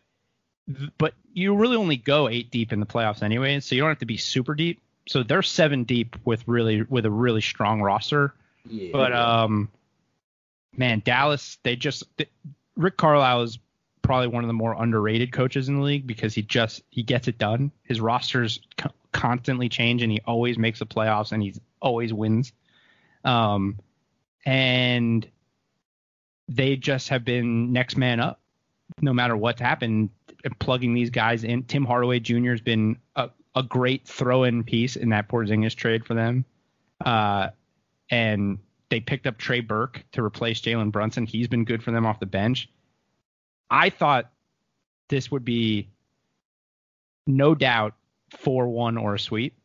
but 0.97 1.12
you 1.34 1.55
really 1.57 1.76
only 1.76 1.97
go 1.97 2.28
eight 2.28 2.51
deep 2.51 2.72
in 2.72 2.80
the 2.80 2.86
playoffs 2.86 3.22
anyway, 3.22 3.61
so 3.61 3.74
you 3.74 3.82
don't 3.82 3.90
have 3.90 3.99
to 3.99 4.07
be 4.07 4.16
super 4.16 4.55
deep. 4.55 4.80
So 5.07 5.23
they're 5.23 5.43
seven 5.43 5.85
deep 5.85 6.17
with 6.25 6.47
really 6.47 6.83
with 6.83 7.05
a 7.05 7.11
really 7.11 7.41
strong 7.41 7.83
roster. 7.83 8.35
yeah. 8.69 8.91
But 8.93 9.13
um, 9.13 9.69
man, 10.77 11.03
Dallas, 11.05 11.59
they 11.63 11.77
just 11.77 12.05
th- 12.17 12.31
Rick 12.77 12.97
Carlisle 12.97 13.43
is 13.43 13.59
probably 14.03 14.29
one 14.29 14.45
of 14.45 14.49
the 14.49 14.55
more 14.55 14.75
underrated 14.81 15.33
coaches 15.33 15.69
in 15.69 15.77
the 15.77 15.83
league 15.83 16.07
because 16.07 16.35
he 16.35 16.43
just 16.43 16.83
he 16.91 17.03
gets 17.03 17.29
it 17.29 17.39
done. 17.39 17.71
His 17.83 18.01
rosters 18.01 18.61
co- 18.77 18.91
constantly 19.13 19.69
change, 19.69 20.03
and 20.03 20.11
he 20.13 20.21
always 20.27 20.59
makes 20.59 20.79
the 20.79 20.87
playoffs, 20.87 21.33
and 21.33 21.43
he's 21.43 21.61
always 21.81 22.13
wins. 22.13 22.53
Um, 23.25 23.79
and 24.45 25.27
they 26.49 26.77
just 26.77 27.09
have 27.09 27.25
been 27.25 27.73
next 27.73 27.97
man 27.97 28.21
up, 28.21 28.41
no 29.01 29.13
matter 29.13 29.37
what's 29.37 29.61
happened. 29.61 30.11
Plugging 30.59 30.93
these 30.93 31.09
guys 31.09 31.43
in, 31.43 31.63
Tim 31.63 31.87
Hardaway 31.87 32.21
Jr. 32.21 32.51
has 32.51 32.61
been 32.61 32.99
a, 33.17 33.31
a 33.55 33.63
great 33.63 34.07
throw-in 34.07 34.65
piece 34.65 34.97
in 34.97 35.11
that 35.11 35.29
Porzingis 35.29 35.75
trade 35.75 36.05
for 36.05 36.15
them. 36.15 36.45
Uh, 37.05 37.51
and 38.11 38.59
they 38.89 39.01
picked 39.01 39.27
up 39.27 39.39
Trey 39.39 39.61
Burke 39.61 40.05
to 40.13 40.23
replace 40.23 40.61
Jalen 40.61 40.93
Brunson. 40.93 41.27
He's 41.27 41.49
been 41.49 41.65
good 41.65 41.83
for 41.83 41.91
them 41.91 42.07
off 42.07 42.21
the 42.21 42.27
bench. 42.27 42.69
I 43.71 43.91
thought 43.91 44.31
this 45.09 45.31
would 45.31 45.45
be 45.45 45.89
no 47.27 47.55
doubt 47.55 47.95
4 48.39 48.69
1 48.69 48.97
or 48.97 49.15
a 49.15 49.19
sweep. 49.19 49.57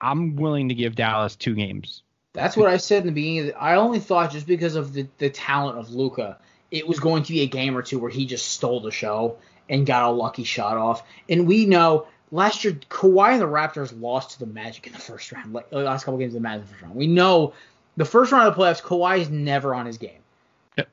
I'm 0.00 0.36
willing 0.36 0.68
to 0.68 0.74
give 0.74 0.94
Dallas 0.94 1.34
two 1.34 1.54
games. 1.54 2.02
that's 2.32 2.56
what 2.56 2.68
I 2.68 2.76
said 2.76 3.00
in 3.02 3.06
the 3.06 3.12
beginning. 3.12 3.52
I 3.58 3.74
only 3.74 3.98
thought 3.98 4.30
just 4.30 4.46
because 4.46 4.76
of 4.76 4.92
the, 4.92 5.08
the 5.18 5.28
talent 5.28 5.78
of 5.78 5.90
Luka, 5.90 6.38
it 6.70 6.86
was 6.86 7.00
going 7.00 7.24
to 7.24 7.32
be 7.32 7.40
a 7.40 7.46
game 7.46 7.76
or 7.76 7.82
two 7.82 7.98
where 7.98 8.10
he 8.10 8.26
just 8.26 8.46
stole 8.46 8.80
the 8.80 8.92
show 8.92 9.38
and 9.68 9.86
got 9.86 10.04
a 10.04 10.10
lucky 10.10 10.44
shot 10.44 10.76
off. 10.76 11.02
And 11.28 11.46
we 11.46 11.66
know 11.66 12.06
last 12.30 12.64
year 12.64 12.74
Kawhi 12.90 13.32
and 13.32 13.40
the 13.40 13.46
Raptors 13.46 13.98
lost 14.00 14.32
to 14.32 14.38
the 14.38 14.46
Magic 14.46 14.86
in 14.86 14.92
the 14.92 14.98
first 14.98 15.32
round. 15.32 15.52
Like 15.52 15.70
the 15.70 15.78
last 15.78 16.04
couple 16.04 16.18
games 16.18 16.34
of 16.34 16.42
the 16.42 16.48
Magic 16.48 16.62
in 16.62 16.66
the 16.66 16.72
first 16.72 16.82
round. 16.82 16.94
We 16.94 17.06
know 17.06 17.54
the 17.96 18.04
first 18.04 18.32
round 18.32 18.48
of 18.48 18.56
the 18.56 18.62
playoffs, 18.62 18.82
Kawhi 18.82 19.18
is 19.20 19.30
never 19.30 19.74
on 19.74 19.86
his 19.86 19.98
game. 19.98 20.20
Yep. 20.76 20.88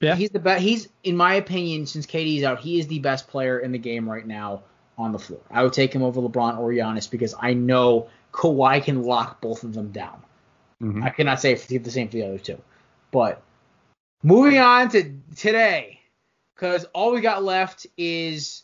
Yeah. 0.00 0.16
He's 0.16 0.30
the 0.30 0.38
best. 0.38 0.62
He's, 0.62 0.88
in 1.04 1.16
my 1.16 1.34
opinion, 1.34 1.86
since 1.86 2.06
KD's 2.06 2.44
out, 2.44 2.60
he 2.60 2.78
is 2.78 2.86
the 2.86 2.98
best 2.98 3.28
player 3.28 3.58
in 3.58 3.72
the 3.72 3.78
game 3.78 4.08
right 4.08 4.26
now 4.26 4.62
on 4.96 5.12
the 5.12 5.18
floor. 5.18 5.40
I 5.50 5.62
would 5.62 5.72
take 5.72 5.92
him 5.92 6.02
over 6.02 6.20
LeBron 6.20 6.58
or 6.58 6.70
Giannis 6.70 7.10
because 7.10 7.34
I 7.38 7.54
know 7.54 8.08
Kawhi 8.32 8.82
can 8.82 9.02
lock 9.02 9.40
both 9.40 9.64
of 9.64 9.74
them 9.74 9.90
down. 9.92 10.22
Mhm. 10.80 11.04
I 11.04 11.10
cannot 11.10 11.40
say 11.40 11.54
the 11.54 11.90
same 11.90 12.08
for 12.08 12.14
the 12.14 12.24
other 12.24 12.38
two. 12.38 12.58
But 13.10 13.42
moving 14.22 14.58
on 14.58 14.88
to 14.90 15.14
today, 15.36 16.00
because 16.54 16.84
all 16.94 17.12
we 17.12 17.20
got 17.20 17.42
left 17.42 17.86
is 17.96 18.62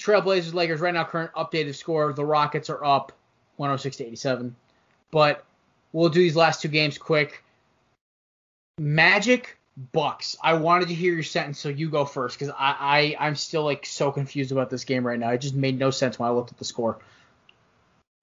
Trailblazers 0.00 0.54
Lakers 0.54 0.80
right 0.80 0.94
now 0.94 1.04
current 1.04 1.32
updated 1.32 1.74
score. 1.74 2.12
The 2.12 2.24
Rockets 2.24 2.70
are 2.70 2.84
up 2.84 3.12
106 3.56 3.96
to 3.96 4.06
87. 4.06 4.54
But 5.10 5.44
we'll 5.92 6.10
do 6.10 6.20
these 6.20 6.36
last 6.36 6.62
two 6.62 6.68
games 6.68 6.98
quick. 6.98 7.42
Magic 8.78 9.56
Bucks. 9.92 10.36
I 10.42 10.54
wanted 10.54 10.88
to 10.88 10.94
hear 10.94 11.12
your 11.12 11.22
sentence, 11.22 11.58
so 11.58 11.68
you 11.68 11.90
go 11.90 12.04
first 12.04 12.38
because 12.38 12.54
I, 12.58 13.14
I 13.18 13.26
I'm 13.26 13.36
still 13.36 13.64
like 13.64 13.84
so 13.84 14.10
confused 14.10 14.52
about 14.52 14.70
this 14.70 14.84
game 14.84 15.06
right 15.06 15.18
now. 15.18 15.30
It 15.30 15.40
just 15.40 15.54
made 15.54 15.78
no 15.78 15.90
sense 15.90 16.18
when 16.18 16.28
I 16.28 16.32
looked 16.32 16.50
at 16.50 16.58
the 16.58 16.64
score. 16.64 16.98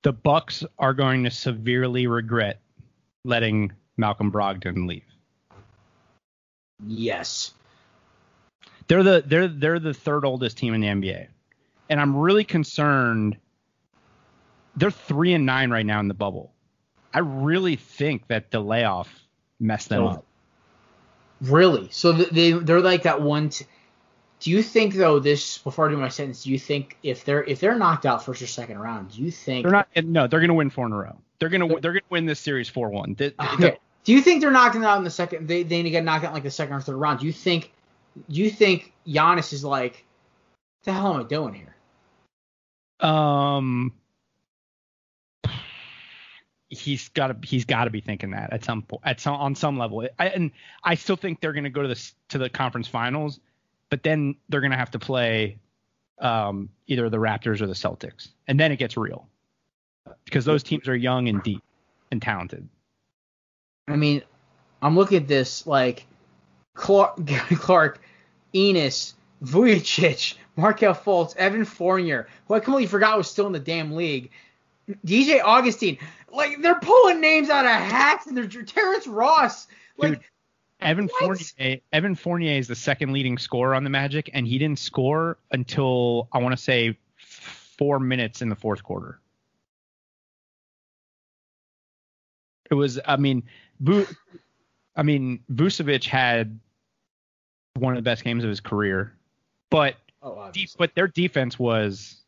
The 0.03 0.13
Bucks 0.13 0.65
are 0.77 0.93
going 0.93 1.23
to 1.23 1.31
severely 1.31 2.07
regret 2.07 2.59
letting 3.23 3.71
Malcolm 3.97 4.31
Brogdon 4.31 4.87
leave. 4.87 5.05
Yes. 6.85 7.53
They're 8.87 9.03
the 9.03 9.23
they're 9.25 9.47
they're 9.47 9.79
the 9.79 9.93
third 9.93 10.25
oldest 10.25 10.57
team 10.57 10.73
in 10.73 10.81
the 10.81 10.87
NBA, 10.87 11.27
and 11.89 11.99
I'm 11.99 12.15
really 12.15 12.43
concerned. 12.43 13.37
They're 14.75 14.91
three 14.91 15.33
and 15.33 15.45
nine 15.45 15.69
right 15.69 15.85
now 15.85 15.99
in 15.99 16.07
the 16.07 16.13
bubble. 16.13 16.51
I 17.13 17.19
really 17.19 17.75
think 17.75 18.27
that 18.27 18.49
the 18.51 18.59
layoff 18.59 19.13
messed 19.59 19.89
them 19.89 20.03
Oh. 20.03 20.07
up. 20.07 20.25
Really? 21.41 21.89
So 21.91 22.11
they 22.13 22.51
they're 22.51 22.79
like 22.81 23.03
that 23.03 23.21
one. 23.21 23.49
T- 23.49 23.65
do 24.39 24.51
you 24.51 24.63
think 24.63 24.93
though 24.95 25.19
this 25.19 25.57
before 25.57 25.87
I 25.87 25.91
do 25.91 25.97
my 25.97 26.09
sentence? 26.09 26.43
Do 26.43 26.51
you 26.51 26.59
think 26.59 26.97
if 27.03 27.25
they're 27.25 27.43
if 27.43 27.59
they're 27.59 27.77
knocked 27.77 28.05
out 28.05 28.23
first 28.25 28.41
or 28.41 28.47
second 28.47 28.79
round, 28.79 29.11
do 29.11 29.21
you 29.21 29.29
think 29.31 29.63
They're 29.63 29.71
not. 29.71 29.87
No, 30.03 30.27
they're 30.27 30.39
going 30.39 30.49
to 30.49 30.53
win 30.53 30.69
four 30.69 30.85
in 30.85 30.93
a 30.93 30.97
row. 30.97 31.17
They're 31.39 31.49
going 31.49 31.61
to 31.69 31.79
they're 31.81 31.91
going 31.91 32.01
to 32.01 32.09
win 32.09 32.25
this 32.25 32.39
series 32.39 32.69
four 32.69 32.89
one. 32.89 33.15
Okay. 33.19 33.77
Do 34.05 34.11
you 34.13 34.21
think 34.21 34.41
they're 34.41 34.51
knocking 34.51 34.83
out 34.83 34.97
in 34.97 35.03
the 35.03 35.09
second? 35.09 35.47
They 35.47 35.63
they 35.63 35.77
need 35.77 35.83
to 35.83 35.89
get 35.91 36.03
knocked 36.03 36.23
out 36.23 36.29
in 36.29 36.33
like 36.33 36.43
the 36.43 36.51
second 36.51 36.75
or 36.75 36.81
third 36.81 36.95
round. 36.95 37.19
Do 37.19 37.25
you 37.25 37.33
think? 37.33 37.71
Do 38.29 38.39
you 38.41 38.49
think 38.49 38.93
Giannis 39.07 39.53
is 39.53 39.63
like, 39.63 40.05
what 40.83 40.85
the 40.85 40.93
hell 40.93 41.13
am 41.15 41.21
I 41.21 41.23
doing 41.23 41.53
here? 41.53 41.72
Um, 43.03 43.93
he's 46.69 47.09
got 47.09 47.27
to 47.27 47.47
he's 47.47 47.65
got 47.65 47.85
to 47.85 47.89
be 47.89 48.01
thinking 48.01 48.31
that 48.31 48.51
at 48.51 48.63
some 48.63 48.81
point 48.81 49.01
at 49.05 49.19
some 49.19 49.35
on 49.35 49.55
some 49.55 49.77
level. 49.77 50.07
I, 50.17 50.27
and 50.29 50.51
I 50.83 50.95
still 50.95 51.15
think 51.15 51.41
they're 51.41 51.53
going 51.53 51.65
to 51.65 51.69
go 51.69 51.83
to 51.83 51.87
the 51.87 52.11
to 52.29 52.37
the 52.37 52.49
conference 52.49 52.87
finals, 52.87 53.39
but 53.89 54.03
then 54.03 54.35
they're 54.49 54.61
going 54.61 54.71
to 54.71 54.77
have 54.77 54.91
to 54.91 54.99
play 54.99 55.59
um, 56.19 56.69
either 56.87 57.09
the 57.09 57.17
Raptors 57.17 57.61
or 57.61 57.67
the 57.67 57.73
Celtics, 57.73 58.29
and 58.47 58.59
then 58.59 58.71
it 58.71 58.77
gets 58.77 58.97
real 58.97 59.27
because 60.25 60.45
those 60.45 60.63
teams 60.63 60.87
are 60.87 60.95
young 60.95 61.27
and 61.27 61.43
deep 61.43 61.63
and 62.11 62.21
talented. 62.21 62.67
I 63.87 63.95
mean, 63.95 64.23
I'm 64.81 64.95
looking 64.95 65.17
at 65.17 65.27
this 65.27 65.67
like 65.67 66.05
Clark, 66.73 67.19
Clark, 67.27 68.01
Ennis, 68.53 69.15
Vujicic, 69.43 70.35
Markelle 70.55 70.93
Fultz, 70.93 71.35
Evan 71.35 71.65
Fournier, 71.65 72.27
who 72.47 72.53
I 72.53 72.59
completely 72.59 72.87
forgot 72.87 73.17
was 73.17 73.29
still 73.29 73.47
in 73.47 73.53
the 73.53 73.59
damn 73.59 73.95
league. 73.95 74.29
DJ 75.05 75.41
Augustin, 75.43 75.97
like 76.31 76.61
they're 76.61 76.79
pulling 76.79 77.21
names 77.21 77.49
out 77.49 77.65
of 77.65 77.71
hats, 77.71 78.27
and 78.27 78.35
they're 78.35 78.47
Terrence 78.47 79.07
Ross, 79.07 79.67
like 79.97 80.13
Dude, 80.13 80.23
Evan 80.81 81.07
What? 81.19 81.39
Fournier, 81.57 81.79
Evan 81.93 82.15
Fournier 82.15 82.57
is 82.57 82.67
the 82.67 82.75
second 82.75 83.13
leading 83.13 83.37
scorer 83.37 83.75
on 83.75 83.83
the 83.83 83.89
Magic, 83.89 84.29
and 84.33 84.45
he 84.45 84.57
didn't 84.57 84.79
score 84.79 85.37
until 85.51 86.27
I 86.33 86.39
want 86.39 86.55
to 86.55 86.61
say 86.61 86.97
four 87.17 87.99
minutes 87.99 88.41
in 88.41 88.49
the 88.49 88.55
fourth 88.55 88.83
quarter. 88.83 89.19
It 92.69 92.75
was, 92.75 92.99
I 93.05 93.17
mean, 93.17 93.43
Vu, 93.79 94.05
I 94.95 95.03
mean, 95.03 95.43
Vucevic 95.51 96.05
had 96.05 96.59
one 97.75 97.93
of 97.93 97.97
the 97.97 98.07
best 98.07 98.23
games 98.23 98.43
of 98.43 98.49
his 98.49 98.59
career, 98.59 99.13
but 99.69 99.95
oh, 100.23 100.49
deep, 100.51 100.69
but 100.77 100.95
their 100.95 101.07
defense 101.07 101.59
was 101.59 102.21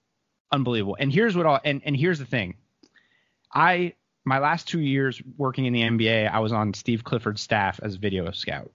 unbelievable. 0.52 0.98
And 1.00 1.12
here's 1.12 1.36
what 1.36 1.46
I'll 1.46 1.60
and, 1.64 1.82
and 1.86 1.96
here's 1.96 2.20
the 2.20 2.26
thing. 2.26 2.56
I 3.54 3.93
my 4.26 4.39
last 4.39 4.68
two 4.68 4.80
years 4.80 5.22
working 5.38 5.66
in 5.66 5.74
the 5.74 5.82
NBA, 5.82 6.32
I 6.32 6.39
was 6.39 6.52
on 6.52 6.74
Steve 6.74 7.04
Clifford's 7.04 7.41
staff 7.41 7.80
as 7.82 7.96
video 7.96 8.30
scout. 8.32 8.72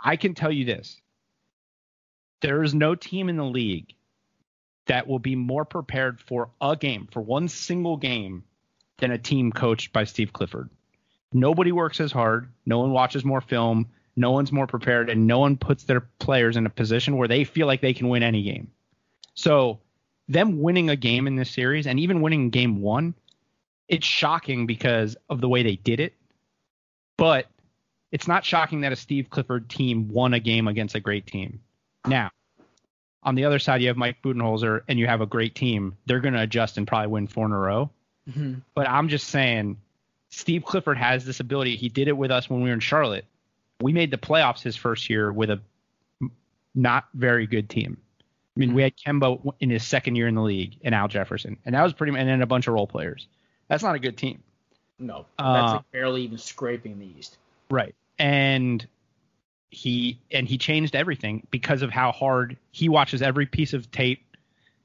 I 0.00 0.16
can 0.16 0.34
tell 0.34 0.52
you 0.52 0.64
this. 0.64 1.00
There 2.40 2.62
is 2.62 2.74
no 2.74 2.94
team 2.94 3.28
in 3.28 3.36
the 3.36 3.44
league 3.44 3.94
that 4.86 5.06
will 5.06 5.20
be 5.20 5.36
more 5.36 5.64
prepared 5.64 6.20
for 6.20 6.50
a 6.60 6.76
game, 6.76 7.08
for 7.12 7.20
one 7.20 7.48
single 7.48 7.96
game, 7.96 8.44
than 8.98 9.12
a 9.12 9.18
team 9.18 9.52
coached 9.52 9.92
by 9.92 10.04
Steve 10.04 10.32
Clifford. 10.32 10.70
Nobody 11.32 11.72
works 11.72 12.00
as 12.00 12.12
hard. 12.12 12.48
No 12.66 12.80
one 12.80 12.90
watches 12.90 13.24
more 13.24 13.40
film. 13.40 13.88
No 14.16 14.30
one's 14.30 14.52
more 14.52 14.66
prepared, 14.66 15.08
and 15.08 15.26
no 15.26 15.38
one 15.38 15.56
puts 15.56 15.84
their 15.84 16.00
players 16.18 16.56
in 16.56 16.66
a 16.66 16.70
position 16.70 17.16
where 17.16 17.28
they 17.28 17.44
feel 17.44 17.66
like 17.66 17.80
they 17.80 17.94
can 17.94 18.08
win 18.08 18.22
any 18.22 18.42
game. 18.42 18.70
So, 19.34 19.80
them 20.28 20.60
winning 20.60 20.90
a 20.90 20.96
game 20.96 21.26
in 21.26 21.36
this 21.36 21.50
series, 21.50 21.86
and 21.86 21.98
even 21.98 22.20
winning 22.20 22.50
game 22.50 22.82
one, 22.82 23.14
it's 23.88 24.06
shocking 24.06 24.66
because 24.66 25.16
of 25.30 25.40
the 25.40 25.48
way 25.48 25.62
they 25.62 25.76
did 25.76 26.00
it. 26.00 26.14
But 27.16 27.46
it's 28.10 28.28
not 28.28 28.44
shocking 28.44 28.82
that 28.82 28.92
a 28.92 28.96
Steve 28.96 29.30
Clifford 29.30 29.70
team 29.70 30.08
won 30.08 30.34
a 30.34 30.40
game 30.40 30.68
against 30.68 30.94
a 30.94 31.00
great 31.00 31.26
team. 31.26 31.60
Now, 32.06 32.30
on 33.22 33.34
the 33.34 33.44
other 33.44 33.58
side, 33.58 33.80
you 33.80 33.88
have 33.88 33.96
Mike 33.96 34.20
Budenholzer, 34.22 34.82
and 34.88 34.98
you 34.98 35.06
have 35.06 35.20
a 35.20 35.26
great 35.26 35.54
team. 35.54 35.96
They're 36.06 36.20
going 36.20 36.34
to 36.34 36.42
adjust 36.42 36.76
and 36.76 36.86
probably 36.86 37.08
win 37.08 37.26
four 37.26 37.46
in 37.46 37.52
a 37.52 37.58
row. 37.58 37.90
Mhm. 38.30 38.62
But 38.74 38.88
I'm 38.88 39.08
just 39.08 39.28
saying, 39.28 39.78
Steve 40.28 40.64
Clifford 40.64 40.98
has 40.98 41.24
this 41.24 41.40
ability. 41.40 41.76
He 41.76 41.88
did 41.88 42.08
it 42.08 42.16
with 42.16 42.30
us 42.30 42.50
when 42.50 42.60
we 42.60 42.68
were 42.68 42.74
in 42.74 42.80
Charlotte. 42.80 43.24
We 43.82 43.92
made 43.92 44.10
the 44.10 44.18
playoffs 44.18 44.62
his 44.62 44.76
first 44.76 45.10
year 45.10 45.32
with 45.32 45.50
a 45.50 45.60
not 46.74 47.04
very 47.14 47.46
good 47.46 47.68
team. 47.68 47.98
I 48.56 48.60
mean, 48.60 48.74
we 48.74 48.82
had 48.82 48.94
Kemba 48.96 49.54
in 49.60 49.70
his 49.70 49.82
second 49.84 50.16
year 50.16 50.28
in 50.28 50.34
the 50.34 50.42
league 50.42 50.76
and 50.84 50.94
Al 50.94 51.08
Jefferson, 51.08 51.56
and 51.64 51.74
that 51.74 51.82
was 51.82 51.92
pretty, 51.92 52.16
and 52.16 52.28
then 52.28 52.42
a 52.42 52.46
bunch 52.46 52.66
of 52.66 52.74
role 52.74 52.86
players. 52.86 53.26
That's 53.68 53.82
not 53.82 53.94
a 53.94 53.98
good 53.98 54.16
team, 54.18 54.42
No, 54.98 55.24
Uh, 55.38 55.52
that's 55.54 55.72
like 55.74 55.90
barely 55.90 56.22
even 56.22 56.36
scraping 56.38 56.98
the 56.98 57.06
East. 57.18 57.38
right? 57.70 57.94
And 58.18 58.86
he 59.70 60.18
and 60.30 60.46
he 60.46 60.58
changed 60.58 60.94
everything 60.94 61.46
because 61.50 61.80
of 61.80 61.90
how 61.90 62.12
hard 62.12 62.58
he 62.72 62.90
watches 62.90 63.22
every 63.22 63.46
piece 63.46 63.72
of 63.72 63.90
tape. 63.90 64.22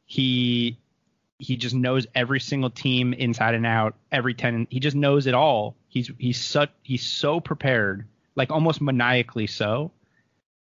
He 0.05 0.77
he 1.39 1.57
just 1.57 1.75
knows 1.75 2.07
every 2.15 2.39
single 2.39 2.69
team 2.69 3.13
inside 3.13 3.53
and 3.53 3.65
out, 3.65 3.95
every 4.13 4.33
ten. 4.33 4.65
He 4.69 4.79
just 4.79 4.95
knows 4.95 5.27
it 5.27 5.33
all. 5.33 5.75
He's 5.89 6.09
he's 6.17 6.39
such 6.39 6.71
he's 6.83 7.05
so 7.05 7.41
prepared, 7.41 8.05
like 8.37 8.51
almost 8.51 8.79
maniacally 8.79 9.47
so, 9.47 9.91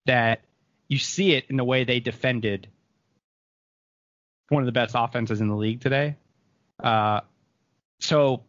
that 0.06 0.42
you 0.90 0.98
see 0.98 1.34
it 1.34 1.46
in 1.50 1.56
the 1.56 1.64
way 1.64 1.86
they 1.86 2.02
defended 2.02 2.68
one 4.50 4.64
of 4.64 4.66
the 4.66 4.72
best 4.72 4.96
offenses 4.98 5.40
in 5.40 5.48
the 5.48 5.56
league 5.56 5.80
today. 5.80 6.16
Uh, 6.84 7.22
so, 8.00 8.42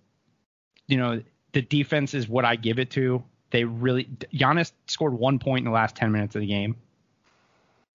you 0.89 0.97
know, 0.97 1.23
the 1.53 1.63
defense 1.63 2.15
is 2.15 2.29
what 2.29 2.45
I 2.45 2.57
give 2.57 2.79
it 2.79 2.91
to. 2.93 3.23
They 3.51 3.65
really 3.65 4.05
Giannis 4.33 4.73
scored 4.87 5.13
one 5.13 5.39
point 5.39 5.61
in 5.61 5.65
the 5.67 5.75
last 5.75 5.97
ten 5.97 6.13
minutes 6.13 6.35
of 6.35 6.41
the 6.41 6.47
game. 6.47 6.77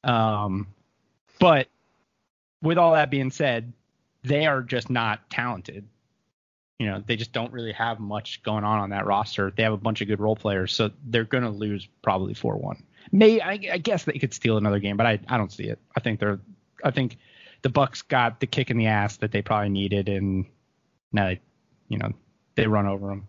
Um, 0.04 0.68
but 1.40 1.68
with 2.62 2.78
all 2.78 2.94
that 2.94 3.10
being 3.10 3.32
said, 3.32 3.74
they 4.24 4.46
are 4.46 4.62
just 4.62 4.90
not 4.90 5.30
talented. 5.30 5.88
You 6.80 6.88
know, 6.88 7.04
they 7.06 7.16
just 7.16 7.32
don't 7.32 7.54
really 7.54 7.72
have 7.72 8.00
much 8.00 8.44
going 8.44 8.66
on 8.66 8.80
on 8.80 8.90
that 8.90 9.06
roster. 9.06 9.52
They 9.56 9.64
have 9.64 9.74
a 9.74 9.78
bunch 9.78 10.02
of 10.02 10.08
good 10.08 10.20
role 10.20 10.36
players, 10.36 10.74
so 10.74 10.92
they're 11.06 11.24
going 11.24 11.46
to 11.46 11.50
lose 11.50 11.88
probably 12.02 12.34
four 12.34 12.58
one. 12.58 12.84
May 13.12 13.40
I, 13.40 13.60
I 13.72 13.78
guess 13.78 14.04
they 14.04 14.20
could 14.20 14.34
steal 14.34 14.58
another 14.58 14.80
game, 14.80 14.98
but 14.98 15.06
I 15.06 15.20
I 15.28 15.38
don't 15.38 15.52
see 15.52 15.66
it. 15.66 15.80
I 15.96 16.02
think 16.02 16.20
they're 16.20 16.40
I 16.84 16.92
think 16.92 17.18
the 17.62 17.70
Bucks 17.70 18.02
got 18.04 18.40
the 18.40 18.48
kick 18.48 18.70
in 18.70 18.78
the 18.78 18.88
ass 18.88 19.18
that 19.18 19.32
they 19.32 19.42
probably 19.42 19.70
needed, 19.70 20.10
and 20.10 20.46
now 21.12 21.28
they, 21.28 21.42
you 21.88 21.98
know 21.98 22.12
they 22.56 22.68
run 22.68 22.88
over 22.88 23.08
them. 23.08 23.28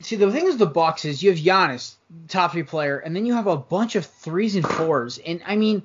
See, 0.00 0.16
the 0.16 0.30
thing 0.30 0.46
is, 0.46 0.56
the 0.56 0.66
Bucks 0.66 1.04
is 1.04 1.22
you 1.22 1.30
have 1.30 1.38
Giannis, 1.38 1.94
top 2.28 2.52
three 2.52 2.62
player, 2.62 2.98
and 2.98 3.14
then 3.14 3.26
you 3.26 3.34
have 3.34 3.46
a 3.46 3.56
bunch 3.56 3.96
of 3.96 4.06
threes 4.06 4.56
and 4.56 4.66
fours, 4.66 5.18
and 5.18 5.42
I 5.46 5.56
mean, 5.56 5.82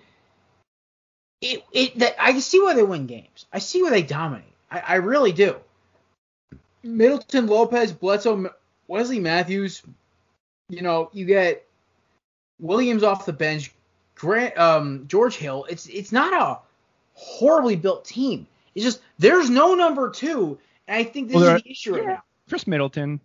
it 1.41 1.63
it 1.71 1.99
that 1.99 2.15
I 2.19 2.37
see 2.39 2.61
why 2.61 2.75
they 2.75 2.83
win 2.83 3.07
games. 3.07 3.45
I 3.51 3.59
see 3.59 3.81
why 3.81 3.89
they 3.89 4.01
dominate. 4.01 4.45
I, 4.69 4.79
I 4.79 4.95
really 4.95 5.31
do. 5.31 5.55
Middleton, 6.83 7.47
Lopez, 7.47 7.91
Bledsoe, 7.91 8.53
Wesley 8.87 9.19
Matthews. 9.19 9.81
You 10.69 10.81
know, 10.81 11.09
you 11.13 11.25
get 11.25 11.65
Williams 12.59 13.03
off 13.03 13.25
the 13.25 13.33
bench, 13.33 13.73
Grant, 14.15 14.57
um, 14.57 15.05
George 15.07 15.35
Hill. 15.35 15.65
It's 15.69 15.87
it's 15.87 16.11
not 16.11 16.33
a 16.33 16.59
horribly 17.13 17.75
built 17.75 18.05
team. 18.05 18.47
It's 18.75 18.85
just 18.85 19.01
there's 19.17 19.49
no 19.49 19.73
number 19.75 20.09
two, 20.09 20.57
and 20.87 20.97
I 20.97 21.03
think 21.03 21.27
this 21.27 21.35
Well, 21.35 21.45
there- 21.45 21.55
is 21.57 21.63
the 21.63 21.71
issue 21.71 21.93
right 21.95 22.03
yeah. 22.03 22.09
now. 22.13 22.23
Khris 22.47 22.65
Middleton, 22.67 23.19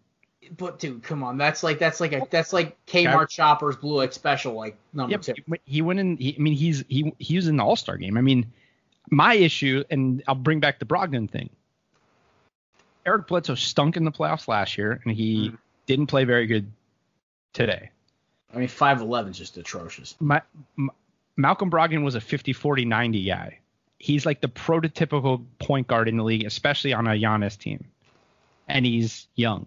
But 0.59 0.79
dude, 0.79 1.03
come 1.03 1.23
on, 1.23 1.39
that's 1.39 1.63
like 1.63 1.79
that's 1.79 2.01
like 2.01 2.13
a 2.13 2.27
that's 2.31 2.53
like 2.53 2.77
Kmart 2.87 3.31
shoppers 3.31 3.77
blue 3.77 4.03
X 4.03 4.15
special 4.15 4.55
like 4.55 4.77
number 4.93 5.13
Yep, 5.13 5.23
two. 5.23 5.35
he- 5.47 5.61
he 5.65 5.83
went 5.83 5.99
in. 6.01 6.17
He, 6.17 6.35
I 6.39 6.43
mean, 6.43 6.55
he's 6.55 6.85
he 6.89 7.13
he 7.19 7.37
was 7.37 7.49
in 7.49 7.57
the 7.57 7.65
All 7.65 7.77
Star 7.77 7.97
game. 7.97 8.17
I 8.19 8.21
mean, 8.21 8.51
my 9.11 9.35
issue, 9.35 9.85
and 9.91 10.23
I'll 10.29 10.35
bring 10.35 10.61
back 10.61 10.79
the 10.79 10.85
Brogdon 10.87 11.31
thing. 11.31 11.51
Eric 13.07 13.27
Bledsoe 13.27 13.55
stunk 13.55 13.97
in 13.97 14.05
the 14.05 14.13
playoffs 14.13 14.49
last 14.49 14.79
year, 14.79 15.01
and 15.05 15.15
he 15.15 15.51
Mhm. 15.51 15.59
didn't 15.87 16.07
play 16.07 16.25
very 16.25 16.47
good 16.47 16.71
today. 17.53 17.91
I 18.55 18.59
mean, 18.59 18.69
five 18.69 19.01
eleven 19.01 19.33
is 19.33 19.39
just 19.39 19.57
atrocious. 19.59 20.15
My, 20.21 20.41
M- 20.79 20.91
Malcolm 21.37 21.71
Brogdon 21.71 22.05
was 22.05 22.15
a 22.15 22.21
50 22.21 22.53
40 22.53 22.85
90 22.85 23.25
guy. 23.25 23.59
He's 23.99 24.25
like 24.27 24.41
the 24.41 24.49
prototypical 24.49 25.45
point 25.59 25.87
guard 25.87 26.09
in 26.09 26.17
the 26.17 26.25
league, 26.25 26.45
especially 26.45 26.93
on 26.93 27.07
a 27.07 27.11
Giannis 27.11 27.59
team. 27.59 27.85
And 28.69 28.87
he's 28.87 29.27
young. 29.35 29.67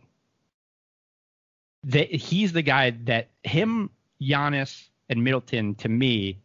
That 1.84 2.10
he's 2.12 2.54
the 2.54 2.62
guy 2.62 2.92
that 3.06 3.28
him, 3.44 3.90
Giannis, 4.22 4.88
and 5.10 5.24
Middleton 5.24 5.76
to 5.76 5.90
me 5.90 6.38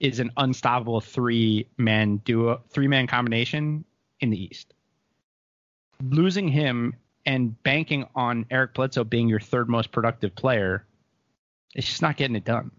is 0.00 0.20
an 0.20 0.30
unstoppable 0.36 1.00
three 1.00 1.66
man 1.76 2.16
duo, 2.18 2.62
three 2.70 2.88
man 2.88 3.06
combination 3.06 3.84
in 4.20 4.30
the 4.30 4.42
East. 4.44 4.74
Losing 6.02 6.48
him 6.48 6.94
and 7.24 7.60
banking 7.62 8.06
on 8.14 8.46
Eric 8.50 8.74
Bledsoe 8.74 9.04
being 9.04 9.28
your 9.28 9.40
third 9.40 9.68
most 9.68 9.92
productive 9.92 10.34
player, 10.34 10.86
it's 11.74 11.86
just 11.86 12.02
not 12.02 12.16
getting 12.16 12.36
it 12.36 12.44
done. 12.44 12.70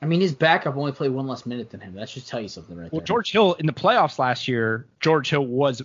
I 0.00 0.06
mean, 0.06 0.20
his 0.20 0.34
backup 0.34 0.76
only 0.76 0.92
played 0.92 1.12
one 1.12 1.26
less 1.26 1.46
minute 1.46 1.70
than 1.70 1.80
him. 1.80 1.94
That 1.94 2.08
should 2.08 2.26
tell 2.26 2.40
you 2.40 2.48
something 2.48 2.76
right 2.76 2.92
well, 2.92 3.00
there. 3.00 3.06
George 3.06 3.32
Hill 3.32 3.54
in 3.54 3.66
the 3.66 3.72
playoffs 3.72 4.18
last 4.18 4.48
year, 4.48 4.86
George 5.00 5.30
Hill 5.30 5.46
was 5.46 5.82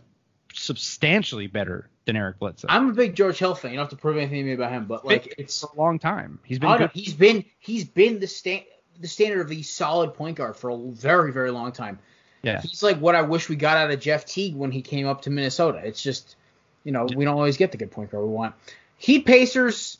substantially 0.53 1.47
better 1.47 1.89
than 2.05 2.15
Eric 2.15 2.39
Bledsoe. 2.39 2.67
I'm 2.69 2.89
a 2.89 2.93
big 2.93 3.15
George 3.15 3.37
Hill 3.37 3.55
fan. 3.55 3.71
You 3.71 3.77
don't 3.77 3.85
have 3.85 3.91
to 3.91 3.95
prove 3.95 4.17
anything 4.17 4.39
to 4.39 4.43
me 4.43 4.53
about 4.53 4.71
him, 4.71 4.85
but 4.85 5.05
like 5.05 5.23
Big 5.23 5.35
it's 5.37 5.61
for 5.61 5.69
a 5.73 5.79
long 5.79 5.99
time. 5.99 6.39
He's 6.43 6.59
been 6.59 6.77
good. 6.77 6.91
he's 6.93 7.13
been 7.13 7.45
he's 7.59 7.85
been 7.85 8.19
the 8.19 8.27
sta- 8.27 8.65
the 8.99 9.07
standard 9.07 9.41
of 9.41 9.47
the 9.47 9.63
solid 9.63 10.13
point 10.15 10.37
guard 10.37 10.57
for 10.57 10.69
a 10.69 10.77
very 10.77 11.31
very 11.31 11.51
long 11.51 11.71
time. 11.71 11.99
Yeah. 12.41 12.61
He's 12.61 12.83
like 12.83 12.97
what 12.97 13.15
I 13.15 13.21
wish 13.21 13.47
we 13.47 13.55
got 13.55 13.77
out 13.77 13.91
of 13.91 13.99
Jeff 13.99 14.25
Teague 14.25 14.55
when 14.55 14.71
he 14.71 14.81
came 14.81 15.07
up 15.07 15.21
to 15.23 15.29
Minnesota. 15.29 15.81
It's 15.83 16.01
just 16.01 16.35
you 16.83 16.91
know 16.91 17.05
we 17.15 17.25
don't 17.25 17.35
always 17.35 17.57
get 17.57 17.71
the 17.71 17.77
good 17.77 17.91
point 17.91 18.11
guard 18.11 18.25
we 18.25 18.31
want. 18.31 18.55
Heat 18.97 19.25
Pacers. 19.25 19.97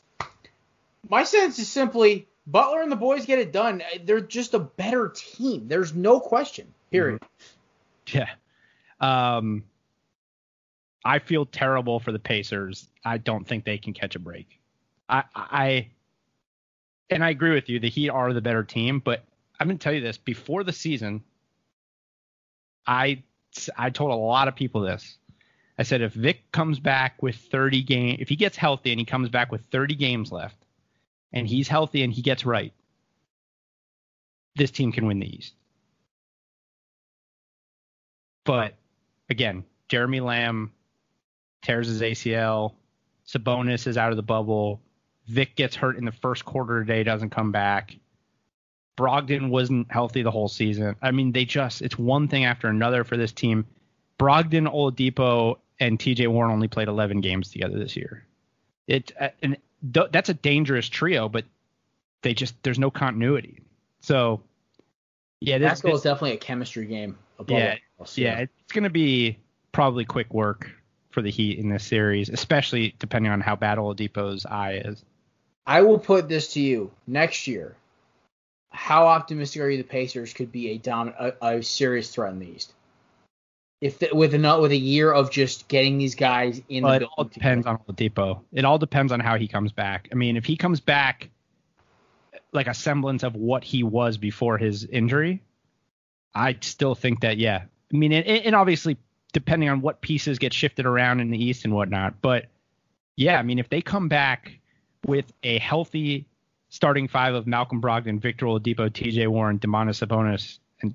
My 1.09 1.23
sense 1.23 1.57
is 1.59 1.69
simply 1.69 2.27
Butler 2.45 2.81
and 2.81 2.91
the 2.91 2.95
boys 2.95 3.25
get 3.25 3.39
it 3.39 3.51
done. 3.51 3.83
They're 4.03 4.19
just 4.19 4.53
a 4.53 4.59
better 4.59 5.13
team. 5.15 5.67
There's 5.67 5.93
no 5.93 6.19
question. 6.19 6.73
Period. 6.91 7.21
Yeah. 8.07 8.29
Um, 8.99 9.63
I 11.05 11.19
feel 11.19 11.45
terrible 11.45 11.99
for 11.99 12.11
the 12.11 12.19
Pacers. 12.19 12.87
I 13.05 13.19
don't 13.19 13.47
think 13.47 13.65
they 13.65 13.77
can 13.77 13.93
catch 13.93 14.15
a 14.15 14.19
break. 14.19 14.59
I, 15.07 15.23
I, 15.35 15.87
and 17.09 17.23
I 17.23 17.29
agree 17.29 17.53
with 17.53 17.69
you. 17.69 17.79
The 17.79 17.89
Heat 17.89 18.09
are 18.09 18.33
the 18.33 18.41
better 18.41 18.63
team, 18.63 18.99
but 18.99 19.23
I'm 19.59 19.67
gonna 19.67 19.77
tell 19.77 19.93
you 19.93 20.01
this: 20.01 20.17
before 20.17 20.63
the 20.63 20.73
season, 20.73 21.23
I, 22.85 23.23
I 23.77 23.91
told 23.91 24.11
a 24.11 24.15
lot 24.15 24.47
of 24.47 24.55
people 24.55 24.81
this. 24.81 25.18
I 25.79 25.83
said 25.83 26.01
if 26.01 26.11
Vic 26.11 26.51
comes 26.51 26.77
back 26.77 27.23
with 27.23 27.37
30 27.37 27.83
game, 27.83 28.17
if 28.19 28.27
he 28.27 28.35
gets 28.35 28.57
healthy 28.57 28.91
and 28.91 28.99
he 28.99 29.05
comes 29.05 29.29
back 29.29 29.49
with 29.49 29.61
30 29.71 29.95
games 29.95 30.29
left, 30.29 30.57
and 31.31 31.47
he's 31.47 31.69
healthy 31.69 32.03
and 32.03 32.11
he 32.11 32.21
gets 32.21 32.45
right, 32.45 32.73
this 34.57 34.71
team 34.71 34.91
can 34.91 35.07
win 35.07 35.19
the 35.19 35.37
East. 35.37 35.53
But 38.43 38.73
again, 39.29 39.63
Jeremy 39.87 40.19
Lamb 40.19 40.73
tears 41.61 41.87
his 41.87 42.01
ACL. 42.01 42.73
Sabonis 43.25 43.87
is 43.87 43.97
out 43.97 44.11
of 44.11 44.17
the 44.17 44.21
bubble. 44.21 44.81
Vic 45.27 45.55
gets 45.55 45.77
hurt 45.77 45.97
in 45.97 46.03
the 46.03 46.11
first 46.11 46.43
quarter 46.43 46.81
today, 46.81 47.03
doesn't 47.03 47.29
come 47.29 47.53
back. 47.53 47.95
Brogdon 48.97 49.47
wasn't 49.47 49.89
healthy 49.89 50.23
the 50.23 50.31
whole 50.31 50.49
season. 50.49 50.97
I 51.01 51.11
mean, 51.11 51.31
they 51.31 51.45
just, 51.45 51.81
it's 51.81 51.97
one 51.97 52.27
thing 52.27 52.43
after 52.43 52.67
another 52.67 53.05
for 53.05 53.15
this 53.15 53.31
team. 53.31 53.65
Brogdon, 54.19 54.67
Oladipo, 54.67 55.55
and 55.79 55.97
TJ 55.97 56.27
Warren 56.27 56.51
only 56.51 56.67
played 56.67 56.87
11 56.87 57.21
games 57.21 57.51
together 57.51 57.77
this 57.77 57.95
year. 57.95 58.25
It, 58.87 59.11
uh, 59.19 59.29
and 59.41 59.57
th- 59.93 60.07
that's 60.11 60.29
a 60.29 60.33
dangerous 60.33 60.89
trio, 60.89 61.29
but 61.29 61.45
they 62.21 62.33
just, 62.33 62.61
there's 62.63 62.79
no 62.79 62.91
continuity. 62.91 63.59
So, 64.01 64.41
yeah, 65.39 65.57
this, 65.57 65.69
Basketball 65.69 65.91
this 65.93 65.99
is 65.99 66.03
definitely 66.03 66.33
a 66.33 66.37
chemistry 66.37 66.85
game. 66.85 67.17
above 67.37 67.57
Yeah, 67.57 67.75
else, 67.99 68.17
yeah, 68.17 68.39
it's 68.39 68.73
going 68.73 68.83
to 68.83 68.89
be 68.89 69.37
probably 69.71 70.05
quick 70.05 70.33
work 70.33 70.69
for 71.11 71.21
the 71.21 71.31
Heat 71.31 71.59
in 71.59 71.69
this 71.69 71.83
series, 71.83 72.29
especially 72.29 72.95
depending 72.99 73.31
on 73.31 73.41
how 73.41 73.55
bad 73.55 73.77
Oladipo's 73.77 74.45
eye 74.45 74.81
is. 74.85 75.03
I 75.65 75.81
will 75.81 75.99
put 75.99 76.27
this 76.27 76.53
to 76.53 76.59
you 76.59 76.91
next 77.07 77.47
year. 77.47 77.75
How 78.71 79.07
optimistic 79.07 79.61
are 79.61 79.69
you 79.69 79.77
the 79.77 79.83
Pacers 79.83 80.33
could 80.33 80.51
be 80.51 80.69
a 80.71 80.77
down 80.77 81.13
a, 81.19 81.33
a 81.41 81.63
serious 81.63 82.09
threat 82.09 82.33
in 82.33 82.39
the 82.39 82.47
East? 82.47 82.73
If 83.81 83.99
the, 83.99 84.09
with 84.13 84.33
a 84.33 84.59
with 84.59 84.71
a 84.71 84.77
year 84.77 85.11
of 85.11 85.31
just 85.31 85.67
getting 85.69 85.97
these 85.97 86.15
guys 86.15 86.61
in 86.67 86.83
Well, 86.83 86.99
the 86.99 87.05
it 87.05 87.09
all 87.17 87.23
depends 87.23 87.65
together. 87.65 87.79
on 87.87 87.95
Oladipo. 87.95 88.41
It 88.51 88.65
all 88.65 88.77
depends 88.77 89.11
on 89.11 89.19
how 89.19 89.37
he 89.37 89.47
comes 89.47 89.71
back. 89.71 90.09
I 90.11 90.15
mean, 90.15 90.35
if 90.35 90.45
he 90.45 90.57
comes 90.57 90.79
back 90.79 91.29
like 92.51 92.67
a 92.67 92.73
semblance 92.73 93.23
of 93.23 93.35
what 93.35 93.63
he 93.63 93.83
was 93.83 94.17
before 94.17 94.57
his 94.57 94.83
injury, 94.85 95.41
I 96.35 96.57
still 96.61 96.95
think 96.95 97.21
that 97.21 97.37
yeah. 97.37 97.63
I 97.93 97.97
mean, 97.97 98.11
and, 98.11 98.25
and 98.27 98.55
obviously 98.55 98.97
depending 99.31 99.69
on 99.69 99.81
what 99.81 100.01
pieces 100.01 100.39
get 100.39 100.53
shifted 100.53 100.85
around 100.85 101.19
in 101.19 101.29
the 101.29 101.43
East 101.43 101.65
and 101.65 101.73
whatnot, 101.73 102.15
but 102.21 102.47
yeah, 103.15 103.37
I 103.37 103.43
mean, 103.43 103.59
if 103.59 103.69
they 103.69 103.81
come 103.81 104.07
back 104.07 104.59
with 105.05 105.25
a 105.43 105.59
healthy 105.59 106.25
starting 106.69 107.07
five 107.07 107.33
of 107.33 107.45
Malcolm 107.45 107.81
Brogdon, 107.81 108.19
Victor 108.21 108.45
Oladipo, 108.45 108.91
T.J. 108.91 109.27
Warren, 109.27 109.59
Demonis 109.59 110.05
Sabonis, 110.05 110.59
and 110.81 110.93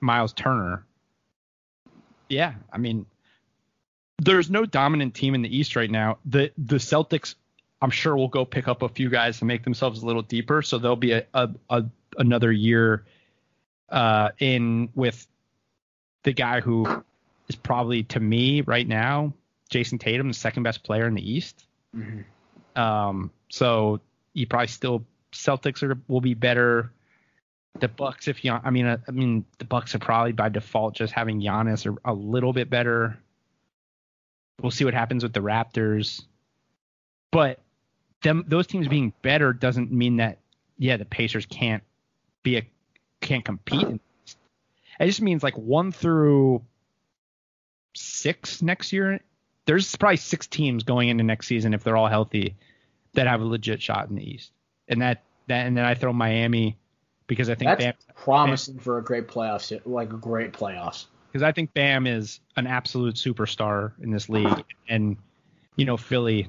Miles 0.00 0.32
Turner, 0.32 0.85
yeah, 2.28 2.54
I 2.72 2.78
mean, 2.78 3.06
there's 4.18 4.50
no 4.50 4.64
dominant 4.64 5.14
team 5.14 5.34
in 5.34 5.42
the 5.42 5.56
East 5.56 5.76
right 5.76 5.90
now. 5.90 6.18
The 6.24 6.50
the 6.56 6.76
Celtics, 6.76 7.34
I'm 7.82 7.90
sure, 7.90 8.16
will 8.16 8.28
go 8.28 8.44
pick 8.44 8.68
up 8.68 8.82
a 8.82 8.88
few 8.88 9.10
guys 9.10 9.38
to 9.38 9.44
make 9.44 9.64
themselves 9.64 10.02
a 10.02 10.06
little 10.06 10.22
deeper, 10.22 10.62
so 10.62 10.78
there'll 10.78 10.96
be 10.96 11.12
a, 11.12 11.26
a, 11.34 11.50
a 11.70 11.84
another 12.18 12.50
year 12.50 13.04
uh, 13.90 14.30
in 14.38 14.88
with 14.94 15.26
the 16.22 16.32
guy 16.32 16.60
who 16.60 16.86
is 17.48 17.56
probably 17.56 18.02
to 18.04 18.20
me 18.20 18.62
right 18.62 18.86
now, 18.86 19.32
Jayson 19.70 19.98
Tatum, 19.98 20.28
the 20.28 20.34
second 20.34 20.62
best 20.62 20.82
player 20.82 21.06
in 21.06 21.14
the 21.14 21.30
East. 21.30 21.66
Mhm. 21.94 22.24
Um, 22.74 23.30
so 23.48 24.00
you 24.32 24.46
probably 24.46 24.66
still 24.68 25.04
Celtics 25.32 25.82
are 25.82 25.98
will 26.08 26.20
be 26.20 26.34
better. 26.34 26.90
The 27.80 27.88
Bucks, 27.88 28.28
if 28.28 28.44
you, 28.44 28.52
I 28.52 28.70
mean, 28.70 28.86
uh, 28.86 28.98
I 29.06 29.10
mean, 29.10 29.44
the 29.58 29.64
Bucks 29.64 29.94
are 29.94 29.98
probably 29.98 30.32
by 30.32 30.48
default 30.48 30.94
just 30.94 31.12
having 31.12 31.40
Giannis 31.40 31.86
are 31.86 31.96
a 32.04 32.14
little 32.14 32.52
bit 32.52 32.70
better. 32.70 33.18
We'll 34.60 34.70
see 34.70 34.84
what 34.84 34.94
happens 34.94 35.22
with 35.22 35.32
the 35.32 35.40
Raptors, 35.40 36.24
but 37.30 37.60
them 38.22 38.44
those 38.48 38.66
teams 38.66 38.88
being 38.88 39.12
better 39.22 39.52
doesn't 39.52 39.92
mean 39.92 40.16
that 40.16 40.38
yeah 40.78 40.96
the 40.96 41.04
Pacers 41.04 41.44
can't 41.44 41.82
be 42.42 42.56
a 42.56 42.68
can't 43.20 43.44
compete. 43.44 44.00
It 44.98 45.06
just 45.06 45.20
means 45.20 45.42
like 45.42 45.56
one 45.58 45.92
through 45.92 46.62
six 47.94 48.62
next 48.62 48.92
year. 48.92 49.20
There's 49.66 49.94
probably 49.96 50.16
six 50.16 50.46
teams 50.46 50.84
going 50.84 51.08
into 51.08 51.24
next 51.24 51.48
season 51.48 51.74
if 51.74 51.84
they're 51.84 51.96
all 51.96 52.08
healthy 52.08 52.56
that 53.12 53.26
have 53.26 53.40
a 53.40 53.44
legit 53.44 53.82
shot 53.82 54.08
in 54.08 54.16
the 54.16 54.30
East, 54.30 54.52
and 54.88 55.02
that 55.02 55.22
that 55.48 55.66
and 55.66 55.76
then 55.76 55.84
I 55.84 55.94
throw 55.94 56.12
Miami 56.12 56.78
because 57.26 57.48
I 57.50 57.54
think 57.54 57.70
That's 57.70 57.84
Bam 57.84 57.94
promising 58.14 58.78
for 58.78 58.98
a 58.98 59.02
great 59.04 59.28
playoffs, 59.28 59.78
like 59.84 60.12
a 60.12 60.16
great 60.16 60.52
playoffs. 60.52 61.06
because 61.32 61.42
I 61.42 61.52
think 61.52 61.72
Bam 61.74 62.06
is 62.06 62.40
an 62.56 62.66
absolute 62.66 63.14
superstar 63.16 63.92
in 64.02 64.10
this 64.10 64.28
league, 64.28 64.64
and 64.88 65.16
you 65.76 65.84
know 65.84 65.96
Philly, 65.96 66.48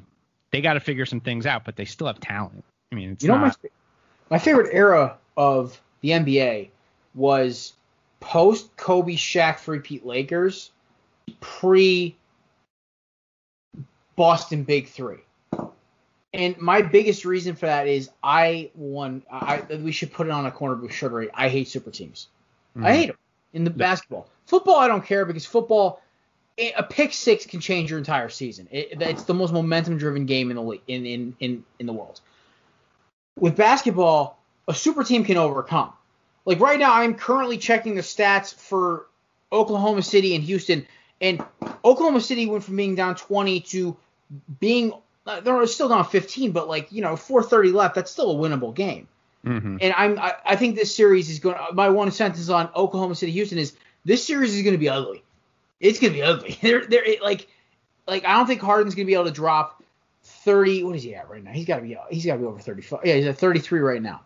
they 0.51 0.61
got 0.61 0.73
to 0.73 0.80
figure 0.80 1.05
some 1.05 1.19
things 1.19 1.45
out, 1.45 1.65
but 1.65 1.75
they 1.75 1.86
still 1.86 2.07
have 2.07 2.19
talent. 2.19 2.63
I 2.91 2.95
mean, 2.95 3.11
it's 3.11 3.23
You 3.23 3.30
know, 3.30 3.38
not. 3.39 3.57
my 3.63 3.69
my 4.30 4.38
favorite 4.39 4.69
era 4.73 5.17
of 5.36 5.80
the 6.01 6.09
NBA 6.09 6.69
was 7.15 7.73
post 8.19 8.75
Kobe 8.78 9.13
Shaq 9.13 9.57
three-peat 9.59 10.05
Lakers, 10.05 10.71
pre 11.39 12.15
Boston 14.15 14.63
Big 14.63 14.88
Three. 14.88 15.17
And 16.34 16.57
my 16.57 16.82
biggest 16.82 17.25
reason 17.25 17.55
for 17.55 17.67
that 17.67 17.88
is 17.88 18.09
I 18.23 18.69
one 18.73 19.23
I 19.32 19.61
we 19.82 19.91
should 19.91 20.11
put 20.11 20.28
it 20.28 20.32
on 20.32 20.45
a 20.45 20.51
Korner 20.51 20.80
Booth 20.80 20.93
sugary. 20.93 21.30
I 21.34 21.49
hate 21.49 21.67
super 21.67 21.89
teams. 21.91 22.28
I 22.75 22.80
Mhm. 22.80 22.95
hate 22.95 23.07
them 23.07 23.17
in 23.53 23.63
the 23.63 23.69
basketball. 23.69 24.28
Football, 24.45 24.75
I 24.75 24.88
don't 24.88 25.05
care 25.05 25.25
because 25.25 25.45
football, 25.45 26.01
a 26.57 26.73
a 26.73 26.84
pick 26.84 27.13
six 27.13 27.45
can 27.45 27.59
change 27.59 27.89
your 27.89 27.97
entire 27.97 28.30
season. 28.30 28.67
It, 28.71 29.01
it's 29.01 29.23
the 29.23 29.34
most 29.34 29.53
momentum-driven 29.53 30.25
game 30.25 30.49
in 30.49 30.57
the 30.57 30.63
league, 30.63 30.82
in, 30.88 31.05
in 31.05 31.36
in 31.39 31.63
in 31.80 31.86
the 31.86 31.93
world. 31.93 32.19
With 33.39 33.55
basketball, 33.55 34.38
a 34.67 34.73
super 34.73 35.03
team 35.03 35.23
can 35.23 35.38
overcome. 35.38 35.93
Like 36.45 36.59
right 36.59 36.80
now, 36.80 36.93
I'm 36.93 37.15
currently 37.15 37.57
checking 37.57 37.95
the 37.95 38.01
stats 38.01 38.53
for 38.53 39.07
Oklahoma 39.51 40.01
City 40.01 40.36
and 40.36 40.43
Houston, 40.43 40.86
and 41.21 41.43
Oklahoma 41.86 42.21
City 42.21 42.45
went 42.47 42.63
from 42.63 42.75
being 42.75 42.95
down 42.95 43.15
20 43.15 43.61
to 43.61 43.95
being 44.59 44.93
they're 45.28 45.67
still 45.67 45.89
down 45.89 46.05
15, 46.05 46.51
but 46.51 46.67
like 46.67 46.91
you 46.91 47.01
know 47.01 47.13
4:30 47.13 47.73
left, 47.73 47.95
that's 47.95 48.11
still 48.11 48.32
a 48.32 48.36
winnable 48.36 48.73
game. 48.73 49.07
Mhm. 49.45 49.78
And 49.82 49.93
I'm 49.95 50.17
I, 50.19 50.36
I 50.45 50.55
think 50.55 50.75
this 50.75 50.95
series 50.95 51.30
is 51.30 51.39
going. 51.39 51.55
My 51.73 51.89
one 51.89 52.11
sentence 52.11 52.49
on 52.49 52.69
Oklahoma 52.75 53.15
City 53.15 53.32
Houston 53.34 53.57
is 53.57 53.73
this 54.05 54.25
series 54.25 54.55
is 54.55 54.63
going 54.63 54.73
to 54.73 54.80
be 54.80 54.89
ugly. 54.89 55.23
It's 55.80 55.99
going 55.99 56.13
to 56.13 56.17
be 56.17 56.23
ugly. 56.23 56.57
They're 56.61 56.86
they're 56.86 57.03
it, 57.05 57.21
like 57.21 57.47
like 58.07 58.25
I 58.25 58.34
don't 58.38 58.47
think 58.47 58.61
Harden's 58.61 58.95
going 58.95 59.05
to 59.05 59.09
be 59.09 59.13
able 59.13 59.25
to 59.25 59.32
drop 59.32 59.84
30. 60.23 60.84
What 60.84 60.95
is 60.95 61.03
he 61.03 61.15
at 61.15 61.30
right 61.30 61.43
now? 61.43 61.51
He's 61.51 61.65
got 61.65 61.78
to 61.78 61.82
be 61.84 61.97
he's 62.09 62.25
got 62.25 62.34
to 62.34 62.39
be 62.39 62.45
over 62.45 62.59
35. 62.59 63.01
Yeah, 63.03 63.15
he's 63.15 63.28
at 63.28 63.38
33 63.38 63.80
right 63.80 64.01
now. 64.01 64.21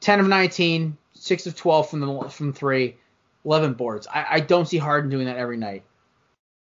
10 0.00 0.20
of 0.20 0.28
19, 0.28 0.96
6 1.14 1.46
of 1.46 1.56
12 1.56 1.90
from 1.90 2.00
the 2.00 2.28
from 2.28 2.52
three, 2.52 2.96
11 3.44 3.74
boards. 3.74 4.06
I, 4.12 4.26
I 4.30 4.40
don't 4.40 4.66
see 4.66 4.78
Harden 4.78 5.10
doing 5.10 5.26
that 5.26 5.36
every 5.36 5.56
night. 5.56 5.84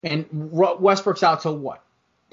And 0.03 0.27
Westbrook's 0.31 1.23
out 1.23 1.41
till 1.41 1.57
what? 1.57 1.83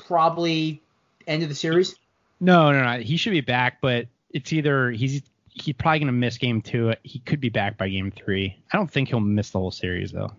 Probably 0.07 0.81
end 1.27 1.43
of 1.43 1.49
the 1.49 1.55
series. 1.55 1.95
No, 2.39 2.71
no, 2.71 2.83
no. 2.83 2.99
He 2.99 3.17
should 3.17 3.31
be 3.31 3.41
back, 3.41 3.79
but 3.81 4.07
it's 4.31 4.51
either 4.51 4.91
he's 4.91 5.21
he's 5.49 5.75
probably 5.75 5.99
gonna 5.99 6.11
miss 6.11 6.37
game 6.37 6.61
two. 6.61 6.93
He 7.03 7.19
could 7.19 7.39
be 7.39 7.49
back 7.49 7.77
by 7.77 7.89
game 7.89 8.11
three. 8.11 8.57
I 8.71 8.77
don't 8.77 8.89
think 8.89 9.09
he'll 9.09 9.19
miss 9.19 9.51
the 9.51 9.59
whole 9.59 9.71
series 9.71 10.11
though. 10.11 10.31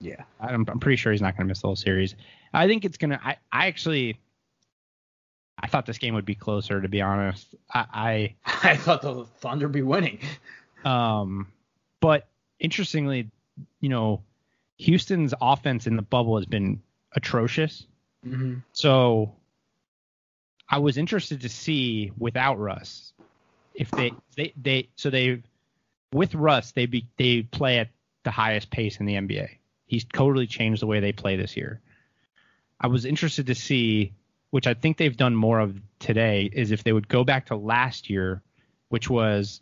Yeah. 0.00 0.22
I'm, 0.40 0.64
I'm 0.68 0.80
pretty 0.80 0.96
sure 0.96 1.12
he's 1.12 1.22
not 1.22 1.36
gonna 1.36 1.48
miss 1.48 1.60
the 1.60 1.68
whole 1.68 1.76
series. 1.76 2.14
I 2.52 2.66
think 2.66 2.84
it's 2.84 2.96
gonna. 2.96 3.20
I, 3.22 3.36
I 3.50 3.66
actually. 3.66 4.18
I 5.58 5.68
thought 5.68 5.86
this 5.86 5.98
game 5.98 6.14
would 6.14 6.24
be 6.24 6.34
closer, 6.34 6.80
to 6.80 6.88
be 6.88 7.02
honest. 7.02 7.54
I, 7.72 8.34
I 8.44 8.76
thought 8.76 9.02
the 9.02 9.26
Thunder 9.38 9.66
would 9.66 9.72
be 9.72 9.82
winning. 9.82 10.18
Um, 10.84 11.46
but 12.00 12.26
interestingly, 12.58 13.30
you 13.80 13.88
know, 13.88 14.22
Houston's 14.78 15.34
offense 15.40 15.86
in 15.86 15.94
the 15.94 16.02
bubble 16.02 16.36
has 16.36 16.46
been 16.46 16.82
atrocious. 17.12 17.86
Mm-hmm. 18.26 18.58
So 18.72 19.34
I 20.68 20.78
was 20.78 20.96
interested 20.96 21.42
to 21.42 21.48
see 21.48 22.12
without 22.16 22.58
Russ 22.58 23.12
if 23.74 23.90
they 23.90 24.12
they 24.36 24.52
they 24.60 24.88
so 24.96 25.10
they 25.10 25.42
with 26.12 26.34
Russ 26.34 26.72
they 26.72 26.86
be 26.86 27.06
they 27.16 27.42
play 27.42 27.78
at 27.78 27.88
the 28.22 28.30
highest 28.30 28.70
pace 28.70 28.98
in 28.98 29.06
the 29.06 29.14
NBA. 29.14 29.48
He's 29.86 30.04
totally 30.04 30.46
changed 30.46 30.80
the 30.80 30.86
way 30.86 31.00
they 31.00 31.12
play 31.12 31.36
this 31.36 31.56
year. 31.56 31.80
I 32.80 32.86
was 32.86 33.04
interested 33.04 33.46
to 33.46 33.54
see, 33.54 34.12
which 34.50 34.66
I 34.66 34.74
think 34.74 34.96
they've 34.96 35.16
done 35.16 35.34
more 35.34 35.60
of 35.60 35.76
today, 35.98 36.50
is 36.52 36.70
if 36.70 36.82
they 36.82 36.92
would 36.92 37.08
go 37.08 37.24
back 37.24 37.46
to 37.46 37.56
last 37.56 38.10
year, 38.10 38.42
which 38.88 39.08
was 39.10 39.60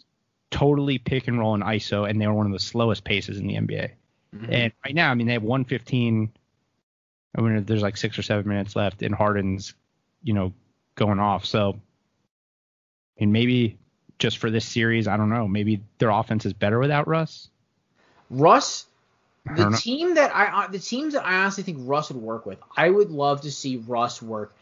totally 0.51 0.99
pick 0.99 1.29
and 1.29 1.39
roll 1.39 1.55
and 1.55 1.63
ISO, 1.63 2.09
and 2.09 2.21
they 2.21 2.27
were 2.27 2.35
one 2.35 2.47
of 2.47 2.53
the 2.53 2.59
slowest 2.59 3.05
paces 3.05 3.39
in 3.39 3.47
the 3.47 3.55
NBA. 3.55 3.91
Mm-hmm. 4.35 4.53
And 4.53 4.73
right 4.85 4.95
now, 4.95 5.11
I 5.11 5.15
mean, 5.15 5.27
they 5.27 5.35
have 5.35 5.43
115. 5.43 6.31
I 7.37 7.41
mean, 7.41 7.65
there's 7.65 7.83
like 7.83 7.97
six 7.97 8.19
or 8.19 8.23
seven 8.23 8.49
minutes 8.49 8.75
left, 8.75 9.03
and 9.03 9.15
Harden's, 9.15 9.75
you 10.23 10.35
know, 10.35 10.53
going 10.97 11.21
off. 11.21 11.47
So, 11.47 11.81
and 13.19 13.33
maybe 13.33 13.79
just 14.19 14.39
for 14.39 14.51
this 14.51 14.65
series, 14.65 15.07
I 15.09 15.17
don't 15.17 15.31
know. 15.31 15.47
Maybe 15.47 15.83
their 15.99 16.11
offense 16.11 16.45
is 16.45 16.53
better 16.53 16.79
without 16.79 17.07
Russ. 17.07 17.49
Russ, 18.31 18.87
the 19.45 19.77
team 19.81 20.15
that 20.15 20.35
I 20.35 20.65
uh, 20.65 20.69
the 20.69 20.79
teams 20.79 21.15
that 21.15 21.25
I 21.25 21.43
honestly 21.43 21.63
think 21.63 21.79
Russ 21.83 22.11
would 22.11 22.23
work 22.23 22.47
with, 22.47 22.59
I 22.77 22.89
would 22.91 23.11
love 23.11 23.43
to 23.43 23.51
see 23.51 23.77
Russ 23.77 24.21
work. 24.21 24.53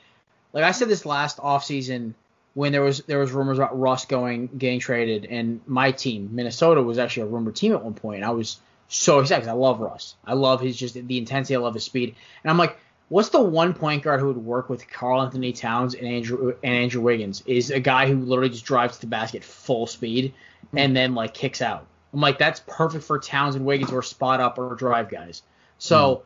Like 0.52 0.64
I 0.64 0.70
said 0.70 0.88
this 0.88 1.04
last 1.04 1.38
offseason 1.38 2.14
when 2.54 2.72
there 2.72 2.82
was 2.82 3.00
there 3.02 3.18
was 3.18 3.32
rumors 3.32 3.58
about 3.58 3.78
Russ 3.78 4.04
going 4.04 4.48
getting 4.58 4.80
traded, 4.80 5.26
and 5.26 5.60
my 5.66 5.92
team 5.92 6.30
Minnesota 6.32 6.82
was 6.82 6.98
actually 6.98 7.24
a 7.24 7.26
rumored 7.26 7.56
team 7.56 7.72
at 7.72 7.82
one 7.82 7.94
point, 7.94 8.16
and 8.16 8.24
I 8.24 8.30
was 8.30 8.58
so 8.88 9.20
excited 9.20 9.42
'cause 9.42 9.48
I 9.48 9.52
love 9.52 9.80
Russ. 9.80 10.16
I 10.24 10.34
love 10.34 10.60
his 10.60 10.76
just 10.76 10.94
the 10.94 11.18
intensity. 11.18 11.54
I 11.54 11.58
love 11.58 11.74
his 11.74 11.84
speed, 11.84 12.14
and 12.42 12.50
I'm 12.50 12.58
like, 12.58 12.78
what's 13.08 13.30
the 13.30 13.40
one 13.40 13.74
point 13.74 14.02
guard 14.02 14.20
who 14.20 14.26
would 14.26 14.36
work 14.36 14.68
with 14.68 14.88
Karl-Anthony 14.88 15.52
Towns 15.52 15.94
and 15.94 16.06
Andrew 16.06 16.54
and 16.62 16.74
Andrew 16.74 17.02
Wiggins? 17.02 17.42
Is 17.46 17.70
a 17.70 17.80
guy 17.80 18.06
who 18.06 18.16
literally 18.16 18.50
just 18.50 18.64
drives 18.64 18.96
to 18.96 19.00
the 19.02 19.06
basket 19.06 19.44
full 19.44 19.86
speed 19.86 20.34
hmm. 20.70 20.78
and 20.78 20.96
then 20.96 21.14
like 21.14 21.34
kicks 21.34 21.62
out. 21.62 21.86
I'm 22.12 22.20
like, 22.20 22.38
that's 22.38 22.62
perfect 22.66 23.04
for 23.04 23.18
Towns 23.18 23.54
and 23.54 23.64
Wiggins 23.64 23.92
or 23.92 24.02
spot 24.02 24.40
up 24.40 24.58
or 24.58 24.74
drive 24.74 25.08
guys. 25.10 25.42
So 25.78 26.16
hmm. 26.16 26.22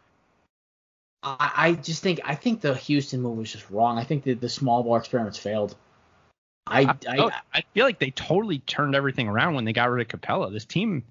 I, 1.22 1.52
I 1.56 1.72
just 1.72 2.02
think 2.02 2.20
I 2.24 2.34
think 2.34 2.60
the 2.60 2.74
Houston 2.74 3.20
move 3.20 3.38
was 3.38 3.52
just 3.52 3.70
wrong. 3.70 3.98
I 3.98 4.04
think 4.04 4.24
that 4.24 4.40
the 4.40 4.48
small 4.48 4.82
ball 4.82 4.96
experiments 4.96 5.38
failed. 5.38 5.76
I, 6.66 6.82
I, 6.82 6.96
I, 7.08 7.40
I 7.52 7.64
feel 7.74 7.84
like 7.84 7.98
they 7.98 8.12
totally 8.12 8.60
turned 8.60 8.94
everything 8.94 9.28
around 9.28 9.54
when 9.54 9.64
they 9.64 9.72
got 9.72 9.90
rid 9.90 10.12
of 10.12 10.20
Capela. 10.20 10.52
This 10.52 10.64
team, 10.64 11.02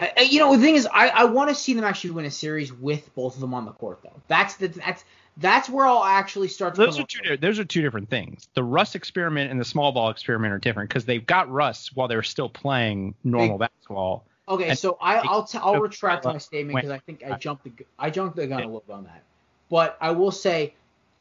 I- 0.00 0.12
I- 0.16 0.20
you 0.22 0.38
know 0.40 0.54
the 0.56 0.62
thing 0.62 0.76
is 0.76 0.86
I, 0.92 1.08
I 1.08 1.24
want 1.24 1.50
to 1.50 1.54
see 1.54 1.74
them 1.74 1.84
actually 1.84 2.10
win 2.12 2.24
a 2.24 2.30
series 2.30 2.72
with 2.72 3.14
both 3.14 3.34
of 3.34 3.40
them 3.40 3.54
on 3.54 3.64
the 3.64 3.72
court 3.72 4.00
though. 4.02 4.20
That's 4.28 4.54
the 4.56 4.68
that's 4.68 5.04
that's 5.36 5.68
where 5.68 5.86
I'll 5.86 6.04
actually 6.04 6.48
start 6.48 6.74
to 6.74 6.80
those 6.84 6.98
are 6.98 7.04
two. 7.04 7.20
di- 7.20 7.36
Those 7.36 7.58
are 7.58 7.64
two 7.64 7.82
different 7.82 8.10
things. 8.10 8.48
The 8.54 8.64
Russ 8.64 8.94
experiment 8.94 9.50
and 9.50 9.60
the 9.60 9.64
small 9.64 9.92
ball 9.92 10.10
experiment 10.10 10.52
are 10.52 10.58
different 10.58 10.88
because 10.90 11.04
they've 11.04 11.24
got 11.24 11.50
Russ 11.50 11.90
while 11.94 12.08
they're 12.08 12.22
still 12.22 12.48
playing 12.48 13.14
normal 13.24 13.58
basketball. 13.58 14.24
Okay, 14.48 14.70
And 14.70 14.78
so 14.78 14.98
I, 15.00 15.16
I'll 15.18 15.44
t- 15.44 15.58
I'll 15.62 15.76
retract 15.80 16.24
my 16.24 16.38
statement 16.38 16.76
because 16.76 16.90
I 16.90 16.98
think 16.98 17.22
I 17.24 17.34
jumped 17.38 17.64
the 17.64 17.72
I 17.98 18.10
jumped 18.10 18.36
the 18.36 18.46
gun 18.48 18.62
a 18.62 18.66
little 18.66 18.82
bit 18.86 18.92
on 18.94 19.04
that. 19.04 19.22
But 19.70 19.96
I 20.00 20.10
will 20.10 20.32
say 20.32 20.74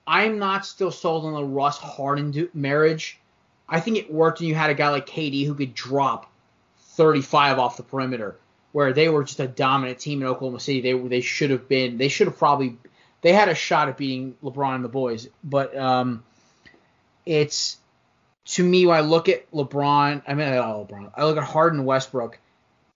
I'm 0.08 0.40
not 0.40 0.66
still 0.66 0.90
sold 0.92 1.26
on 1.26 1.34
the 1.34 1.44
Russ 1.44 1.78
Harden 1.78 2.50
marriage. 2.56 3.20
I 3.68 3.80
think 3.80 3.98
it 3.98 4.12
worked 4.12 4.40
when 4.40 4.50
you 4.50 4.56
had 4.56 4.72
a 4.72 4.74
guy 4.74 4.90
like 4.90 5.06
KD 5.06 5.46
who 5.46 5.54
could 5.54 5.76
drop 5.76 6.32
35 6.80 7.60
off 7.60 7.78
the 7.78 7.84
perimeter, 7.84 8.36
where 8.72 8.94
they 8.94 9.10
were 9.10 9.24
just 9.24 9.40
a 9.40 9.48
dominant 9.48 10.00
team 10.00 10.22
in 10.22 10.28
Oklahoma 10.28 10.60
City. 10.60 10.82
They 10.82 10.94
they 10.94 11.22
should 11.22 11.50
have 11.50 11.68
been 11.68 11.98
they 11.98 12.08
should 12.08 12.28
have 12.28 12.38
probably 12.38 12.78
they 13.22 13.34
had 13.34 13.50
a 13.50 13.56
shot 13.56 13.90
at 13.90 13.98
beating 13.98 14.36
LeBron 14.44 14.76
and 14.76 14.84
the 14.84 14.90
boys, 14.90 15.28
but 15.44 15.76
um, 15.78 16.24
it's 17.26 17.78
to 18.46 18.64
me 18.64 18.86
when 18.86 18.98
I 18.98 19.02
look 19.02 19.30
at 19.30 19.50
LeBron, 19.52 20.24
I 20.28 20.34
mean 20.34 20.56
not 20.56 20.88
LeBron, 20.88 21.12
I 21.16 21.26
look 21.26 21.38
at 21.38 21.44
Harden 21.44 21.86
Westbrook. 21.86 22.40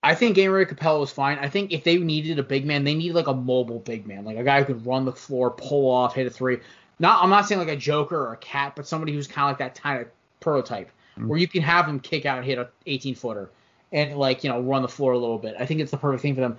I 0.06 0.16
think 0.16 0.36
Gabriel 0.36 0.70
Capela 0.70 1.00
was 1.00 1.12
fine. 1.12 1.38
I 1.40 1.48
think 1.48 1.72
if 1.72 1.86
they 1.86 1.98
needed 1.98 2.38
a 2.38 2.44
big 2.44 2.66
man, 2.66 2.84
they 2.84 2.94
needed 2.94 3.16
like 3.16 3.28
a 3.28 3.34
mobile 3.34 3.80
big 3.80 4.06
man, 4.06 4.26
like 4.26 4.36
a 4.36 4.44
guy 4.44 4.60
who 4.60 4.66
could 4.66 4.86
run 4.86 5.06
the 5.06 5.14
floor, 5.14 5.50
pull 5.52 5.90
off, 5.90 6.14
hit 6.14 6.28
a 6.28 6.30
three. 6.30 6.60
Not 7.00 7.24
I'm 7.24 7.30
not 7.30 7.48
saying 7.48 7.60
like 7.60 7.70
a 7.70 7.76
Joker 7.76 8.18
or 8.18 8.34
a 8.34 8.38
Cat, 8.38 8.74
but 8.76 8.86
somebody 8.86 9.14
who's 9.14 9.28
kind 9.28 9.46
of 9.46 9.52
like 9.52 9.60
that 9.60 9.82
kind 9.82 10.02
of 10.02 10.08
prototype 10.40 10.92
where 11.16 11.38
you 11.38 11.48
can 11.48 11.62
have 11.62 11.88
him 11.88 12.00
kick 12.00 12.26
out 12.26 12.38
and 12.38 12.46
hit 12.46 12.58
a 12.58 12.70
18 12.86 13.16
footer 13.16 13.50
and 13.94 14.18
like 14.18 14.44
you 14.44 14.50
know 14.50 14.60
run 14.60 14.82
the 14.82 14.88
floor 14.90 15.14
a 15.14 15.18
little 15.18 15.38
bit. 15.38 15.56
I 15.58 15.66
think 15.66 15.80
it's 15.80 15.92
the 15.92 15.98
perfect 15.98 16.22
thing 16.22 16.36
for 16.36 16.42
them. 16.42 16.58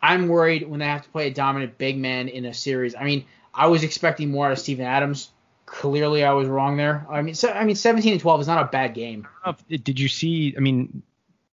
I'm 0.00 0.28
worried 0.28 0.66
when 0.68 0.80
they 0.80 0.86
have 0.86 1.02
to 1.02 1.08
play 1.10 1.26
a 1.26 1.30
dominant 1.34 1.76
big 1.76 1.98
man 1.98 2.28
in 2.28 2.44
a 2.46 2.54
series. 2.54 2.94
I 2.94 3.02
mean, 3.04 3.24
I 3.52 3.66
was 3.66 3.82
expecting 3.82 4.30
more 4.30 4.46
out 4.46 4.52
of 4.52 4.58
Steven 4.60 4.86
Adams. 4.86 5.30
Clearly, 5.66 6.24
I 6.24 6.32
was 6.32 6.48
wrong 6.48 6.76
there. 6.76 7.04
I 7.10 7.20
mean, 7.20 7.34
so, 7.34 7.50
I 7.50 7.64
mean, 7.64 7.76
17 7.76 8.12
and 8.12 8.20
12 8.20 8.40
is 8.42 8.46
not 8.46 8.62
a 8.62 8.68
bad 8.70 8.94
game. 8.94 9.26
I 9.42 9.46
don't 9.50 9.58
know 9.68 9.74
if- 9.74 9.84
Did 9.84 10.00
you 10.00 10.08
see? 10.08 10.54
I 10.56 10.60
mean, 10.60 11.02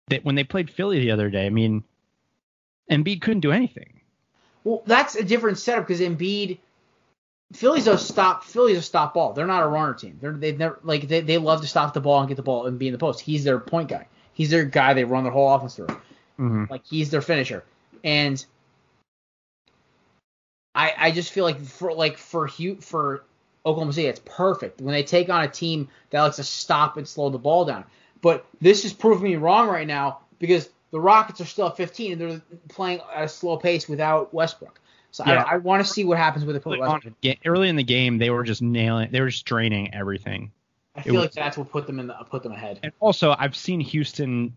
that 0.09 0.25
when 0.25 0.35
they 0.35 0.45
played 0.45 0.71
Philly 0.71 1.01
the 1.01 1.11
other 1.11 1.31
day, 1.31 1.47
I 1.47 1.51
mean, 1.51 1.83
Embiid 2.91 3.23
couldn't 3.23 3.41
do 3.41 3.51
anything. 3.51 4.01
Well, 4.63 4.83
that's 4.87 5.17
a 5.17 5.25
different 5.25 5.59
setup 5.59 5.87
because 5.87 6.01
Embiid, 6.01 6.59
Philly's 7.55 7.87
a 7.87 7.97
stop. 7.97 8.45
Philly's 8.45 8.79
a 8.79 8.83
stop 8.83 9.15
ball. 9.15 9.33
They're 9.33 9.47
not 9.47 9.63
a 9.63 9.67
runner 9.67 9.95
team. 9.95 10.19
They're 10.21 10.33
they 10.33 10.53
never 10.53 10.79
like 10.83 11.09
they, 11.09 11.21
they 11.21 11.39
love 11.39 11.63
to 11.63 11.67
stop 11.67 11.95
the 11.95 12.01
ball 12.01 12.21
and 12.21 12.29
get 12.29 12.37
the 12.37 12.43
ball 12.43 12.67
and 12.67 12.79
be 12.79 12.89
in 12.89 12.93
the 12.93 12.99
post. 12.99 13.21
He's 13.21 13.43
their 13.45 13.59
point 13.59 13.89
guy. 13.89 14.07
He's 14.35 14.51
their 14.51 14.65
guy. 14.65 14.95
They 14.95 15.05
run 15.05 15.25
their 15.25 15.33
whole 15.33 15.53
offense 15.53 15.77
through. 15.77 15.87
Mm-hmm. 15.87 16.65
Like 16.69 16.85
he's 16.85 17.11
their 17.11 17.23
finisher. 17.23 17.65
And 18.03 18.45
I 20.75 20.93
I 20.97 21.11
just 21.11 21.33
feel 21.33 21.45
like 21.45 21.61
for 21.61 21.93
like 21.93 22.19
for 22.19 22.47
Hugh 22.47 22.77
for 22.81 23.25
Oklahoma 23.65 23.93
City, 23.93 24.09
it's 24.09 24.21
perfect 24.25 24.81
when 24.81 24.93
they 24.93 25.03
take 25.03 25.31
on 25.31 25.43
a 25.43 25.49
team 25.49 25.89
that 26.11 26.23
likes 26.23 26.37
to 26.37 26.45
stop 26.45 26.97
and 26.97 27.09
slow 27.09 27.31
the 27.31 27.39
ball 27.39 27.65
down. 27.65 27.85
But 28.21 28.45
this 28.61 28.85
is 28.85 28.93
proving 28.93 29.25
me 29.25 29.37
wrong 29.37 29.69
right 29.69 29.87
now 29.87 30.21
because 30.39 30.69
the 30.91 31.01
Rockets 31.01 31.41
are 31.41 31.47
still 31.47 31.69
at 31.69 31.77
15 31.77 32.13
and 32.13 32.21
they're 32.21 32.43
playing 32.69 33.01
at 33.15 33.25
a 33.25 33.29
slow 33.29 33.57
pace 33.57 33.89
without 33.89 34.33
Westbrook. 34.33 34.81
So 35.11 35.25
Yeah. 35.27 35.43
I, 35.43 35.55
I 35.55 35.57
want 35.59 35.85
to 35.85 35.91
see 35.91 36.05
what 36.05 36.19
happens 36.19 36.45
with 36.45 36.57
it. 36.57 36.63
Early, 36.67 36.81
Westbrook. 36.81 37.15
on, 37.25 37.35
early 37.45 37.69
in 37.69 37.77
the 37.77 37.85
game, 37.85 38.19
they 38.19 38.31
were 38.31 38.45
just 38.45 38.63
nailing. 38.63 39.11
They 39.11 39.21
were 39.21 39.29
just 39.29 39.45
draining 39.45 39.95
everything. 39.95 40.53
I 40.97 41.03
feel 41.03 41.15
was- 41.15 41.23
like 41.25 41.33
that's 41.33 41.57
what 41.57 41.71
put 41.71 41.87
them 41.87 41.99
in 41.99 42.07
the 42.07 42.15
put 42.31 42.43
them 42.43 42.53
ahead. 42.53 42.81
And 42.83 42.93
also, 43.01 43.35
I've 43.39 43.57
seen 43.57 43.81
Houston 43.81 44.57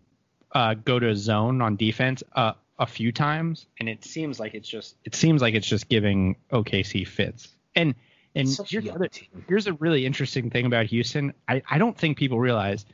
uh, 0.52 0.74
go 0.74 0.98
to 0.98 1.14
zone 1.16 1.60
on 1.60 1.76
defense 1.76 2.22
uh, 2.34 2.52
a 2.78 2.86
few 2.86 3.12
times, 3.12 3.66
and 3.80 3.88
it 3.88 4.04
seems 4.04 4.38
like 4.38 4.54
it's 4.54 4.68
just 4.68 4.96
it 5.04 5.14
seems 5.14 5.42
like 5.42 5.54
it's 5.54 5.66
just 5.66 5.88
giving 5.88 6.36
OKC 6.52 7.06
fits. 7.06 7.48
And 7.74 7.94
and 8.34 8.48
here's, 8.68 8.88
other- 8.88 9.08
here's 9.48 9.66
a 9.66 9.72
really 9.74 10.06
interesting 10.06 10.50
thing 10.50 10.66
about 10.66 10.86
Houston. 10.86 11.32
I, 11.48 11.62
I 11.68 11.78
don't 11.78 11.96
think 11.96 12.18
people 12.18 12.38
realize 12.38 12.84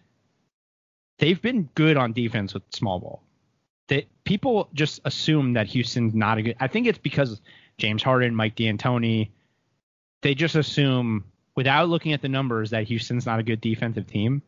they've 1.19 1.41
been 1.41 1.69
good 1.75 1.97
on 1.97 2.13
defense 2.13 2.55
with 2.55 2.63
small 2.71 2.99
ball. 3.01 3.23
That 3.89 4.07
people 4.25 4.71
just 4.73 5.01
assume 5.05 5.53
that 5.55 5.67
Houston's 5.67 6.15
not 6.15 6.39
a 6.39 6.43
good. 6.43 6.57
I 6.59 6.69
think 6.69 6.87
it's 6.87 6.99
because 6.99 7.43
James 7.77 8.03
Harden, 8.03 8.35
Mike 8.35 8.57
D'Antoni, 8.57 9.29
they 10.23 10.35
just 10.35 10.55
assume 10.55 11.25
without 11.57 11.89
looking 11.89 12.13
at 12.13 12.23
the 12.23 12.29
numbers 12.29 12.71
that 12.71 12.85
Houston's 12.85 13.27
not 13.27 13.39
a 13.39 13.43
good 13.43 13.61
defensive 13.61 14.07
team. 14.07 14.43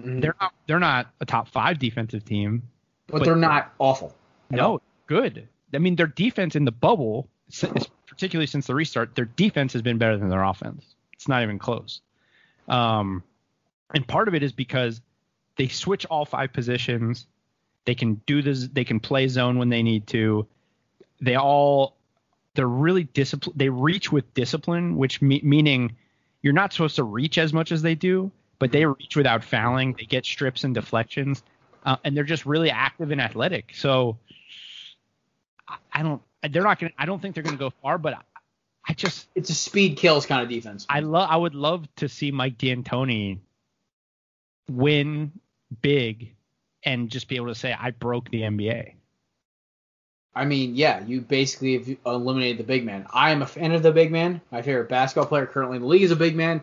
Mhm. 0.00 0.20
They're 0.20 0.34
not. 0.40 0.54
They're 0.66 0.78
not 0.80 1.08
a 1.20 1.26
top 1.26 1.48
five 1.48 1.78
defensive 1.78 2.24
team. 2.24 2.62
but, 3.08 3.18
but- 3.18 3.24
they're 3.24 3.36
not 3.36 3.72
awful. 3.78 4.14
No, 4.50 4.80
good. 5.06 5.48
I 5.74 5.78
mean, 5.78 5.96
their 5.96 6.06
defense 6.06 6.56
in 6.56 6.64
the 6.64 6.72
bubble, 6.72 7.28
particularly 8.06 8.46
since 8.46 8.66
the 8.66 8.74
restart, 8.74 9.14
their 9.14 9.24
defense 9.26 9.72
has 9.74 9.82
been 9.82 9.98
better 9.98 10.16
than 10.16 10.28
their 10.28 10.42
offense. 10.42 10.84
It's 11.12 11.28
not 11.28 11.42
even 11.42 11.58
close. 11.58 12.00
Um, 12.68 13.22
and 13.94 14.06
part 14.06 14.28
of 14.28 14.34
it 14.34 14.42
is 14.42 14.52
because 14.52 15.00
they 15.56 15.68
switch 15.68 16.04
all 16.06 16.24
five 16.24 16.52
positions. 16.52 17.26
They 17.84 17.94
can 17.94 18.14
do 18.26 18.42
this. 18.42 18.66
They 18.68 18.84
can 18.84 19.00
play 19.00 19.28
zone 19.28 19.58
when 19.58 19.68
they 19.68 19.82
need 19.82 20.06
to. 20.08 20.46
They 21.20 21.36
all, 21.36 21.96
they're 22.54 22.66
really 22.68 23.04
disciplined. 23.04 23.58
They 23.58 23.68
reach 23.68 24.10
with 24.12 24.32
discipline, 24.34 24.96
which 24.96 25.22
me- 25.22 25.40
meaning 25.44 25.96
you're 26.46 26.52
not 26.54 26.72
supposed 26.72 26.94
to 26.94 27.02
reach 27.02 27.38
as 27.38 27.52
much 27.52 27.72
as 27.72 27.82
they 27.82 27.96
do, 27.96 28.30
but 28.60 28.70
they 28.70 28.86
reach 28.86 29.16
without 29.16 29.42
fouling. 29.42 29.96
They 29.98 30.04
get 30.04 30.24
strips 30.24 30.62
and 30.62 30.72
deflections, 30.72 31.42
uh, 31.84 31.96
and 32.04 32.16
they're 32.16 32.22
just 32.22 32.46
really 32.46 32.70
active 32.70 33.10
and 33.10 33.20
athletic. 33.20 33.72
So 33.74 34.16
I- 35.66 35.78
I 35.92 36.02
don't. 36.04 36.22
They're 36.48 36.62
not 36.62 36.78
gonna. 36.78 36.92
I 36.96 37.04
don't 37.04 37.20
think 37.20 37.34
they're 37.34 37.42
gonna 37.42 37.56
go 37.56 37.70
far, 37.82 37.98
but 37.98 38.14
I, 38.14 38.20
I 38.88 38.92
just 38.92 39.26
It's 39.34 39.50
a 39.50 39.54
speed 39.54 39.96
kills 39.96 40.24
kind 40.24 40.40
of 40.40 40.48
defense. 40.48 40.86
I 40.88 41.00
love. 41.00 41.28
I 41.28 41.36
would 41.36 41.56
love 41.56 41.92
to 41.96 42.08
see 42.08 42.30
Mike 42.30 42.56
D'Antoni 42.58 43.40
win 44.70 45.32
big 45.82 46.34
and 46.84 47.10
just 47.10 47.26
be 47.26 47.34
able 47.34 47.48
to 47.48 47.56
say 47.56 47.72
I 47.76 47.90
broke 47.90 48.30
the 48.30 48.42
NBA. 48.42 48.92
I 50.36 50.44
mean, 50.44 50.76
yeah, 50.76 51.02
you 51.06 51.22
basically 51.22 51.78
have 51.78 51.96
eliminated 52.04 52.58
the 52.58 52.64
big 52.64 52.84
man. 52.84 53.06
I 53.10 53.30
am 53.30 53.40
a 53.40 53.46
fan 53.46 53.72
of 53.72 53.82
the 53.82 53.90
big 53.90 54.12
man. 54.12 54.42
My 54.50 54.60
favorite 54.60 54.90
basketball 54.90 55.26
player 55.26 55.46
currently 55.46 55.76
in 55.76 55.82
the 55.82 55.88
league 55.88 56.02
is 56.02 56.10
a 56.10 56.16
big 56.16 56.36
man. 56.36 56.62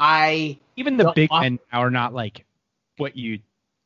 I 0.00 0.58
even 0.74 0.96
the 0.96 1.12
big 1.14 1.30
men 1.30 1.60
are 1.72 1.90
not 1.90 2.12
like 2.12 2.44
what 2.96 3.16
you 3.16 3.38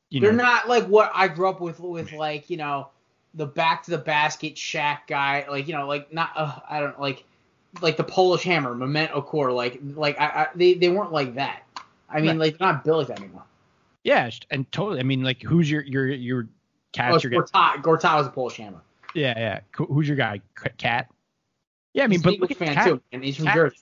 you 0.08 0.22
they're 0.22 0.32
know. 0.32 0.44
not 0.44 0.66
like 0.68 0.86
what 0.86 1.12
I 1.14 1.28
grew 1.28 1.46
up 1.46 1.60
with 1.60 1.78
with 1.78 2.12
like 2.12 2.48
you 2.48 2.56
know 2.56 2.88
the 3.34 3.44
back 3.44 3.82
to 3.82 3.90
the 3.90 3.98
basket 3.98 4.54
Shaq 4.54 5.00
guy 5.06 5.44
like 5.50 5.68
you 5.68 5.74
know 5.74 5.86
like 5.86 6.10
not 6.10 6.30
uh, 6.34 6.58
I 6.66 6.80
don't 6.80 6.98
like 6.98 7.24
like 7.82 7.98
the 7.98 8.04
Polish 8.04 8.44
Hammer 8.44 8.74
Mehmet 8.74 9.10
Okur 9.10 9.54
like 9.54 9.78
like 9.82 10.18
I, 10.18 10.24
I 10.24 10.46
they 10.54 10.72
they 10.72 10.88
weren't 10.88 11.12
like 11.12 11.34
that. 11.34 11.64
I 12.08 12.20
mean 12.20 12.30
Right. 12.30 12.38
like 12.38 12.58
they're 12.58 12.68
not 12.68 12.82
built 12.82 12.98
like 13.00 13.08
that 13.08 13.20
anymore. 13.20 13.44
Yeah, 14.04 14.30
and 14.50 14.70
totally. 14.72 15.00
I 15.00 15.02
mean, 15.02 15.22
like 15.22 15.42
who's 15.42 15.70
your 15.70 15.82
your 15.82 16.06
your 16.06 16.48
cat? 16.92 17.12
Oh? 17.12 17.18
Gortat 17.18 17.82
Gortat 17.82 18.16
was 18.16 18.26
a 18.26 18.30
Polish 18.30 18.56
Hammer. 18.56 18.80
Yeah, 19.18 19.34
yeah. 19.38 19.60
Who's 19.72 20.06
your 20.08 20.16
guy? 20.16 20.40
Cat. 20.78 21.10
Yeah, 21.94 22.04
I 22.04 22.06
mean, 22.06 22.18
He's 22.18 22.22
but 22.22 22.38
look 22.38 22.50
at 22.50 22.56
fan 22.56 22.74
Cat. 22.74 22.86
too, 22.86 23.02
and 23.12 23.24
he's 23.24 23.36
from 23.36 23.46
Cat- 23.46 23.54
Jersey. 23.54 23.76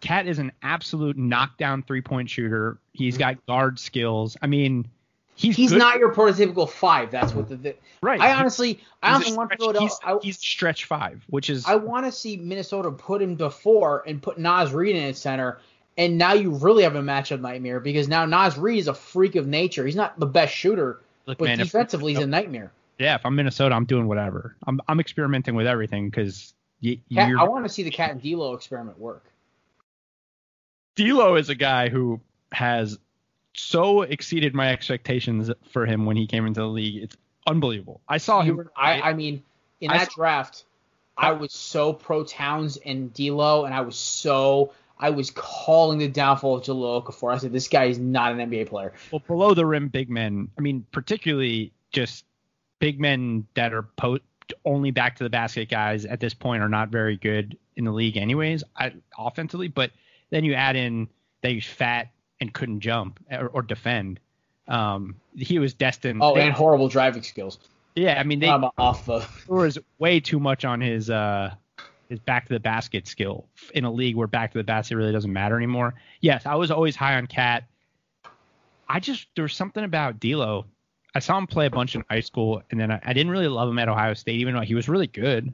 Cat 0.00 0.26
is 0.26 0.38
an 0.38 0.50
absolute 0.62 1.16
knockdown 1.18 1.82
three 1.82 2.00
point 2.00 2.30
shooter. 2.30 2.78
He's 2.92 3.16
Mhm. 3.16 3.18
got 3.18 3.46
guard 3.46 3.78
skills. 3.78 4.36
I 4.40 4.46
mean, 4.46 4.88
he's 5.36 5.56
He's 5.56 5.70
good- 5.70 5.78
not 5.78 5.98
your 5.98 6.12
prototypical 6.14 6.68
five. 6.68 7.10
That's 7.10 7.34
what 7.34 7.48
the, 7.48 7.56
the 7.56 7.76
right. 8.02 8.18
I 8.20 8.32
honestly 8.34 8.80
I 9.02 9.08
he's 9.08 9.12
a 9.12 9.14
honestly 9.16 9.36
want 9.36 9.48
stretch- 9.50 9.58
Philadelphia. 9.60 9.88
He's, 9.88 9.98
I, 10.02 10.18
he's 10.22 10.38
stretch 10.38 10.84
five, 10.86 11.22
which 11.28 11.50
is 11.50 11.66
I 11.66 11.74
want 11.76 12.06
to 12.06 12.12
see 12.12 12.36
Minnesota 12.38 12.90
put 12.90 13.20
him 13.20 13.34
before 13.34 14.02
and 14.06 14.22
put 14.22 14.38
Naz 14.38 14.72
Reid 14.72 14.96
in 14.96 15.02
its 15.02 15.20
center. 15.20 15.58
And 15.98 16.16
now 16.16 16.32
you 16.32 16.52
really 16.52 16.84
have 16.84 16.96
a 16.96 17.02
matchup 17.02 17.40
nightmare 17.42 17.78
because 17.78 18.08
now 18.08 18.24
Naz 18.24 18.56
Reid 18.56 18.78
is 18.78 18.88
a 18.88 18.94
freak 18.94 19.36
of 19.36 19.46
nature. 19.46 19.84
He's 19.84 19.96
not 19.96 20.18
the 20.18 20.24
best 20.26 20.54
shooter, 20.54 21.00
look, 21.26 21.36
but 21.36 21.44
man. 21.44 21.60
If, 21.60 21.66
defensively 21.66 22.14
he's 22.14 22.22
a 22.22 22.26
nightmare. 22.26 22.72
Yeah, 23.00 23.14
if 23.14 23.24
I'm 23.24 23.34
Minnesota, 23.34 23.74
I'm 23.74 23.86
doing 23.86 24.06
whatever. 24.06 24.56
I'm 24.66 24.78
I'm 24.86 25.00
experimenting 25.00 25.54
with 25.54 25.66
everything 25.66 26.10
because 26.10 26.52
I 26.84 27.44
want 27.44 27.64
to 27.64 27.68
see 27.70 27.82
the 27.82 27.90
Cat 27.90 28.10
and 28.10 28.22
D'Lo 28.22 28.52
experiment 28.52 28.98
work. 28.98 29.24
D'Lo 30.96 31.36
is 31.36 31.48
a 31.48 31.54
guy 31.54 31.88
who 31.88 32.20
has 32.52 32.98
so 33.54 34.02
exceeded 34.02 34.54
my 34.54 34.70
expectations 34.70 35.50
for 35.70 35.86
him 35.86 36.04
when 36.04 36.16
he 36.16 36.26
came 36.26 36.46
into 36.46 36.60
the 36.60 36.66
league. 36.68 37.02
It's 37.02 37.16
unbelievable. 37.46 38.02
I 38.06 38.18
saw 38.18 38.42
him. 38.42 38.58
were- 38.58 38.72
I, 38.76 39.00
I 39.00 39.12
mean, 39.14 39.42
in 39.80 39.90
I 39.90 39.98
that 39.98 40.08
saw- 40.12 40.16
draft, 40.16 40.64
I 41.16 41.32
was 41.32 41.52
so 41.54 41.94
pro 41.94 42.24
Towns 42.24 42.76
and 42.84 43.12
D'Lo, 43.14 43.64
and 43.64 43.74
I 43.74 43.80
was 43.80 43.96
so 43.96 44.74
I 44.98 45.08
was 45.08 45.30
calling 45.30 45.98
the 45.98 46.08
downfall 46.08 46.58
of 46.58 46.64
Jahlil 46.64 47.02
Okafor. 47.02 47.32
I 47.34 47.38
said 47.38 47.52
this 47.52 47.68
guy 47.68 47.84
is 47.84 47.98
not 47.98 48.32
an 48.32 48.38
NBA 48.50 48.68
player. 48.68 48.92
well, 49.10 49.22
below 49.26 49.54
the 49.54 49.64
rim 49.64 49.88
big 49.88 50.10
men. 50.10 50.50
I 50.58 50.60
mean, 50.60 50.84
particularly 50.92 51.72
just 51.92 52.26
big 52.80 52.98
men 53.00 53.46
that 53.54 53.72
are 53.72 53.82
po- 53.82 54.18
only 54.64 54.90
back 54.90 55.16
to 55.16 55.24
the 55.24 55.30
basket 55.30 55.68
guys 55.70 56.04
at 56.04 56.18
this 56.18 56.34
point 56.34 56.62
are 56.62 56.68
not 56.68 56.88
very 56.88 57.16
good 57.16 57.56
in 57.76 57.84
the 57.84 57.92
league, 57.92 58.16
anyways, 58.16 58.64
I, 58.76 58.92
offensively. 59.16 59.68
But 59.68 59.92
then 60.30 60.42
you 60.44 60.54
add 60.54 60.74
in 60.74 61.08
that 61.42 61.52
he's 61.52 61.66
fat 61.66 62.08
and 62.40 62.52
couldn't 62.52 62.80
jump 62.80 63.20
or, 63.30 63.46
or 63.48 63.62
defend. 63.62 64.18
Um, 64.66 65.16
he 65.36 65.58
was 65.58 65.74
destined. 65.74 66.20
Oh, 66.22 66.34
they- 66.34 66.42
and 66.42 66.52
horrible 66.52 66.88
driving 66.88 67.22
skills. 67.22 67.58
yeah, 67.94 68.18
I 68.18 68.24
mean, 68.24 68.40
they, 68.40 68.48
I'm 68.48 68.64
off 68.76 69.04
the. 69.06 69.18
there 69.48 69.56
was 69.56 69.78
way 69.98 70.18
too 70.20 70.40
much 70.40 70.64
on 70.64 70.80
his 70.80 71.10
uh 71.10 71.54
his 72.08 72.18
back 72.18 72.46
to 72.48 72.52
the 72.54 72.60
basket 72.60 73.06
skill 73.06 73.46
in 73.72 73.84
a 73.84 73.90
league 73.92 74.16
where 74.16 74.26
back 74.26 74.50
to 74.52 74.58
the 74.58 74.64
basket 74.64 74.96
really 74.96 75.12
doesn't 75.12 75.32
matter 75.32 75.56
anymore. 75.56 75.94
Yes, 76.20 76.44
I 76.44 76.56
was 76.56 76.70
always 76.72 76.96
high 76.96 77.16
on 77.16 77.26
Cat. 77.28 77.64
I 78.88 78.98
just 79.00 79.28
there 79.36 79.42
was 79.42 79.54
something 79.54 79.84
about 79.84 80.18
D'Lo. 80.18 80.66
I 81.14 81.18
saw 81.18 81.38
him 81.38 81.46
play 81.46 81.66
a 81.66 81.70
bunch 81.70 81.94
in 81.94 82.04
high 82.08 82.20
school, 82.20 82.62
and 82.70 82.80
then 82.80 82.90
I, 82.90 83.00
I 83.02 83.12
didn't 83.12 83.32
really 83.32 83.48
love 83.48 83.68
him 83.68 83.78
at 83.78 83.88
Ohio 83.88 84.14
State, 84.14 84.40
even 84.40 84.54
though 84.54 84.60
he 84.60 84.74
was 84.74 84.88
really 84.88 85.06
good. 85.06 85.52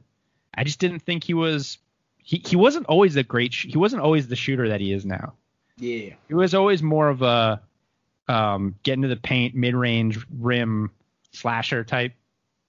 I 0.53 0.63
just 0.63 0.79
didn't 0.79 0.99
think 0.99 1.23
he 1.23 1.33
was. 1.33 1.77
He, 2.17 2.41
he 2.45 2.55
wasn't 2.55 2.85
always 2.87 3.15
a 3.15 3.23
great. 3.23 3.53
Sh- 3.53 3.67
he 3.69 3.77
wasn't 3.77 4.01
always 4.01 4.27
the 4.27 4.35
shooter 4.35 4.69
that 4.69 4.81
he 4.81 4.91
is 4.91 5.05
now. 5.05 5.33
Yeah. 5.77 6.13
He 6.27 6.33
was 6.33 6.53
always 6.53 6.83
more 6.83 7.09
of 7.09 7.21
a 7.21 7.61
um, 8.27 8.75
get 8.83 8.93
into 8.93 9.07
the 9.07 9.15
paint, 9.15 9.55
mid 9.55 9.75
range 9.75 10.19
rim 10.39 10.91
slasher 11.31 11.83
type. 11.83 12.13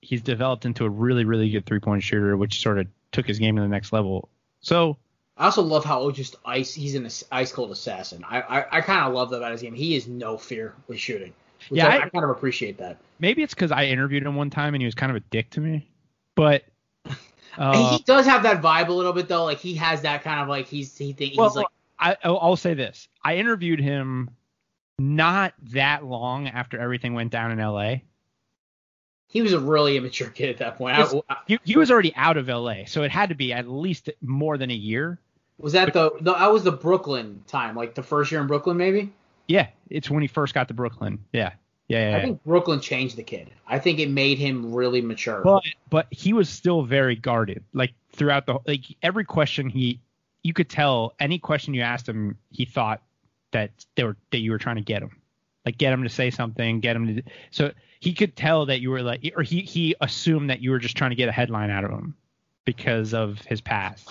He's 0.01 0.23
developed 0.23 0.65
into 0.65 0.85
a 0.85 0.91
really, 0.91 1.25
really 1.25 1.51
good 1.51 1.67
three 1.67 1.81
point 1.81 2.03
shooter, 2.03 2.37
which 2.37 2.63
sort 2.63 2.79
of 2.79 2.87
took 3.13 3.27
his 3.27 3.39
game 3.39 3.57
to 3.57 3.63
the 3.63 3.69
next 3.69 3.93
level. 3.93 4.29
So 4.61 4.97
I 5.37 5.47
also 5.47 5.63
love 5.63 5.85
how 5.85 6.11
just 6.11 6.37
ice. 6.45 6.73
He's 6.75 6.95
an 6.95 7.09
ice 7.33 7.53
cold 7.53 7.71
assassin. 7.71 8.25
I 8.29 8.41
I, 8.41 8.79
I 8.79 8.81
kind 8.81 9.07
of 9.07 9.15
love 9.15 9.31
that 9.31 9.39
about 9.39 9.53
his 9.53 9.63
game. 9.63 9.75
He 9.75 9.97
is 9.97 10.07
no 10.07 10.39
fear 10.39 10.75
with 10.87 10.99
shooting. 10.99 11.33
Which 11.69 11.79
Yeah, 11.79 11.89
I, 11.89 11.97
I- 11.97 12.03
I 12.05 12.09
kind 12.09 12.25
of 12.25 12.31
appreciate 12.31 12.79
that. 12.79 12.99
maybe 13.19 13.43
it's 13.43 13.55
because 13.55 13.73
I 13.73 13.85
interviewed 13.87 14.23
him 14.25 14.35
one 14.37 14.51
time 14.51 14.75
and 14.75 14.83
he 14.83 14.87
was 14.87 14.95
kind 14.95 15.11
of 15.11 15.17
a 15.17 15.21
dick 15.31 15.51
to 15.51 15.61
me. 15.61 15.89
But 16.35 16.65
uh, 17.59 17.97
he 17.97 18.03
does 18.05 18.27
have 18.27 18.43
that 18.45 18.63
vibe 18.63 18.89
a 18.89 18.93
little 18.93 19.13
bit 19.13 19.29
though. 19.29 19.45
Like 19.45 19.59
he 19.59 19.75
has 19.75 20.03
that 20.03 20.23
kind 20.23 20.41
of 20.41 20.49
like 20.49 20.67
he's 20.67 20.97
he 20.97 21.13
think 21.13 21.35
well, 21.37 21.49
he's 21.49 21.57
like 21.57 21.67
I, 21.99 22.17
I'll 22.25 22.55
say 22.57 22.75
this: 22.75 23.09
I 23.25 23.37
interviewed 23.39 23.81
him 23.81 24.31
not 25.01 25.55
that 25.73 26.05
long 26.05 26.47
after 26.49 26.79
everything 26.79 27.15
went 27.15 27.31
down 27.33 27.51
in 27.53 27.59
L.A. 27.61 28.05
he 29.29 29.43
was 29.43 29.53
a 29.53 29.59
really 29.61 29.97
immature 29.97 30.29
kid 30.29 30.49
at 30.51 30.59
that 30.59 30.77
point. 30.79 30.97
I, 30.97 31.03
I- 31.29 31.37
He, 31.47 31.59
he 31.65 31.77
was 31.77 31.91
already 31.91 32.15
out 32.17 32.37
of 32.37 32.49
L.A., 32.49 32.85
so 32.87 33.03
it 33.03 33.11
had 33.11 33.29
to 33.29 33.35
be 33.35 33.53
at 33.53 33.69
least 33.69 34.11
more 34.23 34.57
than 34.59 34.71
a 34.71 34.75
year. 34.75 35.19
was 35.59 35.73
that 35.75 35.93
the, 35.93 36.13
the 36.21 36.35
that 36.35 36.53
was 36.53 36.63
the 36.65 36.73
Brooklyn 36.73 37.43
time, 37.47 37.75
like 37.77 37.95
the 37.95 38.03
first 38.03 38.31
year 38.33 38.41
in 38.41 38.47
Brooklyn 38.47 38.77
maybe. 38.77 39.13
Yeah, 39.49 39.69
it's 39.89 40.11
when 40.11 40.23
he 40.23 40.29
first 40.29 40.55
got 40.55 40.69
to 40.69 40.75
Brooklyn. 40.75 41.25
Yeah, 41.33 41.53
yeah, 41.89 42.11
yeah. 42.11 42.17
I 42.17 42.19
yeah. 42.19 42.25
think 42.25 42.45
Brooklyn 42.45 42.81
changed 42.81 43.17
the 43.17 43.23
kid. 43.23 43.51
I 43.67 43.79
think 43.79 43.99
it 43.99 44.11
made 44.11 44.39
him 44.39 44.75
really 44.75 45.01
mature. 45.01 45.41
but 45.43 45.65
but 45.91 46.07
he 46.11 46.33
was 46.33 46.49
still 46.49 46.83
very 46.83 47.17
guarded. 47.17 47.65
Like 47.73 47.95
throughout 48.13 48.47
the 48.47 48.59
like 48.67 48.85
every 49.03 49.25
question 49.25 49.71
he, 49.71 50.01
you 50.43 50.53
could 50.53 50.69
tell 50.69 51.15
any 51.19 51.39
question 51.39 51.75
you 51.75 51.81
asked 51.81 52.09
him, 52.09 52.37
he 52.51 52.67
thought 52.67 53.03
that 53.53 53.71
they 53.97 54.05
were 54.05 54.17
that 54.31 54.39
you 54.39 54.51
were 54.51 54.59
trying 54.59 54.77
to 54.77 54.83
get 54.83 55.03
him, 55.03 55.17
like 55.65 55.79
get 55.79 55.93
him 55.93 56.03
to 56.03 56.11
say 56.11 56.31
something, 56.31 56.81
get 56.81 56.95
him 56.95 57.17
to. 57.17 57.23
So 57.51 57.73
he 58.01 58.13
could 58.13 58.37
tell 58.37 58.67
that 58.67 58.81
you 58.81 58.91
were 58.91 59.03
like, 59.03 59.33
or 59.35 59.43
he 59.43 59.63
he 59.63 59.95
assumed 60.01 60.51
that 60.51 60.61
you 60.61 60.71
were 60.71 60.79
just 60.79 60.97
trying 60.97 61.11
to 61.11 61.17
get 61.17 61.31
a 61.31 61.33
headline 61.33 61.71
out 61.71 61.85
of 61.85 61.91
him 61.91 62.15
because 62.67 63.15
of 63.15 63.41
his 63.47 63.63
past. 63.63 64.11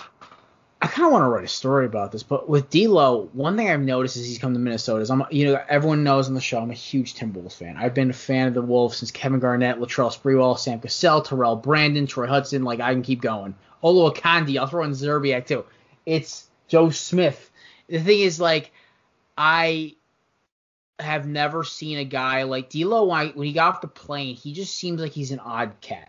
I 0.80 0.86
kind 0.86 1.06
of 1.06 1.12
want 1.12 1.24
to 1.24 1.28
write 1.28 1.44
a 1.44 1.48
story 1.48 1.86
about 1.86 2.12
this, 2.12 2.22
but 2.22 2.48
with 2.48 2.70
D'Lo, 2.70 3.28
one 3.32 3.56
thing 3.56 3.68
I've 3.68 3.80
noticed 3.80 4.16
is 4.16 4.26
he's 4.26 4.38
come 4.38 4.52
to 4.52 4.60
Minnesota. 4.60 5.02
Is 5.02 5.10
I'm, 5.10 5.24
you 5.30 5.46
know, 5.46 5.60
everyone 5.68 6.04
knows 6.04 6.28
on 6.28 6.34
the 6.34 6.40
show 6.40 6.60
I'm 6.60 6.70
a 6.70 6.74
huge 6.74 7.14
Timberwolves 7.14 7.54
fan. 7.54 7.76
I've 7.76 7.94
been 7.94 8.10
a 8.10 8.14
fan 8.14 8.46
of 8.46 8.54
the 8.54 8.62
Wolves 8.62 8.98
since 8.98 9.10
Kevin 9.10 9.40
Garnett, 9.40 9.80
Latrell 9.80 10.16
Sprewell, 10.16 10.56
Sam 10.56 10.80
Cassell, 10.80 11.22
Terrell 11.22 11.56
Brandon, 11.56 12.06
Troy 12.06 12.28
Hudson. 12.28 12.62
Like 12.62 12.78
I 12.78 12.92
can 12.92 13.02
keep 13.02 13.20
going. 13.20 13.56
Olowokandi, 13.82 14.58
I'll 14.58 14.68
throw 14.68 14.84
in 14.84 14.92
Zerbiak 14.92 15.46
too. 15.46 15.64
It's 16.06 16.48
Joe 16.68 16.90
Smith. 16.90 17.50
The 17.88 17.98
thing 17.98 18.20
is, 18.20 18.38
like, 18.40 18.70
I 19.36 19.96
have 21.00 21.26
never 21.26 21.64
seen 21.64 21.98
a 21.98 22.04
guy 22.04 22.44
like 22.44 22.70
D'Lo. 22.70 23.06
When, 23.06 23.18
I, 23.18 23.26
when 23.28 23.46
he 23.46 23.52
got 23.52 23.74
off 23.74 23.80
the 23.80 23.88
plane, 23.88 24.36
he 24.36 24.52
just 24.52 24.74
seems 24.74 25.00
like 25.00 25.12
he's 25.12 25.32
an 25.32 25.40
odd 25.40 25.80
cat. 25.80 26.08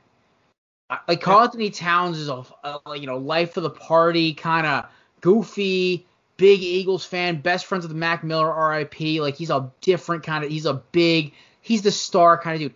I- 0.89 0.99
like 1.07 1.21
Karl-Anthony 1.21 1.69
Towns 1.69 2.17
is 2.17 2.29
a, 2.29 2.43
a 2.63 2.97
you 2.97 3.07
know 3.07 3.17
life 3.17 3.57
of 3.57 3.63
the 3.63 3.69
party 3.69 4.33
kind 4.33 4.65
of 4.65 4.85
goofy 5.21 6.05
big 6.37 6.61
Eagles 6.61 7.05
fan 7.05 7.41
best 7.41 7.65
friends 7.65 7.83
with 7.83 7.91
the 7.91 7.97
Mac 7.97 8.23
Miller 8.23 8.69
RIP 8.69 9.21
like 9.21 9.35
he's 9.35 9.49
a 9.49 9.71
different 9.81 10.23
kind 10.23 10.43
of 10.43 10.49
he's 10.49 10.65
a 10.65 10.73
big 10.73 11.33
he's 11.61 11.81
the 11.81 11.91
star 11.91 12.37
kind 12.37 12.55
of 12.55 12.71
dude. 12.71 12.73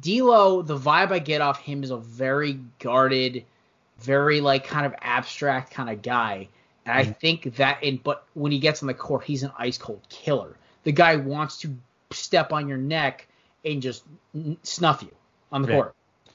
D'Lo 0.00 0.62
the 0.62 0.76
vibe 0.76 1.12
I 1.12 1.20
get 1.20 1.40
off 1.40 1.60
him 1.60 1.84
is 1.84 1.90
a 1.90 1.96
very 1.96 2.58
guarded 2.80 3.44
very 4.00 4.40
like 4.40 4.66
kind 4.66 4.84
of 4.84 4.94
abstract 5.00 5.72
kind 5.72 5.88
of 5.88 6.02
guy. 6.02 6.48
And 6.84 6.98
I 6.98 7.02
mm-hmm. 7.04 7.12
think 7.12 7.56
that 7.56 7.82
in 7.82 7.98
but 8.02 8.26
when 8.34 8.52
he 8.52 8.58
gets 8.58 8.82
on 8.82 8.88
the 8.88 8.94
court 8.94 9.24
he's 9.24 9.42
an 9.42 9.52
ice 9.58 9.78
cold 9.78 10.02
killer. 10.08 10.56
The 10.82 10.92
guy 10.92 11.16
wants 11.16 11.58
to 11.60 11.74
step 12.10 12.52
on 12.52 12.68
your 12.68 12.76
neck 12.76 13.26
and 13.64 13.80
just 13.80 14.04
snuff 14.62 15.02
you 15.02 15.12
on 15.50 15.62
the 15.62 15.68
court 15.68 15.94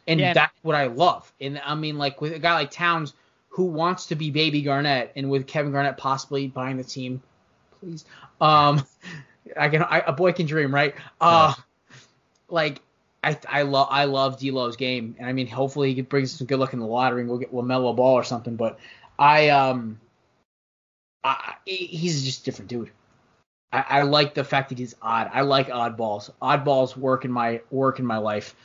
and 0.10 0.20
Yeah. 0.20 0.34
that's 0.34 0.54
what 0.64 0.76
I 0.76 0.88
love. 0.88 1.32
And 1.40 1.62
I 1.64 1.76
mean, 1.76 1.98
like 1.98 2.20
with 2.20 2.34
a 2.34 2.40
guy 2.40 2.54
like 2.56 2.72
Towns 2.72 3.14
who 3.50 3.64
wants 3.66 4.08
to 4.08 4.16
be 4.16 4.30
Baby 4.32 4.62
Garnett, 4.62 5.12
and 5.16 5.30
with 5.30 5.48
Kevin 5.48 5.72
Garnett 5.72 5.98
possibly 5.98 6.48
buying 6.48 6.78
the 6.78 6.84
team, 6.84 7.22
please. 7.80 8.06
Um, 8.42 8.86
I 9.58 9.70
can, 9.70 9.84
I, 9.84 10.04
a 10.06 10.12
boy 10.14 10.34
can 10.34 10.46
dream, 10.46 10.74
right? 10.74 10.94
Uh, 11.20 11.54
like 12.50 12.82
I, 13.24 13.38
I 13.50 13.62
love, 13.64 13.88
I 13.90 14.06
love 14.06 14.40
D'Lo's 14.40 14.76
game, 14.76 15.16
and 15.20 15.28
I 15.28 15.34
mean, 15.34 15.48
hopefully 15.48 15.94
he 15.94 16.02
brings 16.02 16.32
some 16.32 16.48
good 16.48 16.60
luck 16.60 16.74
in 16.74 16.80
the 16.80 16.86
lottery, 16.86 17.22
and 17.22 17.30
we'll 17.30 17.40
get 17.40 17.54
LaMelo 17.54 17.96
Ball 17.96 18.14
or 18.16 18.24
something. 18.24 18.56
But 18.56 18.80
I, 19.18 19.50
um, 19.50 20.00
I, 21.24 21.30
I- 21.30 21.56
he's 21.66 22.24
just 22.24 22.42
a 22.42 22.46
different 22.46 22.70
dude. 22.70 22.92
I, 23.74 23.86
I 23.90 24.02
like 24.04 24.34
the 24.34 24.44
fact 24.44 24.70
that 24.70 24.78
he's 24.80 24.96
odd. 25.02 25.30
I 25.34 25.42
like 25.42 25.68
oddballs. 25.68 26.30
Oddballs 26.42 26.96
work 26.98 27.26
in 27.26 27.32
my 27.32 27.62
work 27.72 28.00
in 28.00 28.06
my 28.06 28.18
life. 28.18 28.56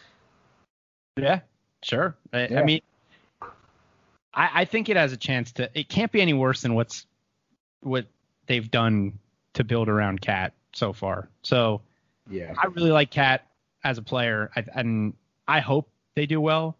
Yeah, 1.16 1.40
sure. 1.82 2.16
I, 2.32 2.46
Yeah. 2.48 2.60
I 2.60 2.64
mean, 2.64 2.80
I, 4.32 4.50
I 4.52 4.64
think 4.64 4.88
it 4.88 4.96
has 4.96 5.12
a 5.12 5.16
chance 5.16 5.52
to. 5.52 5.70
It 5.78 5.88
can't 5.88 6.10
be 6.10 6.20
any 6.20 6.32
worse 6.32 6.62
than 6.62 6.74
what's 6.74 7.06
what 7.80 8.06
they've 8.46 8.68
done 8.70 9.18
to 9.54 9.64
build 9.64 9.88
around 9.88 10.20
Cat 10.20 10.52
so 10.72 10.92
far. 10.92 11.28
So 11.42 11.82
Yeah. 12.28 12.54
I 12.58 12.66
really 12.66 12.90
like 12.90 13.10
Cat. 13.10 13.46
as 13.84 13.98
a 13.98 14.02
player, 14.02 14.50
I, 14.56 14.64
and 14.74 15.12
I 15.46 15.60
hope 15.60 15.88
they 16.16 16.26
do 16.26 16.40
well. 16.40 16.76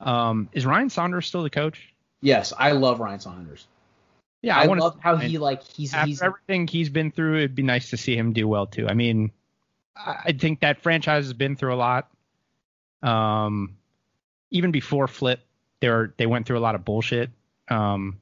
Um, 0.00 0.48
is 0.52 0.64
Ryan 0.64 0.88
Saunders 0.88 1.26
still 1.26 1.42
the 1.42 1.50
coach? 1.50 1.92
Yes, 2.20 2.52
I 2.56 2.72
love 2.72 3.00
Ryan 3.00 3.18
Saunders. 3.20 3.66
Yeah, 4.40 4.56
I, 4.56 4.66
wanna- 4.66 4.82
love 4.82 4.96
how 5.00 5.16
he 5.16 5.38
like 5.38 5.62
he's 5.64 5.92
after 5.94 6.06
he's 6.06 6.22
everything 6.22 6.66
he's 6.68 6.90
been 6.90 7.10
through, 7.10 7.38
it'd 7.38 7.54
be 7.54 7.62
nice 7.62 7.90
to 7.90 7.96
see 7.96 8.16
him 8.16 8.32
do 8.32 8.46
well 8.46 8.66
too. 8.66 8.86
I 8.88 8.94
mean, 8.94 9.30
I, 9.96 10.16
I 10.26 10.32
think 10.32 10.60
that 10.60 10.80
franchise 10.80 11.24
has 11.24 11.32
been 11.32 11.56
through 11.56 11.74
a 11.74 11.76
lot. 11.76 12.08
Um, 13.04 13.76
even 14.50 14.70
before 14.70 15.06
Flip, 15.08 15.40
they 15.80 15.88
were 15.88 16.14
they 16.16 16.26
went 16.26 16.46
through 16.46 16.58
a 16.58 16.60
lot 16.60 16.74
of 16.74 16.84
bullshit. 16.84 17.30
Um, 17.68 18.20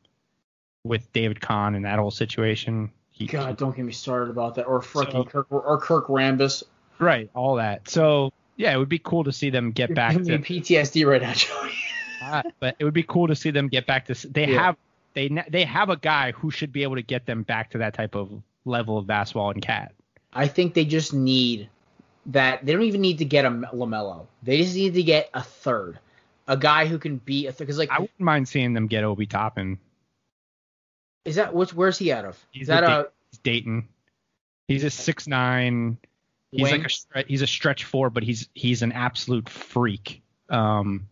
with 0.84 1.12
David 1.12 1.40
Kahn 1.40 1.74
and 1.76 1.84
that 1.84 1.98
whole 2.00 2.10
situation. 2.10 2.90
He, 3.12 3.26
God, 3.26 3.56
don't 3.56 3.74
get 3.76 3.84
me 3.84 3.92
started 3.92 4.30
about 4.30 4.56
that. 4.56 4.64
Or 4.64 4.80
freaking 4.80 5.12
So- 5.12 5.24
Kurt 5.24 5.46
or 5.50 5.78
Kurt 5.80 6.06
Rambis. 6.08 6.64
right, 6.98 7.30
all 7.34 7.54
that. 7.56 7.88
So 7.88 8.32
yeah, 8.56 8.72
it 8.74 8.78
would 8.78 8.88
be 8.88 8.98
cool 8.98 9.24
to 9.24 9.32
see 9.32 9.50
them 9.50 9.70
get 9.70 9.94
back 9.94 10.12
Give 10.14 10.26
me 10.26 10.38
to. 10.38 10.42
PTSD 10.42 11.06
right 11.06 11.22
now, 11.22 11.32
Joey. 11.34 11.70
Uh, 12.24 12.40
but 12.60 12.76
it 12.78 12.84
would 12.84 12.94
be 12.94 13.02
cool 13.02 13.26
to 13.26 13.34
see 13.34 13.50
them 13.50 13.66
get 13.68 13.84
back 13.86 14.06
to. 14.06 14.14
They 14.28 14.46
Yeah. 14.48 14.62
have 14.62 14.76
they 15.14 15.28
they 15.50 15.64
have 15.64 15.90
a 15.90 15.96
guy 15.96 16.30
who 16.32 16.50
should 16.52 16.72
be 16.72 16.84
able 16.84 16.94
to 16.94 17.02
get 17.02 17.26
them 17.26 17.42
back 17.42 17.70
to 17.72 17.78
that 17.78 17.94
type 17.94 18.14
of 18.14 18.30
level 18.64 18.96
of 18.96 19.06
basketball 19.08 19.50
and 19.50 19.60
KAT. 19.60 19.92
I 20.32 20.46
think 20.46 20.74
they 20.74 20.84
just 20.84 21.12
need 21.12 21.68
that. 22.26 22.64
They 22.64 22.72
don't 22.72 22.82
even 22.82 23.00
need 23.00 23.18
to 23.18 23.24
get 23.24 23.44
a 23.44 23.50
LaMelo. 23.50 24.26
They 24.42 24.58
just 24.58 24.74
need 24.74 24.94
to 24.94 25.02
get 25.02 25.30
a 25.34 25.42
third, 25.42 25.98
a 26.46 26.56
guy 26.56 26.86
who 26.86 26.98
can 26.98 27.18
be 27.18 27.46
a 27.46 27.52
third. 27.52 27.66
because 27.66 27.78
like 27.78 27.90
I 27.90 28.00
wouldn't 28.00 28.20
mind 28.20 28.48
seeing 28.48 28.74
them 28.74 28.86
get 28.86 29.04
Obi 29.04 29.26
Toppin. 29.26 29.78
is 31.24 31.36
that 31.36 31.54
which 31.54 31.74
where's 31.74 31.98
he 31.98 32.12
out 32.12 32.24
of? 32.24 32.38
He's 32.50 32.62
Is 32.62 32.68
that 32.68 32.84
a 32.84 33.08
He's 33.30 33.38
Dayton. 33.38 33.88
He's 34.68 34.84
a 34.84 34.90
six 34.90 35.26
nine. 35.26 35.98
He's 36.50 36.62
wing? 36.62 36.82
like 36.82 36.92
a 37.14 37.24
he's 37.26 37.42
a 37.42 37.46
stretch 37.46 37.84
four, 37.84 38.10
but 38.10 38.22
he's 38.22 38.48
he's 38.54 38.82
an 38.82 38.92
absolute 38.92 39.48
freak. 39.48 40.22
Um, 40.50 41.08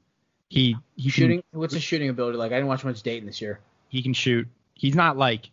he 0.49 0.77
he 0.97 1.09
shooting? 1.09 1.43
can 1.51 1.61
What's 1.61 1.75
his 1.75 1.83
shooting 1.83 2.11
ability 2.11 2.37
like? 2.37 2.53
I 2.53 2.57
didn't 2.57 2.69
watch 2.69 2.85
much 2.85 3.03
Dayton 3.03 3.27
this 3.27 3.41
year. 3.41 3.61
he 3.89 4.03
can 4.03 4.13
shoot. 4.13 4.49
He's 4.75 4.95
not 4.95 5.17
like 5.17 5.51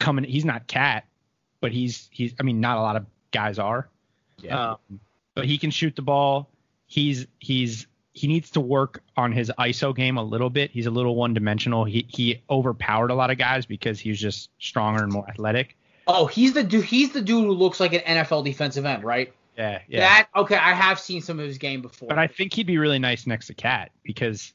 coming. 0.00 0.24
He's 0.24 0.44
not 0.44 0.66
KAT, 0.66 1.04
but 1.60 1.70
he's 1.72 2.08
he's. 2.10 2.34
I 2.40 2.42
mean, 2.42 2.60
not 2.60 2.78
a 2.78 2.80
lot 2.80 2.96
of 2.96 3.06
guys 3.30 3.58
are. 3.58 3.88
Um, 4.50 5.00
but 5.34 5.46
he 5.46 5.58
can 5.58 5.70
shoot 5.70 5.96
the 5.96 6.02
ball. 6.02 6.48
He's 6.86 7.26
he's 7.38 7.86
he 8.12 8.28
needs 8.28 8.50
to 8.50 8.60
work 8.60 9.02
on 9.16 9.32
his 9.32 9.50
ISO 9.58 9.94
game 9.94 10.16
a 10.18 10.22
little 10.22 10.50
bit. 10.50 10.70
He's 10.70 10.86
a 10.86 10.90
little 10.90 11.16
one 11.16 11.34
dimensional. 11.34 11.84
He 11.84 12.06
he 12.08 12.42
overpowered 12.48 13.10
a 13.10 13.14
lot 13.14 13.30
of 13.30 13.38
guys 13.38 13.66
because 13.66 13.98
he 13.98 14.10
was 14.10 14.20
just 14.20 14.50
stronger 14.58 15.02
and 15.02 15.12
more 15.12 15.28
athletic. 15.28 15.76
oh, 16.06 16.26
he's 16.26 16.52
the 16.52 16.62
dude. 16.62 16.84
He's 16.84 17.12
the 17.12 17.20
dude 17.22 17.44
who 17.44 17.52
looks 17.52 17.80
like 17.80 17.92
an 17.94 18.00
NFL 18.00 18.44
defensive 18.44 18.84
end, 18.84 19.02
right? 19.04 19.32
Yeah, 19.56 19.80
yeah. 19.88 20.00
That 20.00 20.28
okay. 20.36 20.56
I 20.56 20.72
have 20.74 20.98
seen 21.00 21.22
some 21.22 21.40
of 21.40 21.46
his 21.46 21.58
game 21.58 21.80
before. 21.82 22.08
but 22.08 22.18
I 22.18 22.26
think 22.26 22.52
he'd 22.52 22.66
be 22.66 22.78
really 22.78 22.98
nice 22.98 23.26
next 23.26 23.46
to 23.48 23.54
KAT 23.54 23.90
because 24.02 24.52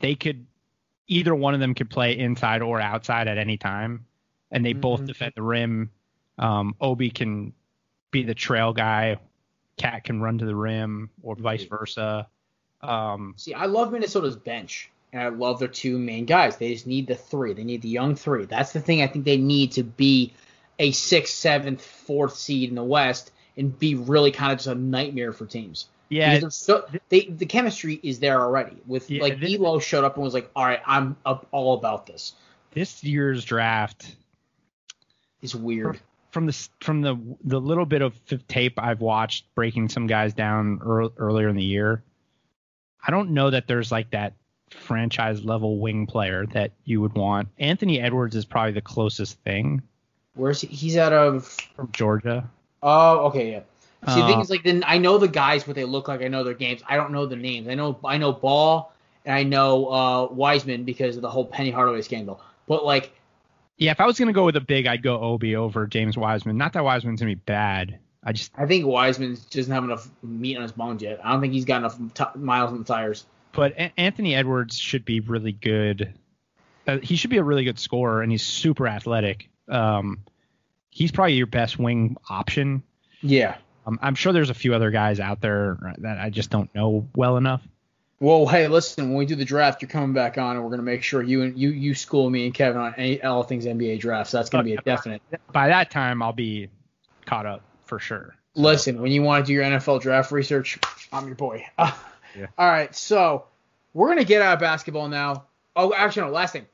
they 0.00 0.14
could 0.14 0.46
either 1.08 1.34
one 1.34 1.52
of 1.54 1.60
them 1.60 1.74
could 1.74 1.90
play 1.90 2.16
inside 2.18 2.62
or 2.62 2.80
outside 2.80 3.26
at 3.28 3.36
any 3.38 3.56
time, 3.58 4.06
and 4.50 4.64
they 4.64 4.72
both 4.72 5.00
Mhm. 5.02 5.06
defend 5.06 5.32
the 5.36 5.42
rim. 5.42 5.90
Um, 6.38 6.74
Obi 6.80 7.10
can 7.10 7.52
be 8.14 8.22
the 8.22 8.34
trail 8.34 8.72
guy. 8.72 9.18
KAT 9.76 10.04
can 10.04 10.20
run 10.22 10.38
to 10.38 10.46
the 10.46 10.54
rim, 10.54 11.10
or 11.22 11.34
vice 11.34 11.64
versa. 11.64 12.28
Um, 12.80 13.34
See, 13.36 13.52
I 13.54 13.66
love 13.66 13.92
Minnesota's 13.92 14.36
bench, 14.36 14.90
and 15.12 15.20
I 15.20 15.28
love 15.28 15.58
their 15.58 15.68
two 15.68 15.98
main 15.98 16.24
guys. 16.24 16.56
They 16.56 16.72
just 16.72 16.86
need 16.86 17.06
the 17.08 17.16
three. 17.16 17.52
They 17.54 17.64
need 17.64 17.82
the 17.82 17.88
young 17.88 18.14
three. 18.14 18.44
That's 18.46 18.72
the 18.72 18.80
thing 18.80 19.02
I 19.02 19.08
think 19.08 19.24
they 19.24 19.36
need 19.36 19.72
to 19.72 19.82
be 19.82 20.32
a 20.78 20.92
sixth, 20.92 21.34
seventh, 21.34 21.84
fourth 21.84 22.36
seed 22.36 22.68
in 22.68 22.76
the 22.76 22.84
West 22.84 23.32
and 23.56 23.76
be 23.78 23.94
really 23.94 24.30
kind 24.30 24.52
of 24.52 24.58
just 24.58 24.68
a 24.68 24.74
nightmare 24.74 25.32
for 25.32 25.46
teams. 25.46 25.86
yeah, 26.08 26.48
so, 26.48 26.86
they, 27.08 27.22
the 27.26 27.46
chemistry 27.46 27.98
is 28.02 28.18
there 28.20 28.40
already. 28.40 28.76
With 28.86 29.10
Yeah, 29.10 29.22
like 29.22 29.40
this- 29.40 29.54
Elo 29.54 29.78
showed 29.80 30.04
up 30.04 30.14
and 30.16 30.24
was 30.24 30.34
like, 30.34 30.50
"All 30.54 30.64
right, 30.64 30.80
I'm 30.86 31.16
up 31.26 31.46
all 31.50 31.74
about 31.74 32.06
this." 32.06 32.34
this 32.72 33.02
year's 33.04 33.44
draft 33.44 34.14
is 35.42 35.54
weird. 35.54 36.00
From 36.34 36.46
the 36.46 36.68
from 36.80 37.00
the 37.00 37.16
the 37.44 37.60
little 37.60 37.86
bit 37.86 38.02
of 38.02 38.12
tape 38.48 38.74
I've 38.76 39.00
watched 39.00 39.46
breaking 39.54 39.88
some 39.88 40.08
guys 40.08 40.34
down 40.34 40.80
ear 40.84 41.08
earlier 41.16 41.48
in 41.48 41.54
the 41.54 41.62
year, 41.62 42.02
I 43.06 43.12
don't 43.12 43.30
know 43.30 43.50
that 43.50 43.68
there's 43.68 43.92
like 43.92 44.10
that 44.10 44.34
franchise 44.68 45.44
level 45.44 45.78
wing 45.78 46.06
player 46.06 46.44
that 46.46 46.72
you 46.84 47.00
would 47.00 47.14
want. 47.14 47.48
Anthony 47.60 48.00
Edwards 48.00 48.34
is 48.34 48.44
probably 48.44 48.72
the 48.72 48.80
closest 48.80 49.38
thing 49.44 49.80
Where's 50.34 50.60
he? 50.60 50.66
He's 50.66 50.96
out 50.96 51.12
of. 51.12 51.46
from 51.76 51.92
Georgia. 51.92 52.50
Oh, 52.82 53.26
okay, 53.26 53.52
yeah. 53.52 53.60
See, 54.12 54.20
the 54.20 54.26
thing 54.26 54.38
Uh, 54.38 54.42
is, 54.42 54.50
like, 54.50 54.64
then 54.64 54.82
I 54.84 54.98
know 54.98 55.16
the 55.16 55.28
guys 55.28 55.66
what 55.66 55.76
they 55.76 55.84
look 55.84 56.08
like. 56.08 56.22
I 56.22 56.28
know 56.28 56.42
their 56.42 56.54
games. 56.54 56.82
I 56.88 56.96
don't 56.96 57.12
know 57.12 57.24
the 57.24 57.36
names. 57.36 57.68
I 57.68 57.74
know 57.74 57.96
I 58.04 58.18
know 58.18 58.32
Ball 58.32 58.92
and 59.24 59.34
I 59.34 59.44
know 59.44 59.86
uh, 59.86 60.26
Wiseman 60.32 60.82
because 60.82 61.14
of 61.14 61.22
the 61.22 61.30
whole 61.30 61.46
Penny 61.46 61.70
Hardaway 61.70 62.02
scandal. 62.02 62.40
But 62.66 62.84
like, 62.84 63.14
Yeah, 63.76 63.90
if 63.90 64.00
I 64.00 64.06
was 64.06 64.18
gonna 64.18 64.32
go 64.32 64.44
with 64.44 64.56
a 64.56 64.60
big, 64.60 64.86
I'd 64.86 65.02
go 65.02 65.20
Obi 65.20 65.56
over 65.56 65.86
James 65.86 66.16
Wiseman. 66.16 66.56
Not 66.56 66.72
that 66.74 66.84
Wiseman's 66.84 67.20
gonna 67.20 67.32
be 67.32 67.34
bad. 67.36 67.98
I 68.22 68.32
just 68.32 68.52
I 68.56 68.66
think 68.66 68.86
Wiseman 68.86 69.36
doesn't 69.50 69.72
have 69.72 69.84
enough 69.84 70.08
meat 70.22 70.56
on 70.56 70.62
his 70.62 70.72
bones 70.72 71.02
yet. 71.02 71.20
I 71.24 71.32
don't 71.32 71.40
think 71.40 71.52
he's 71.52 71.64
got 71.66 71.78
enough 71.78 71.98
t- 72.14 72.38
miles 72.38 72.70
on 72.72 72.78
the 72.78 72.84
tires. 72.84 73.26
but 73.52 73.72
A- 73.72 73.92
Anthony 74.00 74.34
Edwards 74.34 74.78
should 74.78 75.04
be 75.04 75.20
really 75.20 75.52
good. 75.52 76.14
Uh, 76.86 76.98
he 76.98 77.16
should 77.16 77.30
be 77.30 77.38
a 77.38 77.42
really 77.44 77.64
good 77.64 77.78
scorer, 77.78 78.22
and 78.22 78.30
he's 78.30 78.42
super 78.42 78.86
athletic. 78.86 79.48
Um, 79.68 80.20
he's 80.90 81.12
probably 81.12 81.34
your 81.34 81.46
best 81.46 81.78
wing 81.78 82.16
option. 82.28 82.82
Yeah. 83.22 83.56
Um, 83.86 83.98
I'm 84.02 84.14
sure 84.14 84.32
there's 84.32 84.50
a 84.50 84.54
few 84.54 84.74
other 84.74 84.90
guys 84.90 85.20
out 85.20 85.40
there 85.40 85.94
that 85.98 86.18
I 86.18 86.30
just 86.30 86.50
don't 86.50 86.74
know 86.74 87.08
well 87.16 87.36
enough. 87.36 87.62
Well, 88.20 88.46
hey, 88.46 88.68
listen. 88.68 89.08
When 89.08 89.18
we 89.18 89.26
do 89.26 89.34
the 89.34 89.44
draft, 89.44 89.82
you're 89.82 89.88
coming 89.88 90.12
back 90.12 90.38
on, 90.38 90.56
and 90.56 90.64
we're 90.64 90.70
gonna 90.70 90.82
make 90.82 91.02
sure 91.02 91.22
you 91.22 91.42
and 91.42 91.58
you 91.58 91.70
you 91.70 91.94
school 91.94 92.30
me 92.30 92.46
and 92.46 92.54
Kevin 92.54 92.80
on 92.80 92.94
any, 92.96 93.22
all 93.22 93.42
things 93.42 93.66
NBA 93.66 94.00
draft. 94.00 94.30
So 94.30 94.38
that's 94.38 94.50
gonna 94.50 94.64
be 94.64 94.74
a 94.74 94.80
definite. 94.82 95.20
By 95.52 95.68
that 95.68 95.90
time, 95.90 96.22
I'll 96.22 96.32
be 96.32 96.68
caught 97.26 97.46
up 97.46 97.62
for 97.84 97.98
sure. 97.98 98.36
Listen, 98.54 99.02
when 99.02 99.10
you 99.10 99.22
want 99.22 99.44
to 99.44 99.46
do 99.48 99.52
your 99.52 99.64
NFL 99.64 100.00
draft 100.00 100.30
research, 100.30 100.78
I'm 101.12 101.26
your 101.26 101.36
boy. 101.36 101.66
Yeah. 102.36 102.46
All 102.58 102.66
right, 102.66 102.92
so 102.92 103.44
we're 103.92 104.08
gonna 104.08 104.24
get 104.24 104.42
out 104.42 104.54
of 104.54 104.58
basketball 104.58 105.08
now. 105.08 105.44
Oh, 105.76 105.94
actually, 105.94 106.26
no. 106.26 106.32
Last 106.32 106.52
thing, 106.52 106.66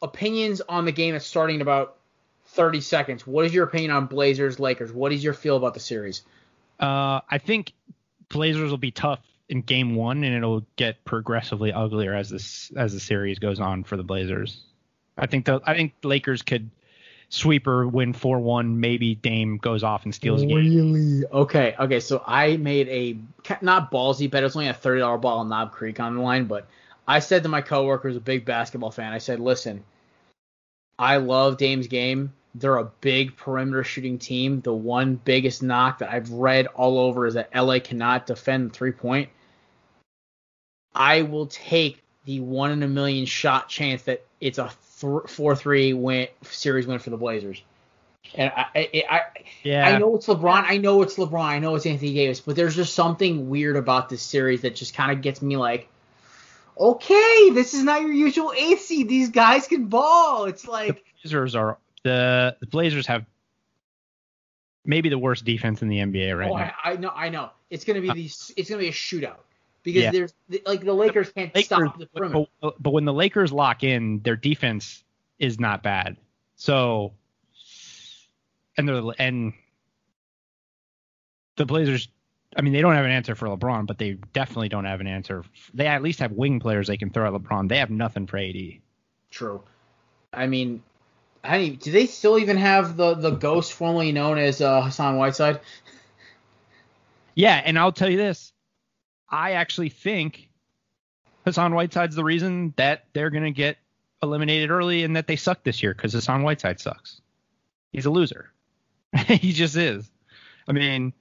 opinions 0.00 0.62
on 0.62 0.86
the 0.86 0.92
game 0.92 1.12
that's 1.12 1.26
starting 1.26 1.56
in 1.56 1.60
about 1.60 1.98
30 2.46 2.80
seconds. 2.80 3.26
What 3.26 3.44
is 3.44 3.52
your 3.52 3.64
opinion 3.64 3.90
on 3.90 4.06
Blazers 4.06 4.58
Lakers? 4.58 4.92
What 4.92 5.12
is 5.12 5.22
your 5.22 5.34
feel 5.34 5.56
about 5.56 5.74
the 5.74 5.80
series? 5.80 6.22
Uh, 6.80 7.20
I 7.30 7.38
think 7.38 7.72
Blazers 8.30 8.70
will 8.70 8.78
be 8.78 8.90
tough 8.90 9.20
in 9.52 9.60
game 9.60 9.94
one, 9.94 10.24
and 10.24 10.34
it'll 10.34 10.66
get 10.76 11.04
progressively 11.04 11.72
uglier 11.72 12.14
as 12.14 12.30
this 12.30 12.72
as 12.74 12.94
the 12.94 13.00
series 13.00 13.38
goes 13.38 13.60
on 13.60 13.84
for 13.84 13.96
the 13.96 14.02
Blazers. 14.02 14.64
I 15.16 15.26
think 15.26 15.44
the 15.44 15.60
I 15.64 15.74
think 15.74 15.92
Lakers 16.02 16.40
could 16.40 16.70
sweep 17.28 17.66
or 17.66 17.86
win 17.86 18.14
four 18.14 18.40
one. 18.40 18.80
Maybe 18.80 19.14
Dame 19.14 19.58
goes 19.58 19.84
off 19.84 20.04
and 20.04 20.14
steals 20.14 20.42
a 20.42 20.46
game. 20.46 20.56
Really? 20.56 21.26
Okay, 21.30 21.76
okay. 21.78 22.00
So 22.00 22.24
I 22.26 22.56
made 22.56 22.88
a 22.88 23.18
not 23.60 23.92
ballsy 23.92 24.28
bet. 24.30 24.42
It 24.42 24.46
was 24.46 24.56
only 24.56 24.68
a 24.68 24.74
thirty 24.74 25.00
dollar 25.00 25.18
ball 25.18 25.38
on 25.38 25.50
Knob 25.50 25.70
Creek 25.72 26.00
on 26.00 26.16
the 26.16 26.22
line, 26.22 26.46
but 26.46 26.66
I 27.06 27.18
said 27.18 27.42
to 27.42 27.50
my 27.50 27.60
coworker, 27.60 28.08
who's 28.08 28.16
a 28.16 28.20
big 28.20 28.46
basketball 28.46 28.90
fan, 28.90 29.12
I 29.12 29.18
said, 29.18 29.38
"Listen, 29.38 29.84
I 30.98 31.18
love 31.18 31.58
Dame's 31.58 31.88
game. 31.88 32.32
They're 32.54 32.78
a 32.78 32.90
big 33.02 33.36
perimeter 33.36 33.84
shooting 33.84 34.18
team. 34.18 34.62
The 34.62 34.74
one 34.74 35.16
biggest 35.16 35.62
knock 35.62 35.98
that 35.98 36.10
I've 36.10 36.30
read 36.30 36.68
all 36.68 36.98
over 36.98 37.26
is 37.26 37.34
that 37.34 37.54
LA 37.54 37.80
cannot 37.80 38.26
defend 38.26 38.70
the 38.70 38.74
three 38.74 38.92
point. 38.92 39.28
I 40.94 41.22
will 41.22 41.46
take 41.46 42.02
the 42.24 42.40
one 42.40 42.70
in 42.70 42.82
a 42.82 42.88
million 42.88 43.26
shot 43.26 43.68
chance 43.68 44.02
that 44.02 44.24
it's 44.40 44.58
a 44.58 44.68
four 44.68 45.56
three 45.56 45.92
win 45.92 46.28
series 46.42 46.86
win 46.86 46.98
for 46.98 47.10
the 47.10 47.16
Blazers." 47.16 47.62
And 48.34 48.52
I, 48.56 48.66
I, 48.74 49.04
I 49.10 49.20
Yeah, 49.62 49.86
I 49.86 49.98
know 49.98 50.16
it's 50.16 50.26
LeBron. 50.26 50.64
I 50.66 50.78
know 50.78 51.02
it's 51.02 51.16
LeBron. 51.16 51.44
I 51.44 51.58
know 51.58 51.74
it's 51.74 51.86
Anthony 51.86 52.14
Davis, 52.14 52.40
but 52.40 52.56
there's 52.56 52.76
just 52.76 52.94
something 52.94 53.50
weird 53.50 53.76
about 53.76 54.08
this 54.08 54.22
series 54.22 54.62
that 54.62 54.74
just 54.74 54.94
kind 54.94 55.12
of 55.12 55.20
gets 55.20 55.42
me 55.42 55.56
like, 55.56 55.88
okay, 56.78 57.50
this 57.50 57.74
is 57.74 57.82
not 57.82 58.00
your 58.00 58.12
usual 58.12 58.52
eighth 58.56 58.82
seed. 58.82 59.08
These 59.08 59.30
guys 59.30 59.66
can 59.66 59.86
ball. 59.86 60.44
It's 60.44 60.66
like, 60.66 60.96
the 60.96 61.00
Blazers 61.22 61.54
are 61.54 61.78
the, 62.04 62.56
the 62.60 62.66
Blazers 62.66 63.06
have 63.06 63.26
maybe 64.84 65.08
the 65.08 65.18
worst 65.18 65.44
defense 65.44 65.82
in 65.82 65.88
the 65.88 65.98
NBA 65.98 66.38
right 66.38 66.50
oh, 66.50 66.56
now. 66.56 66.72
I, 66.82 66.92
I 66.92 66.96
know, 66.96 67.12
I 67.14 67.28
know. 67.28 67.50
It's 67.70 67.84
gonna 67.84 68.00
be 68.00 68.12
these. 68.12 68.52
It's 68.56 68.68
gonna 68.68 68.80
be 68.80 68.88
a 68.88 68.92
shootout 68.92 69.38
because 69.82 70.02
Yeah. 70.02 70.10
there's 70.10 70.34
like 70.66 70.84
the 70.84 70.92
Lakers 70.92 71.30
can't 71.32 71.54
Lakers, 71.54 71.66
stop 71.66 71.98
the 71.98 72.06
perimeter. 72.06 72.46
but, 72.60 72.82
but 72.82 72.90
when 72.92 73.04
the 73.04 73.12
Lakers 73.12 73.52
lock 73.52 73.82
in, 73.84 74.20
their 74.22 74.36
defense 74.36 75.02
is 75.38 75.58
not 75.58 75.82
bad. 75.82 76.16
So, 76.56 77.12
and 78.76 78.88
they're 78.88 79.02
and 79.18 79.52
the 81.56 81.66
Blazers. 81.66 82.08
I 82.56 82.60
mean, 82.60 82.74
they 82.74 82.82
don't 82.82 82.94
have 82.94 83.04
an 83.06 83.10
answer 83.10 83.34
for 83.34 83.48
LeBron, 83.48 83.86
but 83.86 83.96
they 83.98 84.12
definitely 84.34 84.68
don't 84.68 84.84
have 84.84 85.00
an 85.00 85.06
answer. 85.06 85.42
They 85.72 85.86
at 85.86 86.02
least 86.02 86.18
have 86.20 86.32
wing 86.32 86.60
players 86.60 86.86
they 86.86 86.98
can 86.98 87.08
throw 87.10 87.26
at 87.34 87.42
LeBron. 87.42 87.68
They 87.68 87.78
have 87.78 87.88
nothing 87.90 88.26
for 88.26 88.36
AD. 88.36 88.56
True. 89.30 89.62
I 90.34 90.46
mean, 90.46 90.82
I 91.42 91.68
do 91.70 91.90
they 91.90 92.06
still 92.06 92.38
even 92.38 92.58
have 92.58 92.96
the 92.96 93.14
the 93.14 93.30
ghost 93.30 93.72
formerly 93.72 94.12
known 94.12 94.38
as 94.38 94.60
uh, 94.60 94.82
Hassan 94.82 95.16
Whiteside? 95.16 95.60
Yeah, 97.34 97.60
and 97.64 97.78
I'll 97.78 97.92
tell 97.92 98.10
you 98.10 98.18
this. 98.18 98.52
I 99.32 99.52
actually 99.52 99.88
think 99.88 100.50
Hassan 101.44 101.74
Whiteside's 101.74 102.14
the 102.14 102.22
reason 102.22 102.74
that 102.76 103.06
they're 103.14 103.30
going 103.30 103.44
to 103.44 103.50
get 103.50 103.78
eliminated 104.22 104.70
early 104.70 105.02
and 105.02 105.16
that 105.16 105.26
they 105.26 105.36
suck 105.36 105.64
this 105.64 105.82
year 105.82 105.94
because 105.94 106.12
Hassan 106.12 106.42
Whiteside 106.42 106.78
sucks. 106.78 107.20
He's 107.92 108.06
a 108.06 108.10
loser. 108.10 108.52
he 109.26 109.52
just 109.52 109.76
is. 109.76 110.08
I 110.68 110.72
mean, 110.72 111.12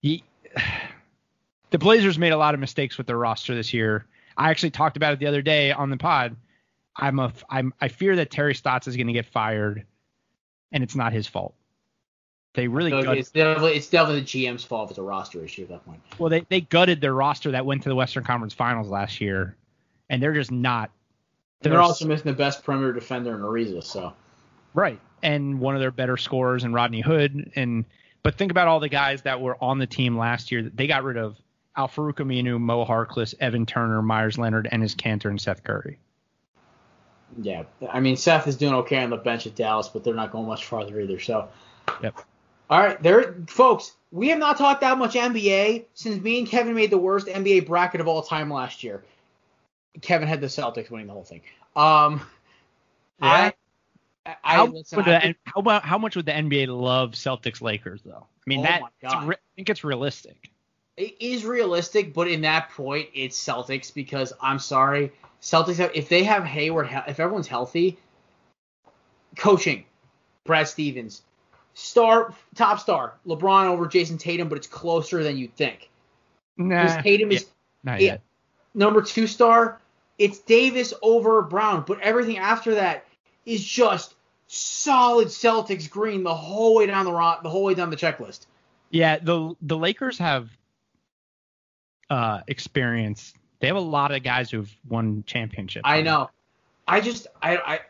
he 0.00 0.24
the 1.70 1.78
Blazers 1.78 2.18
made 2.18 2.32
a 2.32 2.38
lot 2.38 2.54
of 2.54 2.60
mistakes 2.60 2.96
with 2.96 3.06
their 3.06 3.18
roster 3.18 3.54
this 3.54 3.74
year. 3.74 4.06
I 4.36 4.50
actually 4.50 4.70
talked 4.70 4.96
about 4.96 5.14
it 5.14 5.18
the 5.18 5.26
other 5.26 5.42
day 5.42 5.72
on 5.72 5.90
the 5.90 5.96
pod. 5.96 6.36
I'm 6.96 7.18
a 7.18 7.32
I'm 7.50 7.74
I 7.80 7.88
fear 7.88 8.16
that 8.16 8.30
Terry 8.30 8.54
Stotts 8.54 8.88
is 8.88 8.96
going 8.96 9.08
to 9.08 9.12
get 9.12 9.26
fired, 9.26 9.84
and 10.72 10.82
it's 10.82 10.96
not 10.96 11.12
his 11.12 11.26
fault. 11.26 11.54
They 12.54 12.66
really 12.66 12.90
So 12.90 13.02
gutted, 13.02 13.18
it's 13.18 13.30
definitely 13.30 13.76
it's 13.76 13.88
definitely 13.88 14.20
the 14.22 14.26
GM's 14.26 14.64
fault 14.64 14.88
if 14.88 14.90
it's 14.92 14.98
a 14.98 15.02
roster 15.02 15.44
issue 15.44 15.62
at 15.62 15.68
that 15.68 15.84
point. 15.84 16.00
well 16.18 16.30
they 16.30 16.44
they 16.48 16.62
gutted 16.62 17.00
their 17.00 17.14
roster 17.14 17.50
that 17.52 17.64
went 17.64 17.82
to 17.82 17.88
the 17.88 17.94
Western 17.94 18.24
Conference 18.24 18.54
Finals 18.54 18.88
last 18.88 19.20
year, 19.20 19.56
and 20.08 20.22
they're 20.22 20.34
just 20.34 20.50
not. 20.50 20.90
And 21.62 21.72
they're 21.72 21.82
also 21.82 22.06
missing 22.06 22.30
the 22.30 22.36
best 22.36 22.64
perimeter 22.64 22.92
defender 22.92 23.34
in 23.34 23.40
Ariza, 23.40 23.82
so 23.82 24.12
Right. 24.74 25.00
And 25.22 25.58
one 25.58 25.74
of 25.74 25.80
their 25.80 25.90
better 25.90 26.16
scorers 26.16 26.64
in 26.64 26.72
Rodney 26.72 27.00
Hood. 27.00 27.52
And 27.56 27.84
but 28.22 28.36
think 28.36 28.50
about 28.50 28.68
all 28.68 28.80
the 28.80 28.88
guys 28.88 29.22
that 29.22 29.40
were 29.40 29.56
on 29.62 29.78
the 29.78 29.86
team 29.86 30.16
last 30.16 30.52
year. 30.52 30.62
that 30.62 30.76
They 30.76 30.86
got 30.86 31.02
rid 31.02 31.16
of 31.16 31.36
Al-Farouq 31.76 32.14
Aminu, 32.14 32.60
Mo 32.60 32.84
Harkless, 32.84 33.34
Evan 33.40 33.66
Turner, 33.66 34.02
Meyers 34.02 34.38
Leonard, 34.38 34.68
Enes 34.72 34.94
Kanter, 34.94 35.30
and 35.30 35.40
Seth 35.40 35.64
Curry. 35.64 35.98
yeah. 37.40 37.64
I 37.90 38.00
mean 38.00 38.16
Seth 38.16 38.46
is 38.46 38.56
doing 38.56 38.74
okay 38.74 39.02
on 39.02 39.10
the 39.10 39.16
bench 39.16 39.46
at 39.46 39.54
Dallas, 39.54 39.88
but 39.88 40.04
they're 40.04 40.14
not 40.14 40.30
going 40.30 40.46
much 40.46 40.64
farther 40.64 41.00
either. 41.00 41.18
So 41.18 41.48
Yep. 42.02 42.20
All 42.70 42.80
right, 42.80 43.02
there, 43.02 43.34
folks. 43.48 43.94
We 44.10 44.28
have 44.28 44.38
not 44.38 44.58
talked 44.58 44.80
that 44.82 44.98
much 44.98 45.14
NBA 45.14 45.86
since 45.94 46.22
me 46.22 46.38
and 46.38 46.48
Kevin 46.48 46.74
made 46.74 46.90
the 46.90 46.98
worst 46.98 47.26
NBA 47.26 47.66
bracket 47.66 48.00
of 48.00 48.08
all 48.08 48.22
time 48.22 48.50
last 48.50 48.82
year. 48.84 49.04
Kevin 50.00 50.28
had 50.28 50.40
the 50.40 50.46
Celtics 50.46 50.90
winning 50.90 51.06
the 51.06 51.12
whole 51.12 51.24
thing. 51.24 51.42
Um, 51.76 52.22
Yeah. 53.20 53.50
I, 54.26 54.36
I, 54.44 54.56
How, 54.56 54.66
listen, 54.66 55.00
I 55.00 55.02
the, 55.02 55.34
how 55.44 55.60
about 55.60 55.84
how 55.84 55.98
much 55.98 56.16
would 56.16 56.26
the 56.26 56.32
NBA 56.32 56.68
love 56.68 57.12
Celtics 57.12 57.60
Lakers 57.62 58.02
though? 58.02 58.26
I 58.28 58.44
mean 58.46 58.60
Oh 58.60 58.62
that 58.62 58.80
my 58.80 58.88
God. 59.02 59.28
re- 59.28 59.36
I 59.36 59.48
think 59.56 59.70
it's 59.70 59.84
realistic. 59.84 60.50
it 60.96 61.16
is 61.20 61.44
realistic, 61.44 62.12
but 62.14 62.28
in 62.28 62.42
that 62.42 62.70
point, 62.70 63.08
it's 63.14 63.38
Celtics 63.42 63.92
because 63.92 64.32
I'm 64.40 64.58
sorry, 64.58 65.12
Celtics 65.40 65.76
have 65.76 65.92
if 65.94 66.08
they 66.08 66.24
have 66.24 66.44
Hayward, 66.44 66.88
if 67.08 67.20
everyone's 67.20 67.48
healthy, 67.48 67.98
coaching, 69.36 69.84
Brad 70.44 70.68
Stevens, 70.68 71.22
star, 71.78 72.34
top 72.56 72.80
star, 72.80 73.14
LeBron 73.26 73.66
over 73.66 73.86
Jayson 73.86 74.18
Tatum, 74.18 74.48
but 74.48 74.58
it's 74.58 74.66
closer 74.66 75.22
than 75.22 75.36
you'd 75.38 75.54
think. 75.54 75.88
Nah, 76.56 77.00
Tatum 77.02 77.30
is 77.30 77.46
not 77.84 78.00
it- 78.00 78.04
yet. 78.04 78.20
number 78.74 79.00
two 79.00 79.26
star, 79.26 79.80
it's 80.18 80.38
Davis 80.40 80.92
over 81.02 81.40
Brown, 81.42 81.84
but 81.86 82.00
everything 82.00 82.38
after 82.38 82.74
that 82.74 83.06
is 83.46 83.64
just 83.64 84.14
solid 84.48 85.28
Celtics 85.28 85.88
green 85.88 86.24
the 86.24 86.34
whole 86.34 86.74
way 86.74 86.86
down 86.86 87.04
the 87.04 87.12
ro- 87.12 87.38
the 87.42 87.48
whole 87.48 87.64
way 87.64 87.74
down 87.74 87.90
the 87.90 87.96
checklist. 87.96 88.46
Yeah, 88.90 89.18
the 89.18 89.54
the 89.62 89.76
Lakers 89.76 90.18
have 90.18 90.50
uh 92.10 92.40
experience. 92.48 93.34
They 93.60 93.66
have 93.68 93.76
a 93.76 93.80
lot 93.80 94.12
of 94.12 94.22
guys 94.22 94.50
who've 94.50 94.72
won 94.88 95.22
championships. 95.26 95.82
I 95.84 96.02
know. 96.02 96.30
I 96.88 97.00
just 97.00 97.26
I 97.42 97.56
I 97.58 97.80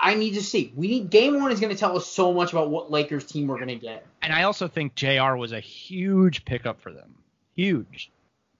I- 0.00 0.14
need 0.14 0.34
to 0.34 0.42
see. 0.42 0.72
We 0.74 0.88
need 0.88 1.10
game 1.10 1.40
one 1.40 1.52
is 1.52 1.60
going 1.60 1.72
to 1.72 1.78
tell 1.78 1.96
us 1.96 2.06
so 2.06 2.32
much 2.32 2.52
about 2.52 2.70
what 2.70 2.90
Lakers 2.90 3.24
team 3.24 3.46
we're 3.46 3.56
going 3.56 3.68
to 3.68 3.76
get. 3.76 4.06
And 4.22 4.32
I 4.32 4.44
also 4.44 4.68
think 4.68 4.94
JR 4.94 5.36
was 5.36 5.52
a 5.52 5.60
huge 5.60 6.44
pickup 6.44 6.80
for 6.80 6.90
them. 6.92 7.14
Huge. 7.54 8.10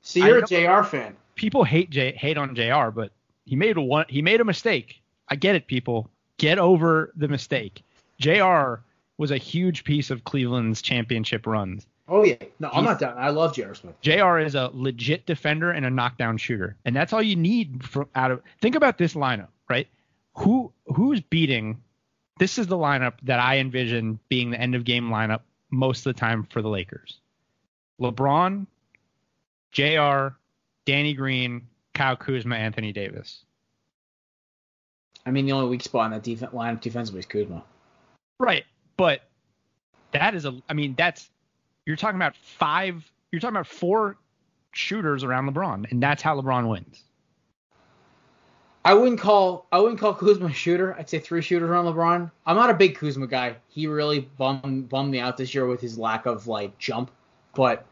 So 0.02 0.20
you're 0.20 0.38
a 0.38 0.46
JR 0.46 0.82
fan. 0.82 1.16
People 1.34 1.64
hate 1.64 1.90
J, 1.90 2.12
hate 2.12 2.38
on 2.38 2.54
JR, 2.54 2.90
but 2.90 3.10
he 3.44 3.56
made 3.56 3.76
a 3.76 3.80
one 3.80 4.06
he 4.08 4.22
made 4.22 4.40
a 4.40 4.44
mistake. 4.44 5.00
I 5.28 5.36
get 5.36 5.56
it, 5.56 5.66
people. 5.66 6.08
Get 6.38 6.58
over 6.58 7.12
the 7.16 7.28
mistake. 7.28 7.82
JR 8.18 8.74
was 9.18 9.30
a 9.30 9.36
huge 9.36 9.84
piece 9.84 10.10
of 10.10 10.24
Cleveland's 10.24 10.82
championship 10.82 11.46
runs. 11.46 11.86
Oh 12.08 12.24
yeah. 12.24 12.36
No, 12.60 12.70
I'm 12.72 12.84
not 12.84 13.00
down. 13.00 13.18
I 13.18 13.30
love 13.30 13.54
JR 13.54 13.74
Smith. 13.74 14.00
JR 14.00 14.38
is 14.38 14.54
a 14.54 14.70
legit 14.72 15.26
defender 15.26 15.72
and 15.72 15.84
a 15.84 15.90
knockdown 15.90 16.38
shooter, 16.38 16.76
and 16.84 16.94
that's 16.94 17.12
all 17.12 17.22
you 17.22 17.36
need 17.36 17.82
from 17.84 18.08
out 18.14 18.30
of. 18.30 18.42
Think 18.60 18.76
about 18.76 18.98
this 18.98 19.14
lineup, 19.14 19.48
right? 19.68 19.88
Who 20.38 20.72
who's 20.86 21.20
beating? 21.20 21.82
This 22.38 22.58
is 22.58 22.66
the 22.66 22.76
lineup 22.76 23.14
that 23.22 23.40
I 23.40 23.58
envision 23.58 24.18
being 24.28 24.50
the 24.50 24.60
end 24.60 24.74
of 24.74 24.84
game 24.84 25.08
lineup 25.08 25.40
most 25.70 26.06
of 26.06 26.14
the 26.14 26.20
time 26.20 26.46
for 26.50 26.60
the 26.60 26.68
Lakers. 26.68 27.18
LeBron, 28.00 28.66
JR, 29.72 30.36
Danny 30.84 31.14
Green, 31.14 31.66
Kyle 31.94 32.16
Kuzma, 32.16 32.56
Anthony 32.56 32.92
Davis. 32.92 33.42
I 35.24 35.30
mean, 35.30 35.46
the 35.46 35.52
only 35.52 35.68
weak 35.68 35.82
spot 35.82 36.06
in 36.06 36.12
that 36.12 36.22
defense 36.22 36.52
lineup 36.52 36.80
defensively 36.80 37.20
is 37.20 37.26
Kuzma. 37.26 37.64
Right, 38.38 38.64
but 38.96 39.22
that 40.12 40.34
is 40.34 40.44
a. 40.44 40.60
I 40.68 40.74
mean, 40.74 40.94
that's 40.96 41.28
you're 41.86 41.96
talking 41.96 42.16
about 42.16 42.36
five. 42.36 43.10
You're 43.32 43.40
talking 43.40 43.56
about 43.56 43.66
four 43.66 44.18
shooters 44.72 45.24
around 45.24 45.52
LeBron, 45.52 45.90
and 45.90 46.02
that's 46.02 46.22
how 46.22 46.40
LeBron 46.40 46.68
wins. 46.68 47.02
I 48.86 48.94
wouldn't 48.94 49.20
call 49.20 49.66
I 49.72 49.80
wouldn't 49.80 49.98
call 50.00 50.14
Kuzma 50.14 50.46
a 50.46 50.52
shooter. 50.52 50.94
I'd 50.98 51.10
say 51.10 51.18
three 51.18 51.42
shooters 51.42 51.68
around 51.68 51.86
LeBron. 51.86 52.30
I'm 52.46 52.56
not 52.56 52.70
a 52.70 52.74
big 52.74 52.96
Kuzma 52.96 53.26
guy. 53.26 53.56
He 53.68 53.86
really 53.86 54.20
bummed 54.20 54.88
bummed 54.88 55.10
me 55.10 55.18
out 55.18 55.36
this 55.36 55.54
year 55.54 55.66
with 55.66 55.80
his 55.80 55.98
lack 55.98 56.26
of 56.26 56.46
like 56.46 56.78
jump. 56.78 57.10
But 57.54 57.84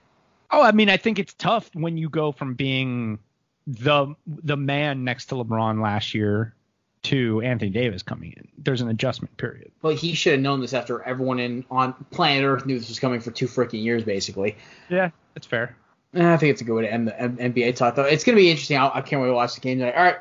Oh, 0.51 0.63
I 0.63 0.71
mean, 0.73 0.89
I 0.89 0.97
think 0.97 1.19
it's 1.19 1.35
tough 1.35 1.69
when 1.75 1.97
you 1.97 2.09
go 2.09 2.31
from 2.31 2.55
being 2.55 3.19
the 3.67 4.15
the 4.27 4.57
man 4.57 5.05
next 5.05 5.27
to 5.27 5.35
LeBron 5.35 5.83
last 5.83 6.15
year 6.15 6.55
to 7.05 7.41
Anthony 7.43 7.71
Davis 7.71 8.03
coming 8.03 8.33
in. 8.37 8.49
There's 8.57 8.81
an 8.81 8.89
adjustment 8.89 9.37
period. 9.37 9.73
but 9.83 9.97
he 9.97 10.15
should 10.15 10.33
have 10.33 10.41
known 10.41 10.61
this 10.61 10.73
after 10.73 11.03
everyone 11.03 11.39
in 11.41 11.65
on 11.71 11.93
planet 12.13 12.45
Earth 12.45 12.67
knew 12.67 12.79
this 12.79 12.89
was 12.89 13.01
coming 13.01 13.21
for 13.21 13.31
two 13.31 13.47
freaking 13.47 13.83
years, 13.83 14.05
basically. 14.05 14.57
Yeah, 14.89 15.11
that's 15.35 15.47
fair. 15.47 15.77
Eh, 16.15 16.33
I 16.33 16.37
think 16.37 16.53
it's 16.53 16.61
a 16.61 16.65
good 16.65 16.75
way 16.75 16.83
to 16.83 16.93
end 16.93 17.09
the 17.09 17.13
NBA 17.13 17.75
talk, 17.77 17.97
though. 17.97 18.05
It's 18.05 18.23
going 18.25 18.37
to 18.37 18.41
be 18.41 18.49
interesting. 18.51 18.77
I, 18.79 18.91
I 18.95 19.01
can't 19.01 19.21
wait 19.21 19.29
to 19.29 19.35
watch 19.35 19.55
the 19.55 19.61
game 19.61 19.81
tonight. 19.81 19.97
All 19.97 20.05
right, 20.05 20.17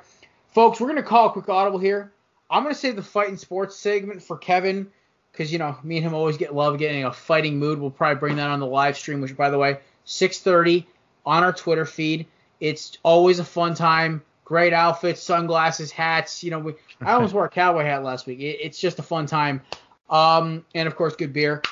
folks, 0.54 0.80
we're 0.80 0.88
going 0.88 0.98
to 0.98 1.04
call 1.04 1.28
a 1.28 1.32
quick 1.32 1.50
audible 1.50 1.80
here. 1.80 2.12
I'm 2.50 2.64
going 2.64 2.74
to 2.74 2.80
save 2.80 2.96
the 2.96 3.04
fighting 3.04 3.38
sports 3.38 3.76
segment 3.76 4.22
for 4.22 4.38
Kevin 4.38 4.92
because, 5.32 5.52
you 5.52 5.58
know, 5.58 5.78
me 5.84 5.98
and 5.98 6.06
him 6.06 6.14
always 6.14 6.38
get 6.38 6.54
love 6.54 6.78
getting 6.78 7.06
a 7.06 7.12
fighting 7.12 7.58
mood. 7.58 7.80
We'll 7.80 7.90
probably 7.90 8.20
bring 8.20 8.36
that 8.36 8.50
on 8.50 8.60
the 8.60 8.68
live 8.68 8.96
stream, 8.96 9.22
which, 9.22 9.36
by 9.36 9.50
the 9.50 9.58
way, 9.58 9.80
6.30 10.06 10.86
on 11.26 11.44
our 11.44 11.54
Twitter 11.54 11.86
feed. 11.86 12.28
It's 12.60 12.98
always 13.04 13.40
a 13.40 13.44
fun 13.44 13.74
time. 13.74 14.22
Great 14.46 14.74
outfits, 14.74 15.24
sunglasses, 15.24 15.92
hats. 15.92 16.44
You 16.44 16.52
know, 16.52 16.60
we, 16.60 16.74
I 17.02 17.14
almost 17.14 17.34
wore 17.34 17.46
a 17.46 17.50
cowboy 17.50 17.84
hat 17.84 18.04
last 18.04 18.28
week. 18.28 18.40
It, 18.40 18.60
it's 18.62 18.80
just 18.80 19.00
a 19.00 19.04
fun 19.04 19.26
time. 19.26 19.62
Um, 20.10 20.64
and, 20.76 20.88
of 20.88 20.96
course, 20.96 21.16
good 21.16 21.34
beer. 21.34 21.64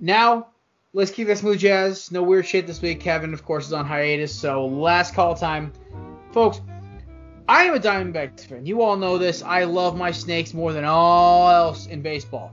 Now, 0.00 0.48
let's 0.92 1.12
keep 1.12 1.28
that 1.28 1.38
smooth 1.38 1.60
jazz. 1.60 2.10
No 2.10 2.22
weird 2.24 2.46
shit 2.46 2.66
this 2.66 2.82
week. 2.82 3.00
Kevin, 3.00 3.32
of 3.32 3.44
course, 3.44 3.66
is 3.66 3.72
on 3.72 3.86
hiatus, 3.86 4.34
so 4.34 4.66
last 4.66 5.14
call 5.14 5.36
time. 5.36 5.72
Folks, 6.32 6.60
I 7.48 7.62
am 7.64 7.74
a 7.74 7.78
Diamondbacks 7.78 8.46
fan. 8.46 8.66
You 8.66 8.82
all 8.82 8.96
know 8.96 9.18
this. 9.18 9.40
I 9.40 9.64
love 9.64 9.96
my 9.96 10.10
Snakes 10.10 10.52
more 10.52 10.72
than 10.72 10.84
all 10.84 11.48
else 11.48 11.86
in 11.86 12.02
baseball. 12.02 12.52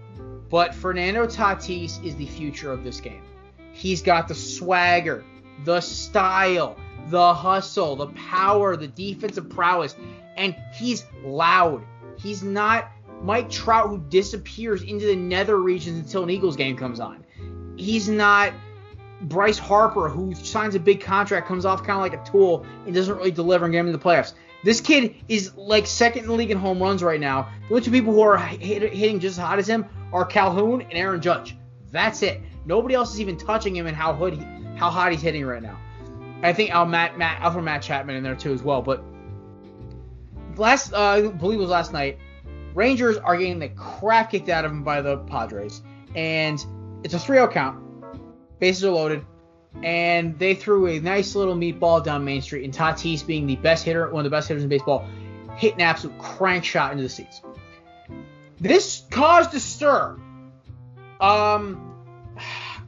But 0.50 0.76
Fernando 0.76 1.26
Tatis 1.26 2.04
is 2.06 2.16
the 2.16 2.28
future 2.28 2.72
of 2.72 2.84
this 2.84 3.02
game. 3.02 3.24
He's 3.72 4.04
got 4.04 4.28
the 4.28 4.36
swagger, 4.36 5.24
the 5.66 5.82
style, 5.82 6.78
the 7.10 7.34
hustle, 7.34 7.96
the 7.96 8.08
power, 8.08 8.78
the 8.78 8.88
defensive 8.88 9.50
prowess, 9.50 9.96
and 10.38 10.56
he's 10.76 11.06
loud. 11.24 11.84
He's 12.20 12.44
not 12.44 12.92
Mike 13.24 13.50
Trout 13.50 13.90
who 13.90 13.98
disappears 13.98 14.84
into 14.84 15.08
the 15.08 15.16
nether 15.16 15.58
regions 15.58 15.98
until 15.98 16.22
an 16.22 16.30
Eagles 16.30 16.56
game 16.56 16.78
comes 16.78 17.00
on. 17.00 17.26
He's 17.78 18.08
not 18.08 18.54
Bryce 19.22 19.58
Harper 19.58 20.08
who 20.08 20.36
signs 20.36 20.76
a 20.76 20.80
big 20.80 21.02
contract, 21.02 21.48
comes 21.48 21.66
off 21.66 21.80
kind 21.80 21.94
of 21.94 22.02
like 22.02 22.14
a 22.14 22.32
tool, 22.32 22.64
and 22.86 22.94
doesn't 22.94 23.18
really 23.18 23.32
deliver 23.32 23.66
and 23.66 23.72
get 23.72 23.80
him 23.80 23.88
to 23.88 23.92
the 23.92 23.98
playoffs. 23.98 24.34
This 24.64 24.80
kid 24.80 25.16
is 25.28 25.56
like 25.56 25.86
second 25.86 26.24
in 26.24 26.30
the 26.30 26.36
league 26.36 26.52
in 26.52 26.58
home 26.58 26.82
runs 26.82 27.04
right 27.04 27.20
now. 27.20 27.50
The 27.68 27.76
only 27.76 27.82
two 27.82 27.92
people 27.92 28.14
who 28.14 28.22
are 28.22 28.38
hit, 28.38 28.94
hitting 28.94 29.20
just 29.20 29.38
as 29.38 29.44
hot 29.44 29.60
as 29.60 29.68
him 29.68 29.86
are 30.14 30.26
Calhoun 30.26 30.82
and 30.82 30.94
Aaron 30.94 31.22
Judge. 31.22 31.58
That's 31.92 32.22
it. 32.22 32.42
Nobody 32.66 32.96
else 32.96 33.14
is 33.14 33.20
even 33.20 33.38
touching 33.38 33.76
him 33.76 33.88
and 33.88 33.96
how 33.96 34.14
hood 34.14 34.36
he, 34.36 34.44
how 34.76 34.90
hot 34.90 35.12
he's 35.12 35.22
hitting 35.22 35.46
right 35.46 35.62
now. 35.62 35.78
I 36.42 36.54
think 36.54 36.72
I'll 36.72 36.86
Matt 36.86 37.18
Matt 37.18 37.42
I'll 37.42 37.52
throw 37.52 37.62
Matt 37.62 37.82
Chapman 37.82 38.16
in 38.16 38.24
there 38.24 38.36
too 38.36 38.54
as 38.54 38.64
well. 38.64 38.82
But 38.82 39.04
last 40.56 40.94
uh, 40.94 41.00
I 41.00 41.22
believe 41.28 41.60
it 41.60 41.62
was 41.62 41.70
last 41.70 41.94
night, 41.94 42.20
Rangers 42.74 43.18
are 43.18 43.38
getting 43.38 43.60
the 43.60 43.70
crap 43.70 44.32
kicked 44.32 44.50
out 44.50 44.66
of 44.66 44.72
them 44.72 44.84
by 44.84 45.02
the 45.02 45.18
Padres, 45.20 45.82
and 46.16 46.64
it's 47.04 47.14
a 47.14 47.18
3-0 47.18 47.52
count. 47.52 47.80
Bases 48.60 48.84
are 48.86 48.92
loaded, 48.92 49.26
and 49.82 50.38
they 50.38 50.54
threw 50.56 50.88
a 50.88 51.00
nice 51.00 51.36
little 51.36 51.56
meatball 51.56 52.04
down 52.04 52.24
Main 52.24 52.42
Street, 52.42 52.64
and 52.64 52.74
Tatis, 52.74 53.26
being 53.26 53.48
the 53.48 53.56
best 53.56 53.84
hitter, 53.84 54.10
one 54.10 54.22
of 54.22 54.24
the 54.24 54.36
best 54.36 54.48
hitters 54.48 54.64
in 54.64 54.70
baseball, 54.70 55.08
hit 55.56 55.76
an 55.76 55.82
absolute 55.82 56.18
crank 56.20 56.64
shot 56.64 56.92
into 56.92 57.04
the 57.04 57.10
seats. 57.10 57.42
This 58.60 59.04
caused 59.10 59.54
a 59.54 59.60
stir. 59.60 60.18
Um, 61.20 61.96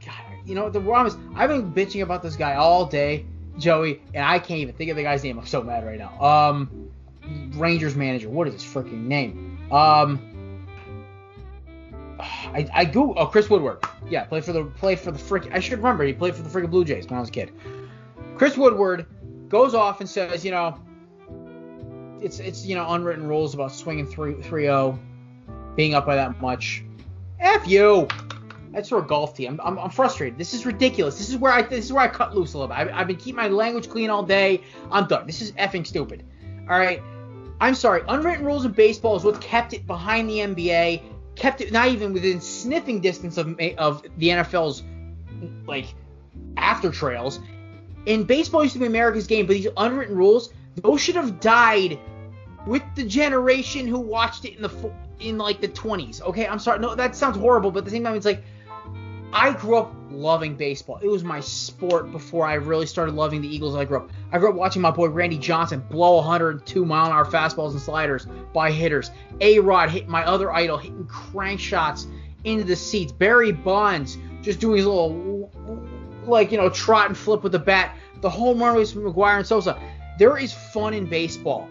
God, 0.04 0.14
you 0.44 0.54
know 0.54 0.70
the 0.70 0.80
problem 0.80 1.06
is 1.06 1.16
I've 1.34 1.48
been 1.48 1.72
bitching 1.72 2.02
about 2.02 2.22
this 2.22 2.36
guy 2.36 2.54
all 2.54 2.86
day, 2.86 3.26
Joey, 3.58 4.02
and 4.14 4.24
I 4.24 4.38
can't 4.38 4.60
even 4.60 4.74
think 4.74 4.90
of 4.90 4.96
the 4.96 5.02
guy's 5.02 5.22
name. 5.22 5.38
I'm 5.38 5.46
so 5.46 5.62
mad 5.62 5.84
right 5.84 5.98
now. 5.98 6.20
Um, 6.20 6.90
Rangers 7.54 7.96
manager. 7.96 8.28
What 8.28 8.46
is 8.48 8.54
his 8.54 8.62
freaking 8.62 9.06
name? 9.06 9.58
Um, 9.72 10.35
I 12.54 12.68
I 12.72 12.84
go 12.84 13.14
oh 13.14 13.26
Chris 13.26 13.50
Woodward. 13.50 13.78
Yeah, 14.08 14.24
played 14.24 14.44
for 14.44 14.52
the 14.52 14.64
play 14.64 14.96
for 14.96 15.10
the 15.10 15.18
frick. 15.18 15.48
I 15.52 15.60
should 15.60 15.78
remember 15.78 16.04
he 16.04 16.12
played 16.12 16.34
for 16.34 16.42
the 16.42 16.48
freaking 16.48 16.70
Blue 16.70 16.84
Jays 16.84 17.06
when 17.06 17.16
I 17.16 17.20
was 17.20 17.28
a 17.28 17.32
kid. 17.32 17.52
Chris 18.36 18.56
Woodward 18.56 19.06
goes 19.48 19.74
off 19.74 20.00
and 20.00 20.08
says, 20.08 20.44
you 20.44 20.50
know, 20.50 20.78
it's 22.20 22.38
it's 22.38 22.66
you 22.66 22.74
know 22.74 22.90
unwritten 22.90 23.26
rules 23.26 23.54
about 23.54 23.72
swinging 23.72 24.06
3 24.06 24.34
3-0, 24.34 24.98
being 25.74 25.94
up 25.94 26.06
by 26.06 26.16
that 26.16 26.40
much. 26.40 26.84
F 27.40 27.66
you. 27.66 28.08
That's 28.72 28.90
for 28.90 28.98
a 28.98 29.06
golf 29.06 29.34
team. 29.34 29.58
I'm, 29.62 29.78
I'm, 29.78 29.78
I'm, 29.84 29.90
frustrated. 29.90 30.38
This 30.38 30.52
is 30.52 30.66
ridiculous. 30.66 31.16
This 31.16 31.30
is 31.30 31.38
where 31.38 31.52
I 31.52 31.62
this 31.62 31.86
is 31.86 31.92
where 31.94 32.04
I 32.04 32.08
cut 32.08 32.34
loose 32.34 32.52
a 32.52 32.58
little 32.58 32.74
bit. 32.74 32.92
I, 32.92 33.00
I've 33.00 33.06
been 33.06 33.16
keeping 33.16 33.36
my 33.36 33.48
language 33.48 33.88
clean 33.88 34.10
all 34.10 34.22
day. 34.22 34.60
I'm 34.90 35.06
done. 35.06 35.26
This 35.26 35.40
is 35.40 35.52
effing 35.52 35.86
stupid. 35.86 36.24
All 36.68 36.78
right. 36.78 37.02
I'm 37.58 37.74
sorry. 37.74 38.02
Unwritten 38.06 38.44
rules 38.44 38.66
in 38.66 38.72
baseball 38.72 39.16
is 39.16 39.24
what 39.24 39.40
kept 39.40 39.72
it 39.72 39.86
behind 39.86 40.28
the 40.28 40.38
NBA, 40.38 41.02
kept 41.36 41.60
it 41.60 41.70
not 41.70 41.88
even 41.88 42.12
within 42.12 42.40
sniffing 42.40 43.00
distance 43.00 43.36
of 43.36 43.58
of 43.78 44.02
the 44.18 44.28
NFL's 44.28 44.82
like 45.66 45.94
after 46.56 46.90
trails. 46.90 47.40
And 48.06 48.26
baseball 48.26 48.62
used 48.62 48.74
to 48.74 48.78
be 48.80 48.86
America's 48.86 49.26
game, 49.26 49.46
but 49.46 49.54
these 49.54 49.68
unwritten 49.76 50.16
rules, 50.16 50.52
those 50.76 51.00
should 51.00 51.16
have 51.16 51.40
died 51.40 51.98
with 52.66 52.82
the 52.94 53.04
generation 53.04 53.86
who 53.86 53.98
watched 53.98 54.44
it 54.44 54.56
in 54.56 54.62
the 54.62 54.92
in 55.20 55.38
like 55.38 55.60
the 55.60 55.68
20s. 55.68 56.20
Okay, 56.22 56.46
I'm 56.46 56.58
sorry. 56.58 56.78
No, 56.78 56.94
that 56.94 57.16
sounds 57.16 57.36
horrible, 57.36 57.70
but 57.70 57.80
at 57.80 57.84
the 57.84 57.90
same 57.90 58.04
time, 58.04 58.14
it's 58.14 58.26
like 58.26 58.42
I 59.38 59.52
grew 59.52 59.76
up 59.76 59.94
loving 60.10 60.56
baseball. 60.56 60.98
It 61.02 61.08
was 61.08 61.22
my 61.22 61.40
sport 61.40 62.10
before 62.10 62.46
I 62.46 62.54
really 62.54 62.86
started 62.86 63.14
loving 63.14 63.42
the 63.42 63.54
Eagles. 63.54 63.74
I 63.76 63.84
grew 63.84 63.98
up. 63.98 64.10
I 64.32 64.38
grew 64.38 64.48
up 64.48 64.54
watching 64.54 64.80
my 64.80 64.90
boy 64.90 65.08
Randy 65.08 65.36
Johnson 65.36 65.84
blow 65.90 66.16
102 66.16 66.86
mile 66.86 67.04
an 67.04 67.12
hour 67.12 67.26
fastballs 67.26 67.72
and 67.72 67.80
sliders 67.80 68.26
by 68.54 68.70
hitters. 68.70 69.10
A 69.42 69.58
Rod 69.58 69.90
hit 69.90 70.08
my 70.08 70.24
other 70.24 70.50
idol 70.54 70.78
hitting 70.78 71.04
crank 71.06 71.60
shots 71.60 72.06
into 72.44 72.64
the 72.64 72.74
seats. 72.74 73.12
Barry 73.12 73.52
Bonds 73.52 74.16
just 74.40 74.58
doing 74.58 74.78
his 74.78 74.86
little 74.86 75.52
like 76.24 76.50
you 76.50 76.56
know 76.56 76.70
trot 76.70 77.08
and 77.08 77.16
flip 77.16 77.42
with 77.42 77.52
the 77.52 77.58
bat. 77.58 77.94
The 78.22 78.30
home 78.30 78.58
run 78.60 78.74
was 78.74 78.90
from 78.90 79.02
McGwire 79.02 79.36
and 79.36 79.46
Sosa. 79.46 79.78
There 80.18 80.38
is 80.38 80.54
fun 80.54 80.94
in 80.94 81.04
baseball. 81.04 81.68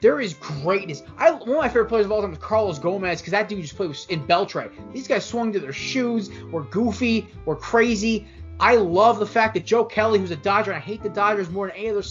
There 0.00 0.20
is 0.20 0.34
greatness. 0.34 1.02
I 1.16 1.30
one 1.30 1.50
of 1.50 1.56
my 1.56 1.68
favorite 1.68 1.86
players 1.86 2.06
of 2.06 2.12
all 2.12 2.20
time 2.20 2.32
is 2.32 2.38
Carlos 2.38 2.78
Gomez 2.78 3.20
because 3.20 3.30
that 3.30 3.48
dude 3.48 3.62
just 3.62 3.76
played 3.76 3.96
in 4.08 4.26
Beltray. 4.26 4.70
These 4.92 5.08
guys 5.08 5.24
swung 5.24 5.52
to 5.52 5.60
their 5.60 5.72
shoes, 5.72 6.30
were 6.50 6.64
goofy, 6.64 7.28
were 7.44 7.56
crazy. 7.56 8.26
I 8.60 8.76
love 8.76 9.18
the 9.18 9.26
fact 9.26 9.54
that 9.54 9.64
Joe 9.66 9.84
Kelly, 9.84 10.18
who's 10.18 10.30
a 10.30 10.36
Dodger, 10.36 10.72
and 10.72 10.82
I 10.82 10.84
hate 10.84 11.02
the 11.02 11.08
Dodgers 11.08 11.50
more 11.50 11.68
than 11.68 11.76
any 11.76 11.90
other 11.90 12.02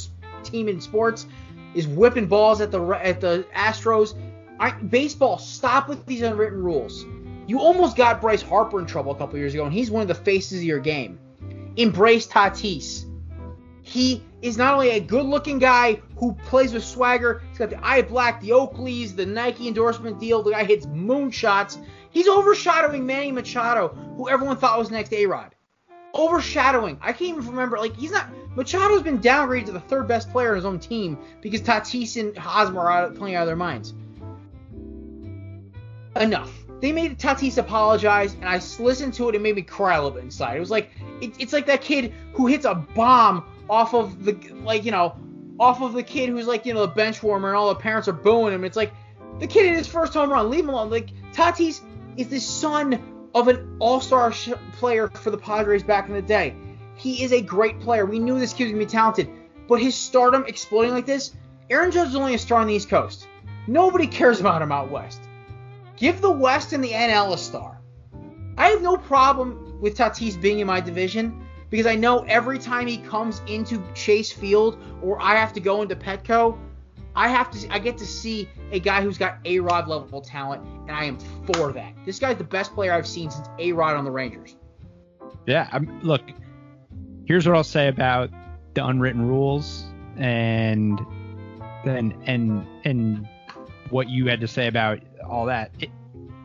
team 0.44 0.68
in 0.68 0.82
sports, 0.82 1.28
is 1.74 1.88
whipping 1.88 2.28
balls 2.28 2.62
at 2.62 2.72
the 2.72 2.82
at 2.84 3.22
the 3.22 3.46
Astros. 3.56 4.16
I, 4.60 4.72
baseball, 4.72 5.38
stop 5.38 5.88
with 5.88 6.06
these 6.06 6.22
unwritten 6.22 6.64
rules. 6.64 7.06
You 7.48 7.60
almost 7.60 7.96
got 7.96 8.22
Bryce 8.22 8.42
Harper 8.42 8.80
in 8.80 8.86
trouble 8.86 9.12
a 9.12 9.16
couple 9.16 9.38
years 9.38 9.54
ago, 9.54 9.66
and 9.66 9.74
he's 9.74 9.92
one 9.92 10.02
of 10.02 10.08
the 10.08 10.16
faces 10.16 10.60
of 10.60 10.64
your 10.64 10.80
game. 10.80 11.20
Embrace 11.76 12.26
Tatis. 12.28 13.06
He 13.82 14.24
is 14.46 14.58
not 14.58 14.76
only 14.76 14.92
a 14.92 15.00
good-looking 15.00 15.58
guy 15.58 16.00
who 16.18 16.34
plays 16.46 16.72
with 16.72 16.84
swagger. 16.84 17.42
He's 17.50 17.58
got 17.58 17.72
the 17.72 17.84
eye 17.84 18.04
black, 18.04 18.42
the 18.42 18.50
Oakleys, 18.50 19.16
the 19.16 19.26
Nike 19.26 19.68
endorsement 19.68 20.20
deal. 20.20 20.44
The 20.44 20.52
guy 20.52 20.64
hits 20.64 20.86
moonshots. 20.86 21.84
He's 22.12 22.28
overshadowing 22.28 23.08
Manny 23.08 23.32
Machado, 23.32 23.88
who 24.16 24.30
everyone 24.30 24.58
thought 24.58 24.78
was 24.78 24.92
next 24.92 25.12
A-Rod. 25.14 25.56
Overshadowing. 26.14 27.00
I 27.02 27.12
can't 27.12 27.38
even 27.38 27.48
remember. 27.48 27.80
Like 27.80 27.96
he's 27.96 28.12
not. 28.12 28.28
Machado's 28.56 29.02
been 29.02 29.20
downgraded 29.20 29.66
to 29.66 29.72
the 29.72 29.80
third 29.80 30.08
best 30.08 30.30
player 30.32 30.52
on 30.52 30.56
his 30.56 30.66
own 30.66 30.80
team 30.80 31.18
because 31.42 31.62
Tatis 31.62 32.20
and 32.22 32.38
Hosmer 32.38 32.90
are 32.90 33.10
playing 33.10 33.36
out 33.36 33.42
of 33.42 33.48
their 33.48 33.56
minds. 33.56 33.94
Enough. 36.16 36.52
They 36.82 36.92
made 36.92 37.18
Tatis 37.18 37.58
apologize, 37.58 38.36
and 38.36 38.46
I 38.46 38.62
listened 38.80 39.16
to 39.16 39.28
it 39.30 39.36
and 39.36 39.44
made 39.44 39.56
me 39.56 39.64
cry 39.64 39.96
a 39.96 40.04
little 40.04 40.16
bit 40.16 40.24
inside. 40.24 40.56
It 40.56 40.60
was 40.60 40.72
like 40.72 40.92
it, 41.20 41.34
it's 41.40 41.52
like 41.52 41.66
that 41.66 41.82
kid 41.82 42.14
who 42.34 42.48
hits 42.48 42.66
a 42.66 42.76
bomb 42.76 43.44
off 43.70 43.94
of 43.94 44.24
the 44.26 44.34
like 44.64 44.86
you 44.86 44.92
know 44.92 45.16
off 45.60 45.82
of 45.82 45.94
the 45.94 46.04
kid 46.04 46.30
who's 46.30 46.48
like 46.48 46.66
you 46.66 46.74
know 46.74 46.82
the 46.82 46.94
bench 46.94 47.24
warmer 47.24 47.50
and 47.50 47.58
all 47.58 47.70
the 47.70 47.76
parents 47.76 48.08
are 48.08 48.14
booing 48.14 48.54
him. 48.54 48.64
It's 48.64 48.78
like 48.78 48.94
the 49.40 49.48
kid 49.48 49.66
hit 49.66 49.76
his 49.76 49.88
first 49.88 50.14
home 50.14 50.32
run. 50.32 50.50
Leave 50.50 50.64
him 50.64 50.70
alone. 50.70 50.90
Like 50.90 51.10
Tatis 51.34 51.82
is 52.18 52.28
the 52.28 52.40
son 52.40 53.30
of 53.34 53.48
an 53.50 53.78
all-star 53.80 54.32
sh- 54.32 54.52
player 54.74 55.10
for 55.10 55.30
the 55.30 55.38
Padres 55.38 55.84
back 55.84 56.08
in 56.08 56.14
the 56.14 56.22
day. 56.22 56.56
He 56.96 57.24
is 57.24 57.34
a 57.34 57.42
great 57.42 57.80
player. 57.82 58.06
We 58.06 58.20
knew 58.20 58.40
this 58.40 58.54
kid 58.54 58.66
was 58.66 58.72
gonna 58.72 58.86
be 58.86 58.90
talented, 58.90 59.30
but 59.68 59.82
his 59.82 59.96
stardom 59.96 60.46
exploding 60.48 60.92
like 60.92 61.06
this. 61.06 61.34
Aaron 61.70 61.92
Judge 61.92 62.10
is 62.10 62.16
only 62.16 62.36
a 62.36 62.40
star 62.40 62.62
on 62.62 62.68
the 62.68 62.74
East 62.74 62.90
Coast. 62.90 63.28
Nobody 63.68 64.08
cares 64.08 64.40
about 64.40 64.62
him 64.62 64.72
out 64.72 64.92
west. 64.92 65.22
Give 65.98 66.20
the 66.22 66.32
West 66.32 66.74
and 66.74 66.84
the 66.84 66.92
NL 66.92 67.34
a 67.34 67.38
star. 67.38 67.80
I 68.58 68.70
have 68.70 68.82
no 68.82 68.98
problem 68.98 69.80
with 69.82 69.98
Tatis 69.98 70.40
being 70.40 70.60
in 70.60 70.68
my 70.68 70.80
division 70.80 71.45
because 71.70 71.86
I 71.86 71.96
know 71.96 72.20
every 72.28 72.60
time 72.60 72.88
he 72.88 72.98
comes 72.98 73.42
into 73.48 73.84
Chase 73.94 74.32
Field 74.32 74.78
or 75.02 75.22
I 75.22 75.36
have 75.36 75.54
to 75.54 75.60
go 75.60 75.82
into 75.82 75.96
Petco, 75.96 76.58
I 77.16 77.30
have 77.30 77.50
to 77.52 77.74
I 77.74 77.80
get 77.80 77.98
to 78.00 78.06
see 78.06 78.50
a 78.72 78.80
guy 78.80 79.02
who's 79.02 79.18
got 79.18 79.38
A 79.46 79.60
Rod 79.60 79.88
level 79.88 80.22
talent, 80.22 80.64
and 80.88 80.92
I 80.92 81.06
am 81.06 81.18
for 81.54 81.72
that. 81.72 81.94
This 82.06 82.20
guy's 82.20 82.38
the 82.38 82.44
best 82.44 82.74
player 82.74 82.94
I've 82.94 83.08
seen 83.08 83.32
since 83.32 83.48
A 83.58 83.72
Rod 83.72 83.96
on 83.96 84.04
the 84.04 84.12
Rangers. 84.12 84.56
Yeah, 85.48 85.70
I'm, 85.72 86.02
look, 86.02 86.22
here's 87.26 87.48
what 87.48 87.56
I'll 87.56 87.64
say 87.64 87.88
about 87.88 88.30
the 88.74 88.86
unwritten 88.86 89.28
rules 89.28 89.86
and 90.18 91.00
then 91.86 92.22
and 92.26 92.68
and 92.84 93.28
what 93.90 94.10
you 94.10 94.28
had 94.28 94.42
to 94.42 94.48
say 94.48 94.68
about 94.68 95.00
all 95.28 95.46
that. 95.46 95.72
It, 95.80 95.90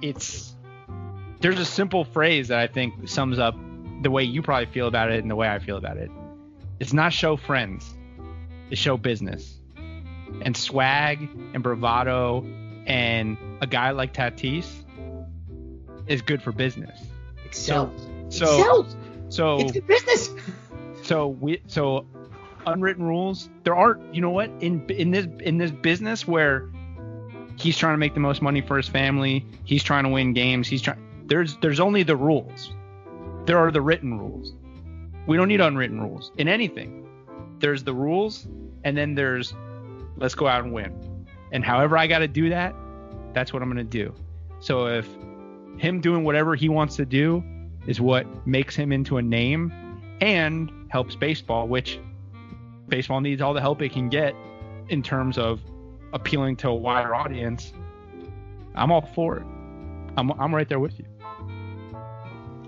it's 0.02 0.54
there's 1.40 1.58
a 1.58 1.64
simple 1.64 2.04
phrase 2.04 2.48
that 2.48 2.58
I 2.58 2.66
think 2.66 3.08
sums 3.08 3.38
up 3.38 3.56
the 4.00 4.10
way 4.10 4.22
you 4.22 4.42
probably 4.42 4.66
feel 4.66 4.86
about 4.86 5.10
it 5.10 5.20
and 5.20 5.30
the 5.30 5.36
way 5.36 5.48
I 5.48 5.58
feel 5.58 5.76
about 5.76 5.96
it. 5.96 6.10
It's 6.78 6.92
not 6.92 7.12
show 7.12 7.36
friends, 7.36 7.94
it's 8.70 8.80
show 8.80 8.96
business. 8.96 9.56
And 10.42 10.56
swag 10.56 11.28
and 11.54 11.62
bravado 11.62 12.46
and 12.86 13.36
a 13.60 13.66
guy 13.66 13.90
like 13.90 14.14
Tatis 14.14 14.84
is 16.06 16.22
good 16.22 16.40
for 16.40 16.52
business. 16.52 16.98
Excel. 17.44 17.92
So, 18.28 18.46
so, 18.46 18.86
so 19.28 19.58
it's 19.58 19.72
good 19.72 19.86
business. 19.86 20.30
So 21.02 21.28
we 21.28 21.60
so 21.66 22.06
unwritten 22.66 23.04
rules. 23.04 23.50
There 23.64 23.74
aren't. 23.74 24.14
You 24.14 24.20
know 24.20 24.30
what? 24.30 24.50
In 24.60 24.88
in 24.88 25.10
this 25.10 25.26
in 25.40 25.58
this 25.58 25.72
business 25.72 26.26
where 26.26 26.70
he's 27.58 27.76
trying 27.76 27.94
to 27.94 27.98
make 27.98 28.14
the 28.14 28.20
most 28.20 28.40
money 28.40 28.60
for 28.60 28.76
his 28.76 28.88
family, 28.88 29.44
he's 29.64 29.82
trying 29.82 30.04
to 30.04 30.10
win 30.10 30.32
games. 30.32 30.68
He's 30.68 30.82
trying. 30.82 30.98
There's 31.26 31.56
there's 31.56 31.80
only 31.80 32.02
the 32.02 32.16
rules 32.16 32.72
there 33.50 33.58
are 33.58 33.72
the 33.72 33.80
written 33.80 34.16
rules. 34.16 34.52
We 35.26 35.36
don't 35.36 35.48
need 35.48 35.60
unwritten 35.60 36.00
rules 36.00 36.30
in 36.38 36.46
anything. 36.46 37.04
There's 37.58 37.82
the 37.82 37.92
rules, 37.92 38.46
and 38.84 38.96
then 38.96 39.16
there's 39.16 39.54
let's 40.18 40.36
go 40.36 40.46
out 40.46 40.62
and 40.62 40.72
win. 40.72 41.26
And 41.50 41.64
however 41.64 41.98
I 41.98 42.06
got 42.06 42.20
to 42.20 42.28
do 42.28 42.48
that, 42.50 42.76
that's 43.32 43.52
what 43.52 43.60
I'm 43.60 43.68
going 43.68 43.84
to 43.84 43.98
do. 44.04 44.14
So 44.60 44.86
if 44.86 45.04
him 45.78 46.00
doing 46.00 46.22
whatever 46.22 46.54
he 46.54 46.68
wants 46.68 46.94
to 46.94 47.04
do 47.04 47.42
is 47.88 48.00
what 48.00 48.24
makes 48.46 48.76
him 48.76 48.92
into 48.92 49.16
a 49.16 49.22
name 49.22 49.72
and 50.20 50.70
helps 50.88 51.16
baseball, 51.16 51.66
which 51.66 51.98
baseball 52.86 53.20
needs 53.20 53.42
all 53.42 53.52
the 53.52 53.60
help 53.60 53.82
it 53.82 53.90
can 53.90 54.08
get 54.08 54.32
in 54.90 55.02
terms 55.02 55.38
of 55.38 55.60
appealing 56.12 56.54
to 56.58 56.68
a 56.68 56.74
wider 56.74 57.16
audience, 57.16 57.72
I'm 58.76 58.92
all 58.92 59.10
for 59.12 59.38
it. 59.38 59.46
I'm, 60.16 60.30
I'm 60.40 60.54
right 60.54 60.68
there 60.68 60.78
with 60.78 61.00
you. 61.00 61.06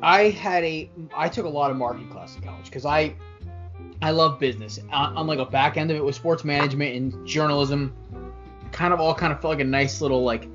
I 0.03 0.31
had 0.31 0.65
a 0.65 0.91
I 1.15 1.29
took 1.29 1.47
a 1.47 1.49
lot 1.49 1.71
of 1.71 1.77
marketing 1.77 2.11
classes 2.11 2.37
in 2.37 2.43
college 2.43 2.65
because 2.65 2.85
I 2.85 3.15
I 4.03 4.11
love 4.11 4.41
business. 4.41 4.81
On 4.91 5.27
like 5.27 5.39
a 5.39 5.45
back 5.45 5.77
end 5.77 5.91
of 5.91 5.97
it 5.97 6.05
with 6.05 6.17
sports 6.17 6.45
management 6.45 6.97
and 6.97 7.27
journalism, 7.27 7.95
kind 8.73 8.93
of 8.93 9.01
all 9.01 9.15
kind 9.15 9.33
of 9.33 9.41
felt 9.41 9.53
like 9.53 9.61
a 9.61 9.65
nice 9.65 10.01
little 10.01 10.25
like 10.25 10.49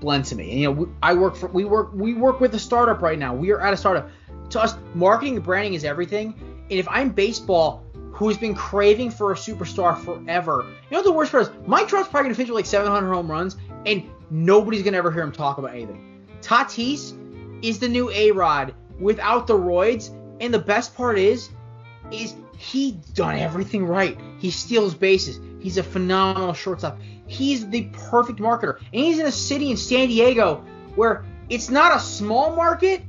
blend 0.00 0.24
to 0.26 0.34
me. 0.34 0.50
And 0.50 0.60
you 0.60 0.74
know, 0.74 0.92
I 1.02 1.14
work 1.14 1.36
for 1.36 1.48
we 1.48 1.64
work 1.64 1.90
we 1.94 2.14
work 2.14 2.40
with 2.40 2.54
a 2.54 2.58
startup 2.58 3.00
right 3.00 3.18
now. 3.18 3.32
We 3.32 3.52
are 3.52 3.60
at 3.60 3.72
a 3.72 3.76
startup. 3.76 4.10
To 4.50 4.60
us, 4.60 4.74
marketing 4.94 5.36
and 5.36 5.44
branding 5.44 5.74
is 5.74 5.84
everything. 5.84 6.34
And 6.68 6.78
if 6.78 6.88
I'm 6.88 7.10
baseball, 7.10 7.84
who's 8.10 8.36
been 8.36 8.54
craving 8.54 9.12
for 9.12 9.30
a 9.30 9.36
superstar 9.36 9.96
forever, 9.96 10.66
you 10.90 10.96
know 10.96 11.04
the 11.04 11.12
worst 11.12 11.30
part 11.30 11.44
is 11.44 11.50
Mike 11.66 11.86
Trout's 11.86 12.08
probably 12.08 12.24
gonna 12.24 12.34
finish 12.34 12.50
with 12.50 12.56
like 12.56 12.66
700 12.66 13.12
home 13.12 13.30
runs, 13.30 13.56
and 13.86 14.02
nobody's 14.30 14.82
gonna 14.82 14.96
ever 14.96 15.12
hear 15.12 15.22
him 15.22 15.30
talk 15.30 15.58
about 15.58 15.70
anything. 15.70 16.26
Tatis 16.42 17.16
is 17.62 17.78
the 17.78 17.88
new 17.88 18.10
A 18.10 18.32
Rod 18.32 18.74
without 19.00 19.46
the 19.46 19.54
roids. 19.58 20.14
And 20.40 20.52
the 20.54 20.58
best 20.58 20.94
part 20.94 21.18
is, 21.18 21.50
is 22.10 22.34
he 22.56 22.92
done 23.14 23.36
everything 23.38 23.86
right. 23.86 24.18
He 24.38 24.50
steals 24.50 24.94
bases. 24.94 25.38
He's 25.60 25.76
a 25.76 25.82
phenomenal 25.82 26.54
shortstop. 26.54 26.98
He's 27.26 27.68
the 27.68 27.82
perfect 27.92 28.38
marketer. 28.38 28.78
And 28.78 28.86
he's 29.04 29.18
in 29.18 29.26
a 29.26 29.32
city 29.32 29.70
in 29.70 29.76
San 29.76 30.08
Diego 30.08 30.64
where 30.94 31.24
it's 31.48 31.70
not 31.70 31.94
a 31.96 32.00
small 32.00 32.54
market, 32.56 33.02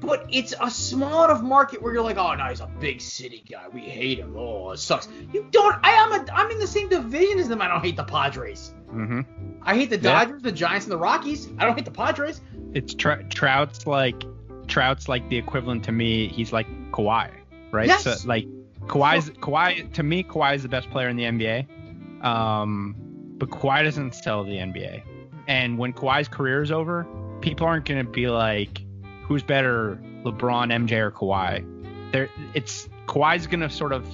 but 0.00 0.26
it's 0.30 0.54
a 0.60 0.70
small 0.70 1.24
enough 1.24 1.42
market 1.42 1.82
where 1.82 1.92
you're 1.92 2.02
like, 2.02 2.16
oh 2.16 2.34
no, 2.34 2.44
he's 2.46 2.60
a 2.60 2.70
big 2.80 3.00
city 3.00 3.44
guy. 3.48 3.68
We 3.72 3.80
hate 3.82 4.18
him. 4.18 4.34
Oh, 4.36 4.70
it 4.70 4.78
sucks. 4.78 5.08
You 5.32 5.46
don't. 5.50 5.76
I 5.82 5.90
am. 5.90 6.12
A, 6.12 6.32
I'm 6.32 6.50
in 6.50 6.58
the 6.58 6.66
same 6.66 6.88
division 6.88 7.38
as 7.38 7.48
them. 7.48 7.60
I 7.62 7.68
don't 7.68 7.82
hate 7.84 7.96
the 7.96 8.04
Padres. 8.04 8.74
Mm-hmm. 8.88 9.20
I 9.62 9.74
hate 9.76 9.90
the 9.90 9.96
Yeah. 9.96 10.24
Dodgers, 10.24 10.42
the 10.42 10.52
Giants, 10.52 10.86
and 10.86 10.92
the 10.92 10.98
Rockies. 10.98 11.48
I 11.58 11.64
don't 11.64 11.76
hate 11.76 11.84
the 11.84 11.92
Padres. 11.92 12.40
It's 12.74 12.94
Tr- 12.94 13.22
Trout's 13.30 13.86
like 13.86 14.24
Trout's 14.72 15.06
like 15.06 15.28
the 15.28 15.36
equivalent 15.36 15.84
to 15.84 15.92
me. 15.92 16.28
He's 16.28 16.50
like 16.50 16.66
Kawhi, 16.92 17.30
right? 17.72 17.86
Yes. 17.86 18.04
So 18.04 18.16
like 18.24 18.46
Kawhi's 18.86 19.28
Kawhi 19.28 19.92
to 19.92 20.02
me 20.02 20.24
Kawhi 20.24 20.54
is 20.54 20.62
the 20.62 20.70
best 20.70 20.90
player 20.90 21.10
in 21.10 21.16
the 21.16 21.24
NBA. 21.24 22.24
Um, 22.24 22.96
but 23.36 23.50
Kawhi 23.50 23.84
doesn't 23.84 24.14
sell 24.14 24.44
the 24.44 24.56
NBA. 24.56 25.02
And 25.46 25.76
when 25.76 25.92
Kawhi's 25.92 26.26
career 26.26 26.62
is 26.62 26.72
over, 26.72 27.06
people 27.42 27.66
aren't 27.66 27.84
gonna 27.84 28.04
be 28.04 28.28
like, 28.28 28.80
who's 29.24 29.42
better, 29.42 30.00
LeBron, 30.24 30.72
MJ, 30.72 30.92
or 30.92 31.10
Kawhi? 31.10 32.12
There, 32.12 32.30
it's 32.54 32.88
Kawhi's 33.06 33.46
gonna 33.46 33.68
sort 33.68 33.92
of 33.92 34.06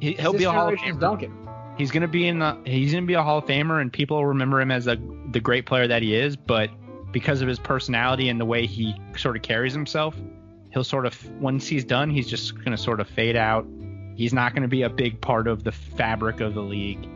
he, 0.00 0.14
he'll 0.14 0.32
be 0.32 0.44
a 0.44 0.50
Hall 0.50 0.72
of 0.72 0.78
Famer. 0.78 0.98
Duncan. 0.98 1.48
He's 1.76 1.90
gonna 1.90 2.08
be 2.08 2.26
in 2.26 2.38
the 2.38 2.56
he's 2.64 2.94
gonna 2.94 3.04
be 3.04 3.14
a 3.14 3.22
Hall 3.22 3.36
of 3.36 3.44
Famer, 3.44 3.82
and 3.82 3.92
people 3.92 4.16
will 4.16 4.26
remember 4.26 4.62
him 4.62 4.70
as 4.70 4.86
a, 4.86 4.96
the 5.30 5.40
great 5.40 5.66
player 5.66 5.86
that 5.86 6.00
he 6.00 6.14
is. 6.14 6.36
But 6.36 6.70
because 7.16 7.40
of 7.40 7.48
his 7.48 7.58
personality 7.58 8.28
and 8.28 8.38
the 8.38 8.44
way 8.44 8.66
he 8.66 8.94
sort 9.16 9.36
of 9.36 9.40
carries 9.40 9.72
himself, 9.72 10.14
he'll 10.70 10.84
sort 10.84 11.06
of 11.06 11.40
once 11.40 11.66
he's 11.66 11.82
done, 11.82 12.10
he's 12.10 12.28
just 12.28 12.62
gonna 12.62 12.76
sort 12.76 13.00
of 13.00 13.08
fade 13.08 13.36
out. 13.36 13.66
He's 14.16 14.34
not 14.34 14.54
gonna 14.54 14.68
be 14.68 14.82
a 14.82 14.90
big 14.90 15.18
part 15.22 15.48
of 15.48 15.64
the 15.64 15.72
fabric 15.72 16.40
of 16.40 16.52
the 16.52 16.60
league, 16.60 17.08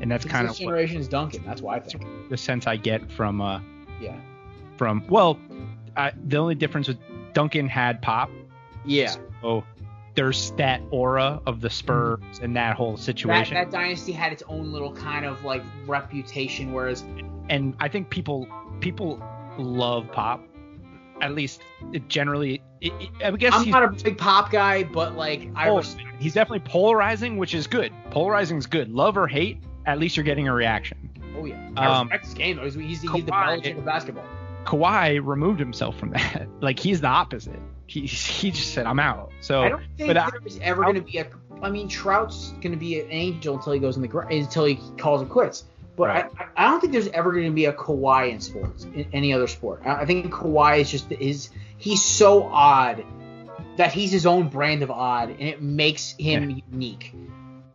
and 0.00 0.08
that's 0.08 0.24
It's 0.24 0.32
kind 0.32 0.44
of 0.46 0.50
what, 0.50 0.58
generation's 0.60 1.08
Duncan. 1.08 1.42
That's 1.44 1.60
why 1.60 1.74
I 1.74 1.80
think. 1.80 2.06
the 2.30 2.36
sense 2.36 2.68
I 2.68 2.76
get 2.76 3.10
from 3.10 3.40
uh 3.40 3.58
Yeah. 4.00 4.14
from 4.76 5.02
well, 5.08 5.36
I, 5.96 6.12
the 6.28 6.36
only 6.36 6.54
difference 6.54 6.86
with 6.86 6.98
Duncan 7.32 7.66
had 7.68 8.00
pop, 8.00 8.30
Yeah. 8.84 9.12
so 9.42 9.64
there's 10.14 10.52
that 10.52 10.80
aura 10.92 11.40
of 11.46 11.60
the 11.60 11.70
Spurs 11.70 12.20
and 12.40 12.54
that 12.54 12.76
whole 12.76 12.96
situation. 12.96 13.54
That, 13.54 13.66
situation. 13.66 13.70
that 13.72 13.76
dynasty 13.76 14.12
had 14.12 14.32
its 14.32 14.44
own 14.48 14.70
little 14.70 14.92
kind 14.92 15.26
of 15.26 15.42
like 15.42 15.64
reputation, 15.88 16.72
whereas 16.72 17.02
and 17.50 17.74
I 17.80 17.88
think 17.88 18.08
people 18.10 18.46
people 18.78 19.20
love 19.58 20.10
pop. 20.12 20.44
At 21.20 21.34
least 21.34 21.62
it 21.92 22.08
generally, 22.08 22.62
it, 22.80 22.92
it- 23.00 23.10
I 23.24 23.30
guess 23.32 23.52
I'm 23.54 23.64
he's, 23.64 23.72
not 23.72 23.82
a 23.84 23.88
big 23.88 24.16
pop 24.18 24.50
guy, 24.52 24.84
but 24.84 25.16
like 25.16 25.48
I 25.56 25.68
oh, 25.68 25.82
he's 26.18 26.34
definitely 26.34 26.60
polarizing, 26.70 27.36
which 27.38 27.54
is 27.54 27.66
good. 27.66 27.92
Polarizing 28.10 28.56
is 28.58 28.66
good. 28.66 28.88
Love 28.90 29.16
or 29.16 29.26
hate, 29.26 29.58
at 29.86 29.98
least 29.98 30.16
you're 30.16 30.24
getting 30.24 30.46
a 30.48 30.54
reaction. 30.54 31.10
oh 31.36 31.44
yeah, 31.44 31.70
I 31.76 31.86
Um, 31.86 32.10
game 32.34 32.56
though. 32.56 32.64
He's, 32.64 32.74
he's, 32.74 33.02
he's 33.02 33.24
the 33.24 33.32
Belichick 33.32 33.78
of 33.78 33.84
basketball. 33.84 34.24
Kawhi 34.64 35.20
removed 35.24 35.58
himself 35.58 35.98
from 35.98 36.10
that. 36.10 36.46
Like 36.60 36.78
he's 36.78 37.00
the 37.00 37.06
opposite. 37.08 37.58
He 37.86 38.02
he 38.06 38.50
just 38.50 38.74
said 38.74 38.86
I'm 38.86 39.00
out. 39.00 39.32
So 39.40 39.62
I 39.62 39.68
don't 39.70 39.82
think 39.96 40.16
I- 40.16 40.30
there's 40.40 40.58
ever 40.60 40.82
going 40.82 40.94
to 40.96 41.00
be 41.00 41.18
a. 41.18 41.26
I 41.62 41.70
mean, 41.70 41.88
Trout's 41.88 42.50
going 42.60 42.70
to 42.70 42.76
be 42.76 43.00
an 43.00 43.08
angel 43.10 43.56
until 43.56 43.72
he 43.72 43.80
goes 43.80 43.96
in 43.96 44.02
the 44.02 44.18
until 44.18 44.64
he 44.66 44.78
calls 44.98 45.22
it 45.22 45.28
quits. 45.28 45.64
But 45.98 46.08
Right. 46.08 46.30
I, 46.38 46.66
I 46.66 46.70
don't 46.70 46.80
think 46.80 46.92
there's 46.92 47.08
ever 47.08 47.32
going 47.32 47.46
to 47.46 47.50
be 47.50 47.64
a 47.64 47.72
Kawhi 47.72 48.30
in 48.30 48.40
sports, 48.40 48.84
in 48.84 49.08
any 49.12 49.32
other 49.32 49.48
sport. 49.48 49.82
I, 49.84 50.02
I 50.02 50.06
think 50.06 50.32
Kawhi 50.32 50.78
is 50.78 50.90
just 50.92 51.10
is 51.10 51.50
he's 51.76 52.04
so 52.04 52.44
odd 52.44 53.04
that 53.76 53.92
he's 53.92 54.12
his 54.12 54.24
own 54.24 54.48
brand 54.48 54.84
of 54.84 54.92
odd, 54.92 55.30
and 55.30 55.40
it 55.40 55.60
makes 55.60 56.14
him 56.16 56.62
unique. 56.70 57.12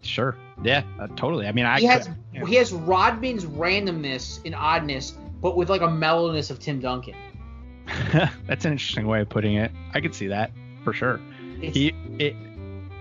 sure, 0.02 0.38
yeah, 0.64 0.84
uh, 1.00 1.08
totally. 1.18 1.48
I 1.48 1.52
mean, 1.52 1.66
I 1.66 1.82
he 1.82 1.86
has 1.86 2.10
yeah. 2.34 2.46
he 2.46 2.56
has 2.56 2.72
Rodman's 2.72 3.44
randomness 3.44 4.40
and 4.46 4.56
oddness, 4.56 5.12
but 5.42 5.58
with 5.58 5.70
like 5.70 5.82
a 5.82 5.92
mellowness 5.92 6.50
of 6.50 6.60
Tim 6.60 6.80
Duncan. 6.80 7.16
that's 8.48 8.64
an 8.64 8.72
interesting 8.72 9.06
way 9.06 9.20
of 9.20 9.28
putting 9.28 9.56
it. 9.56 9.70
I 9.94 10.00
could 10.00 10.16
see 10.16 10.28
that 10.28 10.52
for 10.86 10.94
sure. 10.94 11.20
It's, 11.62 11.76
He 11.76 11.94
it, 12.20 12.38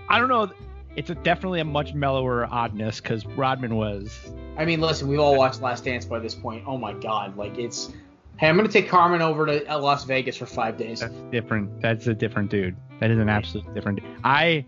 I 0.09 0.19
don't 0.19 0.27
know. 0.27 0.51
It's 0.97 1.09
a, 1.09 1.15
definitely 1.15 1.61
a 1.61 1.65
much 1.65 1.93
mellower 1.93 2.45
oddness 2.45 2.99
because 2.99 3.25
Rodman 3.25 3.77
was 3.77 4.19
I 4.57 4.65
mean, 4.65 4.81
listen, 4.81 5.07
we've 5.07 5.19
all 5.19 5.37
watched 5.37 5.61
Last 5.61 5.83
Dance 5.83 6.05
by 6.05 6.19
this 6.19 6.35
point. 6.35 6.63
Oh 6.67 6.77
my 6.77 6.93
God, 6.93 7.37
like 7.37 7.57
it's. 7.57 7.91
Hey, 8.37 8.49
I'm 8.49 8.55
gonna 8.55 8.67
take 8.67 8.89
Carmen 8.89 9.21
over 9.21 9.45
to 9.45 9.77
Las 9.77 10.05
Vegas 10.05 10.37
for 10.37 10.45
five 10.45 10.77
days. 10.77 10.99
That's 10.99 11.13
different. 11.31 11.81
That's 11.81 12.07
a 12.07 12.13
different 12.13 12.49
dude. 12.49 12.75
That 12.99 13.11
is 13.11 13.19
an 13.19 13.29
absolute 13.29 13.71
different. 13.73 14.01
Dude. 14.01 14.09
I, 14.23 14.65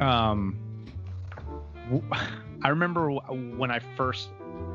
um, 0.00 0.58
I 2.62 2.68
remember 2.68 3.10
when 3.10 3.70
I 3.70 3.80
first, 3.96 4.28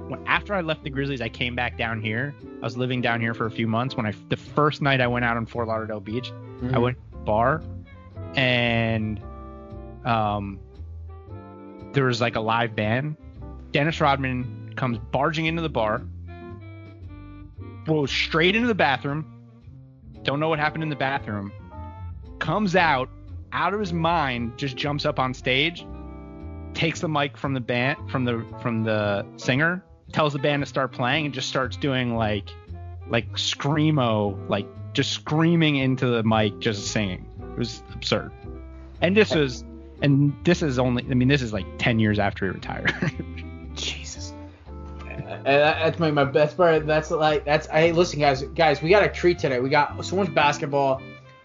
when 0.07 0.25
after 0.25 0.53
I 0.53 0.61
left 0.61 0.83
the 0.83 0.89
Grizzlies, 0.89 1.21
I 1.21 1.29
came 1.29 1.55
back 1.55 1.77
down 1.77 2.01
here. 2.01 2.33
I 2.61 2.65
was 2.65 2.77
living 2.77 3.01
down 3.01 3.19
here 3.19 3.33
for 3.33 3.45
a 3.45 3.51
few 3.51 3.67
months. 3.67 3.95
When 3.95 4.05
I 4.05 4.13
the 4.29 4.37
first 4.37 4.81
night 4.81 5.01
I 5.01 5.07
went 5.07 5.25
out 5.25 5.37
on 5.37 5.45
Fort 5.45 5.67
Lauderdale 5.67 5.99
Beach, 5.99 6.31
I 6.71 6.79
went 6.79 6.97
bar, 7.25 7.61
and 8.35 9.21
um, 10.05 10.59
there 11.93 12.05
was 12.05 12.21
like 12.21 12.35
a 12.35 12.41
live 12.41 12.75
band. 12.75 13.17
Dennis 13.73 13.99
Rodman 13.99 14.73
comes 14.75 14.99
barging 15.11 15.47
into 15.47 15.63
the 15.63 15.69
bar, 15.69 16.03
goes 17.85 18.11
straight 18.11 18.55
into 18.55 18.67
the 18.67 18.75
bathroom. 18.75 19.25
Don't 20.21 20.39
know 20.39 20.47
what 20.47 20.59
happened 20.59 20.83
in 20.83 20.89
the 20.89 20.95
bathroom. 20.95 21.51
Comes 22.37 22.75
out, 22.75 23.09
out 23.51 23.73
of 23.73 23.79
his 23.79 23.91
mind, 23.91 24.57
just 24.57 24.77
jumps 24.77 25.05
up 25.05 25.19
on 25.19 25.33
stage, 25.33 25.85
takes 26.75 27.01
the 27.01 27.09
mic 27.09 27.35
from 27.35 27.55
the 27.55 27.59
band, 27.59 28.11
from 28.11 28.25
the 28.25 28.45
from 28.61 28.83
the 28.83 29.25
singer, 29.37 29.83
tells 30.11 30.33
the 30.33 30.39
band 30.39 30.61
to 30.61 30.67
start 30.67 30.91
playing, 30.91 31.25
and 31.25 31.33
just 31.33 31.49
starts 31.49 31.75
doing 31.75 32.15
like, 32.15 32.49
like 33.09 33.31
screamo, 33.33 34.49
like 34.49 34.67
just 34.93 35.11
screaming 35.11 35.77
into 35.77 36.05
the 36.05 36.21
mic, 36.21 36.59
just 36.59 36.91
singing. 36.91 37.25
It 37.41 37.57
was 37.57 37.81
absurd. 37.91 38.31
And 39.01 39.17
this 39.17 39.33
was, 39.33 39.63
and 40.03 40.33
this 40.45 40.61
is 40.61 40.77
only, 40.77 41.03
I 41.09 41.15
mean, 41.15 41.27
this 41.27 41.41
is 41.41 41.51
like 41.53 41.65
ten 41.79 41.97
years 41.97 42.19
after 42.19 42.45
he 42.45 42.51
retired. 42.51 42.93
Uh, 45.45 45.51
that's 45.51 45.99
my, 45.99 46.09
my 46.09 46.23
best 46.23 46.55
part. 46.55 46.85
That's 46.85 47.11
like 47.11 47.43
that's. 47.43 47.67
Hey, 47.67 47.91
listen, 47.91 48.19
guys, 48.19 48.43
guys, 48.43 48.81
we 48.81 48.89
got 48.89 49.03
a 49.03 49.09
treat 49.09 49.39
today. 49.39 49.59
We 49.59 49.69
got 49.69 50.03
so 50.05 50.15
much 50.15 50.33
basketball. 50.33 51.01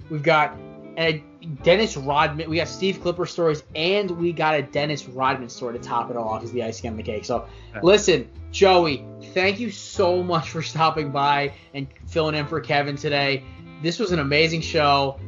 We've 0.09 0.23
got 0.23 0.57
a 0.97 1.25
Dennis 1.63 1.97
Rodman. 1.97 2.49
We 2.49 2.57
got 2.57 2.69
Steve 2.69 3.01
Clipper 3.03 3.27
stories, 3.27 3.65
and 3.75 4.11
we 4.13 4.33
got 4.33 4.55
a 4.55 4.63
Dennis 4.63 5.09
Rodman 5.09 5.49
story 5.49 5.79
to 5.79 5.85
top 5.85 6.11
it 6.11 6.17
all 6.17 6.29
off 6.29 6.45
as 6.45 6.53
the 6.53 6.63
icing 6.63 6.91
on 6.91 6.97
the 6.97 7.03
cake. 7.03 7.25
So, 7.25 7.47
listen, 7.83 8.29
Joey, 8.51 9.05
thank 9.35 9.59
you 9.59 9.71
so 9.71 10.23
much 10.23 10.51
for 10.51 10.63
stopping 10.63 11.11
by 11.11 11.53
and 11.75 11.89
filling 12.07 12.35
in 12.35 12.47
for 12.47 12.61
Kevin 12.61 12.97
today. 12.97 13.45
This 13.83 13.99
was 13.99 14.13
an 14.13 14.19
amazing 14.19 14.61
show. 14.61 15.19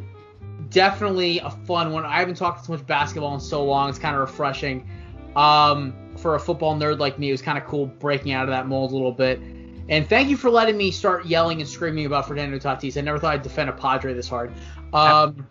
Definitely 0.68 1.40
a 1.40 1.50
fun 1.50 1.92
one. 1.92 2.04
I 2.04 2.18
haven't 2.18 2.36
talked 2.36 2.64
so 2.64 2.72
much 2.72 2.86
basketball 2.86 3.34
in 3.34 3.40
so 3.40 3.64
long. 3.64 3.88
It's 3.88 3.98
kind 3.98 4.14
of 4.14 4.20
refreshing. 4.20 4.88
Um, 5.36 5.94
for 6.20 6.34
a 6.34 6.40
football 6.40 6.76
nerd 6.78 6.98
like 6.98 7.18
me, 7.18 7.28
it 7.28 7.32
was 7.32 7.42
kind 7.42 7.58
of 7.58 7.64
cool 7.64 7.86
breaking 7.86 8.32
out 8.32 8.44
of 8.44 8.50
that 8.50 8.66
mold 8.66 8.90
a 8.92 8.94
little 8.94 9.12
bit. 9.12 9.40
And 9.88 10.08
thank 10.08 10.28
you 10.28 10.36
for 10.36 10.50
letting 10.50 10.76
me 10.76 10.90
start 10.92 11.26
yelling 11.26 11.60
and 11.60 11.68
screaming 11.68 12.06
about 12.06 12.28
Fernando 12.28 12.58
Tatis. 12.58 12.96
I 12.96 13.00
never 13.00 13.18
thought 13.18 13.34
I'd 13.34 13.42
defend 13.42 13.70
a 13.70 13.72
Padre 13.72 14.14
this 14.14 14.28
hard. 14.28 14.52
Um, 14.92 15.46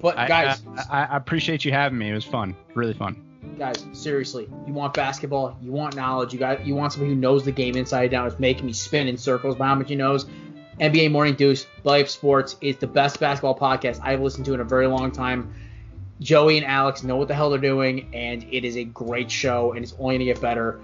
but 0.00 0.18
I- 0.18 0.28
guys, 0.28 0.62
I, 0.90 1.04
I 1.04 1.16
appreciate 1.16 1.64
you 1.64 1.72
having 1.72 1.96
me. 1.98 2.10
It 2.10 2.14
was 2.14 2.24
fun, 2.24 2.54
really 2.74 2.92
fun. 2.94 3.16
guys, 3.58 3.86
seriously, 3.92 4.48
you 4.66 4.72
want 4.74 4.92
basketball, 4.94 5.56
you 5.62 5.70
want 5.72 5.94
knowledge, 5.96 6.32
you 6.32 6.38
got, 6.38 6.66
you 6.66 6.74
want 6.74 6.92
somebody 6.92 7.14
who 7.14 7.20
knows 7.20 7.44
the 7.44 7.52
game 7.52 7.76
inside 7.76 8.06
and 8.06 8.14
out. 8.14 8.26
It's 8.26 8.38
making 8.40 8.66
me 8.66 8.72
spin 8.72 9.06
in 9.08 9.16
circles 9.16 9.54
by 9.56 9.66
how 9.68 9.76
much 9.76 9.88
he 9.88 9.94
knows. 9.94 10.26
NBA 10.80 11.12
Morning 11.12 11.34
Deuce, 11.34 11.66
Life 11.84 12.08
Sports 12.08 12.56
is 12.60 12.76
the 12.78 12.86
best 12.88 13.20
basketball 13.20 13.56
podcast 13.56 14.00
I've 14.02 14.20
listened 14.20 14.44
to 14.46 14.54
in 14.54 14.60
a 14.60 14.64
very 14.64 14.88
long 14.88 15.12
time. 15.12 15.54
Joey 16.20 16.58
and 16.58 16.66
Alex 16.66 17.02
know 17.02 17.16
what 17.16 17.28
the 17.28 17.34
hell 17.34 17.50
they're 17.50 17.58
doing, 17.58 18.14
and 18.14 18.44
it 18.50 18.64
is 18.64 18.76
a 18.76 18.84
great 18.84 19.30
show, 19.30 19.72
and 19.72 19.82
it's 19.82 19.94
only 19.98 20.16
gonna 20.16 20.24
get 20.24 20.40
better. 20.40 20.80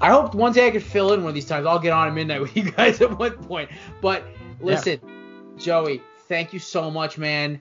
I 0.00 0.10
hope 0.10 0.34
one 0.34 0.52
day 0.52 0.66
I 0.66 0.70
could 0.70 0.82
fill 0.82 1.12
in 1.12 1.20
one 1.20 1.28
of 1.30 1.34
these 1.34 1.46
times. 1.46 1.66
I'll 1.66 1.78
get 1.78 1.92
on 1.92 2.08
at 2.08 2.14
midnight 2.14 2.40
with 2.40 2.56
you 2.56 2.70
guys 2.70 3.00
at 3.00 3.18
one 3.18 3.32
point. 3.32 3.70
But 4.00 4.24
listen, 4.60 5.00
Joey, 5.58 6.02
thank 6.28 6.52
you 6.52 6.58
so 6.58 6.90
much, 6.90 7.18
man. 7.18 7.60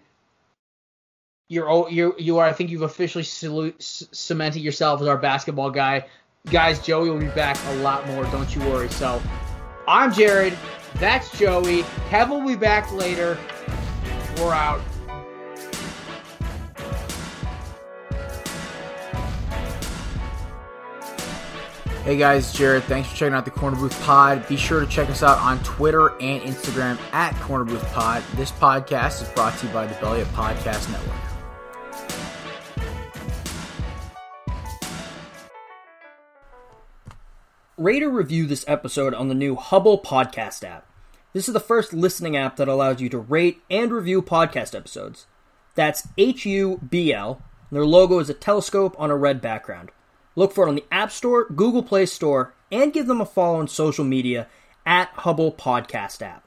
You're 1.50 1.90
you 1.90 2.16
you 2.18 2.38
are. 2.38 2.46
I 2.46 2.54
think 2.54 2.70
you've 2.70 2.84
officially 2.84 3.24
salute, 3.24 3.76
cemented 3.80 4.62
yourself 4.62 5.02
as 5.02 5.08
our 5.08 5.18
basketball 5.18 5.72
guy. 5.72 6.06
Guys, 6.52 6.80
Joey 6.80 7.10
will 7.10 7.20
be 7.20 7.28
back 7.28 7.58
a 7.66 7.76
lot 7.78 8.08
more. 8.08 8.24
Don't 8.26 8.56
you 8.56 8.62
worry. 8.62 8.90
So, 8.90 9.22
I'm 9.88 10.14
Jared. 10.14 10.58
That's 10.96 11.38
Joey. 11.38 11.84
Kevin 12.10 12.44
will 12.44 12.48
be 12.48 12.56
back 12.56 12.92
later. 12.94 13.38
We're 14.38 14.54
out. 14.54 14.82
Hey 22.10 22.18
guys, 22.18 22.52
Jared. 22.52 22.86
Thanks 22.86 23.08
for 23.08 23.16
checking 23.16 23.36
out 23.36 23.46
the 23.46 23.52
Korner 23.52 23.78
Booth 23.78 24.02
Pod. 24.02 24.48
Be 24.48 24.58
sure 24.58 24.80
to 24.80 24.88
check 24.88 25.12
us 25.12 25.22
out 25.22 25.38
on 25.38 25.60
Twitter 25.64 26.20
and 26.20 26.42
Instagram 26.42 26.98
at 27.14 27.36
Korner 27.36 27.68
Booth 27.68 27.86
Pod. 27.94 28.24
This 28.34 28.52
podcast 28.52 29.22
is 29.22 29.30
brought 29.30 29.56
to 29.60 29.68
you 29.68 29.74
by 29.74 29.86
the 29.86 29.94
Belly 30.02 30.24
Up 30.24 30.28
Podcast 30.30 30.90
Network. 30.90 31.16
Rate 37.78 38.02
or 38.02 38.10
review 38.10 38.48
this 38.48 38.66
episode 38.68 39.14
on 39.14 39.28
the 39.28 39.36
new 39.36 39.56
Hubble 39.56 40.02
podcast 40.02 40.68
app. 40.68 40.88
This 41.34 41.48
is 41.48 41.54
the 41.54 41.60
first 41.60 41.94
listening 41.94 42.36
app 42.36 42.56
that 42.56 42.68
allows 42.68 43.00
you 43.00 43.10
to 43.10 43.20
rate 43.20 43.62
and 43.70 43.92
review 43.92 44.24
podcast 44.24 44.74
episodes. 44.74 45.28
That's 45.76 46.08
H 46.18 46.44
U 46.48 46.80
B 46.90 47.14
L. 47.14 47.44
Their 47.72 47.86
logo 47.86 48.18
is 48.18 48.32
a 48.32 48.34
telescope 48.34 48.96
on 48.98 49.12
a 49.12 49.16
red 49.16 49.42
background. 49.42 49.92
Look 50.36 50.54
for 50.54 50.66
it 50.66 50.70
on 50.70 50.76
the 50.76 50.86
App 50.92 51.12
Store, 51.12 51.46
Google 51.46 51.84
Play 51.84 52.06
Store, 52.06 52.54
and 52.72 52.94
give 52.94 53.08
them 53.08 53.22
a 53.22 53.26
follow 53.26 53.60
on 53.60 53.68
social 53.68 54.06
media 54.06 54.48
at 54.86 55.10
Hubble 55.10 55.52
Podcast 55.52 56.22
app. 56.22 56.46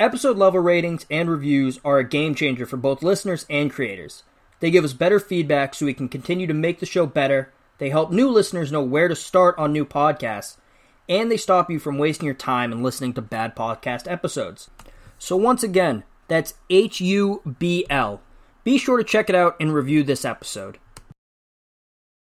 Episode 0.00 0.36
level 0.36 0.60
ratings 0.60 1.06
and 1.10 1.28
reviews 1.28 1.80
are 1.84 1.98
a 1.98 2.08
game 2.08 2.34
changer 2.34 2.66
for 2.66 2.76
both 2.76 3.02
listeners 3.02 3.46
and 3.50 3.70
creators. 3.70 4.22
They 4.60 4.70
give 4.70 4.84
us 4.84 4.92
better 4.92 5.18
feedback 5.18 5.74
so 5.74 5.86
we 5.86 5.94
can 5.94 6.08
continue 6.08 6.46
to 6.46 6.54
make 6.54 6.80
the 6.80 6.86
show 6.86 7.06
better. 7.06 7.52
They 7.78 7.90
help 7.90 8.10
new 8.10 8.28
listeners 8.28 8.72
know 8.72 8.82
where 8.82 9.08
to 9.08 9.16
start 9.16 9.56
on 9.58 9.72
new 9.72 9.84
podcasts, 9.84 10.56
and 11.08 11.30
they 11.30 11.36
stop 11.36 11.70
you 11.70 11.78
from 11.78 11.98
wasting 11.98 12.26
your 12.26 12.34
time 12.34 12.72
and 12.72 12.82
listening 12.82 13.12
to 13.14 13.22
bad 13.22 13.56
podcast 13.56 14.10
episodes. 14.10 14.70
So, 15.18 15.36
once 15.36 15.62
again, 15.62 16.04
that's 16.28 16.54
H 16.70 17.00
U 17.00 17.42
B 17.58 17.86
L. 17.88 18.20
Be 18.64 18.78
sure 18.78 18.98
to 18.98 19.04
check 19.04 19.28
it 19.28 19.34
out 19.34 19.56
and 19.58 19.72
review 19.72 20.02
this 20.02 20.24
episode. 20.24 20.78